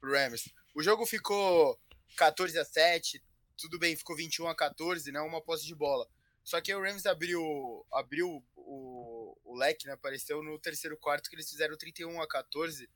pro 0.00 0.12
Rams. 0.12 0.52
O 0.74 0.82
jogo 0.82 1.06
ficou 1.06 1.80
14 2.16 2.58
a 2.58 2.64
7, 2.64 3.22
tudo 3.56 3.78
bem, 3.78 3.96
ficou 3.96 4.16
21 4.16 4.48
a 4.48 4.54
14, 4.54 5.10
né? 5.12 5.20
Uma 5.20 5.40
posse 5.40 5.64
de 5.64 5.74
bola. 5.74 6.06
Só 6.48 6.62
que 6.62 6.74
o 6.74 6.80
Rams 6.80 7.04
abriu, 7.04 7.86
abriu 7.92 8.42
o, 8.56 9.38
o 9.44 9.54
leque, 9.54 9.86
né? 9.86 9.92
Apareceu 9.92 10.42
no 10.42 10.58
terceiro 10.58 10.96
quarto 10.96 11.28
que 11.28 11.36
eles 11.36 11.50
fizeram 11.50 11.76
31 11.76 12.22
a 12.22 12.26
14. 12.26 12.88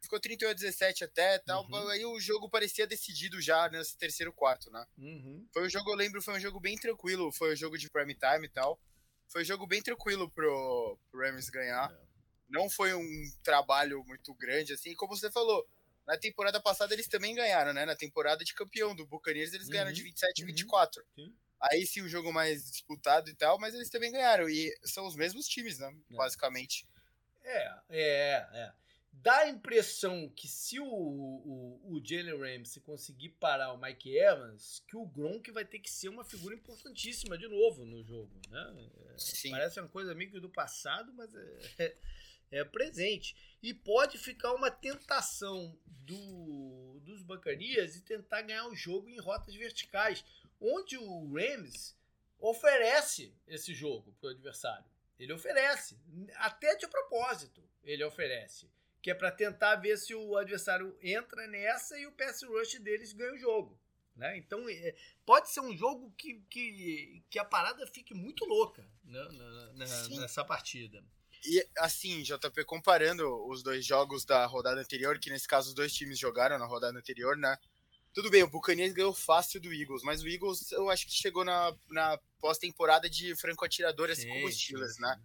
Ficou 0.00 0.20
31 0.20 0.50
a 0.50 0.52
17 0.52 1.02
até 1.02 1.40
tal. 1.40 1.66
Uhum. 1.66 1.88
Aí 1.88 2.04
o 2.04 2.20
jogo 2.20 2.48
parecia 2.48 2.86
decidido 2.86 3.40
já 3.40 3.68
nesse 3.68 3.98
terceiro 3.98 4.32
quarto, 4.32 4.70
né? 4.70 4.86
Uhum. 4.96 5.44
Foi 5.52 5.66
um 5.66 5.68
jogo, 5.68 5.90
eu 5.90 5.96
lembro, 5.96 6.22
foi 6.22 6.34
um 6.34 6.40
jogo 6.40 6.60
bem 6.60 6.78
tranquilo. 6.78 7.32
Foi 7.32 7.52
um 7.52 7.56
jogo 7.56 7.76
de 7.76 7.90
prime 7.90 8.14
time 8.14 8.46
e 8.46 8.48
tal. 8.48 8.80
Foi 9.26 9.42
um 9.42 9.44
jogo 9.44 9.66
bem 9.66 9.82
tranquilo 9.82 10.30
pro, 10.30 10.96
pro 11.10 11.20
Rams 11.20 11.50
ganhar. 11.50 11.92
É. 11.92 12.00
Não 12.48 12.70
foi 12.70 12.94
um 12.94 13.32
trabalho 13.42 14.04
muito 14.04 14.32
grande, 14.34 14.74
assim. 14.74 14.94
Como 14.94 15.16
você 15.16 15.32
falou, 15.32 15.66
na 16.06 16.16
temporada 16.16 16.60
passada 16.60 16.94
eles 16.94 17.08
também 17.08 17.34
ganharam, 17.34 17.72
né? 17.72 17.84
Na 17.84 17.96
temporada 17.96 18.44
de 18.44 18.54
campeão 18.54 18.94
do 18.94 19.04
Buccaneers 19.04 19.52
eles 19.52 19.66
ganharam 19.66 19.92
de 19.92 20.00
27 20.00 20.44
a 20.44 20.46
24. 20.46 21.02
Uhum. 21.18 21.24
Sim. 21.24 21.34
Aí 21.60 21.86
sim 21.86 22.00
o 22.00 22.08
jogo 22.08 22.32
mais 22.32 22.70
disputado 22.70 23.28
e 23.28 23.34
tal, 23.34 23.58
mas 23.58 23.74
eles 23.74 23.90
também 23.90 24.10
ganharam. 24.10 24.48
E 24.48 24.74
são 24.84 25.06
os 25.06 25.14
mesmos 25.14 25.46
times, 25.46 25.78
né? 25.78 25.94
É. 26.10 26.14
Basicamente. 26.14 26.88
É, 27.42 27.80
é, 27.88 28.48
é. 28.52 28.72
Dá 29.12 29.38
a 29.38 29.48
impressão 29.48 30.30
que 30.34 30.48
se 30.48 30.80
o, 30.80 30.86
o, 30.86 31.80
o 31.92 32.00
Jalen 32.02 32.38
Ramsey 32.38 32.80
conseguir 32.82 33.30
parar 33.30 33.72
o 33.72 33.78
Mike 33.78 34.16
Evans, 34.16 34.82
que 34.88 34.96
o 34.96 35.04
Gronk 35.04 35.50
vai 35.50 35.64
ter 35.64 35.80
que 35.80 35.90
ser 35.90 36.08
uma 36.08 36.24
figura 36.24 36.54
importantíssima 36.54 37.36
de 37.36 37.46
novo 37.48 37.84
no 37.84 38.02
jogo, 38.02 38.40
né? 38.48 38.90
É, 39.08 39.18
sim. 39.18 39.50
Parece 39.50 39.80
uma 39.80 39.88
coisa 39.88 40.14
meio 40.14 40.30
que 40.30 40.40
do 40.40 40.48
passado, 40.48 41.12
mas 41.12 41.34
é, 41.34 41.96
é 42.50 42.64
presente. 42.64 43.36
E 43.62 43.74
pode 43.74 44.16
ficar 44.16 44.54
uma 44.54 44.70
tentação 44.70 45.78
do, 45.86 47.00
dos 47.04 47.22
Bacanias 47.22 47.92
de 47.92 48.02
tentar 48.02 48.42
ganhar 48.42 48.66
o 48.68 48.74
jogo 48.74 49.08
em 49.08 49.18
rotas 49.18 49.54
verticais 49.54 50.24
onde 50.60 50.96
o 50.96 51.32
Rams 51.32 51.96
oferece 52.38 53.34
esse 53.46 53.74
jogo 53.74 54.14
para 54.20 54.28
o 54.28 54.30
adversário. 54.30 54.84
Ele 55.18 55.32
oferece, 55.32 55.98
até 56.36 56.74
de 56.76 56.88
propósito, 56.88 57.62
ele 57.84 58.02
oferece, 58.04 58.70
que 59.02 59.10
é 59.10 59.14
para 59.14 59.30
tentar 59.30 59.76
ver 59.76 59.98
se 59.98 60.14
o 60.14 60.36
adversário 60.36 60.96
entra 61.02 61.46
nessa 61.46 61.98
e 61.98 62.06
o 62.06 62.12
pass 62.12 62.42
rush 62.42 62.78
deles 62.80 63.12
ganha 63.12 63.34
o 63.34 63.38
jogo. 63.38 63.78
Né? 64.16 64.36
Então, 64.38 64.68
é, 64.68 64.94
pode 65.24 65.50
ser 65.50 65.60
um 65.60 65.76
jogo 65.76 66.12
que, 66.16 66.42
que, 66.50 67.22
que 67.30 67.38
a 67.38 67.44
parada 67.44 67.86
fique 67.86 68.12
muito 68.14 68.44
louca 68.44 68.82
né? 69.04 69.22
na, 69.32 69.72
na, 69.72 70.08
nessa 70.08 70.44
partida. 70.44 71.02
E 71.44 71.66
assim, 71.78 72.22
JP, 72.22 72.64
comparando 72.64 73.46
os 73.48 73.62
dois 73.62 73.84
jogos 73.84 74.24
da 74.24 74.44
rodada 74.44 74.80
anterior, 74.80 75.18
que 75.18 75.30
nesse 75.30 75.48
caso 75.48 75.68
os 75.68 75.74
dois 75.74 75.92
times 75.92 76.18
jogaram 76.18 76.58
na 76.58 76.66
rodada 76.66 76.98
anterior, 76.98 77.36
né? 77.36 77.58
Tudo 78.12 78.28
bem, 78.28 78.42
o 78.42 78.48
Buccaneers 78.48 78.92
ganhou 78.92 79.14
fácil 79.14 79.60
do 79.60 79.72
Eagles, 79.72 80.02
mas 80.02 80.22
o 80.22 80.28
Eagles 80.28 80.72
eu 80.72 80.90
acho 80.90 81.06
que 81.06 81.12
chegou 81.12 81.44
na, 81.44 81.72
na 81.88 82.18
pós-temporada 82.40 83.08
de 83.08 83.36
franco-atirador, 83.36 84.10
assim 84.10 84.28
como 84.28 84.46
os 84.46 84.54
Steelers, 84.54 84.98
né? 84.98 85.20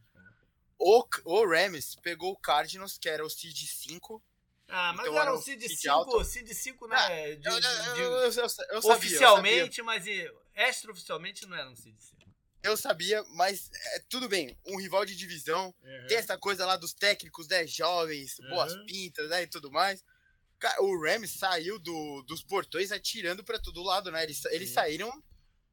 O, 0.77 1.03
o 1.23 1.47
Rams 1.47 1.95
pegou 2.03 2.31
o 2.31 2.38
Cardinals, 2.38 2.97
que 2.97 3.09
era 3.09 3.25
o 3.25 3.29
seed 3.29 3.57
5. 3.57 4.21
Ah, 4.67 4.93
mas 4.93 5.07
então 5.07 5.19
era 5.19 5.33
um 5.33 5.41
seed 5.41 5.61
5, 5.61 6.23
seed 6.23 6.51
5, 6.51 6.88
né? 6.88 6.95
Ah, 6.97 7.36
de, 7.36 7.47
eu, 7.47 8.11
eu, 8.11 8.31
eu, 8.31 8.47
eu, 8.69 8.79
oficialmente, 8.91 9.81
mas 9.81 10.05
extraoficialmente 10.55 11.47
não 11.47 11.57
era 11.57 11.69
um 11.69 11.75
seed 11.75 11.95
5. 11.97 12.15
Eu 12.61 12.75
sabia, 12.75 13.23
mas 13.29 13.69
é, 13.73 13.99
tudo 14.09 14.27
bem. 14.27 14.57
Um 14.65 14.77
rival 14.77 15.05
de 15.05 15.15
divisão, 15.15 15.73
uhum. 15.81 16.07
tem 16.07 16.17
essa 16.17 16.38
coisa 16.38 16.65
lá 16.65 16.75
dos 16.75 16.93
técnicos, 16.93 17.47
né? 17.47 17.65
Jovens, 17.65 18.38
uhum. 18.39 18.49
boas 18.49 18.75
pintas, 18.86 19.29
né? 19.29 19.43
E 19.43 19.47
tudo 19.47 19.71
mais 19.71 20.03
o 20.80 21.01
Rams 21.01 21.32
saiu 21.32 21.80
do, 21.80 22.24
dos 22.24 22.43
portões 22.43 22.91
atirando 22.91 23.43
para 23.43 23.59
todo 23.59 23.84
lado, 23.84 24.11
né? 24.11 24.24
Eles, 24.24 24.43
eles 24.45 24.70
saíram 24.70 25.11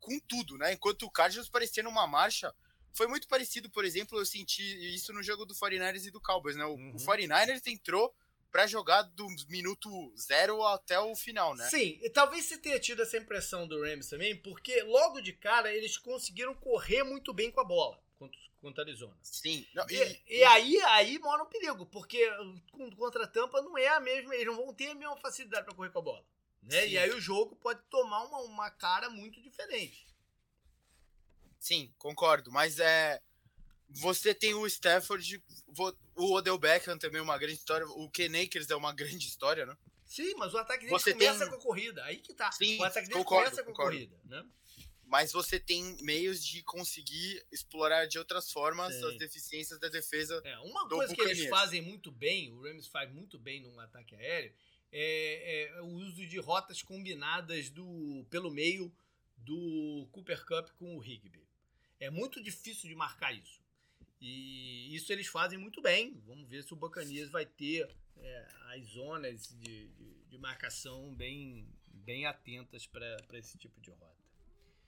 com 0.01 0.19
tudo, 0.21 0.59
né? 0.59 0.73
Enquanto 0.73 1.05
o 1.05 1.11
Cardinals 1.11 1.49
parecia 1.49 1.83
numa 1.83 2.07
marcha. 2.07 2.55
Foi 2.95 3.07
muito 3.07 3.27
parecido, 3.27 3.71
por 3.71 3.85
exemplo, 3.85 4.19
eu 4.19 4.27
senti 4.27 4.63
isso 4.95 5.13
no 5.13 5.23
jogo 5.23 5.47
do 5.47 5.55
49ers 5.55 6.07
e 6.07 6.11
do 6.11 6.21
Cowboys, 6.21 6.57
né? 6.57 6.65
O, 6.65 6.75
uhum. 6.75 6.95
o 6.95 6.99
49ers 6.99 7.63
entrou 7.67 8.15
para 8.51 8.67
jogar 8.67 9.03
do 9.03 9.27
minuto 9.49 9.89
zero 10.15 10.63
até 10.67 11.01
o 11.01 11.17
final, 11.17 11.55
né? 11.55 11.67
Sim, 11.71 11.99
e 12.03 12.11
talvez 12.11 12.45
você 12.45 12.59
tenha 12.59 12.79
tido 12.79 13.01
essa 13.01 13.17
impressão 13.17 13.67
do 13.67 13.81
Rams 13.81 14.11
também, 14.11 14.37
porque 14.37 14.83
logo 14.83 15.23
de 15.23 15.33
cara 15.33 15.73
eles 15.75 15.97
conseguiram 15.97 16.55
correr 16.55 17.03
muito 17.03 17.33
bem 17.33 17.51
com 17.51 17.61
a 17.61 17.65
bola 17.65 17.99
contra, 18.19 18.39
contra 18.63 18.83
a 18.83 18.87
Arizona. 18.87 19.15
Sim. 19.23 19.67
Não, 19.75 19.85
e, 19.91 19.97
e, 19.97 20.39
e, 20.39 20.45
aí, 20.45 20.81
aí 20.83 21.19
mora 21.19 21.43
um 21.43 21.47
perigo, 21.47 21.85
porque 21.85 22.31
contra 22.97 23.25
a 23.25 23.29
Tampa 23.29 23.61
não 23.61 23.77
é 23.77 23.89
a 23.89 24.01
mesma, 24.01 24.35
eles 24.35 24.47
não 24.47 24.57
vão 24.57 24.73
ter 24.73 24.91
a 24.91 24.95
mesma 24.95 25.17
facilidade 25.17 25.67
para 25.67 25.75
correr 25.75 25.91
com 25.91 25.99
a 25.99 26.03
bola. 26.03 26.25
Né? 26.63 26.87
E 26.87 26.97
aí 26.97 27.11
o 27.11 27.21
jogo 27.21 27.57
pode 27.57 27.83
tomar 27.91 28.23
uma, 28.23 28.39
uma 28.43 28.71
cara 28.71 29.11
muito 29.11 29.43
diferente. 29.43 30.07
Sim, 31.59 31.93
concordo, 31.99 32.51
mas 32.53 32.79
é 32.79 33.21
você 33.95 34.35
tem 34.35 34.55
o 34.55 34.67
Stafford, 34.67 35.43
o 36.17 36.33
Odell 36.33 36.57
Beckham 36.57 36.97
também 36.97 37.19
é 37.19 37.23
uma 37.23 37.37
grande 37.37 37.55
história, 37.55 37.87
o 37.87 38.09
Ken 38.11 38.43
Akers 38.43 38.71
é 38.71 38.77
uma 38.77 38.93
grande 38.95 39.27
história, 39.27 39.67
né? 39.67 39.77
Sim, 40.07 40.35
mas 40.37 40.55
o 40.55 40.59
ataque 40.59 40.85
dele 40.85 40.91
você 40.91 41.13
começa 41.13 41.41
tem... 41.41 41.49
com 41.49 41.55
a 41.57 41.61
corrida, 41.61 42.05
aí 42.05 42.17
que 42.17 42.33
tá. 42.33 42.51
Sim, 42.53 42.79
o 42.79 42.85
ataque 42.85 43.09
dele 43.09 43.19
concordo, 43.19 43.51
começa 43.51 43.65
com 43.65 43.71
a 43.71 43.75
corrida, 43.75 44.17
né? 44.25 44.45
Mas 45.13 45.31
você 45.31 45.61
tem 45.61 45.95
meios 46.01 46.43
de 46.43 46.63
conseguir 46.63 47.45
explorar 47.53 48.07
de 48.07 48.19
outras 48.19 48.51
formas 48.51 48.95
Sim. 48.95 49.09
as 49.09 49.19
deficiências 49.19 49.79
da 49.79 49.89
defesa. 49.91 50.41
É, 50.43 50.59
uma 50.61 50.89
coisa 50.89 51.15
que 51.15 51.21
eles 51.21 51.51
fazem 51.51 51.83
muito 51.83 52.11
bem, 52.11 52.51
o 52.51 52.63
Rams 52.63 52.87
faz 52.87 53.13
muito 53.13 53.39
bem 53.39 53.61
num 53.61 53.79
ataque 53.79 54.15
aéreo, 54.15 54.55
é, 54.91 55.69
é, 55.75 55.83
o 55.83 55.89
uso 55.89 56.27
de 56.27 56.39
rotas 56.39 56.81
combinadas 56.81 57.69
do 57.69 58.27
pelo 58.31 58.51
meio 58.51 58.91
do 59.37 60.09
Cooper 60.13 60.47
Cup 60.47 60.71
com 60.79 60.97
o 60.97 61.05
Higby. 61.05 61.47
É 62.01 62.09
muito 62.09 62.43
difícil 62.43 62.89
de 62.89 62.95
marcar 62.95 63.35
isso. 63.35 63.61
E 64.19 64.97
isso 64.97 65.13
eles 65.13 65.27
fazem 65.27 65.59
muito 65.59 65.83
bem. 65.83 66.23
Vamos 66.25 66.49
ver 66.49 66.65
se 66.65 66.73
o 66.73 66.77
Bacanias 66.77 67.29
vai 67.29 67.45
ter 67.45 67.87
é, 68.17 68.49
as 68.75 68.87
zonas 68.87 69.47
de, 69.61 69.89
de, 69.89 70.25
de, 70.31 70.39
marcação 70.39 71.15
bem, 71.15 71.69
bem 71.93 72.25
atentas 72.25 72.87
para 72.87 73.19
esse 73.35 73.59
tipo 73.59 73.79
de 73.79 73.91
rota. 73.91 74.22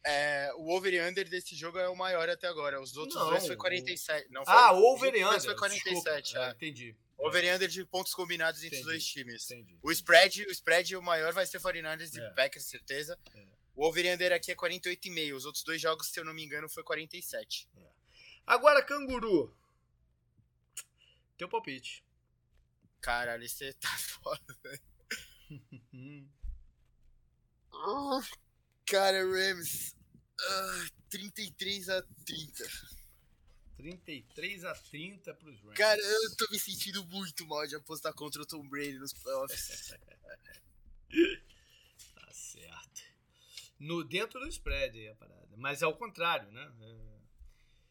É, 0.07 0.53
o 0.57 0.69
over 0.69 0.93
e 0.93 1.01
under 1.01 1.29
desse 1.29 1.57
jogo 1.57 1.79
é 1.79 1.89
o 1.89 1.97
maior 1.97 2.29
até 2.29 2.47
agora. 2.47 2.81
Os 2.81 2.97
outros 2.97 3.19
não, 3.19 3.31
dois 3.31 3.47
foi 3.47 3.57
47. 3.57 4.31
Não 4.31 4.45
foi, 4.45 4.55
ah, 4.55 4.73
over 4.73 5.15
e 5.15 5.25
under. 5.25 5.41
foi 5.41 5.57
47. 5.57 6.23
Desculpa, 6.23 6.47
é. 6.47 6.51
entendi. 6.51 6.97
Over 7.17 7.45
e 7.45 7.55
under 7.55 7.69
de 7.69 7.85
pontos 7.87 8.13
combinados 8.13 8.63
entre 8.63 8.77
entendi, 8.77 8.83
os 8.83 8.93
dois 8.93 9.07
times. 9.07 9.51
Entendi. 9.51 9.79
O 9.83 9.91
spread, 9.91 10.47
o 10.47 10.51
spread 10.51 10.97
o 10.97 11.03
maior 11.03 11.33
vai 11.33 11.47
ser 11.47 11.59
49ers 11.59 12.15
e 12.15 12.21
é. 12.21 12.31
Packers, 12.31 12.67
certeza. 12.67 13.19
É. 13.35 13.47
O 13.75 13.87
over 13.87 14.05
e 14.05 14.13
under 14.13 14.33
aqui 14.33 14.53
é 14.53 14.55
48,5. 14.55 15.35
Os 15.35 15.47
outros 15.47 15.65
dois 15.65 15.81
jogos, 15.81 16.09
se 16.09 16.21
eu 16.21 16.25
não 16.25 16.35
me 16.35 16.45
engano, 16.45 16.69
foi 16.69 16.83
47. 16.83 17.69
É. 17.75 17.81
Agora, 18.47 18.83
canguru. 18.83 19.57
Teu 21.39 21.49
palpite. 21.49 22.05
Caralho, 23.01 23.49
você 23.49 23.73
tá 23.73 23.89
foda, 23.99 24.59
velho. 24.63 24.81
cara, 28.87 29.25
Rams. 29.25 29.95
Uh, 30.41 30.91
33 31.11 31.89
a 31.89 32.03
30. 32.25 32.65
33 33.77 34.65
a 34.65 34.75
30 34.75 35.35
pros 35.35 35.61
Rams. 35.63 35.77
Cara, 35.77 36.01
eu 36.01 36.37
tô 36.37 36.47
me 36.51 36.59
sentindo 36.59 37.05
muito 37.07 37.47
mal 37.47 37.67
de 37.67 37.77
apostar 37.77 38.13
contra 38.15 38.43
o 38.43 38.47
Tom 38.47 38.67
Brady 38.69 38.99
nos 38.99 39.13
playoffs. 39.13 39.95
tá 42.15 42.33
certo. 42.33 43.03
No, 43.79 44.03
dentro 44.05 44.41
do 44.41 44.49
spread 44.49 44.99
aí 44.99 45.09
a 45.09 45.15
parada. 45.15 45.57
Mas 45.57 45.83
é 45.83 45.87
o 45.87 45.95
contrário, 45.95 46.51
né? 46.51 46.73
É... 46.81 47.15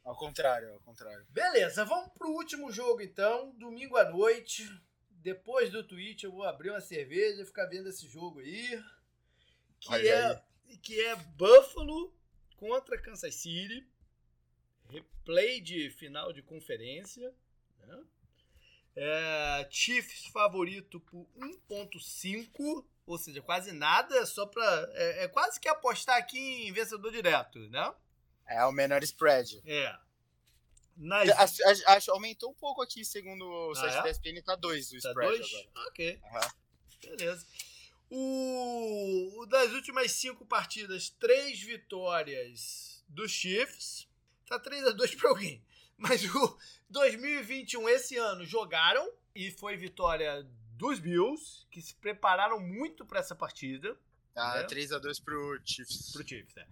Ao 0.04 0.18
contrário, 0.18 0.74
ao 0.74 0.80
contrário. 0.82 1.26
Beleza, 1.30 1.86
vamos 1.86 2.12
pro 2.14 2.30
último 2.32 2.72
jogo 2.72 3.02
então, 3.02 3.52
domingo 3.58 3.96
à 3.96 4.10
noite. 4.10 4.70
Depois 5.10 5.72
do 5.72 5.82
tweet 5.82 6.26
eu 6.26 6.32
vou 6.32 6.44
abrir 6.44 6.72
uma 6.72 6.82
cerveja 6.82 7.42
e 7.42 7.46
ficar 7.46 7.68
vendo 7.68 7.88
esse 7.88 8.08
jogo 8.10 8.40
aí. 8.40 8.84
Que 9.80 9.96
é 9.96 10.26
aí. 10.26 10.42
Que 10.78 11.00
é 11.02 11.16
Buffalo 11.16 12.14
contra 12.58 13.02
Kansas 13.02 13.36
City. 13.36 13.88
Replay 14.90 15.62
de 15.62 15.90
final 15.92 16.32
de 16.32 16.42
conferência. 16.42 17.34
Né? 17.80 18.04
É, 18.96 19.68
Chiefs 19.72 20.26
favorito 20.28 21.00
por 21.00 21.26
1.5, 21.36 22.86
ou 23.06 23.18
seja, 23.18 23.42
quase 23.42 23.72
nada, 23.72 24.26
só 24.26 24.46
para 24.46 24.92
é, 24.94 25.24
é 25.24 25.28
quase 25.28 25.60
que 25.60 25.68
apostar 25.68 26.18
aqui 26.18 26.68
em 26.68 26.72
vencedor 26.72 27.12
direto, 27.12 27.60
né? 27.70 27.94
É 28.48 28.64
o 28.66 28.72
menor 28.72 29.02
spread. 29.04 29.62
É. 29.66 29.98
Nas... 30.96 31.30
A, 31.30 31.94
a, 31.94 31.98
a, 31.98 32.00
aumentou 32.10 32.52
um 32.52 32.54
pouco 32.54 32.82
aqui, 32.82 33.04
segundo 33.04 33.44
o 33.44 33.72
ah, 33.72 33.76
site 33.76 33.96
é? 33.96 34.04
da 34.04 34.10
ESPN, 34.12 34.42
tá 34.44 34.56
2 34.56 34.92
o 34.92 35.02
tá 35.02 35.10
spread 35.10 35.38
dois? 35.38 35.54
agora. 35.54 35.90
Ok. 35.90 36.22
Uhum. 36.24 37.18
Beleza. 37.18 37.48
O, 38.10 39.46
das 39.50 39.72
últimas 39.72 40.12
cinco 40.12 40.46
partidas, 40.46 41.10
três 41.10 41.62
vitórias 41.62 43.04
dos 43.08 43.32
Chiefs. 43.32 44.08
Tá 44.48 44.60
3 44.60 44.88
a 44.88 44.92
2 44.92 45.16
para 45.16 45.30
alguém. 45.30 45.64
Mas 45.98 46.24
o 46.36 46.58
2021, 46.90 47.90
esse 47.90 48.18
ano, 48.18 48.46
jogaram 48.46 49.12
e 49.34 49.50
foi 49.52 49.78
vitória 49.78 50.46
dos 50.72 51.00
Bills, 51.00 51.66
que 51.72 51.82
se 51.82 51.96
prepararam 51.96 52.60
muito 52.60 53.06
para 53.06 53.20
essa 53.20 53.34
partida. 53.34 53.98
Ah, 54.36 54.58
né? 54.58 54.64
3 54.64 54.92
a 54.92 55.00
2 55.00 55.20
pro 55.20 55.60
Chiefs. 55.64 56.12
Pro 56.12 56.28
Chiefs, 56.28 56.58
é 56.58 56.68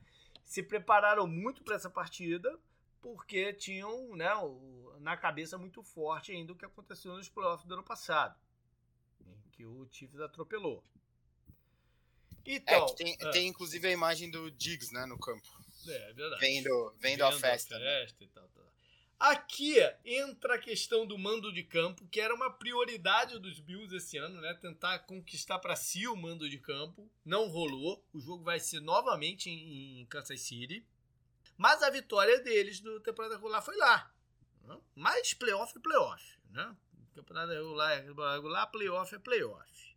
se 0.52 0.62
prepararam 0.62 1.26
muito 1.26 1.64
para 1.64 1.78
essa 1.78 1.90
partida, 1.90 2.60
porque 3.02 3.54
tinham 3.54 4.14
né, 4.18 4.30
na 5.00 5.16
cabeça 5.16 5.58
muito 5.58 5.82
forte 5.82 6.34
ainda 6.34 6.52
o 6.52 6.56
que 6.58 6.66
aconteceu 6.66 7.14
nos 7.16 7.30
playoffs 7.30 7.66
do 7.66 7.74
ano 7.74 7.84
passado, 7.84 8.38
em 9.22 9.50
que 9.54 9.66
o 9.66 9.88
Chiefs 9.90 10.20
atropelou. 10.20 10.84
Então, 12.46 12.86
é, 12.86 12.96
tem, 12.96 13.18
é. 13.20 13.30
tem 13.32 13.48
inclusive 13.48 13.88
a 13.88 13.92
imagem 13.92 14.30
do 14.30 14.50
Diggs 14.52 14.94
né, 14.94 15.06
no 15.06 15.18
campo. 15.18 15.48
É, 15.88 16.10
é 16.10 16.14
verdade. 16.14 16.42
Vendo, 16.42 16.70
vendo, 16.70 17.00
vendo 17.00 17.26
a 17.26 17.32
festa. 17.32 17.76
A 17.76 17.80
né? 17.80 17.86
festa 17.86 18.24
né? 18.24 18.30
e 18.30 18.34
tal, 18.34 18.48
tal. 18.50 18.62
Aqui 19.20 19.76
entra 20.04 20.56
a 20.56 20.58
questão 20.58 21.06
do 21.06 21.16
mando 21.16 21.54
de 21.54 21.62
campo, 21.62 22.08
que 22.08 22.20
era 22.20 22.34
uma 22.34 22.50
prioridade 22.50 23.38
dos 23.38 23.60
Bills 23.60 23.96
esse 23.96 24.18
ano, 24.18 24.42
né? 24.42 24.52
Tentar 24.56 24.98
conquistar 25.00 25.60
para 25.60 25.76
si 25.76 26.08
o 26.08 26.16
mando 26.16 26.50
de 26.50 26.58
campo. 26.58 27.08
Não 27.24 27.48
rolou. 27.48 28.04
O 28.12 28.20
jogo 28.20 28.44
vai 28.44 28.60
ser 28.60 28.80
novamente 28.80 29.48
em 29.48 30.04
Kansas 30.08 30.42
City. 30.42 30.84
Mas 31.56 31.84
a 31.84 31.92
vitória 31.92 32.40
deles 32.40 32.80
do 32.80 33.00
temporada 33.02 33.36
regular 33.36 33.62
foi 33.62 33.78
lá. 33.78 34.12
Né? 34.64 34.76
Mas 34.96 35.36
playoff 35.36 35.78
é 35.78 35.80
playoff, 35.80 36.40
né? 36.50 36.76
Temporada 37.14 37.54
regular 37.54 37.92
é 37.92 38.02
regular, 38.02 38.72
playoff 38.72 39.14
é 39.14 39.20
playoff. 39.20 39.91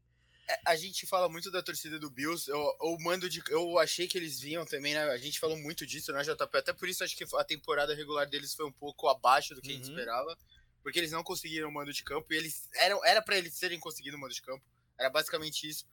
É, 0.48 0.60
a 0.66 0.76
gente 0.76 1.06
fala 1.06 1.28
muito 1.28 1.50
da 1.50 1.62
torcida 1.62 1.98
do 1.98 2.10
Bills. 2.10 2.50
Eu, 2.50 2.58
eu 2.58 2.98
mando 3.00 3.28
de. 3.28 3.42
Eu 3.48 3.78
achei 3.78 4.06
que 4.06 4.18
eles 4.18 4.40
vinham 4.40 4.64
também, 4.66 4.94
né? 4.94 5.02
A 5.04 5.16
gente 5.16 5.40
falou 5.40 5.56
muito 5.56 5.86
disso, 5.86 6.12
né, 6.12 6.22
JP? 6.22 6.58
Até 6.58 6.72
por 6.72 6.88
isso 6.88 7.02
acho 7.02 7.16
que 7.16 7.24
a 7.36 7.44
temporada 7.44 7.94
regular 7.94 8.28
deles 8.28 8.54
foi 8.54 8.66
um 8.66 8.72
pouco 8.72 9.08
abaixo 9.08 9.54
do 9.54 9.62
que 9.62 9.68
uhum. 9.68 9.74
a 9.74 9.76
gente 9.76 9.86
uhum. 9.86 9.92
esperava. 9.92 10.38
Porque 10.82 10.98
eles 10.98 11.12
não 11.12 11.22
conseguiram 11.22 11.68
o 11.68 11.72
mando 11.72 11.92
de 11.92 12.04
campo. 12.04 12.32
E 12.32 12.36
eles. 12.36 12.68
Eram, 12.74 13.04
era 13.04 13.22
para 13.22 13.38
eles 13.38 13.58
terem 13.58 13.80
conseguido 13.80 14.16
o 14.16 14.20
mando 14.20 14.34
de 14.34 14.42
campo. 14.42 14.62
Era 14.98 15.08
basicamente 15.08 15.68
isso. 15.68 15.86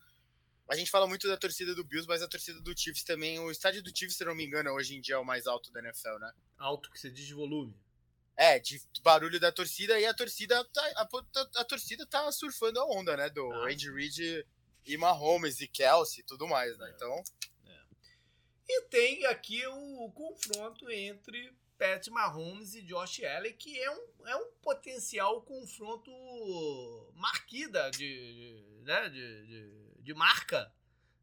A 0.70 0.76
gente 0.76 0.92
fala 0.92 1.08
muito 1.08 1.28
da 1.28 1.38
torcida 1.38 1.74
do 1.76 1.84
Bills, 1.84 2.08
mas 2.08 2.22
a 2.22 2.28
torcida 2.28 2.60
do 2.62 2.78
Chiefs 2.78 3.04
também. 3.04 3.40
O 3.40 3.52
estádio 3.52 3.82
do 3.82 3.96
Chiefs, 3.96 4.18
se 4.18 4.26
não 4.26 4.36
me 4.36 4.46
engano, 4.46 4.72
hoje 4.72 4.96
em 4.96 5.02
dia 5.02 5.16
é 5.16 5.18
o 5.18 5.26
mais 5.26 5.48
alto 5.48 5.72
da 5.72 5.80
NFL, 5.80 6.18
né? 6.20 6.32
Alto 6.58 6.90
que 6.92 7.00
você 7.00 7.10
diz 7.10 7.26
de 7.26 7.34
volume. 7.34 7.76
É, 8.42 8.58
de 8.58 8.82
barulho 9.04 9.40
da 9.40 9.52
torcida 9.52 10.00
e 10.00 10.06
a 10.08 10.16
torcida 10.16 10.66
tá, 10.74 10.82
a, 10.96 11.04
a, 11.04 11.62
a 11.62 11.64
torcida 11.64 12.08
tá 12.08 12.32
surfando 12.32 12.80
a 12.80 12.86
onda, 12.88 13.16
né? 13.16 13.30
Do 13.30 13.52
ah. 13.52 13.68
Andy 13.70 13.92
Reid 13.92 14.48
e 14.84 14.98
Mahomes 14.98 15.62
e 15.62 15.68
Kelsey 15.68 16.22
e 16.22 16.24
tudo 16.24 16.48
mais, 16.48 16.76
né? 16.76 16.92
Então. 16.96 17.24
É. 17.68 17.82
E 18.68 18.82
tem 18.90 19.28
aqui 19.28 19.64
o, 19.68 20.06
o, 20.06 20.12
confronto 20.12 20.90
entre 20.90 21.54
Pat 21.78 22.08
Mahomes 22.08 22.74
e 22.74 22.82
Josh 22.82 23.24
Allen, 23.24 23.54
que 23.54 23.80
é 23.80 23.92
um, 23.92 24.28
é 24.28 24.36
um 24.36 24.52
potencial 24.64 25.44
confronto 25.44 26.12
marquida 27.14 27.92
de, 27.92 28.82
né, 28.82 29.08
de, 29.10 29.46
de, 29.46 30.02
de 30.02 30.14
marca 30.16 30.74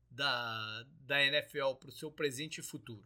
da, 0.08 0.86
da 1.00 1.20
NFL 1.24 1.74
para 1.80 1.88
o 1.88 1.92
seu 1.92 2.12
presente 2.12 2.58
e 2.58 2.62
futuro. 2.62 3.04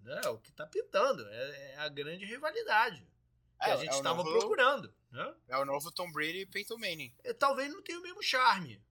Né? 0.00 0.20
É 0.24 0.28
o 0.30 0.38
que 0.38 0.50
está 0.50 0.66
pintando, 0.66 1.24
é, 1.28 1.74
é, 1.74 1.76
a 1.76 1.88
grande 1.88 2.24
rivalidade 2.24 3.11
que 3.62 3.70
é, 3.70 3.72
a 3.72 3.76
gente 3.76 3.92
estava 3.92 4.20
é 4.20 4.24
procurando. 4.24 4.92
Né? 5.10 5.34
É 5.48 5.58
o 5.58 5.64
novo 5.64 5.90
Tom 5.92 6.10
Brady 6.10 6.40
e 6.40 6.46
Peyton 6.46 6.78
Manning. 6.78 7.14
É, 7.24 7.32
talvez 7.32 7.72
não 7.72 7.82
tenha 7.82 7.98
o 7.98 8.02
mesmo 8.02 8.22
charme, 8.22 8.82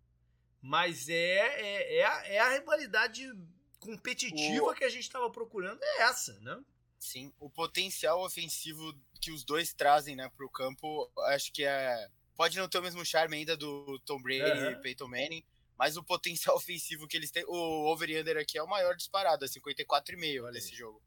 mas 0.62 1.10
é, 1.10 1.16
é, 1.16 1.98
é, 1.98 2.06
a, 2.06 2.28
é 2.28 2.40
a 2.40 2.50
rivalidade 2.52 3.32
competitiva 3.80 4.66
o... 4.66 4.74
que 4.74 4.84
a 4.84 4.90
gente 4.90 5.04
estava 5.04 5.30
procurando, 5.30 5.82
é 5.82 6.02
essa, 6.04 6.40
né? 6.40 6.64
Sim, 7.00 7.34
o 7.40 7.50
potencial 7.50 8.24
ofensivo 8.24 8.94
que 9.20 9.32
os 9.32 9.44
dois 9.44 9.74
trazem 9.74 10.16
né, 10.16 10.30
para 10.36 10.46
o 10.46 10.50
campo, 10.50 11.12
acho 11.30 11.52
que 11.52 11.64
é. 11.64 12.08
Pode 12.36 12.58
não 12.58 12.70
ter 12.70 12.78
o 12.78 12.82
mesmo 12.82 13.04
charme 13.06 13.38
ainda 13.38 13.58
do 13.58 14.00
Tom 14.00 14.22
Brady 14.22 14.60
uhum. 14.60 14.72
e 14.72 14.76
Peyton 14.78 15.08
Manning, 15.08 15.44
mas 15.78 15.98
o 15.98 16.04
potencial 16.04 16.56
ofensivo 16.58 17.08
que 17.08 17.18
eles 17.18 17.32
têm. 17.32 17.44
O 17.48 17.92
over-under 17.92 18.38
aqui 18.38 18.58
é 18.58 18.64
o 18.64 18.70
maior 18.70 18.96
disparado, 18.96 19.44
é 19.44 19.48
54,5 19.48 20.52
nesse 20.52 20.76
jogo. 20.76 21.02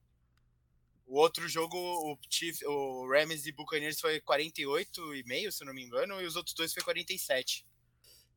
O 1.07 1.19
outro 1.19 1.47
jogo, 1.49 1.77
o 1.77 2.19
Chief, 2.31 2.63
o 2.65 3.07
Rams 3.09 3.47
e 3.47 3.53
Buccaneers 3.53 4.01
foi 4.01 4.21
48,5, 4.21 5.51
se 5.51 5.65
não 5.65 5.75
me 5.75 5.83
engano, 5.83 6.21
e 6.21 6.27
os 6.27 6.37
outros 6.37 6.55
dois 6.55 6.73
foi 6.73 6.83
47. 6.83 7.65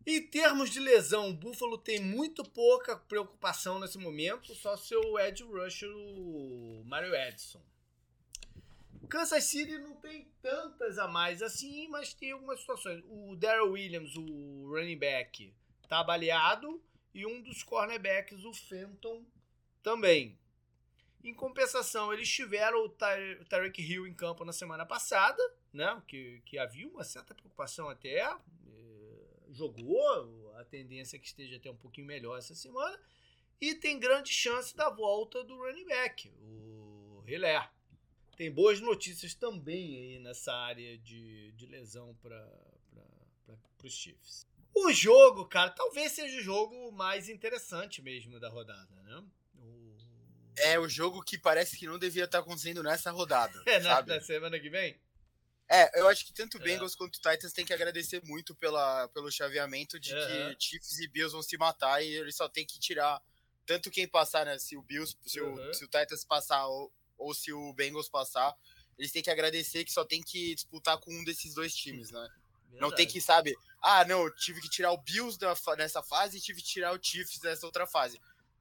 Em 0.06 0.22
termos 0.22 0.70
de 0.70 0.80
lesão, 0.80 1.30
o 1.30 1.34
Buffalo 1.34 1.78
tem 1.78 2.00
muito 2.00 2.44
pouca 2.44 2.96
preocupação 2.96 3.80
nesse 3.80 3.98
momento, 3.98 4.56
só 4.56 4.78
seu 4.78 5.20
Ed 5.20 5.44
Rusher, 5.44 5.90
o 5.90 6.84
Mario 6.86 7.14
Edson. 7.14 7.62
Kansas 9.10 9.46
City 9.46 9.78
não 9.78 9.96
tem 9.96 10.28
tantas 10.42 10.98
a 10.98 11.08
mais 11.08 11.42
assim, 11.42 11.88
mas 11.88 12.14
tem 12.14 12.32
algumas 12.32 12.60
situações. 12.60 13.04
O 13.08 13.36
Daryl 13.36 13.72
Williams, 13.72 14.16
o 14.16 14.68
running 14.70 14.98
back, 14.98 15.54
tá 15.88 16.04
baleado 16.04 16.82
e 17.14 17.26
um 17.26 17.42
dos 17.42 17.64
cornerbacks, 17.64 18.44
o 18.44 18.54
Fenton, 18.54 19.26
também. 19.82 20.38
Em 21.24 21.34
compensação, 21.34 22.14
eles 22.14 22.30
tiveram 22.30 22.86
o 22.86 22.90
Tarek 22.90 23.82
Hill 23.82 24.08
em 24.08 24.14
campo 24.14 24.46
na 24.46 24.54
semana 24.54 24.86
passada, 24.86 25.42
né? 25.74 26.02
Que, 26.08 26.42
que 26.46 26.58
havia 26.58 26.88
uma 26.88 27.04
certa 27.04 27.34
preocupação 27.34 27.90
até. 27.90 28.20
É, 28.20 28.38
jogou, 29.50 30.54
a 30.58 30.64
tendência 30.64 31.18
é 31.18 31.20
que 31.20 31.28
esteja 31.28 31.58
até 31.58 31.70
um 31.70 31.76
pouquinho 31.76 32.08
melhor 32.08 32.38
essa 32.38 32.56
semana. 32.56 32.98
E 33.60 33.74
tem 33.76 34.00
grande 34.00 34.32
chance 34.32 34.76
da 34.76 34.90
volta 34.90 35.44
do 35.44 35.58
running 35.58 35.86
back, 35.86 36.32
o 36.40 37.24
Hilaire. 37.28 37.70
Tem 38.38 38.52
boas 38.52 38.80
notícias 38.80 39.34
também 39.34 39.98
aí 39.98 40.20
nessa 40.20 40.54
área 40.54 40.96
de, 41.00 41.52
de 41.54 41.66
lesão 41.66 42.16
para 42.22 42.48
os 43.84 43.94
Chiefs. 43.94 44.46
O 44.76 44.94
jogo, 44.94 45.46
cara, 45.46 45.72
talvez 45.72 46.12
seja 46.12 46.38
o 46.38 46.44
jogo 46.44 46.92
mais 46.92 47.30
interessante 47.30 48.00
mesmo 48.00 48.40
da 48.40 48.48
rodada, 48.48 48.94
né? 49.02 49.24
É 50.60 50.80
o 50.80 50.88
jogo 50.88 51.24
que 51.24 51.38
parece 51.38 51.78
que 51.78 51.86
não 51.86 52.00
devia 52.00 52.26
estar 52.26 52.40
acontecendo 52.40 52.84
nessa 52.84 53.12
rodada. 53.12 53.62
é, 53.66 53.80
na, 53.80 54.02
na, 54.02 54.22
semana 54.22 54.60
que 54.60 54.70
vem? 54.70 55.00
É, 55.70 56.00
eu 56.00 56.08
acho 56.08 56.26
que 56.26 56.34
tanto 56.34 56.58
o 56.58 56.62
é. 56.62 56.64
Bengals 56.64 56.94
é. 56.94 56.98
quanto 56.98 57.18
o 57.18 57.22
Titans 57.22 57.54
tem 57.54 57.66
que 57.66 57.74
agradecer 57.74 58.22
muito 58.24 58.56
pela, 58.56 59.08
pelo 59.10 59.32
chaveamento 59.32 60.00
de 60.00 60.14
que 60.14 60.56
Chiefs 60.60 61.00
e 61.00 61.08
Bills 61.08 61.34
vão 61.34 61.44
se 61.44 61.58
matar 61.58 62.02
e 62.02 62.08
eles 62.08 62.36
só 62.36 62.48
tem 62.48 62.66
que 62.66 62.80
tirar 62.80 63.22
tanto 63.66 63.92
quem 63.92 64.08
passar, 64.08 64.46
né? 64.46 64.58
Se 64.58 64.78
o 64.78 64.82
Bills, 64.82 65.18
se, 65.26 65.42
uhum. 65.42 65.54
o, 65.54 65.74
se 65.74 65.84
o 65.84 65.88
Titans 65.88 66.24
passar 66.24 66.66
ou, 66.68 66.92
ou 67.18 67.34
se 67.34 67.52
o 67.52 67.74
Bengals 67.74 68.08
passar, 68.08 68.56
eles 68.98 69.12
têm 69.12 69.22
que 69.22 69.30
agradecer 69.30 69.84
que 69.84 69.92
só 69.92 70.06
tem 70.06 70.24
que 70.24 70.56
disputar 70.56 70.98
com 71.00 71.12
um 71.12 71.24
desses 71.24 71.54
dois 71.54 71.76
times, 71.76 72.10
né? 72.12 72.20
Verdade. 72.70 72.82
Não 72.82 72.92
tem 72.92 73.06
que, 73.06 73.20
sabe, 73.22 73.56
ah, 73.82 74.06
não, 74.06 74.34
tive 74.36 74.62
que 74.62 74.70
tirar 74.70 74.92
o 74.92 74.98
Bills 74.98 75.38
da, 75.38 75.54
nessa 75.78 76.02
fase 76.02 76.38
e 76.38 76.42
tive 76.42 76.62
que 76.62 76.68
tirar 76.68 76.94
o 76.94 77.00
Chiefs 77.02 77.42
nessa 77.42 77.66
outra 77.66 77.86
fase. 77.86 78.20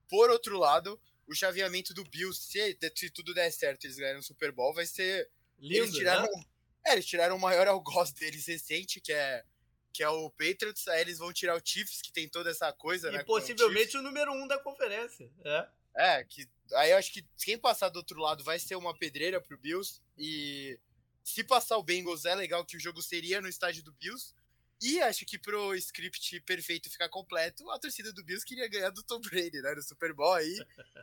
Por 0.09 0.31
outro 0.31 0.59
lado, 0.59 1.01
o 1.27 1.35
chaveamento 1.35 1.93
do 1.93 2.05
Bills, 2.05 2.41
se, 2.41 2.79
se 2.95 3.11
tudo 3.11 3.35
der 3.35 3.51
certo 3.51 3.85
eles 3.85 3.97
ganharem 3.97 4.21
o 4.21 4.23
Super 4.23 4.53
Bowl, 4.53 4.75
vai 4.75 4.87
ser. 4.87 5.29
Lindo, 5.59 5.85
eles 5.85 5.95
tiraram, 5.95 6.31
né? 6.31 6.45
É, 6.87 6.93
eles 6.93 7.07
tiraram 7.07 7.37
o 7.37 7.41
maior 7.41 7.67
algoz 7.67 8.13
deles 8.13 8.47
recente, 8.47 9.01
que 9.01 9.13
é, 9.13 9.45
que 9.93 10.03
é 10.03 10.09
o 10.09 10.31
Patriots, 10.31 10.87
aí 10.89 11.01
eles 11.01 11.19
vão 11.19 11.33
tirar 11.33 11.57
o 11.57 11.63
Chiefs, 11.65 12.03
que 12.03 12.13
tem 12.13 12.29
toda 12.29 12.51
essa 12.51 12.73
coisa, 12.73 13.09
e 13.09 13.13
né? 13.13 13.25
possivelmente 13.25 13.97
o, 13.97 14.01
o, 14.01 14.03
número 14.03 14.33
um 14.33 14.47
da 14.47 14.59
conferência. 14.59 15.31
É. 15.45 15.69
É, 15.97 16.25
que 16.25 16.47
aí 16.75 16.91
eu 16.91 16.99
acho 16.99 17.11
que 17.13 17.27
quem 17.43 17.57
passar 17.57 17.89
do 17.89 17.97
outro 17.97 18.21
lado 18.21 18.45
vai 18.45 18.59
ser 18.59 18.77
uma 18.77 18.97
pedreira 18.97 19.41
pro 19.41 19.57
Bills. 19.57 20.01
E 20.19 20.79
se 21.25 21.43
passar 21.43 21.79
o 21.79 21.83
Bengals 21.83 22.27
é 22.27 22.35
legal 22.35 22.65
que 22.65 22.77
o 22.77 22.81
jogo 22.81 23.03
seria 23.03 23.41
no 23.41 23.49
estádio 23.49 23.83
do 23.83 23.93
Bills. 23.93 24.35
E 24.81 25.01
acho 25.01 25.25
que 25.25 25.39
pro 25.39 25.75
script 25.75 26.41
perfeito 26.41 26.91
ficar 26.91 27.09
completo, 27.09 27.69
a 27.71 27.79
torcida 27.79 28.13
do 28.13 28.23
Bills 28.23 28.45
queria 28.45 28.69
ganhar 28.69 28.91
do 28.91 29.03
Tom 29.03 29.21
Brady, 29.21 29.63
né? 29.63 29.75
No 29.75 29.83
Super 29.83 30.13
Bowl 30.13 30.35
aí. 30.35 30.59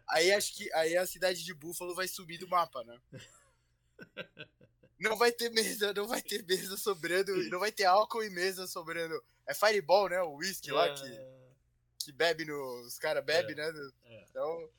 aí 0.07 0.31
acho 0.31 0.53
que 0.55 0.71
aí 0.73 0.95
a 0.95 1.07
cidade 1.07 1.43
de 1.43 1.53
Buffalo 1.53 1.95
vai 1.95 2.07
subir 2.07 2.37
do 2.37 2.47
mapa, 2.47 2.83
né? 2.83 2.99
Não 4.99 5.17
vai 5.17 5.31
ter 5.31 5.49
mesa, 5.49 5.91
não 5.93 6.07
vai 6.07 6.21
ter 6.21 6.45
mesa 6.45 6.77
sobrando, 6.77 7.35
não 7.49 7.59
vai 7.59 7.71
ter 7.71 7.83
álcool 7.83 8.23
e 8.23 8.29
mesa 8.29 8.65
sobrando. 8.67 9.21
É 9.45 9.53
Fireball, 9.53 10.07
né? 10.07 10.21
O 10.21 10.35
whisky 10.35 10.69
é... 10.69 10.73
lá 10.73 10.93
que, 10.93 11.19
que 11.99 12.11
bebe 12.11 12.45
no. 12.45 12.85
Os 12.85 12.97
caras 12.99 13.25
bebem, 13.25 13.51
é. 13.51 13.55
né? 13.55 13.91
É. 14.05 14.25
Então. 14.29 14.69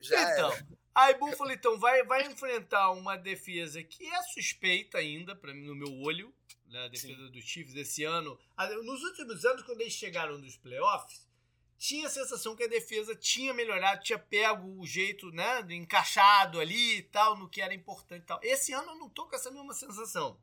Já 0.00 0.32
então, 0.32 0.50
era. 0.50 0.66
aí 0.94 1.14
Buffalo 1.18 1.52
então 1.52 1.78
vai, 1.78 2.02
vai 2.04 2.26
enfrentar 2.26 2.90
uma 2.92 3.16
defesa 3.16 3.82
que 3.82 4.04
é 4.06 4.22
suspeita 4.22 4.98
ainda, 4.98 5.36
para 5.36 5.52
mim, 5.52 5.66
no 5.66 5.76
meu 5.76 5.92
olho, 6.00 6.34
né, 6.70 6.84
a 6.84 6.88
defesa 6.88 7.26
Sim. 7.26 7.30
dos 7.30 7.44
Chiefs 7.44 7.74
esse 7.74 8.04
ano. 8.04 8.38
Nos 8.84 9.02
últimos 9.02 9.44
anos, 9.44 9.62
quando 9.62 9.80
eles 9.80 9.92
chegaram 9.92 10.38
nos 10.38 10.56
playoffs, 10.56 11.28
tinha 11.76 12.06
a 12.06 12.10
sensação 12.10 12.54
que 12.54 12.62
a 12.62 12.68
defesa 12.68 13.14
tinha 13.14 13.54
melhorado, 13.54 14.02
tinha 14.02 14.18
pego 14.18 14.78
o 14.78 14.86
jeito, 14.86 15.30
né, 15.32 15.64
encaixado 15.70 16.60
ali 16.60 16.98
e 16.98 17.02
tal, 17.02 17.36
no 17.36 17.48
que 17.48 17.60
era 17.60 17.74
importante 17.74 18.22
e 18.22 18.26
tal. 18.26 18.40
Esse 18.42 18.72
ano 18.72 18.90
eu 18.90 18.96
não 18.96 19.08
tô 19.08 19.26
com 19.26 19.34
essa 19.34 19.50
mesma 19.50 19.72
sensação. 19.72 20.38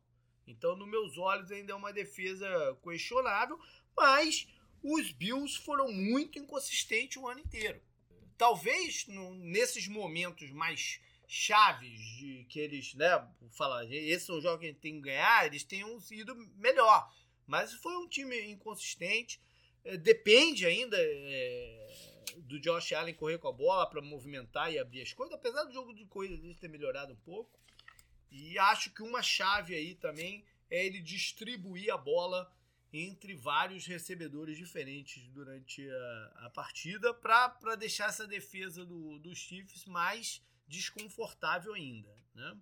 Então, 0.46 0.76
nos 0.76 0.88
meus 0.88 1.16
olhos, 1.18 1.50
ainda 1.52 1.72
é 1.72 1.76
uma 1.76 1.92
defesa 1.92 2.48
questionável, 2.82 3.58
mas 3.96 4.48
os 4.82 5.12
Bills 5.12 5.58
foram 5.58 5.92
muito 5.92 6.38
inconsistentes 6.38 7.16
o 7.16 7.28
ano 7.28 7.40
inteiro. 7.40 7.80
Talvez 8.36 9.06
no, 9.06 9.34
nesses 9.34 9.86
momentos 9.88 10.50
mais 10.50 11.00
chaves 11.30 12.00
de 12.16 12.46
que 12.48 12.58
eles, 12.58 12.94
né, 12.94 13.22
falar, 13.50 13.84
esse 13.92 14.30
é 14.30 14.34
o 14.34 14.40
jogo 14.40 14.60
que 14.60 14.64
a 14.64 14.68
gente 14.70 14.80
tem 14.80 14.94
que 14.94 15.02
ganhar, 15.02 15.44
eles 15.44 15.62
tenham 15.62 16.00
sido 16.00 16.34
melhor. 16.56 17.12
Mas 17.46 17.74
foi 17.74 17.94
um 17.98 18.08
time 18.08 18.50
inconsistente. 18.50 19.38
É, 19.84 19.98
depende 19.98 20.64
ainda 20.64 20.96
é, 20.98 22.24
do 22.38 22.58
Josh 22.58 22.94
Allen 22.94 23.14
correr 23.14 23.38
com 23.38 23.48
a 23.48 23.52
bola 23.52 23.86
para 23.88 24.00
movimentar 24.00 24.72
e 24.72 24.78
abrir 24.78 25.02
as 25.02 25.12
coisas, 25.12 25.34
apesar 25.34 25.64
do 25.64 25.72
jogo 25.72 25.92
de 25.94 26.06
corrida 26.06 26.36
dele 26.38 26.54
ter 26.54 26.68
melhorado 26.68 27.12
um 27.12 27.16
pouco. 27.16 27.60
E 28.30 28.58
acho 28.58 28.92
que 28.94 29.02
uma 29.02 29.22
chave 29.22 29.74
aí 29.74 29.94
também 29.94 30.46
é 30.70 30.84
ele 30.86 31.00
distribuir 31.00 31.92
a 31.92 31.98
bola 31.98 32.50
entre 32.90 33.34
vários 33.34 33.84
recebedores 33.86 34.56
diferentes 34.56 35.28
durante 35.28 35.86
a, 35.90 36.32
a 36.46 36.50
partida 36.50 37.12
para 37.12 37.76
deixar 37.76 38.08
essa 38.08 38.26
defesa 38.26 38.84
do, 38.84 39.18
dos 39.18 39.36
Chiefs 39.36 39.84
mais 39.84 40.42
desconfortável 40.68 41.74
ainda, 41.74 42.14
né? 42.34 42.56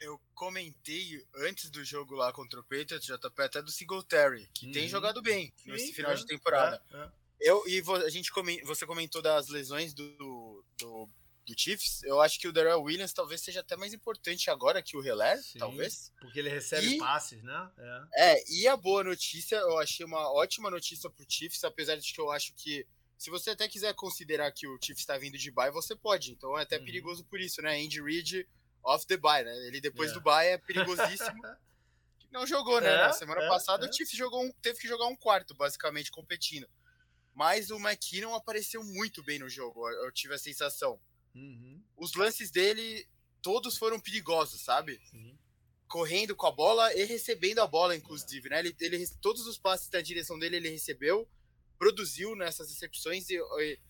Eu 0.00 0.18
comentei 0.34 1.22
antes 1.36 1.68
do 1.68 1.84
jogo 1.84 2.14
lá 2.14 2.32
contra 2.32 2.58
o 2.58 2.64
Patriots, 2.64 3.04
JP, 3.04 3.42
até 3.42 3.60
do 3.60 3.70
Singletary, 3.70 4.48
que 4.54 4.66
uhum. 4.66 4.72
tem 4.72 4.88
jogado 4.88 5.20
bem 5.20 5.52
Sim, 5.58 5.72
nesse 5.72 5.92
final 5.92 6.12
é, 6.12 6.14
de 6.14 6.24
temporada. 6.24 6.82
É, 6.90 6.96
é. 6.96 7.10
Eu, 7.40 7.62
e 7.66 7.82
a 8.04 8.08
gente 8.08 8.30
você 8.64 8.86
comentou 8.86 9.20
das 9.20 9.48
lesões 9.48 9.92
do, 9.92 10.64
do, 10.78 11.08
do, 11.46 11.54
Chiefs. 11.58 12.02
Eu 12.02 12.20
acho 12.20 12.38
que 12.38 12.48
o 12.48 12.52
Darrell 12.52 12.82
Williams 12.82 13.12
talvez 13.12 13.42
seja 13.42 13.60
até 13.60 13.76
mais 13.76 13.92
importante 13.92 14.50
agora 14.50 14.82
que 14.82 14.96
o 14.96 15.04
Heller, 15.04 15.38
talvez. 15.58 16.12
Porque 16.20 16.38
ele 16.38 16.50
recebe 16.50 16.94
e, 16.94 16.98
passes, 16.98 17.42
né? 17.42 17.70
É. 18.14 18.32
é, 18.32 18.44
e 18.50 18.68
a 18.68 18.76
boa 18.76 19.04
notícia, 19.04 19.56
eu 19.56 19.78
achei 19.78 20.04
uma 20.04 20.32
ótima 20.32 20.70
notícia 20.70 21.10
pro 21.10 21.26
Chiefs, 21.28 21.64
apesar 21.64 21.96
de 21.96 22.12
que 22.12 22.20
eu 22.20 22.30
acho 22.30 22.54
que 22.54 22.86
se 23.20 23.28
você 23.28 23.50
até 23.50 23.68
quiser 23.68 23.92
considerar 23.92 24.50
que 24.50 24.66
o 24.66 24.78
Chiefs 24.82 25.02
está 25.02 25.18
vindo 25.18 25.36
de 25.36 25.50
bye, 25.50 25.70
você 25.70 25.94
pode. 25.94 26.32
Então 26.32 26.58
é 26.58 26.62
até 26.62 26.78
uhum. 26.78 26.84
perigoso 26.86 27.22
por 27.22 27.38
isso, 27.38 27.60
né? 27.60 27.78
Andy 27.78 28.00
Reid 28.00 28.48
off 28.82 29.06
the 29.06 29.18
bye, 29.18 29.44
né? 29.44 29.54
Ele 29.66 29.78
depois 29.78 30.10
é. 30.10 30.14
do 30.14 30.22
bye 30.22 30.48
é 30.48 30.56
perigosíssimo. 30.56 31.42
não 32.32 32.46
jogou, 32.46 32.80
né? 32.80 32.94
É, 32.94 32.96
Na 32.96 33.12
semana 33.12 33.42
é, 33.42 33.46
passada 33.48 33.84
o 33.84 33.90
é. 33.90 33.92
Chiefs 33.92 34.16
jogou 34.16 34.42
um, 34.42 34.50
teve 34.62 34.78
que 34.78 34.88
jogar 34.88 35.04
um 35.04 35.14
quarto, 35.14 35.54
basicamente, 35.54 36.10
competindo. 36.10 36.66
Mas 37.34 37.70
o 37.70 37.76
McKinnon 37.76 38.34
apareceu 38.34 38.82
muito 38.82 39.22
bem 39.22 39.38
no 39.38 39.50
jogo, 39.50 39.86
eu 39.86 40.10
tive 40.10 40.32
a 40.32 40.38
sensação. 40.38 40.98
Uhum. 41.34 41.84
Os 41.98 42.14
lances 42.14 42.50
dele, 42.50 43.06
todos 43.42 43.76
foram 43.76 44.00
perigosos, 44.00 44.62
sabe? 44.62 44.98
Sim. 45.10 45.38
Correndo 45.86 46.34
com 46.34 46.46
a 46.46 46.50
bola 46.50 46.94
e 46.94 47.04
recebendo 47.04 47.58
a 47.58 47.66
bola, 47.66 47.94
inclusive, 47.94 48.48
né? 48.48 48.60
Ele, 48.60 48.74
ele, 48.80 49.06
todos 49.20 49.46
os 49.46 49.58
passes 49.58 49.90
da 49.90 50.00
direção 50.00 50.38
dele 50.38 50.56
ele 50.56 50.70
recebeu 50.70 51.28
produziu 51.80 52.36
nessas 52.36 52.68
recepções 52.68 53.30
e. 53.30 53.38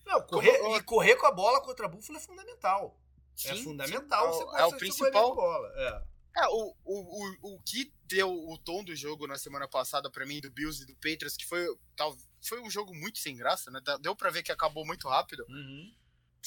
Não, 0.05 0.21
correr, 0.21 0.57
como, 0.59 0.77
e 0.77 0.83
correr 0.83 1.15
com 1.17 1.25
a 1.25 1.31
bola 1.31 1.61
contra 1.61 1.85
a 1.85 1.89
Buffalo 1.89 2.17
é 2.17 2.21
fundamental. 2.21 2.97
É 3.35 3.41
sim, 3.41 3.49
é 3.49 3.63
fundamental 3.63 4.33
sim, 4.33 4.55
é, 4.55 4.61
é 4.61 4.65
o 4.65 4.77
principal. 4.77 5.35
Bola. 5.35 5.67
É. 5.75 6.43
é 6.43 6.47
o, 6.47 6.73
o, 6.85 6.95
o, 6.95 7.55
o 7.55 7.61
que 7.63 7.93
deu 8.05 8.31
o 8.31 8.57
tom 8.57 8.81
do 8.81 8.95
jogo 8.95 9.27
na 9.27 9.37
semana 9.37 9.67
passada 9.67 10.09
para 10.09 10.25
mim, 10.25 10.39
do 10.39 10.49
Bills 10.49 10.81
e 10.81 10.85
do 10.85 10.95
Patriots, 10.95 11.35
que 11.35 11.45
foi, 11.45 11.65
tal, 11.97 12.15
foi 12.41 12.61
um 12.61 12.69
jogo 12.69 12.95
muito 12.95 13.19
sem 13.19 13.35
graça, 13.35 13.69
né? 13.69 13.81
Deu 13.99 14.15
para 14.15 14.29
ver 14.29 14.41
que 14.41 14.53
acabou 14.53 14.85
muito 14.85 15.09
rápido. 15.09 15.45
Uhum. 15.49 15.93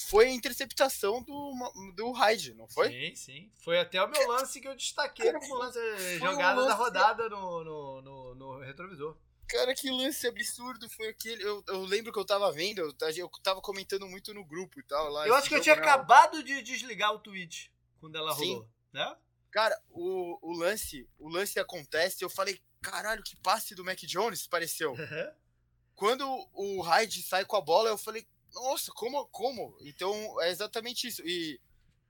Foi 0.09 0.27
a 0.27 0.33
interceptação 0.33 1.23
do, 1.23 1.93
do 1.95 2.11
Hyde, 2.13 2.55
não 2.55 2.67
foi? 2.67 2.89
Sim, 2.89 3.15
sim. 3.15 3.53
Foi 3.63 3.79
até 3.79 4.03
o 4.03 4.11
meu 4.11 4.29
lance 4.29 4.61
que 4.61 4.67
eu 4.67 4.75
destaquei 4.75 5.31
como 5.35 5.57
lance, 5.57 6.19
jogada 6.19 6.61
um 6.61 6.65
lance... 6.65 6.69
da 6.69 6.75
rodada 6.75 7.29
no, 7.29 7.63
no, 7.63 8.03
no, 8.03 8.35
no 8.35 8.59
retrovisor. 8.61 9.17
Cara, 9.49 9.75
que 9.75 9.91
lance 9.91 10.27
absurdo 10.27 10.89
foi 10.89 11.09
aquele. 11.09 11.43
Eu, 11.43 11.63
eu 11.69 11.83
lembro 11.83 12.13
que 12.13 12.19
eu 12.19 12.25
tava 12.25 12.51
vendo, 12.53 12.79
eu, 12.79 12.95
eu 13.17 13.31
tava 13.43 13.61
comentando 13.61 14.07
muito 14.09 14.33
no 14.33 14.45
grupo 14.45 14.81
e 14.81 14.83
tal. 14.83 15.11
Lá, 15.11 15.27
eu 15.27 15.35
acho 15.35 15.49
que 15.49 15.55
eu 15.55 15.61
tinha 15.61 15.75
acabado 15.75 16.43
de 16.43 16.63
desligar 16.63 17.13
o 17.13 17.19
Twitch 17.19 17.69
quando 18.01 18.17
ela 18.17 18.35
Sim. 18.35 18.55
rolou, 18.55 18.69
né? 18.93 19.17
Cara, 19.51 19.81
o, 19.91 20.39
o 20.43 20.53
lance, 20.53 21.09
o 21.19 21.29
lance 21.29 21.61
acontece, 21.61 22.25
eu 22.25 22.31
falei, 22.31 22.61
caralho, 22.83 23.23
que 23.23 23.37
passe 23.37 23.75
do 23.75 23.85
Mac 23.85 23.99
Jones 24.01 24.47
pareceu. 24.47 24.95
Uhum. 25.05 25.45
Quando 25.95 26.49
o 26.53 26.81
Hyde 26.81 27.23
sai 27.23 27.45
com 27.45 27.55
a 27.55 27.61
bola, 27.61 27.89
eu 27.89 27.97
falei, 27.97 28.27
nossa, 28.53 28.91
como, 28.93 29.27
como? 29.29 29.77
Então 29.81 30.43
é 30.43 30.51
exatamente 30.51 31.07
isso. 31.07 31.23
E, 31.25 31.61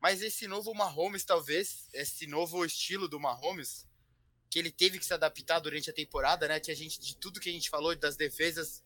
mas 0.00 0.22
esse 0.22 0.46
novo 0.46 0.74
Mahomes, 0.74 1.22
talvez, 1.22 1.88
esse 1.92 2.26
novo 2.26 2.64
estilo 2.64 3.08
do 3.08 3.20
Mahomes, 3.20 3.86
que 4.54 4.58
ele 4.60 4.70
teve 4.70 5.00
que 5.00 5.04
se 5.04 5.12
adaptar 5.12 5.58
durante 5.58 5.90
a 5.90 5.92
temporada, 5.92 6.46
né? 6.46 6.60
Que 6.60 6.70
a 6.70 6.76
gente, 6.76 7.00
de 7.00 7.16
tudo 7.16 7.40
que 7.40 7.50
a 7.50 7.52
gente 7.52 7.68
falou 7.68 7.92
das 7.96 8.14
defesas, 8.14 8.84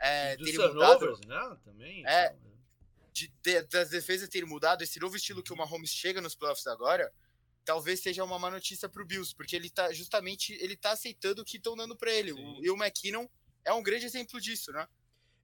é, 0.00 0.38
terem 0.38 0.56
mudado. 0.56 1.20
Né? 1.26 1.58
Também. 1.62 2.06
É, 2.06 2.28
então, 2.28 2.38
é. 2.38 3.10
de, 3.12 3.32
de, 3.42 3.62
das 3.64 3.90
defesas 3.90 4.26
terem 4.30 4.48
mudado, 4.48 4.80
esse 4.80 4.98
novo 4.98 5.14
estilo 5.14 5.42
que 5.42 5.52
o 5.52 5.56
Mahomes 5.56 5.90
chega 5.90 6.22
nos 6.22 6.34
playoffs 6.34 6.66
agora, 6.66 7.12
talvez 7.62 8.00
seja 8.00 8.24
uma 8.24 8.38
má 8.38 8.50
notícia 8.50 8.88
pro 8.88 9.04
Bills, 9.04 9.34
porque 9.36 9.54
ele 9.54 9.68
tá 9.68 9.92
justamente 9.92 10.54
ele 10.54 10.76
tá 10.76 10.92
aceitando 10.92 11.42
o 11.42 11.44
que 11.44 11.58
estão 11.58 11.76
dando 11.76 11.94
para 11.94 12.10
ele. 12.10 12.32
O, 12.32 12.64
e 12.64 12.70
o 12.70 12.74
McKinnon 12.74 13.28
é 13.66 13.72
um 13.74 13.82
grande 13.82 14.06
exemplo 14.06 14.40
disso, 14.40 14.72
né? 14.72 14.88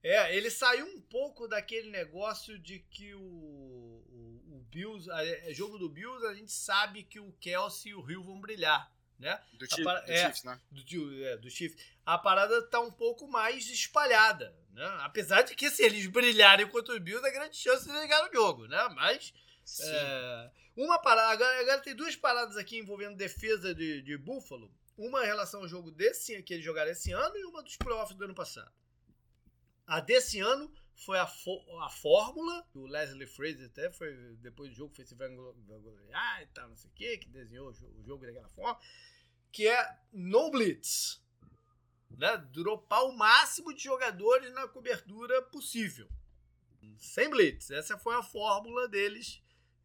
É, 0.02 0.34
ele 0.34 0.50
saiu 0.50 0.86
um 0.86 1.00
pouco 1.02 1.46
daquele 1.46 1.90
negócio 1.90 2.58
de 2.58 2.78
que 2.88 3.14
o, 3.14 3.20
o, 3.20 4.42
o 4.50 4.66
Bills, 4.70 5.10
é, 5.10 5.52
jogo 5.52 5.76
do 5.76 5.90
Bills, 5.90 6.24
a 6.24 6.32
gente 6.32 6.52
sabe 6.52 7.02
que 7.02 7.20
o 7.20 7.32
Kelsey 7.32 7.92
e 7.92 7.94
o 7.94 8.00
Rio 8.00 8.22
vão 8.22 8.40
brilhar, 8.40 8.90
né? 9.18 9.40
Do, 9.54 9.66
Chief, 9.66 9.84
do 9.84 9.90
é, 9.90 10.24
Chiefs, 10.24 10.44
né? 10.44 10.60
Do, 10.70 11.24
é, 11.24 11.36
do 11.36 11.50
Chiefs. 11.50 11.82
A 12.06 12.16
parada 12.16 12.62
tá 12.62 12.80
um 12.80 12.90
pouco 12.90 13.26
mais 13.26 13.68
espalhada, 13.68 14.54
né? 14.72 14.86
Apesar 15.00 15.42
de 15.42 15.54
que 15.54 15.70
se 15.70 15.82
eles 15.82 16.06
brilharem 16.06 16.68
contra 16.68 16.94
o 16.94 17.00
Bills, 17.00 17.26
é 17.26 17.30
grande 17.30 17.56
chance 17.56 17.86
de 17.86 17.92
ganharem 17.92 18.30
o 18.30 18.32
jogo, 18.32 18.66
né? 18.66 18.88
Mas... 18.94 19.32
É, 19.80 20.50
uma 20.74 20.98
parada, 20.98 21.32
agora, 21.32 21.60
agora, 21.60 21.80
tem 21.80 21.94
duas 21.94 22.14
paradas 22.14 22.56
aqui 22.56 22.78
envolvendo 22.78 23.16
defesa 23.16 23.74
de, 23.74 24.00
de 24.00 24.16
Buffalo. 24.16 24.72
Uma 24.96 25.24
em 25.24 25.26
relação 25.26 25.60
ao 25.60 25.68
jogo 25.68 25.90
desse, 25.90 26.40
que 26.42 26.54
eles 26.54 26.64
jogaram 26.64 26.90
esse 26.90 27.12
ano, 27.12 27.36
e 27.36 27.44
uma 27.44 27.62
dos 27.62 27.76
playoffs 27.76 28.16
do 28.16 28.24
ano 28.24 28.34
passado. 28.34 28.72
A 29.86 30.00
desse 30.00 30.38
ano 30.38 30.72
foi 30.98 31.16
a, 31.18 31.22
a 31.22 31.88
fórmula, 31.88 32.66
o 32.74 32.86
Leslie 32.86 33.26
Fraser 33.26 33.66
até 33.66 33.88
foi, 33.90 34.12
depois 34.40 34.70
do 34.70 34.76
jogo, 34.76 34.94
foi 34.94 35.04
se 35.04 35.14
vangloriar 35.14 36.42
e 36.42 36.46
tal, 36.46 36.68
não 36.68 36.76
sei 36.76 36.90
o 36.90 36.92
que, 36.92 37.18
que 37.18 37.28
desenhou 37.28 37.70
o 37.70 38.02
jogo 38.02 38.26
daquela 38.26 38.48
forma, 38.48 38.78
que 39.52 39.68
é 39.68 39.98
no 40.12 40.50
blitz. 40.50 41.22
Né? 42.10 42.36
Dropar 42.52 43.04
o 43.04 43.16
máximo 43.16 43.72
de 43.72 43.84
jogadores 43.84 44.52
na 44.52 44.66
cobertura 44.66 45.40
possível. 45.42 46.08
Sem 46.98 47.30
blitz. 47.30 47.70
Essa 47.70 47.96
foi 47.96 48.16
a 48.16 48.22
fórmula 48.22 48.88
deles 48.88 49.40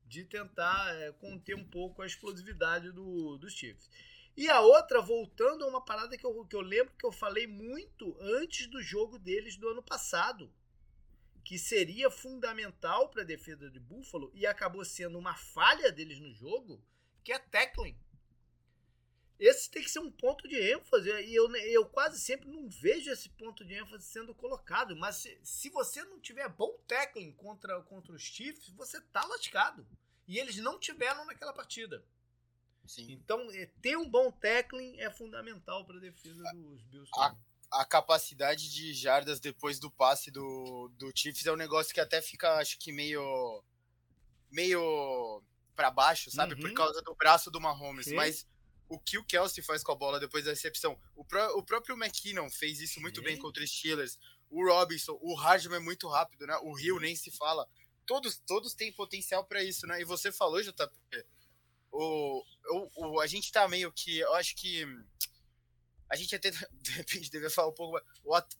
de 0.07 0.23
tentar 0.23 0.95
é, 0.95 1.11
conter 1.11 1.55
um 1.55 1.63
pouco 1.63 2.01
a 2.01 2.07
explosividade 2.07 2.91
do, 2.91 3.37
dos 3.37 3.53
Chiefs. 3.53 3.87
E 4.35 4.49
a 4.49 4.61
outra, 4.61 4.99
voltando 4.99 5.63
a 5.63 5.67
uma 5.67 5.85
parada 5.85 6.17
que 6.17 6.25
eu, 6.25 6.43
que 6.45 6.55
eu 6.55 6.61
lembro 6.61 6.93
que 6.97 7.05
eu 7.05 7.11
falei 7.11 7.45
muito 7.45 8.17
antes 8.19 8.65
do 8.65 8.81
jogo 8.81 9.19
deles 9.19 9.55
do 9.57 9.69
ano 9.69 9.83
passado, 9.83 10.51
que 11.43 11.59
seria 11.59 12.09
fundamental 12.09 13.09
para 13.09 13.21
a 13.21 13.25
defesa 13.25 13.69
de 13.69 13.79
Buffalo 13.79 14.31
e 14.33 14.45
acabou 14.45 14.83
sendo 14.85 15.19
uma 15.19 15.35
falha 15.35 15.91
deles 15.91 16.19
no 16.19 16.33
jogo, 16.33 16.81
que 17.23 17.33
é 17.33 17.39
tackling. 17.39 17.97
Esse 19.39 19.69
tem 19.69 19.83
que 19.83 19.91
ser 19.91 19.99
um 19.99 20.11
ponto 20.11 20.47
de 20.47 20.55
ênfase 20.55 21.09
e 21.09 21.35
eu, 21.35 21.53
eu 21.55 21.85
quase 21.85 22.19
sempre 22.19 22.49
não 22.49 22.69
vejo 22.69 23.11
esse 23.11 23.27
ponto 23.29 23.65
de 23.65 23.73
ênfase 23.73 24.05
sendo 24.05 24.33
colocado. 24.33 24.95
Mas 24.95 25.17
se, 25.17 25.37
se 25.43 25.69
você 25.69 26.03
não 26.05 26.19
tiver 26.19 26.47
bom 26.47 26.77
tackling 26.87 27.33
contra, 27.33 27.81
contra 27.81 28.13
os 28.13 28.21
Chiefs, 28.21 28.69
você 28.69 29.01
tá 29.01 29.25
lascado. 29.25 29.85
E 30.27 30.39
eles 30.39 30.55
não 30.57 30.79
tiveram 30.79 31.25
naquela 31.25 31.51
partida. 31.51 32.05
Sim. 32.85 33.11
Então, 33.11 33.51
é, 33.51 33.65
ter 33.81 33.97
um 33.97 34.09
bom 34.09 34.31
tackling 34.31 34.99
é 34.99 35.09
fundamental 35.09 35.85
para 35.85 35.97
a 35.97 36.01
defesa 36.01 36.41
dos 36.53 36.81
Bills. 36.83 37.09
A, 37.15 37.35
a, 37.81 37.85
capacidade 37.85 38.71
de 38.71 38.93
jardas 38.93 39.39
depois 39.39 39.79
do 39.79 39.89
passe 39.89 40.31
do, 40.31 40.89
do 40.97 41.11
Chiefs 41.15 41.45
é 41.45 41.51
um 41.51 41.57
negócio 41.57 41.93
que 41.93 41.99
até 41.99 42.21
fica, 42.21 42.55
acho 42.55 42.77
que 42.79 42.91
meio 42.91 43.63
meio 44.51 45.41
para 45.75 45.89
baixo, 45.89 46.29
sabe? 46.29 46.53
Uhum. 46.53 46.61
Por 46.61 46.73
causa 46.73 47.01
do 47.01 47.15
braço 47.15 47.49
do 47.49 47.59
Mahomes. 47.59 48.05
Sim. 48.05 48.15
Mas 48.15 48.47
o 48.87 48.99
que 48.99 49.17
o 49.17 49.25
Kelsey 49.25 49.63
faz 49.63 49.83
com 49.83 49.91
a 49.91 49.95
bola 49.95 50.19
depois 50.19 50.45
da 50.45 50.51
recepção, 50.51 50.99
o, 51.15 51.25
pró 51.25 51.57
o 51.57 51.63
próprio 51.63 51.95
McKinnon 51.95 52.49
fez 52.49 52.79
isso 52.79 53.01
muito 53.01 53.19
Sim. 53.19 53.25
bem 53.25 53.37
contra 53.37 53.63
os 53.63 53.71
Steelers. 53.71 54.19
O 54.49 54.63
Robinson, 54.67 55.17
o 55.21 55.33
Hardman 55.33 55.77
é 55.77 55.83
muito 55.83 56.07
rápido, 56.07 56.45
né? 56.45 56.55
O 56.61 56.73
Rio 56.73 56.99
nem 56.99 57.15
se 57.15 57.31
fala. 57.31 57.67
Todos, 58.05 58.37
todos 58.45 58.75
têm 58.75 58.93
potencial 58.93 59.43
para 59.45 59.63
isso, 59.63 59.87
né? 59.87 59.99
E 59.99 60.05
você 60.05 60.31
falou, 60.31 60.61
JP, 60.61 60.91
o, 61.91 62.43
o, 62.69 62.89
o, 63.07 63.19
a 63.19 63.27
gente 63.27 63.51
tá 63.51 63.67
meio 63.67 63.91
que. 63.91 64.19
Eu 64.19 64.33
acho 64.33 64.55
que. 64.55 64.85
A 66.13 66.15
gente 66.15 66.35
até, 66.35 66.51
de 66.79 66.91
repente, 66.91 67.49
falar 67.49 67.69
um 67.69 67.73
pouco 67.73 67.99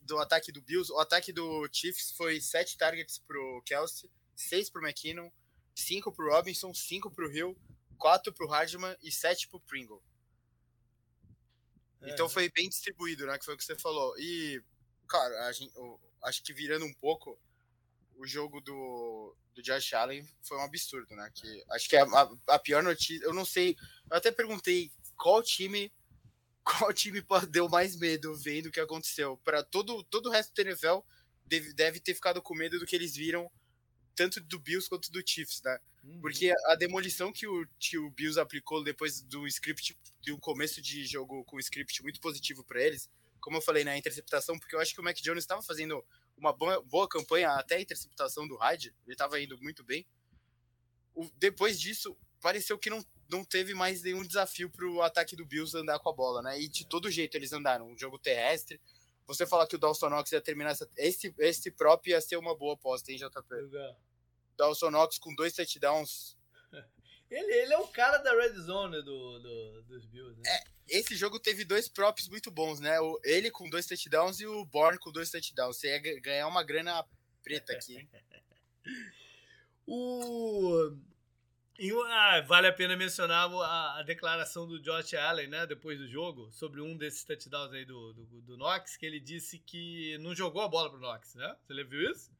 do 0.02 0.18
ataque 0.18 0.50
do 0.50 0.60
Bills. 0.60 0.92
O 0.92 0.98
ataque 0.98 1.32
do 1.32 1.68
Chiefs 1.72 2.10
foi 2.16 2.40
sete 2.40 2.76
targets 2.76 3.18
pro 3.18 3.62
Kelsey, 3.64 4.10
seis 4.34 4.68
pro 4.68 4.84
McKinnon, 4.84 5.30
cinco 5.72 6.10
pro 6.10 6.32
Robinson, 6.32 6.74
cinco 6.74 7.12
pro 7.12 7.30
Hill, 7.30 7.56
quatro 7.96 8.32
pro 8.32 8.48
Hardman 8.48 8.96
e 9.00 9.12
sete 9.12 9.46
pro 9.46 9.60
Pringle. 9.60 10.02
É. 12.02 12.10
Então 12.10 12.28
foi 12.28 12.50
bem 12.50 12.68
distribuído, 12.68 13.24
né? 13.24 13.38
Que 13.38 13.44
foi 13.44 13.54
o 13.54 13.56
que 13.56 13.62
você 13.62 13.78
falou. 13.78 14.18
E, 14.18 14.60
cara, 15.08 15.46
a 15.46 15.52
gente, 15.52 15.72
eu, 15.76 16.00
acho 16.24 16.42
que 16.42 16.52
virando 16.52 16.84
um 16.84 16.94
pouco, 16.94 17.38
o 18.16 18.26
jogo 18.26 18.60
do, 18.60 19.36
do 19.54 19.62
Josh 19.62 19.92
Allen 19.92 20.28
foi 20.42 20.58
um 20.58 20.62
absurdo, 20.62 21.14
né? 21.14 21.30
Que 21.32 21.64
acho 21.70 21.88
que 21.88 21.94
é 21.94 22.00
a, 22.00 22.30
a, 22.48 22.58
pior 22.58 22.82
notícia. 22.82 23.24
Eu 23.24 23.32
não 23.32 23.44
sei. 23.44 23.76
Eu 24.10 24.16
até 24.16 24.32
perguntei 24.32 24.90
qual 25.16 25.40
time. 25.40 25.92
Qual 26.64 26.92
time 26.92 27.22
deu 27.50 27.68
mais 27.68 27.96
medo 27.96 28.34
vendo 28.34 28.66
o 28.66 28.72
que 28.72 28.80
aconteceu? 28.80 29.36
Para 29.44 29.62
todo, 29.62 30.02
todo 30.04 30.26
o 30.26 30.32
resto 30.32 30.54
do 30.54 30.62
NFL 30.62 31.00
deve, 31.44 31.72
deve 31.74 32.00
ter 32.00 32.14
ficado 32.14 32.40
com 32.40 32.54
medo 32.54 32.78
do 32.78 32.86
que 32.86 32.96
eles 32.96 33.14
viram, 33.14 33.50
tanto 34.16 34.40
do 34.40 34.58
Bills 34.58 34.88
quanto 34.88 35.12
do 35.12 35.22
Chiefs, 35.24 35.60
né? 35.62 35.78
Uhum. 36.02 36.20
Porque 36.20 36.52
a 36.66 36.74
demolição 36.74 37.32
que 37.32 37.46
o, 37.46 37.66
que 37.78 37.98
o 37.98 38.10
Bills 38.10 38.40
aplicou 38.40 38.82
depois 38.82 39.22
do 39.22 39.46
script, 39.46 39.96
do 40.26 40.38
começo 40.38 40.80
de 40.80 41.04
jogo 41.06 41.44
com 41.44 41.56
o 41.56 41.60
script 41.60 42.02
muito 42.02 42.20
positivo 42.20 42.64
para 42.64 42.82
eles, 42.82 43.10
como 43.40 43.58
eu 43.58 43.62
falei 43.62 43.84
na 43.84 43.96
interceptação, 43.96 44.58
porque 44.58 44.74
eu 44.74 44.80
acho 44.80 44.94
que 44.94 45.00
o 45.00 45.04
Mac 45.04 45.16
Jones 45.18 45.44
estava 45.44 45.62
fazendo 45.62 46.02
uma 46.36 46.52
boa, 46.52 46.82
boa 46.82 47.08
campanha 47.08 47.50
até 47.52 47.76
a 47.76 47.80
interceptação 47.80 48.48
do 48.48 48.56
Hyde, 48.56 48.94
ele 49.04 49.14
estava 49.14 49.40
indo 49.40 49.58
muito 49.60 49.84
bem. 49.84 50.06
O, 51.14 51.28
depois 51.36 51.78
disso, 51.78 52.16
pareceu 52.40 52.78
que 52.78 52.90
não, 52.90 53.04
não 53.30 53.44
teve 53.44 53.74
mais 53.74 54.02
nenhum 54.02 54.24
desafio 54.24 54.70
para 54.70 54.86
o 54.86 55.02
ataque 55.02 55.36
do 55.36 55.44
Bills 55.44 55.76
andar 55.76 55.98
com 55.98 56.08
a 56.08 56.12
bola, 56.12 56.42
né? 56.42 56.60
E 56.60 56.68
de 56.68 56.86
todo 56.86 57.10
jeito 57.10 57.36
eles 57.36 57.52
andaram, 57.52 57.88
um 57.88 57.98
jogo 57.98 58.18
terrestre. 58.18 58.80
Você 59.26 59.46
falar 59.46 59.66
que 59.66 59.76
o 59.76 59.78
Dawson 59.78 60.08
Knox 60.08 60.32
ia 60.32 60.40
terminar 60.40 60.70
essa, 60.70 60.88
esse, 60.96 61.34
esse 61.38 61.70
próprio 61.70 62.12
ia 62.12 62.20
ser 62.20 62.36
uma 62.36 62.56
boa 62.56 62.74
aposta, 62.74 63.10
hein, 63.10 63.18
JP? 63.18 63.54
Legal. 63.54 63.96
Dawson 64.56 64.90
Knox 64.90 65.18
com 65.18 65.34
dois 65.34 65.54
touchdowns. 65.54 66.36
ele, 67.30 67.52
ele 67.54 67.72
é 67.72 67.78
o 67.78 67.88
cara 67.88 68.18
da 68.18 68.32
red 68.32 68.52
zone 68.60 69.02
do, 69.02 69.38
do 69.38 69.82
dos 69.82 70.04
Bills, 70.06 70.38
né? 70.40 70.50
É, 70.50 70.64
esse 70.98 71.16
jogo 71.16 71.40
teve 71.40 71.64
dois 71.64 71.88
props 71.88 72.28
muito 72.28 72.50
bons, 72.50 72.80
né? 72.80 73.00
O, 73.00 73.18
ele 73.24 73.50
com 73.50 73.68
dois 73.68 73.86
touchdowns 73.86 74.40
e 74.40 74.46
o 74.46 74.64
Born 74.66 74.98
com 74.98 75.10
dois 75.10 75.30
touchdowns. 75.30 75.78
Você 75.78 75.88
ia 75.88 76.20
ganhar 76.20 76.46
uma 76.46 76.62
grana 76.62 77.04
preta 77.42 77.72
aqui. 77.72 78.06
o... 79.86 80.96
E, 81.78 81.90
ah, 81.90 82.40
vale 82.42 82.68
a 82.68 82.72
pena 82.72 82.96
mencionar 82.96 83.50
a, 83.52 83.98
a, 83.98 84.02
declaração 84.04 84.66
do 84.66 84.80
Josh 84.80 85.14
Allen, 85.14 85.48
né, 85.48 85.66
depois 85.66 85.98
do 85.98 86.06
jogo, 86.06 86.48
sobre 86.52 86.80
um 86.80 86.96
desses 86.96 87.24
touchdowns 87.24 87.72
aí 87.72 87.84
do, 87.84 88.12
do, 88.12 88.42
do 88.42 88.56
Knox, 88.56 88.96
que 88.96 89.04
ele 89.04 89.18
disse 89.18 89.58
que 89.58 90.16
não 90.18 90.34
jogou 90.34 90.62
a 90.62 90.68
bola 90.68 90.88
pro 90.88 91.00
Knox, 91.00 91.34
né? 91.34 91.56
Você 91.66 91.84
viu 91.84 92.10
isso? 92.12 92.30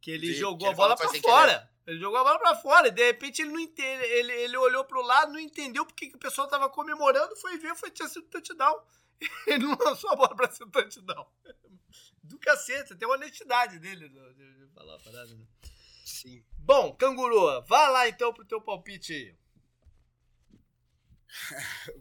Que 0.00 0.12
ele 0.12 0.32
Sim, 0.32 0.40
jogou 0.40 0.58
que 0.58 0.66
a 0.66 0.72
bola 0.72 0.96
para 0.96 1.08
fora. 1.20 1.70
Ele 1.84 1.98
jogou 1.98 2.18
a 2.18 2.22
bola 2.22 2.38
para 2.38 2.54
fora 2.56 2.88
e 2.88 2.92
de 2.92 3.04
repente 3.04 3.42
ele 3.42 3.50
não 3.50 3.58
entende, 3.58 4.04
ele, 4.04 4.32
ele 4.32 4.56
olhou 4.56 4.84
pro 4.84 5.02
lado, 5.02 5.32
não 5.32 5.40
entendeu 5.40 5.84
porque 5.84 6.08
que 6.08 6.16
o 6.16 6.20
pessoal 6.20 6.46
tava 6.46 6.70
comemorando, 6.70 7.34
foi 7.36 7.58
ver, 7.58 7.74
foi 7.74 7.90
tinha 7.90 8.08
sido 8.08 8.28
touchdown. 8.28 8.80
Ele 9.46 9.66
não 9.66 9.76
lançou 9.76 10.10
a 10.10 10.16
bola 10.16 10.34
para 10.34 10.50
ser 10.50 10.66
touchdown. 10.66 11.26
Do 12.22 12.38
cacete, 12.38 12.94
tem 12.94 13.06
uma 13.06 13.16
honestidade 13.16 13.78
dele 13.78 14.08
de, 14.08 14.34
de 14.34 14.66
falar 14.72 14.94
a 14.94 14.98
parada, 14.98 15.34
né? 15.34 15.44
Sim. 16.04 16.44
Bom, 16.58 16.94
canguru, 16.94 17.62
vá 17.66 17.88
lá 17.88 18.08
então 18.08 18.32
pro 18.32 18.44
teu 18.44 18.60
palpite 18.60 19.12
aí. 19.12 19.40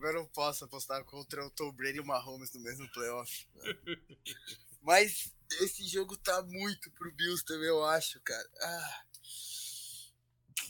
Eu 0.01 0.13
não 0.13 0.25
posso 0.25 0.65
apostar 0.65 1.03
contra 1.05 1.45
o 1.45 1.51
Tom 1.51 1.71
Brady 1.71 1.97
e 1.97 2.01
o 2.01 2.05
Mahomes 2.05 2.51
no 2.53 2.61
mesmo 2.61 2.89
playoff. 2.91 3.47
Mas 4.81 5.33
esse 5.61 5.87
jogo 5.87 6.17
tá 6.17 6.41
muito 6.43 6.89
pro 6.91 7.11
Bills 7.13 7.43
também, 7.43 7.67
eu 7.67 7.83
acho, 7.83 8.19
cara. 8.21 8.49
Ah. 8.61 9.03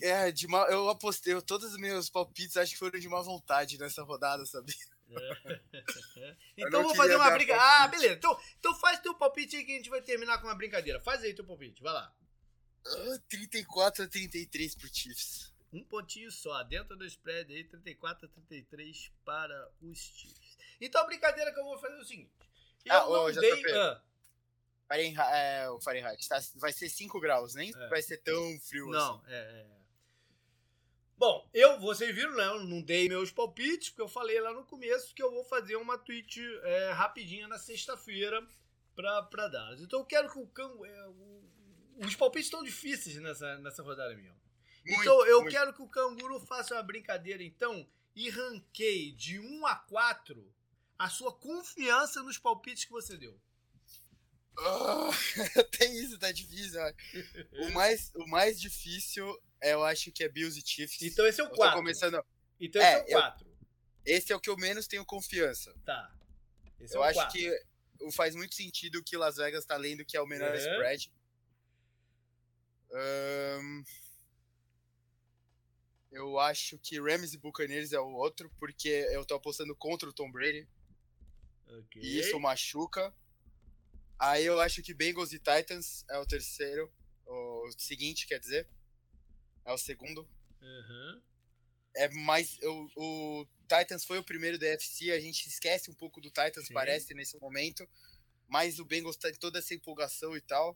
É, 0.02 0.32
de 0.32 0.48
mal, 0.48 0.68
eu 0.70 0.90
apostei, 0.90 1.34
eu, 1.34 1.42
todos 1.42 1.72
os 1.72 1.78
meus 1.78 2.10
palpites 2.10 2.56
acho 2.58 2.72
que 2.72 2.80
foram 2.80 3.00
de 3.00 3.10
má 3.10 3.22
vontade 3.22 3.78
nessa 3.78 4.02
rodada, 4.04 4.46
sabia? 4.46 4.76
É. 5.10 5.62
então 6.58 6.84
vou 6.84 6.96
fazer 6.96 7.16
uma 7.16 7.32
brincadeira. 7.32 7.62
Ah, 7.62 7.88
beleza. 7.88 8.14
Então, 8.14 8.40
então 8.58 8.76
faz 8.80 9.00
teu 9.00 9.14
palpite 9.16 9.56
aí 9.56 9.66
que 9.66 9.74
a 9.74 9.76
gente 9.76 9.90
vai 9.90 10.02
terminar 10.02 10.38
com 10.40 10.48
uma 10.48 10.56
brincadeira. 10.56 11.00
Faz 11.02 11.22
aí 11.24 11.34
teu 11.34 11.46
palpite, 11.46 11.82
vai 11.82 11.94
lá. 11.94 12.14
34 13.30 14.04
a 14.04 14.08
33 14.08 14.76
pro 14.76 14.88
Chiefs. 14.94 15.54
Um 15.72 15.84
pontinho 15.84 16.32
só, 16.32 16.64
dentro 16.64 16.98
do 16.98 17.06
spread 17.06 17.54
aí, 17.54 17.64
34 17.64 18.28
a 18.28 18.30
33 18.30 19.12
para 19.24 19.72
os 19.82 20.00
Chiefs. 20.00 20.58
Então 20.82 21.02
a 21.02 21.06
brincadeira 21.06 21.54
que 21.54 21.60
eu 21.60 21.64
vou 21.64 21.78
fazer 21.78 21.96
é 21.96 22.02
o 22.02 22.06
seguinte. 22.06 22.32
Eu 22.86 22.94
ah, 22.94 23.10
não 23.10 23.32
dei. 23.32 23.74
Ah, 23.74 24.02
Fahrenheit, 24.88 25.34
é, 25.34 25.70
o 25.70 25.80
Fahrenheit, 25.80 26.28
tá, 26.28 26.40
vai 26.56 26.74
ser 26.74 26.90
5 26.90 27.20
graus, 27.20 27.54
nem 27.54 27.72
é. 27.76 27.88
vai 27.88 28.02
ser 28.02 28.18
tão 28.18 28.60
frio 28.62 28.88
não, 28.88 29.18
assim. 29.18 29.24
Não, 29.28 29.34
é, 29.34 29.38
é. 29.38 29.80
Bom, 31.16 31.48
eu, 31.54 31.80
vocês 31.80 32.16
viram, 32.16 32.34
né? 32.36 32.46
Eu 32.46 32.64
não 32.64 32.82
dei 32.82 33.10
meus 33.10 33.30
palpites, 33.30 33.90
porque 33.90 34.02
eu 34.02 34.08
falei 34.08 34.40
lá 34.40 34.54
no 34.54 34.66
começo 34.66 35.14
que 35.14 35.22
eu 35.22 35.30
vou 35.30 35.44
fazer 35.44 35.76
uma 35.76 35.98
tweet 35.98 36.42
é, 36.64 36.92
rapidinha 36.94 37.46
na 37.46 37.60
sexta-feira 37.60 38.42
para 38.96 39.48
Dallas. 39.50 39.82
Então 39.82 40.00
eu 40.00 40.06
quero 40.06 40.32
que 40.32 40.40
o. 40.40 40.86
É, 40.86 41.08
os 42.06 42.16
palpites 42.16 42.48
estão 42.48 42.64
difíceis 42.64 43.18
nessa, 43.18 43.58
nessa 43.60 43.84
rodada. 43.84 44.14
Muito, 44.14 44.34
então 44.86 45.26
eu 45.26 45.42
muito. 45.42 45.52
quero 45.52 45.74
que 45.74 45.82
o 45.82 45.88
Canguru 45.88 46.40
faça 46.46 46.76
uma 46.76 46.84
brincadeira, 46.84 47.44
então, 47.44 47.88
e 48.16 48.30
ranqueie 48.30 49.12
de 49.12 49.40
1 49.40 49.66
a 49.66 49.76
4 49.76 50.54
a 50.98 51.10
sua 51.10 51.34
confiança 51.34 52.22
nos 52.22 52.38
palpites 52.38 52.86
que 52.86 52.92
você 52.92 53.18
deu. 53.18 53.40
Oh, 54.58 55.10
tem 55.78 55.98
isso, 55.98 56.20
tá 56.20 56.32
difícil. 56.32 56.80
o, 57.54 57.72
mais, 57.72 58.12
o 58.16 58.28
mais 58.28 58.60
difícil, 58.60 59.26
eu 59.62 59.84
acho 59.86 60.12
que 60.12 60.24
é 60.24 60.30
Bills 60.30 60.60
e 60.60 60.68
Chiefs. 60.68 61.02
Então 61.02 61.26
esse 61.26 61.40
é 61.40 61.44
o 61.44 61.50
4. 61.50 61.78
Começando... 61.78 62.22
Então 62.60 62.82
esse 62.82 62.92
é, 62.92 63.14
é 63.14 63.18
o 63.18 63.22
4. 63.22 63.48
Eu... 63.48 63.60
Esse 64.06 64.34
é 64.34 64.36
o 64.36 64.40
que 64.40 64.50
eu 64.50 64.58
menos 64.58 64.88
tenho 64.88 65.06
confiança. 65.06 65.74
Tá. 65.86 66.14
Esse 66.80 66.98
eu 66.98 67.04
é 67.04 67.10
acho 67.10 67.20
4. 67.20 67.32
que 67.32 68.12
faz 68.12 68.36
muito 68.36 68.56
sentido 68.56 69.04
que 69.04 69.16
Las 69.16 69.38
Vegas 69.38 69.66
tá 69.66 69.78
lendo 69.78 70.06
que 70.06 70.18
é 70.18 70.22
o 70.22 70.28
menor 70.28 70.54
spread. 70.56 71.12
Um, 72.92 73.84
eu 76.12 76.40
acho 76.40 76.78
que 76.80 77.00
Rams 77.00 77.34
e 77.34 77.38
Buccaneers 77.38 77.94
é 77.94 78.00
o 78.00 78.14
outro, 78.14 78.52
porque 78.60 78.90
eu 79.12 79.26
tô 79.26 79.36
apostando 79.36 79.76
contra 79.76 80.10
o 80.10 80.14
Tom 80.14 80.32
Brady. 80.32 80.68
Okay. 81.68 82.02
E 82.02 82.20
isso 82.20 82.40
machuca. 82.40 83.14
Aí 84.18 84.46
eu 84.46 84.60
acho 84.60 84.82
que 84.82 84.94
Bengals 84.94 85.32
e 85.32 85.40
Titans 85.40 86.04
é 86.10 86.18
o 86.18 86.26
terceiro. 86.26 86.92
O 87.26 87.72
seguinte, 87.78 88.28
quer 88.28 88.40
dizer. 88.40 88.68
É 89.64 89.72
o 89.72 89.78
segundo. 89.78 90.28
Uhum. 90.62 91.22
É 91.96 92.10
mais. 92.10 92.58
O, 92.64 92.90
o 92.96 93.48
Titans 93.68 94.04
foi 94.04 94.18
o 94.18 94.24
primeiro 94.24 94.58
da 94.58 94.68
a 94.68 95.20
gente 95.20 95.48
esquece 95.48 95.92
um 95.92 95.94
pouco 95.94 96.20
do 96.20 96.30
Titans, 96.30 96.68
Sim. 96.68 96.74
parece, 96.74 97.14
nesse 97.14 97.38
momento. 97.38 97.88
Mas 98.48 98.80
o 98.80 98.86
Bengals 98.86 99.16
tá 99.16 99.30
em 99.30 99.36
toda 99.36 99.60
essa 99.60 99.76
empolgação 99.76 100.36
e 100.36 100.42
tal. 100.42 100.76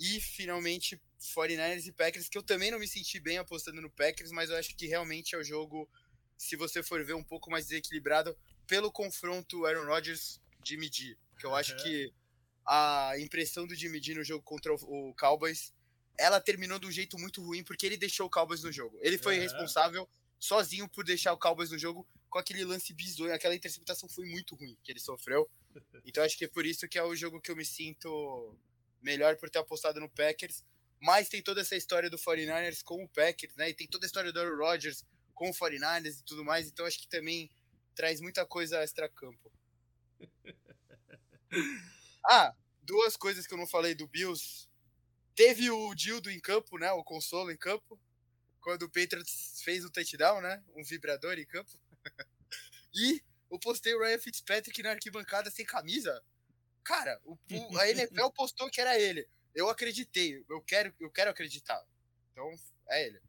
E 0.00 0.18
finalmente 0.18 0.98
49ers 1.20 1.86
e 1.86 1.92
Packers, 1.92 2.28
que 2.28 2.38
eu 2.38 2.42
também 2.42 2.70
não 2.70 2.78
me 2.78 2.88
senti 2.88 3.20
bem 3.20 3.36
apostando 3.36 3.82
no 3.82 3.90
Packers, 3.90 4.32
mas 4.32 4.48
eu 4.48 4.56
acho 4.56 4.74
que 4.74 4.86
realmente 4.86 5.34
é 5.34 5.38
o 5.38 5.44
jogo, 5.44 5.86
se 6.38 6.56
você 6.56 6.82
for 6.82 7.04
ver, 7.04 7.12
um 7.12 7.22
pouco 7.22 7.50
mais 7.50 7.66
desequilibrado 7.66 8.36
pelo 8.66 8.90
confronto 8.90 9.66
Aaron 9.66 9.84
Rodgers 9.84 10.40
de 10.62 10.78
medir. 10.78 11.18
Que 11.38 11.44
eu 11.44 11.54
acho 11.54 11.76
que 11.82 12.12
a 12.66 13.12
impressão 13.18 13.66
do 13.66 13.74
Jimmy 13.74 14.02
G 14.02 14.14
no 14.14 14.24
jogo 14.24 14.42
contra 14.42 14.72
o 14.72 15.14
Cowboys, 15.18 15.74
ela 16.18 16.40
terminou 16.40 16.78
de 16.78 16.86
um 16.86 16.92
jeito 16.92 17.18
muito 17.18 17.42
ruim 17.42 17.62
porque 17.62 17.84
ele 17.84 17.96
deixou 17.96 18.26
o 18.26 18.30
Cowboys 18.30 18.62
no 18.62 18.72
jogo. 18.72 18.98
Ele 19.02 19.18
foi 19.18 19.36
uhum. 19.36 19.42
responsável 19.42 20.08
sozinho 20.38 20.88
por 20.88 21.04
deixar 21.04 21.34
o 21.34 21.38
Cowboys 21.38 21.70
no 21.70 21.78
jogo 21.78 22.06
com 22.30 22.38
aquele 22.38 22.64
lance 22.64 22.94
bizonho, 22.94 23.34
aquela 23.34 23.54
interceptação 23.54 24.08
foi 24.08 24.24
muito 24.24 24.54
ruim 24.54 24.78
que 24.82 24.90
ele 24.90 25.00
sofreu. 25.00 25.48
Então 26.04 26.24
acho 26.24 26.36
que 26.36 26.44
é 26.44 26.48
por 26.48 26.66
isso 26.66 26.88
que 26.88 26.98
é 26.98 27.02
o 27.04 27.14
jogo 27.14 27.40
que 27.40 27.50
eu 27.50 27.56
me 27.56 27.64
sinto 27.64 28.56
melhor 29.00 29.36
por 29.36 29.50
ter 29.50 29.58
apostado 29.58 30.00
no 30.00 30.08
Packers. 30.08 30.64
Mas 31.00 31.28
tem 31.28 31.42
toda 31.42 31.60
essa 31.60 31.76
história 31.76 32.10
do 32.10 32.18
49ers 32.18 32.82
com 32.82 33.02
o 33.02 33.08
Packers, 33.08 33.54
né? 33.56 33.70
E 33.70 33.74
tem 33.74 33.86
toda 33.86 34.04
a 34.04 34.08
história 34.08 34.32
do 34.32 34.56
Rodgers 34.56 35.04
com 35.34 35.48
o 35.48 35.54
49ers 35.54 36.20
e 36.20 36.24
tudo 36.24 36.44
mais. 36.44 36.68
Então 36.68 36.84
acho 36.84 36.98
que 36.98 37.08
também 37.08 37.50
traz 37.94 38.20
muita 38.20 38.44
coisa 38.44 38.82
extra-campo. 38.82 39.52
Ah, 42.22 42.54
duas 42.82 43.16
coisas 43.16 43.46
que 43.46 43.54
eu 43.54 43.58
não 43.58 43.66
falei 43.66 43.94
do 43.94 44.06
Bills. 44.06 44.68
Teve 45.34 45.70
o 45.70 45.94
Dildo 45.94 46.30
em 46.30 46.38
campo, 46.38 46.78
né? 46.78 46.92
O 46.92 47.02
consolo 47.02 47.50
em 47.50 47.56
campo 47.56 47.98
quando 48.60 48.82
o 48.82 48.90
Patriots 48.90 49.60
fez 49.64 49.84
o 49.84 49.90
touchdown, 49.90 50.40
né? 50.40 50.62
Um 50.76 50.84
vibrador 50.84 51.38
em 51.38 51.46
campo. 51.46 51.70
e 52.94 53.22
eu 53.50 53.58
postei 53.58 53.94
o 53.94 54.00
Ryan 54.00 54.18
Fitzpatrick 54.18 54.82
na 54.82 54.90
arquibancada 54.90 55.50
sem 55.50 55.64
camisa. 55.64 56.22
Cara, 56.84 57.20
o, 57.24 57.32
o, 57.32 57.78
a 57.78 57.88
NFL 57.88 58.30
postou 58.34 58.70
que 58.70 58.80
era 58.80 58.98
ele. 58.98 59.28
Eu 59.54 59.68
acreditei. 59.68 60.44
Eu 60.48 60.60
quero, 60.62 60.94
eu 61.00 61.10
quero 61.10 61.30
acreditar. 61.30 61.82
Então, 62.32 62.48
é 62.88 63.06
ele. 63.06 63.20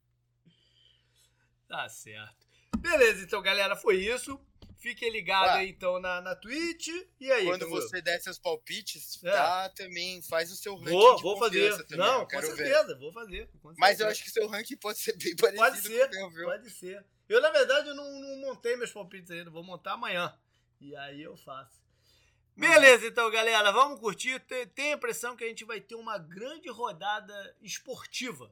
Tá 1.67 1.87
certo. 1.89 2.47
Beleza, 2.77 3.23
então, 3.23 3.41
galera, 3.41 3.75
foi 3.75 3.97
isso. 3.97 4.39
Fiquem 4.81 5.11
ligados 5.11 5.51
aí, 5.51 5.69
então, 5.69 5.99
na, 5.99 6.19
na 6.21 6.35
Twitch. 6.35 6.87
E 7.19 7.31
aí, 7.31 7.45
Quando 7.45 7.69
você 7.69 8.01
der 8.01 8.19
seus 8.19 8.39
palpites, 8.39 9.23
é. 9.23 9.31
tá, 9.31 9.69
também 9.69 10.23
faz 10.23 10.51
o 10.51 10.55
seu 10.55 10.75
ranking. 10.75 10.89
Vou, 10.89 11.21
vou 11.21 11.37
fazer. 11.37 11.77
Também, 11.85 11.97
Não, 11.99 12.27
com 12.27 12.41
certeza, 12.41 12.87
ver. 12.87 12.95
vou 12.95 13.13
fazer. 13.13 13.47
Mas 13.77 13.99
eu 13.99 14.07
acho 14.07 14.23
que 14.23 14.31
seu 14.31 14.47
ranking 14.47 14.75
pode 14.77 14.97
ser 14.97 15.15
bem 15.17 15.35
parecido 15.35 15.63
pode 15.63 15.81
ser, 15.81 16.09
com 16.09 16.15
meu, 16.15 16.29
viu? 16.31 16.45
Pode 16.45 16.69
ser. 16.71 17.05
Eu, 17.29 17.39
na 17.39 17.51
verdade, 17.51 17.89
eu 17.89 17.95
não, 17.95 18.11
não 18.11 18.37
montei 18.41 18.75
meus 18.75 18.91
palpites 18.91 19.29
ainda, 19.29 19.51
vou 19.51 19.63
montar 19.63 19.93
amanhã. 19.93 20.35
E 20.79 20.95
aí 20.95 21.21
eu 21.21 21.37
faço. 21.37 21.79
Beleza, 22.55 23.07
então, 23.07 23.29
galera, 23.31 23.71
vamos 23.71 23.99
curtir. 23.99 24.39
Tem 24.75 24.91
a 24.91 24.95
impressão 24.95 25.35
que 25.35 25.43
a 25.43 25.47
gente 25.47 25.65
vai 25.65 25.79
ter 25.79 25.95
uma 25.95 26.17
grande 26.17 26.69
rodada 26.69 27.55
esportiva. 27.61 28.51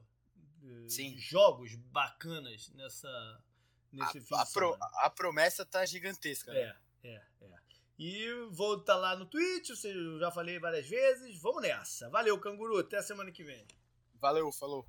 Sim. 0.88 1.16
Jogos 1.16 1.74
bacanas 1.76 2.70
nessa, 2.70 3.42
nesse 3.92 4.18
a, 4.18 4.22
fim 4.22 4.34
a, 4.34 4.46
pro, 4.46 4.76
a, 4.80 5.10
promessa 5.10 5.64
tá 5.64 5.84
gigantesca. 5.86 6.52
Né? 6.52 6.76
É, 7.04 7.08
é, 7.08 7.14
é. 7.14 7.60
E 7.98 8.32
vou 8.50 8.78
estar 8.78 8.94
tá 8.94 8.98
lá 8.98 9.14
no 9.14 9.26
Twitch, 9.26 9.70
eu 9.84 10.18
já 10.18 10.30
falei 10.30 10.58
várias 10.58 10.88
vezes. 10.88 11.38
Vamos 11.38 11.60
nessa. 11.60 12.08
Valeu, 12.08 12.38
canguru. 12.40 12.78
Até 12.78 12.96
a 12.96 13.02
semana 13.02 13.30
que 13.30 13.44
vem. 13.44 13.66
Valeu, 14.14 14.50
falou. 14.50 14.86